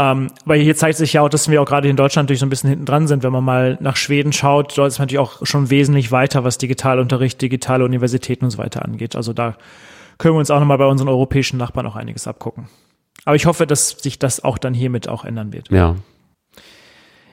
Ähm, 0.00 0.30
aber 0.46 0.54
hier 0.54 0.74
zeigt 0.76 0.96
sich 0.96 1.12
ja 1.12 1.20
auch, 1.20 1.28
dass 1.28 1.50
wir 1.50 1.60
auch 1.60 1.66
gerade 1.66 1.86
in 1.86 1.96
Deutschland 1.96 2.26
natürlich 2.26 2.40
so 2.40 2.46
ein 2.46 2.48
bisschen 2.48 2.70
hinten 2.70 2.86
dran 2.86 3.06
sind. 3.06 3.22
Wenn 3.22 3.32
man 3.32 3.44
mal 3.44 3.76
nach 3.82 3.96
Schweden 3.96 4.32
schaut, 4.32 4.78
dort 4.78 4.88
ist 4.88 4.98
man 4.98 5.04
natürlich 5.04 5.18
auch 5.18 5.44
schon 5.44 5.68
wesentlich 5.68 6.10
weiter, 6.10 6.42
was 6.42 6.56
Digitalunterricht, 6.56 7.42
digitale 7.42 7.84
Universitäten 7.84 8.46
und 8.46 8.50
so 8.50 8.56
weiter 8.56 8.82
angeht. 8.82 9.14
Also 9.14 9.34
da 9.34 9.58
können 10.16 10.34
wir 10.34 10.38
uns 10.38 10.50
auch 10.50 10.58
nochmal 10.58 10.78
bei 10.78 10.86
unseren 10.86 11.08
europäischen 11.08 11.58
Nachbarn 11.58 11.86
auch 11.86 11.96
einiges 11.96 12.26
abgucken. 12.26 12.68
Aber 13.26 13.36
ich 13.36 13.44
hoffe, 13.44 13.66
dass 13.66 13.90
sich 13.90 14.18
das 14.18 14.42
auch 14.42 14.56
dann 14.56 14.72
hiermit 14.72 15.06
auch 15.06 15.26
ändern 15.26 15.52
wird. 15.52 15.70
Ja. 15.70 15.96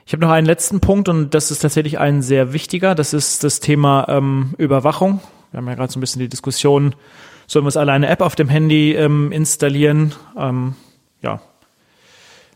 Ich 0.04 0.12
habe 0.12 0.22
noch 0.22 0.30
einen 0.30 0.46
letzten 0.46 0.80
Punkt 0.80 1.08
und 1.08 1.32
das 1.32 1.50
ist 1.50 1.60
tatsächlich 1.60 1.98
ein 1.98 2.20
sehr 2.20 2.52
wichtiger. 2.52 2.94
Das 2.94 3.14
ist 3.14 3.44
das 3.44 3.60
Thema 3.60 4.06
ähm, 4.10 4.54
Überwachung. 4.58 5.22
Wir 5.52 5.58
haben 5.58 5.68
ja 5.68 5.74
gerade 5.74 5.90
so 5.90 5.98
ein 5.98 6.02
bisschen 6.02 6.20
die 6.20 6.28
Diskussion, 6.28 6.94
sollen 7.46 7.64
wir 7.64 7.68
uns 7.68 7.78
alle 7.78 7.92
eine 7.92 8.08
App 8.08 8.20
auf 8.20 8.34
dem 8.34 8.50
Handy 8.50 8.92
ähm, 8.92 9.32
installieren? 9.32 10.14
Ähm, 10.36 10.74
ja, 11.22 11.40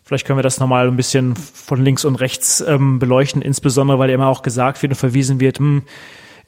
Vielleicht 0.05 0.27
können 0.27 0.39
wir 0.39 0.43
das 0.43 0.59
nochmal 0.59 0.89
ein 0.89 0.97
bisschen 0.97 1.37
von 1.37 1.83
links 1.83 2.05
und 2.05 2.17
rechts 2.17 2.61
ähm, 2.67 2.99
beleuchten, 2.99 3.41
insbesondere 3.41 3.99
weil 3.99 4.11
immer 4.11 4.27
auch 4.27 4.43
gesagt 4.43 4.83
wird 4.83 4.93
und 4.93 4.97
verwiesen 4.97 5.41
wird, 5.41 5.59
hm, 5.59 5.83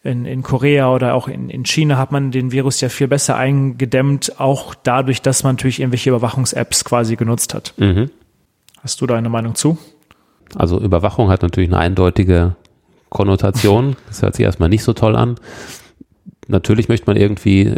in, 0.04 0.26
in 0.26 0.42
Korea 0.42 0.92
oder 0.92 1.14
auch 1.14 1.28
in, 1.28 1.48
in 1.48 1.64
China 1.64 1.96
hat 1.96 2.12
man 2.12 2.30
den 2.30 2.52
Virus 2.52 2.80
ja 2.82 2.90
viel 2.90 3.08
besser 3.08 3.36
eingedämmt, 3.36 4.38
auch 4.38 4.74
dadurch, 4.74 5.22
dass 5.22 5.42
man 5.42 5.54
natürlich 5.54 5.80
irgendwelche 5.80 6.10
Überwachungs-Apps 6.10 6.84
quasi 6.84 7.16
genutzt 7.16 7.54
hat. 7.54 7.72
Mhm. 7.78 8.10
Hast 8.82 9.00
du 9.00 9.06
da 9.06 9.14
eine 9.14 9.30
Meinung 9.30 9.54
zu? 9.54 9.78
Also 10.54 10.78
Überwachung 10.78 11.30
hat 11.30 11.40
natürlich 11.40 11.70
eine 11.70 11.78
eindeutige 11.78 12.54
Konnotation. 13.08 13.96
Das 14.08 14.20
hört 14.20 14.34
sich 14.34 14.44
erstmal 14.44 14.68
nicht 14.68 14.84
so 14.84 14.92
toll 14.92 15.16
an. 15.16 15.36
Natürlich 16.48 16.88
möchte 16.88 17.06
man 17.06 17.16
irgendwie 17.16 17.74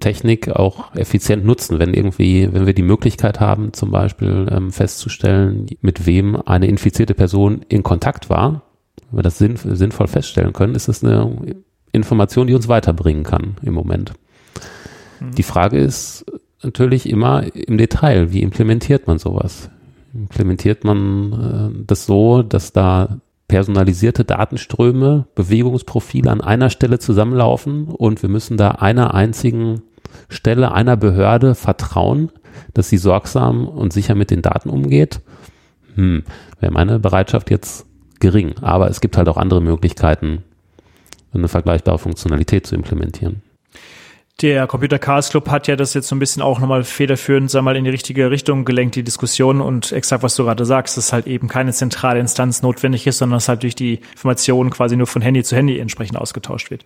Technik 0.00 0.48
auch 0.48 0.94
effizient 0.94 1.44
nutzen, 1.44 1.78
wenn 1.78 1.94
irgendwie, 1.94 2.48
wenn 2.52 2.66
wir 2.66 2.74
die 2.74 2.82
Möglichkeit 2.82 3.40
haben, 3.40 3.72
zum 3.72 3.90
Beispiel 3.90 4.46
ähm, 4.50 4.70
festzustellen, 4.70 5.66
mit 5.80 6.06
wem 6.06 6.36
eine 6.36 6.66
infizierte 6.66 7.14
Person 7.14 7.62
in 7.68 7.82
Kontakt 7.82 8.30
war, 8.30 8.62
wenn 9.10 9.18
wir 9.18 9.22
das 9.22 9.38
sinn, 9.38 9.56
sinnvoll 9.56 10.08
feststellen 10.08 10.52
können, 10.52 10.74
ist 10.74 10.88
das 10.88 11.02
eine 11.02 11.56
Information, 11.92 12.46
die 12.46 12.54
uns 12.54 12.68
weiterbringen 12.68 13.24
kann 13.24 13.56
im 13.62 13.74
Moment. 13.74 14.12
Mhm. 15.20 15.34
Die 15.34 15.42
Frage 15.42 15.78
ist 15.78 16.26
natürlich 16.62 17.08
immer 17.08 17.44
im 17.54 17.78
Detail, 17.78 18.32
wie 18.32 18.42
implementiert 18.42 19.06
man 19.06 19.18
sowas? 19.18 19.70
Implementiert 20.14 20.84
man 20.84 21.32
äh, 21.32 21.84
das 21.86 22.06
so, 22.06 22.42
dass 22.42 22.72
da 22.72 23.20
personalisierte 23.48 24.24
Datenströme, 24.24 25.26
Bewegungsprofile 25.34 26.30
an 26.30 26.40
einer 26.40 26.70
Stelle 26.70 26.98
zusammenlaufen 26.98 27.88
und 27.88 28.22
wir 28.22 28.28
müssen 28.28 28.56
da 28.56 28.72
einer 28.72 29.14
einzigen 29.14 29.82
Stelle, 30.28 30.72
einer 30.72 30.96
Behörde 30.96 31.54
vertrauen, 31.54 32.30
dass 32.74 32.88
sie 32.88 32.98
sorgsam 32.98 33.68
und 33.68 33.92
sicher 33.92 34.14
mit 34.14 34.30
den 34.30 34.42
Daten 34.42 34.70
umgeht. 34.70 35.20
Hm, 35.94 36.24
wäre 36.60 36.72
meine 36.72 36.98
Bereitschaft 36.98 37.50
jetzt 37.50 37.86
gering. 38.20 38.54
Aber 38.60 38.88
es 38.88 39.00
gibt 39.00 39.16
halt 39.16 39.28
auch 39.28 39.36
andere 39.36 39.60
Möglichkeiten, 39.60 40.42
eine 41.32 41.48
vergleichbare 41.48 41.98
Funktionalität 41.98 42.66
zu 42.66 42.74
implementieren. 42.74 43.42
Der 44.42 44.66
Computer 44.66 44.98
Chaos 44.98 45.30
Club 45.30 45.48
hat 45.48 45.66
ja 45.66 45.76
das 45.76 45.94
jetzt 45.94 46.08
so 46.08 46.14
ein 46.14 46.18
bisschen 46.18 46.42
auch 46.42 46.60
nochmal 46.60 46.84
federführend, 46.84 47.50
sag 47.50 47.62
mal, 47.62 47.74
in 47.74 47.84
die 47.84 47.90
richtige 47.90 48.30
Richtung 48.30 48.66
gelenkt, 48.66 48.94
die 48.94 49.02
Diskussion 49.02 49.62
und 49.62 49.92
exakt, 49.92 50.22
was 50.22 50.36
du 50.36 50.44
gerade 50.44 50.66
sagst, 50.66 50.98
dass 50.98 51.14
halt 51.14 51.26
eben 51.26 51.48
keine 51.48 51.72
zentrale 51.72 52.20
Instanz 52.20 52.60
notwendig 52.60 53.06
ist, 53.06 53.16
sondern 53.18 53.38
dass 53.38 53.48
halt 53.48 53.62
durch 53.62 53.74
die 53.74 54.00
Informationen 54.12 54.68
quasi 54.68 54.94
nur 54.94 55.06
von 55.06 55.22
Handy 55.22 55.42
zu 55.42 55.56
Handy 55.56 55.78
entsprechend 55.78 56.18
ausgetauscht 56.18 56.70
wird. 56.70 56.84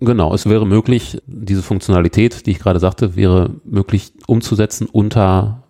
Genau, 0.00 0.32
es 0.32 0.48
wäre 0.48 0.64
möglich, 0.64 1.20
diese 1.26 1.62
Funktionalität, 1.62 2.46
die 2.46 2.52
ich 2.52 2.60
gerade 2.60 2.78
sagte, 2.78 3.16
wäre 3.16 3.50
möglich 3.64 4.12
umzusetzen 4.28 4.86
unter 4.86 5.64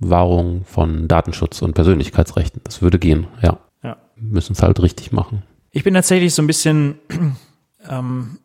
Wahrung 0.00 0.66
von 0.66 1.08
Datenschutz 1.08 1.62
und 1.62 1.72
Persönlichkeitsrechten. 1.72 2.60
Das 2.64 2.82
würde 2.82 2.98
gehen, 2.98 3.26
ja. 3.42 3.58
Ja. 3.82 3.96
Müssen 4.16 4.52
es 4.52 4.62
halt 4.62 4.82
richtig 4.82 5.12
machen. 5.12 5.44
Ich 5.70 5.82
bin 5.82 5.94
tatsächlich 5.94 6.34
so 6.34 6.42
ein 6.42 6.46
bisschen 6.46 6.96
ähm, 7.88 8.38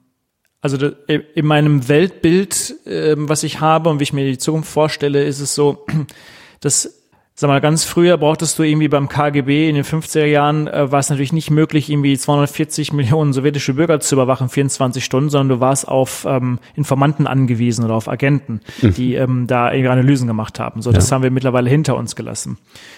also 0.62 0.91
in 1.07 1.45
meinem 1.45 1.88
Weltbild, 1.88 2.76
ähm, 2.86 3.30
was 3.30 3.43
ich 3.43 3.62
habe 3.62 3.89
und 3.89 3.99
wie 3.99 4.03
ich 4.03 4.14
mir 4.14 4.26
die 4.26 4.38
Zukunft 4.38 4.70
vorstelle, 4.70 5.24
ist 5.24 5.39
es 5.39 5.55
so, 5.55 5.86
dass 6.60 6.98
Sag 7.39 7.47
mal, 7.47 7.61
ganz 7.61 7.85
früher 7.85 8.17
brauchtest 8.17 8.59
du 8.59 8.63
irgendwie 8.63 8.89
beim 8.89 9.07
KGB 9.07 9.69
in 9.69 9.75
den 9.75 9.85
50er 9.85 10.25
Jahren, 10.25 10.67
äh, 10.67 10.91
war 10.91 10.99
es 10.99 11.09
natürlich 11.09 11.31
nicht 11.31 11.49
möglich, 11.49 11.89
irgendwie 11.89 12.17
240 12.17 12.91
Millionen 12.91 13.31
sowjetische 13.31 13.75
Bürger 13.75 14.01
zu 14.01 14.15
überwachen, 14.15 14.49
24 14.49 15.05
Stunden, 15.05 15.29
sondern 15.29 15.47
du 15.47 15.61
warst 15.61 15.87
auf 15.87 16.25
ähm, 16.27 16.59
Informanten 16.75 17.27
angewiesen 17.27 17.85
oder 17.85 17.93
auf 17.93 18.09
Agenten, 18.09 18.59
mhm. 18.81 18.93
die 18.93 19.13
ähm, 19.15 19.47
da 19.47 19.71
irgendwie 19.71 19.87
Analysen 19.87 20.27
gemacht 20.27 20.59
haben. 20.59 20.81
So, 20.81 20.91
das 20.91 21.09
ja. 21.09 21.15
haben 21.15 21.23
wir 21.23 21.31
mittlerweile 21.31 21.69
hinter 21.69 21.95
uns 21.95 22.17
gelassen. 22.17 22.57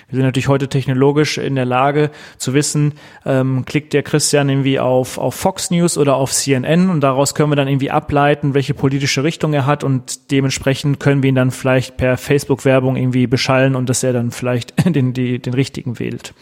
Wir 0.09 0.15
sind 0.15 0.25
natürlich 0.25 0.47
heute 0.47 0.69
technologisch 0.69 1.37
in 1.37 1.53
der 1.53 1.65
Lage 1.65 2.09
zu 2.39 2.55
wissen, 2.55 2.93
ähm, 3.27 3.63
klickt 3.65 3.93
der 3.93 4.01
Christian 4.01 4.49
irgendwie 4.49 4.79
auf, 4.79 5.19
auf 5.19 5.35
Fox 5.35 5.69
News 5.69 5.99
oder 5.99 6.15
auf 6.15 6.31
CNN 6.31 6.89
und 6.89 7.01
daraus 7.01 7.35
können 7.35 7.51
wir 7.51 7.57
dann 7.57 7.67
irgendwie 7.67 7.91
ableiten, 7.91 8.55
welche 8.55 8.73
politische 8.73 9.23
Richtung 9.23 9.53
er 9.53 9.67
hat 9.67 9.83
und 9.83 10.31
dementsprechend 10.31 10.99
können 10.99 11.21
wir 11.21 11.29
ihn 11.29 11.35
dann 11.35 11.51
vielleicht 11.51 11.95
per 11.97 12.17
Facebook-Werbung 12.17 12.95
irgendwie 12.95 13.27
beschallen 13.27 13.75
und 13.75 13.87
dass 13.87 14.01
er 14.01 14.13
dann 14.13 14.30
vielleicht 14.31 14.73
den, 14.95 15.13
die, 15.13 15.39
den 15.39 15.53
richtigen 15.53 15.99
wählt. 15.99 16.33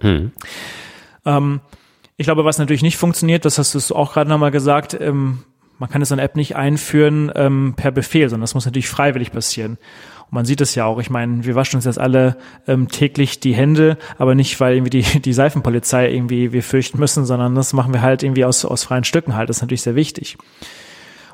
Hm. 0.00 0.32
Ähm, 1.24 1.60
ich 2.16 2.26
glaube, 2.26 2.44
was 2.44 2.58
natürlich 2.58 2.82
nicht 2.82 2.96
funktioniert, 2.96 3.44
das 3.44 3.58
hast 3.58 3.74
du 3.74 3.94
auch 3.94 4.12
gerade 4.12 4.30
nochmal 4.30 4.50
gesagt, 4.50 4.96
ähm, 5.00 5.44
man 5.78 5.90
kann 5.90 6.04
so 6.04 6.14
eine 6.14 6.22
App 6.22 6.36
nicht 6.36 6.56
einführen 6.56 7.32
ähm, 7.34 7.74
per 7.76 7.90
Befehl, 7.90 8.28
sondern 8.28 8.42
das 8.42 8.54
muss 8.54 8.64
natürlich 8.64 8.88
freiwillig 8.88 9.32
passieren. 9.32 9.72
Und 10.26 10.32
man 10.32 10.44
sieht 10.44 10.60
es 10.60 10.74
ja 10.76 10.84
auch. 10.84 11.00
Ich 11.00 11.10
meine, 11.10 11.44
wir 11.44 11.56
waschen 11.56 11.76
uns 11.76 11.84
jetzt 11.84 11.98
alle 11.98 12.36
ähm, 12.68 12.88
täglich 12.88 13.40
die 13.40 13.54
Hände, 13.54 13.98
aber 14.16 14.34
nicht, 14.34 14.60
weil 14.60 14.76
irgendwie 14.76 15.02
die, 15.02 15.20
die 15.20 15.32
Seifenpolizei 15.32 16.12
irgendwie 16.12 16.52
wir 16.52 16.62
fürchten 16.62 16.98
müssen, 16.98 17.24
sondern 17.24 17.54
das 17.54 17.72
machen 17.72 17.92
wir 17.92 18.02
halt 18.02 18.22
irgendwie 18.22 18.44
aus, 18.44 18.64
aus 18.64 18.84
freien 18.84 19.04
Stücken 19.04 19.34
halt. 19.34 19.48
Das 19.48 19.56
ist 19.56 19.62
natürlich 19.62 19.82
sehr 19.82 19.96
wichtig. 19.96 20.38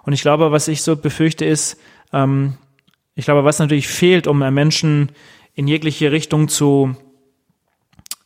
Und 0.04 0.14
ich 0.14 0.22
glaube, 0.22 0.50
was 0.50 0.68
ich 0.68 0.82
so 0.82 0.96
befürchte 0.96 1.44
ist, 1.44 1.78
ähm, 2.12 2.54
ich 3.14 3.26
glaube, 3.26 3.44
was 3.44 3.58
natürlich 3.58 3.88
fehlt, 3.88 4.26
um 4.26 4.38
Menschen 4.38 5.12
in 5.60 5.68
jegliche 5.68 6.10
Richtung 6.10 6.48
zu, 6.48 6.96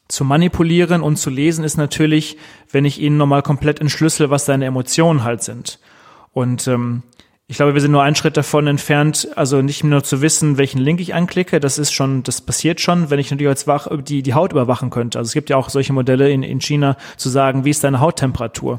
zu 0.07 0.25
manipulieren 0.25 1.03
und 1.03 1.17
zu 1.17 1.31
lesen, 1.31 1.65
ist 1.65 1.77
natürlich, 1.77 2.37
wenn 2.71 2.85
ich 2.85 3.01
ihnen 3.01 3.17
nochmal 3.17 3.43
komplett 3.43 3.81
entschlüssel, 3.81 4.31
was 4.31 4.47
seine 4.47 4.67
Emotionen 4.67 5.25
halt 5.25 5.43
sind. 5.43 5.81
Und 6.31 6.69
ähm, 6.69 7.03
ich 7.49 7.57
glaube, 7.57 7.75
wir 7.75 7.81
sind 7.81 7.91
nur 7.91 8.05
einen 8.05 8.15
Schritt 8.15 8.37
davon 8.37 8.69
entfernt, 8.69 9.31
also 9.35 9.63
nicht 9.63 9.83
nur 9.83 10.05
zu 10.05 10.23
wissen, 10.23 10.59
welchen 10.59 10.79
Link 10.79 11.01
ich 11.01 11.13
anklicke, 11.13 11.59
das 11.59 11.77
ist 11.77 11.93
schon, 11.93 12.23
das 12.23 12.41
passiert 12.41 12.81
schon, 12.81 13.11
wenn 13.11 13.19
ich 13.19 13.33
natürlich 13.33 13.49
als 13.49 13.67
Wach 13.67 13.89
die, 14.03 14.23
die 14.23 14.35
Haut 14.35 14.53
überwachen 14.53 14.91
könnte. 14.91 15.19
Also 15.19 15.31
es 15.31 15.35
gibt 15.35 15.51
ja 15.51 15.57
auch 15.57 15.71
solche 15.71 15.93
Modelle 15.93 16.31
in, 16.31 16.45
in 16.45 16.61
China, 16.61 16.97
zu 17.17 17.31
sagen, 17.31 17.65
wie 17.65 17.71
ist 17.71 17.83
deine 17.83 17.99
Hauttemperatur? 17.99 18.79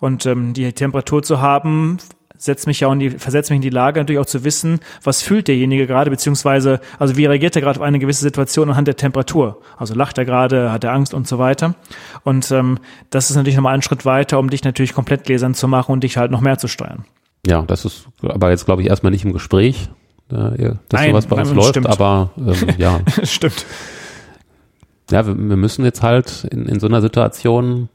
Und 0.00 0.24
ähm, 0.24 0.54
die 0.54 0.72
Temperatur 0.72 1.22
zu 1.22 1.42
haben, 1.42 1.98
setzt 2.44 2.66
mich 2.66 2.80
ja 2.80 2.92
in 2.92 2.98
die, 2.98 3.10
versetzt 3.10 3.50
mich 3.50 3.56
in 3.56 3.62
die 3.62 3.70
Lage, 3.70 4.00
natürlich 4.00 4.20
auch 4.20 4.26
zu 4.26 4.44
wissen, 4.44 4.80
was 5.02 5.22
fühlt 5.22 5.48
derjenige 5.48 5.86
gerade, 5.86 6.10
beziehungsweise, 6.10 6.80
also 6.98 7.16
wie 7.16 7.26
reagiert 7.26 7.54
er 7.54 7.62
gerade 7.62 7.78
auf 7.78 7.86
eine 7.86 7.98
gewisse 7.98 8.22
Situation 8.22 8.68
anhand 8.68 8.88
der 8.88 8.96
Temperatur. 8.96 9.60
Also 9.76 9.94
lacht 9.94 10.18
er 10.18 10.24
gerade, 10.24 10.72
hat 10.72 10.82
er 10.84 10.92
Angst 10.92 11.14
und 11.14 11.28
so 11.28 11.38
weiter. 11.38 11.74
Und 12.24 12.50
ähm, 12.50 12.78
das 13.10 13.30
ist 13.30 13.36
natürlich 13.36 13.56
nochmal 13.56 13.74
ein 13.74 13.82
Schritt 13.82 14.04
weiter, 14.04 14.38
um 14.38 14.50
dich 14.50 14.64
natürlich 14.64 14.92
komplett 14.92 15.24
gläsern 15.24 15.54
zu 15.54 15.68
machen 15.68 15.92
und 15.92 16.02
dich 16.02 16.16
halt 16.16 16.30
noch 16.30 16.40
mehr 16.40 16.58
zu 16.58 16.68
steuern. 16.68 17.04
Ja, 17.46 17.62
das 17.62 17.84
ist 17.84 18.08
aber 18.22 18.50
jetzt, 18.50 18.64
glaube 18.64 18.82
ich, 18.82 18.88
erstmal 18.88 19.12
nicht 19.12 19.24
im 19.24 19.32
Gespräch, 19.32 19.88
dass 20.28 20.58
Nein, 20.92 21.10
sowas 21.10 21.26
bei 21.26 21.36
uns 21.36 21.52
läuft, 21.52 21.70
stimmt. 21.70 21.88
aber 21.88 22.30
ähm, 22.38 22.54
ja. 22.78 23.00
stimmt. 23.22 23.66
Ja, 25.10 25.26
wir, 25.26 25.36
wir 25.36 25.56
müssen 25.56 25.84
jetzt 25.84 26.02
halt 26.02 26.44
in, 26.50 26.66
in 26.66 26.80
so 26.80 26.86
einer 26.86 27.02
Situation 27.02 27.88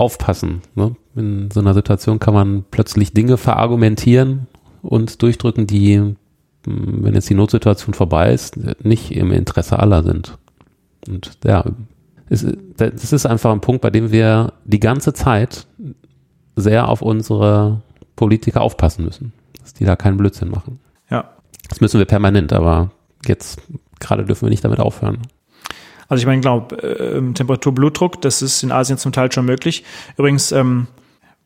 aufpassen. 0.00 0.62
Ne? 0.74 0.96
In 1.14 1.50
so 1.50 1.60
einer 1.60 1.74
Situation 1.74 2.18
kann 2.18 2.34
man 2.34 2.64
plötzlich 2.70 3.12
Dinge 3.12 3.36
verargumentieren 3.36 4.46
und 4.82 5.22
durchdrücken, 5.22 5.66
die, 5.66 5.96
hm, 5.96 6.16
wenn 6.64 7.14
jetzt 7.14 7.28
die 7.30 7.34
Notsituation 7.34 7.94
vorbei 7.94 8.32
ist, 8.32 8.58
nicht 8.82 9.12
im 9.12 9.30
Interesse 9.32 9.78
aller 9.78 10.02
sind. 10.02 10.38
Und 11.06 11.38
ja, 11.44 11.64
es, 12.28 12.46
das 12.76 13.12
ist 13.12 13.26
einfach 13.26 13.52
ein 13.52 13.60
Punkt, 13.60 13.82
bei 13.82 13.90
dem 13.90 14.10
wir 14.12 14.54
die 14.64 14.80
ganze 14.80 15.12
Zeit 15.12 15.66
sehr 16.56 16.88
auf 16.88 17.02
unsere 17.02 17.82
Politiker 18.16 18.60
aufpassen 18.60 19.04
müssen, 19.04 19.32
dass 19.60 19.74
die 19.74 19.84
da 19.84 19.96
keinen 19.96 20.16
Blödsinn 20.16 20.50
machen. 20.50 20.78
Ja. 21.10 21.30
Das 21.68 21.80
müssen 21.80 21.98
wir 21.98 22.06
permanent, 22.06 22.52
aber 22.52 22.90
jetzt 23.26 23.60
gerade 23.98 24.24
dürfen 24.24 24.46
wir 24.46 24.50
nicht 24.50 24.64
damit 24.64 24.80
aufhören. 24.80 25.18
Also 26.10 26.22
ich 26.22 26.26
meine, 26.26 26.40
glaube, 26.40 26.76
äh, 26.82 27.32
Temperatur, 27.32 27.72
Blutdruck, 27.72 28.20
das 28.20 28.42
ist 28.42 28.64
in 28.64 28.72
Asien 28.72 28.98
zum 28.98 29.12
Teil 29.12 29.30
schon 29.30 29.46
möglich. 29.46 29.84
Übrigens, 30.16 30.50
ähm, 30.50 30.88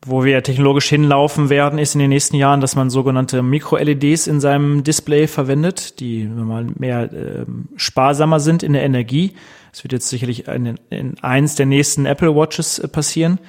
wo 0.03 0.23
wir 0.23 0.41
technologisch 0.41 0.89
hinlaufen 0.89 1.49
werden, 1.49 1.77
ist 1.77 1.93
in 1.93 1.99
den 1.99 2.09
nächsten 2.09 2.35
Jahren, 2.35 2.61
dass 2.61 2.75
man 2.75 2.89
sogenannte 2.89 3.43
Mikro-LEDs 3.43 4.25
in 4.25 4.39
seinem 4.39 4.83
Display 4.83 5.27
verwendet, 5.27 5.99
die 5.99 6.25
mal 6.25 6.65
mehr 6.77 7.13
äh, 7.13 7.45
sparsamer 7.75 8.39
sind 8.39 8.63
in 8.63 8.73
der 8.73 8.83
Energie. 8.83 9.33
Das 9.71 9.83
wird 9.83 9.93
jetzt 9.93 10.09
sicherlich 10.09 10.47
in, 10.47 10.79
in 10.89 11.15
eins 11.21 11.55
der 11.55 11.67
nächsten 11.67 12.07
Apple 12.07 12.35
Watches 12.35 12.79
äh, 12.79 12.87
passieren. 12.87 13.39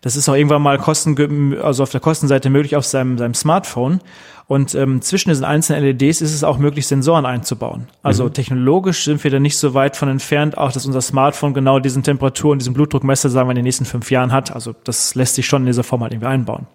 Das 0.00 0.16
ist 0.16 0.28
auch 0.28 0.34
irgendwann 0.34 0.60
mal 0.60 0.78
kosten, 0.78 1.56
also 1.62 1.84
auf 1.84 1.90
der 1.90 2.00
Kostenseite 2.00 2.50
möglich 2.50 2.74
auf 2.74 2.84
seinem, 2.84 3.16
seinem 3.16 3.34
Smartphone. 3.34 4.00
Und 4.46 4.74
ähm, 4.74 5.00
zwischen 5.00 5.30
diesen 5.30 5.44
einzelnen 5.44 5.82
LEDs 5.82 6.20
ist 6.20 6.34
es 6.34 6.44
auch 6.44 6.58
möglich, 6.58 6.86
Sensoren 6.86 7.24
einzubauen. 7.24 7.88
Also 8.02 8.24
mhm. 8.24 8.34
technologisch 8.34 9.04
sind 9.04 9.24
wir 9.24 9.30
da 9.30 9.40
nicht 9.40 9.56
so 9.56 9.72
weit 9.72 9.96
von 9.96 10.08
entfernt, 10.08 10.58
auch 10.58 10.70
dass 10.70 10.84
unser 10.84 11.00
Smartphone 11.00 11.54
genau 11.54 11.78
diesen 11.78 12.02
Temperatur- 12.02 12.52
und 12.52 12.58
diesen 12.58 12.74
Blutdruckmesser, 12.74 13.30
sagen 13.30 13.48
wir, 13.48 13.52
in 13.52 13.56
den 13.56 13.64
nächsten 13.64 13.86
fünf 13.86 14.10
Jahren 14.10 14.32
hat. 14.32 14.54
Also 14.54 14.74
das 14.84 15.14
lässt 15.14 15.36
sich 15.36 15.46
schon 15.46 15.62
in 15.62 15.66
dieser 15.66 15.84
Form 15.84 16.02
halt 16.02 16.12
irgendwie 16.12 16.28
einbauen. 16.28 16.66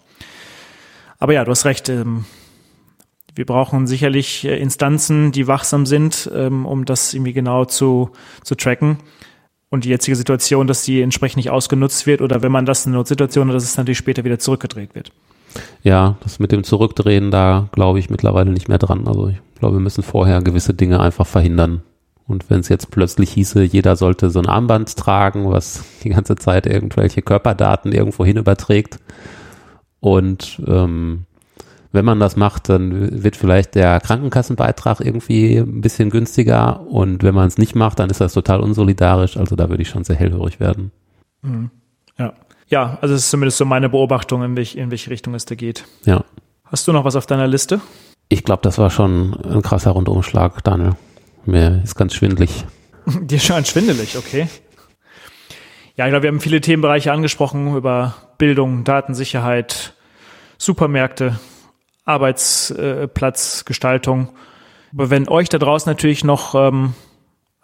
Aber 1.19 1.33
ja, 1.33 1.45
du 1.45 1.51
hast 1.51 1.65
recht. 1.65 1.89
Ähm, 1.89 2.25
wir 3.35 3.45
brauchen 3.45 3.87
sicherlich 3.87 4.45
äh, 4.45 4.59
Instanzen, 4.59 5.31
die 5.31 5.47
wachsam 5.47 5.85
sind, 5.85 6.29
ähm, 6.33 6.65
um 6.65 6.85
das 6.85 7.13
irgendwie 7.13 7.33
genau 7.33 7.65
zu, 7.65 8.11
zu 8.43 8.55
tracken 8.55 8.97
und 9.69 9.85
die 9.85 9.89
jetzige 9.89 10.15
Situation, 10.15 10.67
dass 10.67 10.83
die 10.83 11.01
entsprechend 11.01 11.37
nicht 11.37 11.49
ausgenutzt 11.49 12.07
wird 12.07 12.21
oder 12.21 12.41
wenn 12.41 12.51
man 12.51 12.65
das 12.65 12.85
in 12.85 12.91
einer 12.91 12.97
Notsituation 12.97 13.47
hat, 13.47 13.55
dass 13.55 13.63
es 13.63 13.77
natürlich 13.77 13.99
später 13.99 14.23
wieder 14.23 14.39
zurückgedreht 14.39 14.95
wird. 14.95 15.11
Ja, 15.83 16.17
das 16.21 16.39
mit 16.39 16.51
dem 16.51 16.63
Zurückdrehen, 16.63 17.31
da 17.31 17.69
glaube 17.71 17.99
ich 17.99 18.09
mittlerweile 18.09 18.51
nicht 18.51 18.69
mehr 18.69 18.77
dran. 18.77 19.07
Also 19.07 19.29
ich 19.29 19.39
glaube, 19.59 19.77
wir 19.77 19.81
müssen 19.81 20.03
vorher 20.03 20.41
gewisse 20.41 20.73
Dinge 20.73 20.99
einfach 20.99 21.27
verhindern. 21.27 21.81
Und 22.27 22.49
wenn 22.49 22.59
es 22.59 22.69
jetzt 22.69 22.91
plötzlich 22.91 23.31
hieße, 23.31 23.63
jeder 23.63 23.95
sollte 23.95 24.29
so 24.29 24.39
ein 24.39 24.45
Armband 24.47 24.95
tragen, 24.95 25.49
was 25.49 25.83
die 26.03 26.09
ganze 26.09 26.35
Zeit 26.35 26.67
irgendwelche 26.67 27.23
Körperdaten 27.23 27.91
irgendwo 27.91 28.23
hin 28.23 28.37
überträgt 28.37 28.99
und 29.99 30.61
ähm, 30.67 31.25
wenn 31.91 32.05
man 32.05 32.19
das 32.19 32.35
macht, 32.35 32.69
dann 32.69 33.23
wird 33.23 33.35
vielleicht 33.35 33.75
der 33.75 33.99
Krankenkassenbeitrag 33.99 35.01
irgendwie 35.01 35.57
ein 35.57 35.81
bisschen 35.81 36.11
günstiger 36.11 36.81
und 36.87 37.23
wenn 37.23 37.33
man 37.33 37.47
es 37.47 37.57
nicht 37.57 37.75
macht, 37.75 37.99
dann 37.99 38.11
ist 38.11 38.21
das 38.21 38.33
total 38.33 38.59
unsolidarisch. 38.59 39.37
Also 39.37 39.55
da 39.55 39.69
würde 39.69 39.81
ich 39.81 39.89
schon 39.89 40.03
sehr 40.03 40.15
hellhörig 40.15 40.59
werden. 40.59 40.91
Mhm. 41.41 41.71
Ja. 42.17 42.33
Ja, 42.69 42.97
also 43.01 43.15
es 43.15 43.23
ist 43.23 43.31
zumindest 43.31 43.57
so 43.57 43.65
meine 43.65 43.89
Beobachtung, 43.89 44.43
in, 44.43 44.55
welch, 44.55 44.75
in 44.75 44.91
welche 44.91 45.09
Richtung 45.09 45.33
es 45.33 45.45
da 45.45 45.55
geht. 45.55 45.85
Ja. 46.05 46.23
Hast 46.65 46.87
du 46.87 46.93
noch 46.93 47.03
was 47.03 47.15
auf 47.15 47.25
deiner 47.25 47.47
Liste? 47.47 47.81
Ich 48.29 48.43
glaube, 48.43 48.61
das 48.61 48.77
war 48.77 48.91
schon 48.91 49.33
ein 49.43 49.63
krasser 49.63 49.89
Rundumschlag, 49.91 50.63
Daniel. 50.63 50.95
Mir 51.45 51.81
ist 51.83 51.95
ganz 51.95 52.13
schwindelig. 52.13 52.63
Dir 53.21 53.39
scheint 53.39 53.67
schwindelig, 53.67 54.17
okay. 54.17 54.47
Ja, 55.95 56.05
ich 56.05 56.11
glaube, 56.11 56.23
wir 56.23 56.29
haben 56.29 56.39
viele 56.39 56.61
Themenbereiche 56.61 57.11
angesprochen 57.11 57.75
über 57.75 58.13
Bildung, 58.37 58.83
Datensicherheit, 58.83 59.95
Supermärkte, 60.59 61.39
Arbeitsplatzgestaltung. 62.05 64.29
Aber 64.93 65.09
wenn 65.09 65.27
euch 65.27 65.49
da 65.49 65.57
draußen 65.57 65.89
natürlich 65.89 66.23
noch 66.23 66.53
ähm, 66.53 66.93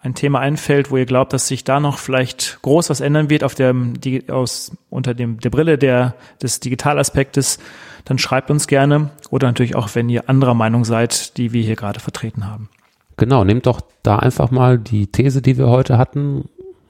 ein 0.06 0.14
Thema 0.14 0.40
einfällt, 0.40 0.90
wo 0.90 0.96
ihr 0.96 1.06
glaubt, 1.06 1.32
dass 1.32 1.48
sich 1.48 1.64
da 1.64 1.80
noch 1.80 1.98
vielleicht 1.98 2.58
groß 2.62 2.88
was 2.88 3.00
ändern 3.00 3.28
wird 3.28 3.44
auf 3.44 3.54
der, 3.54 3.74
die, 3.74 4.30
aus, 4.30 4.72
unter 4.88 5.12
dem, 5.12 5.40
der 5.40 5.50
Brille 5.50 5.76
der, 5.76 6.14
des 6.40 6.60
Digitalaspektes, 6.60 7.58
dann 8.04 8.18
schreibt 8.18 8.50
uns 8.50 8.66
gerne 8.66 9.10
oder 9.30 9.48
natürlich 9.48 9.74
auch, 9.74 9.94
wenn 9.94 10.08
ihr 10.08 10.28
anderer 10.30 10.54
Meinung 10.54 10.84
seid, 10.84 11.36
die 11.36 11.52
wir 11.52 11.62
hier 11.62 11.76
gerade 11.76 12.00
vertreten 12.00 12.46
haben. 12.46 12.68
Genau, 13.16 13.44
nehmt 13.44 13.66
doch 13.66 13.80
da 14.02 14.18
einfach 14.18 14.50
mal 14.50 14.78
die 14.78 15.08
These, 15.08 15.42
die 15.42 15.58
wir 15.58 15.68
heute 15.68 15.98
hatten, 15.98 16.48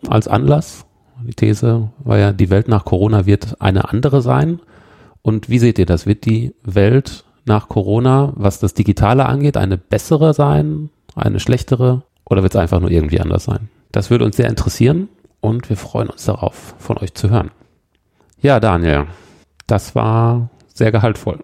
als 0.09 0.29
Anlass. 0.29 0.85
Die 1.25 1.35
These 1.35 1.91
war 2.01 2.19
ja, 2.19 2.33
die 2.33 2.51
Welt 2.51 2.69
nach 2.69 2.85
Corona 2.85 3.27
wird 3.27 3.61
eine 3.61 3.89
andere 3.89 4.23
sein. 4.23 4.61
Und 5.23 5.49
wie 5.49 5.59
seht 5.59 5.79
ihr 5.79 5.87
das? 5.87 6.07
Wird 6.07 6.25
die 6.25 6.55
Welt 6.63 7.25
nach 7.47 7.69
Corona, 7.69 8.33
was 8.35 8.59
das 8.59 8.75
Digitale 8.75 9.27
angeht, 9.27 9.57
eine 9.57 9.79
bessere 9.79 10.35
sein, 10.35 10.91
eine 11.15 11.41
schlechtere 11.41 12.03
oder 12.29 12.43
wird 12.43 12.55
es 12.55 12.61
einfach 12.61 12.81
nur 12.81 12.91
irgendwie 12.91 13.21
anders 13.21 13.45
sein? 13.45 13.69
Das 13.93 14.11
würde 14.11 14.25
uns 14.25 14.37
sehr 14.37 14.49
interessieren 14.49 15.09
und 15.41 15.69
wir 15.69 15.77
freuen 15.77 16.11
uns 16.11 16.25
darauf, 16.25 16.75
von 16.79 16.99
euch 16.99 17.15
zu 17.15 17.31
hören. 17.31 17.51
Ja, 18.41 18.61
Daniel, 18.61 19.07
das 19.67 19.95
war 19.95 20.51
sehr 20.75 20.93
gehaltvoll. 20.93 21.43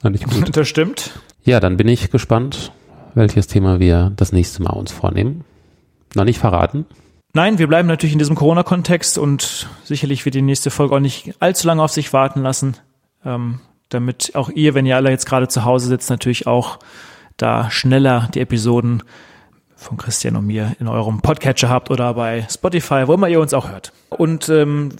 Fand 0.00 0.16
ich 0.16 0.24
gut. 0.24 0.56
Das 0.56 0.68
stimmt. 0.68 1.18
Ja, 1.42 1.60
dann 1.60 1.76
bin 1.76 1.88
ich 1.88 2.10
gespannt, 2.10 2.72
welches 3.14 3.46
Thema 3.46 3.80
wir 3.80 4.12
das 4.16 4.32
nächste 4.32 4.62
Mal 4.62 4.72
uns 4.72 4.92
vornehmen. 4.92 5.44
Noch 6.14 6.24
nicht 6.24 6.38
verraten. 6.38 6.86
Nein, 7.32 7.58
wir 7.58 7.66
bleiben 7.66 7.88
natürlich 7.88 8.12
in 8.12 8.18
diesem 8.20 8.36
Corona-Kontext 8.36 9.18
und 9.18 9.68
sicherlich 9.82 10.24
wird 10.24 10.36
die 10.36 10.42
nächste 10.42 10.70
Folge 10.70 10.94
auch 10.94 11.00
nicht 11.00 11.34
allzu 11.40 11.66
lange 11.66 11.82
auf 11.82 11.90
sich 11.90 12.12
warten 12.12 12.42
lassen, 12.42 12.76
ähm, 13.24 13.60
damit 13.88 14.32
auch 14.34 14.50
ihr, 14.50 14.74
wenn 14.74 14.86
ihr 14.86 14.96
alle 14.96 15.10
jetzt 15.10 15.26
gerade 15.26 15.48
zu 15.48 15.64
Hause 15.64 15.88
sitzt, 15.88 16.10
natürlich 16.10 16.46
auch 16.46 16.78
da 17.36 17.70
schneller 17.72 18.28
die 18.32 18.40
Episoden 18.40 19.02
von 19.84 19.96
Christian 19.96 20.36
und 20.36 20.46
mir 20.46 20.74
in 20.80 20.88
eurem 20.88 21.20
Podcatcher 21.20 21.68
habt 21.68 21.90
oder 21.90 22.14
bei 22.14 22.46
Spotify, 22.50 23.04
wo 23.06 23.14
immer 23.14 23.28
ihr 23.28 23.40
uns 23.40 23.54
auch 23.54 23.68
hört. 23.68 23.92
Und 24.10 24.48
ähm, 24.48 24.90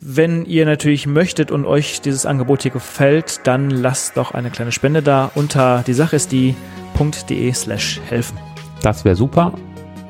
wenn 0.00 0.44
ihr 0.44 0.66
natürlich 0.66 1.06
möchtet 1.06 1.50
und 1.50 1.64
euch 1.64 2.00
dieses 2.00 2.26
Angebot 2.26 2.62
hier 2.62 2.72
gefällt, 2.72 3.40
dann 3.44 3.70
lasst 3.70 4.16
doch 4.16 4.32
eine 4.32 4.50
kleine 4.50 4.72
Spende 4.72 5.02
da 5.02 5.30
unter 5.34 5.84
die 5.86 5.94
Sache 5.94 6.16
ist 6.16 6.32
die.de 6.32 7.52
slash 7.52 8.00
helfen. 8.08 8.36
Das 8.82 9.04
wäre 9.04 9.14
super 9.14 9.52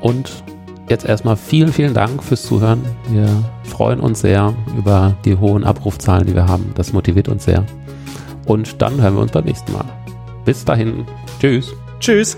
und 0.01 0.43
jetzt 0.89 1.05
erstmal 1.05 1.37
vielen, 1.37 1.71
vielen 1.71 1.93
Dank 1.93 2.23
fürs 2.23 2.43
Zuhören. 2.43 2.83
Wir 3.09 3.27
freuen 3.63 3.99
uns 3.99 4.21
sehr 4.21 4.53
über 4.77 5.15
die 5.25 5.35
hohen 5.35 5.63
Abrufzahlen, 5.63 6.25
die 6.25 6.35
wir 6.35 6.47
haben. 6.47 6.71
Das 6.75 6.91
motiviert 6.91 7.29
uns 7.29 7.45
sehr. 7.45 7.63
Und 8.45 8.81
dann 8.81 9.01
hören 9.01 9.15
wir 9.15 9.21
uns 9.21 9.31
beim 9.31 9.45
nächsten 9.45 9.71
Mal. 9.71 9.85
Bis 10.43 10.65
dahin. 10.65 11.05
Tschüss. 11.39 11.73
Tschüss. 11.99 12.37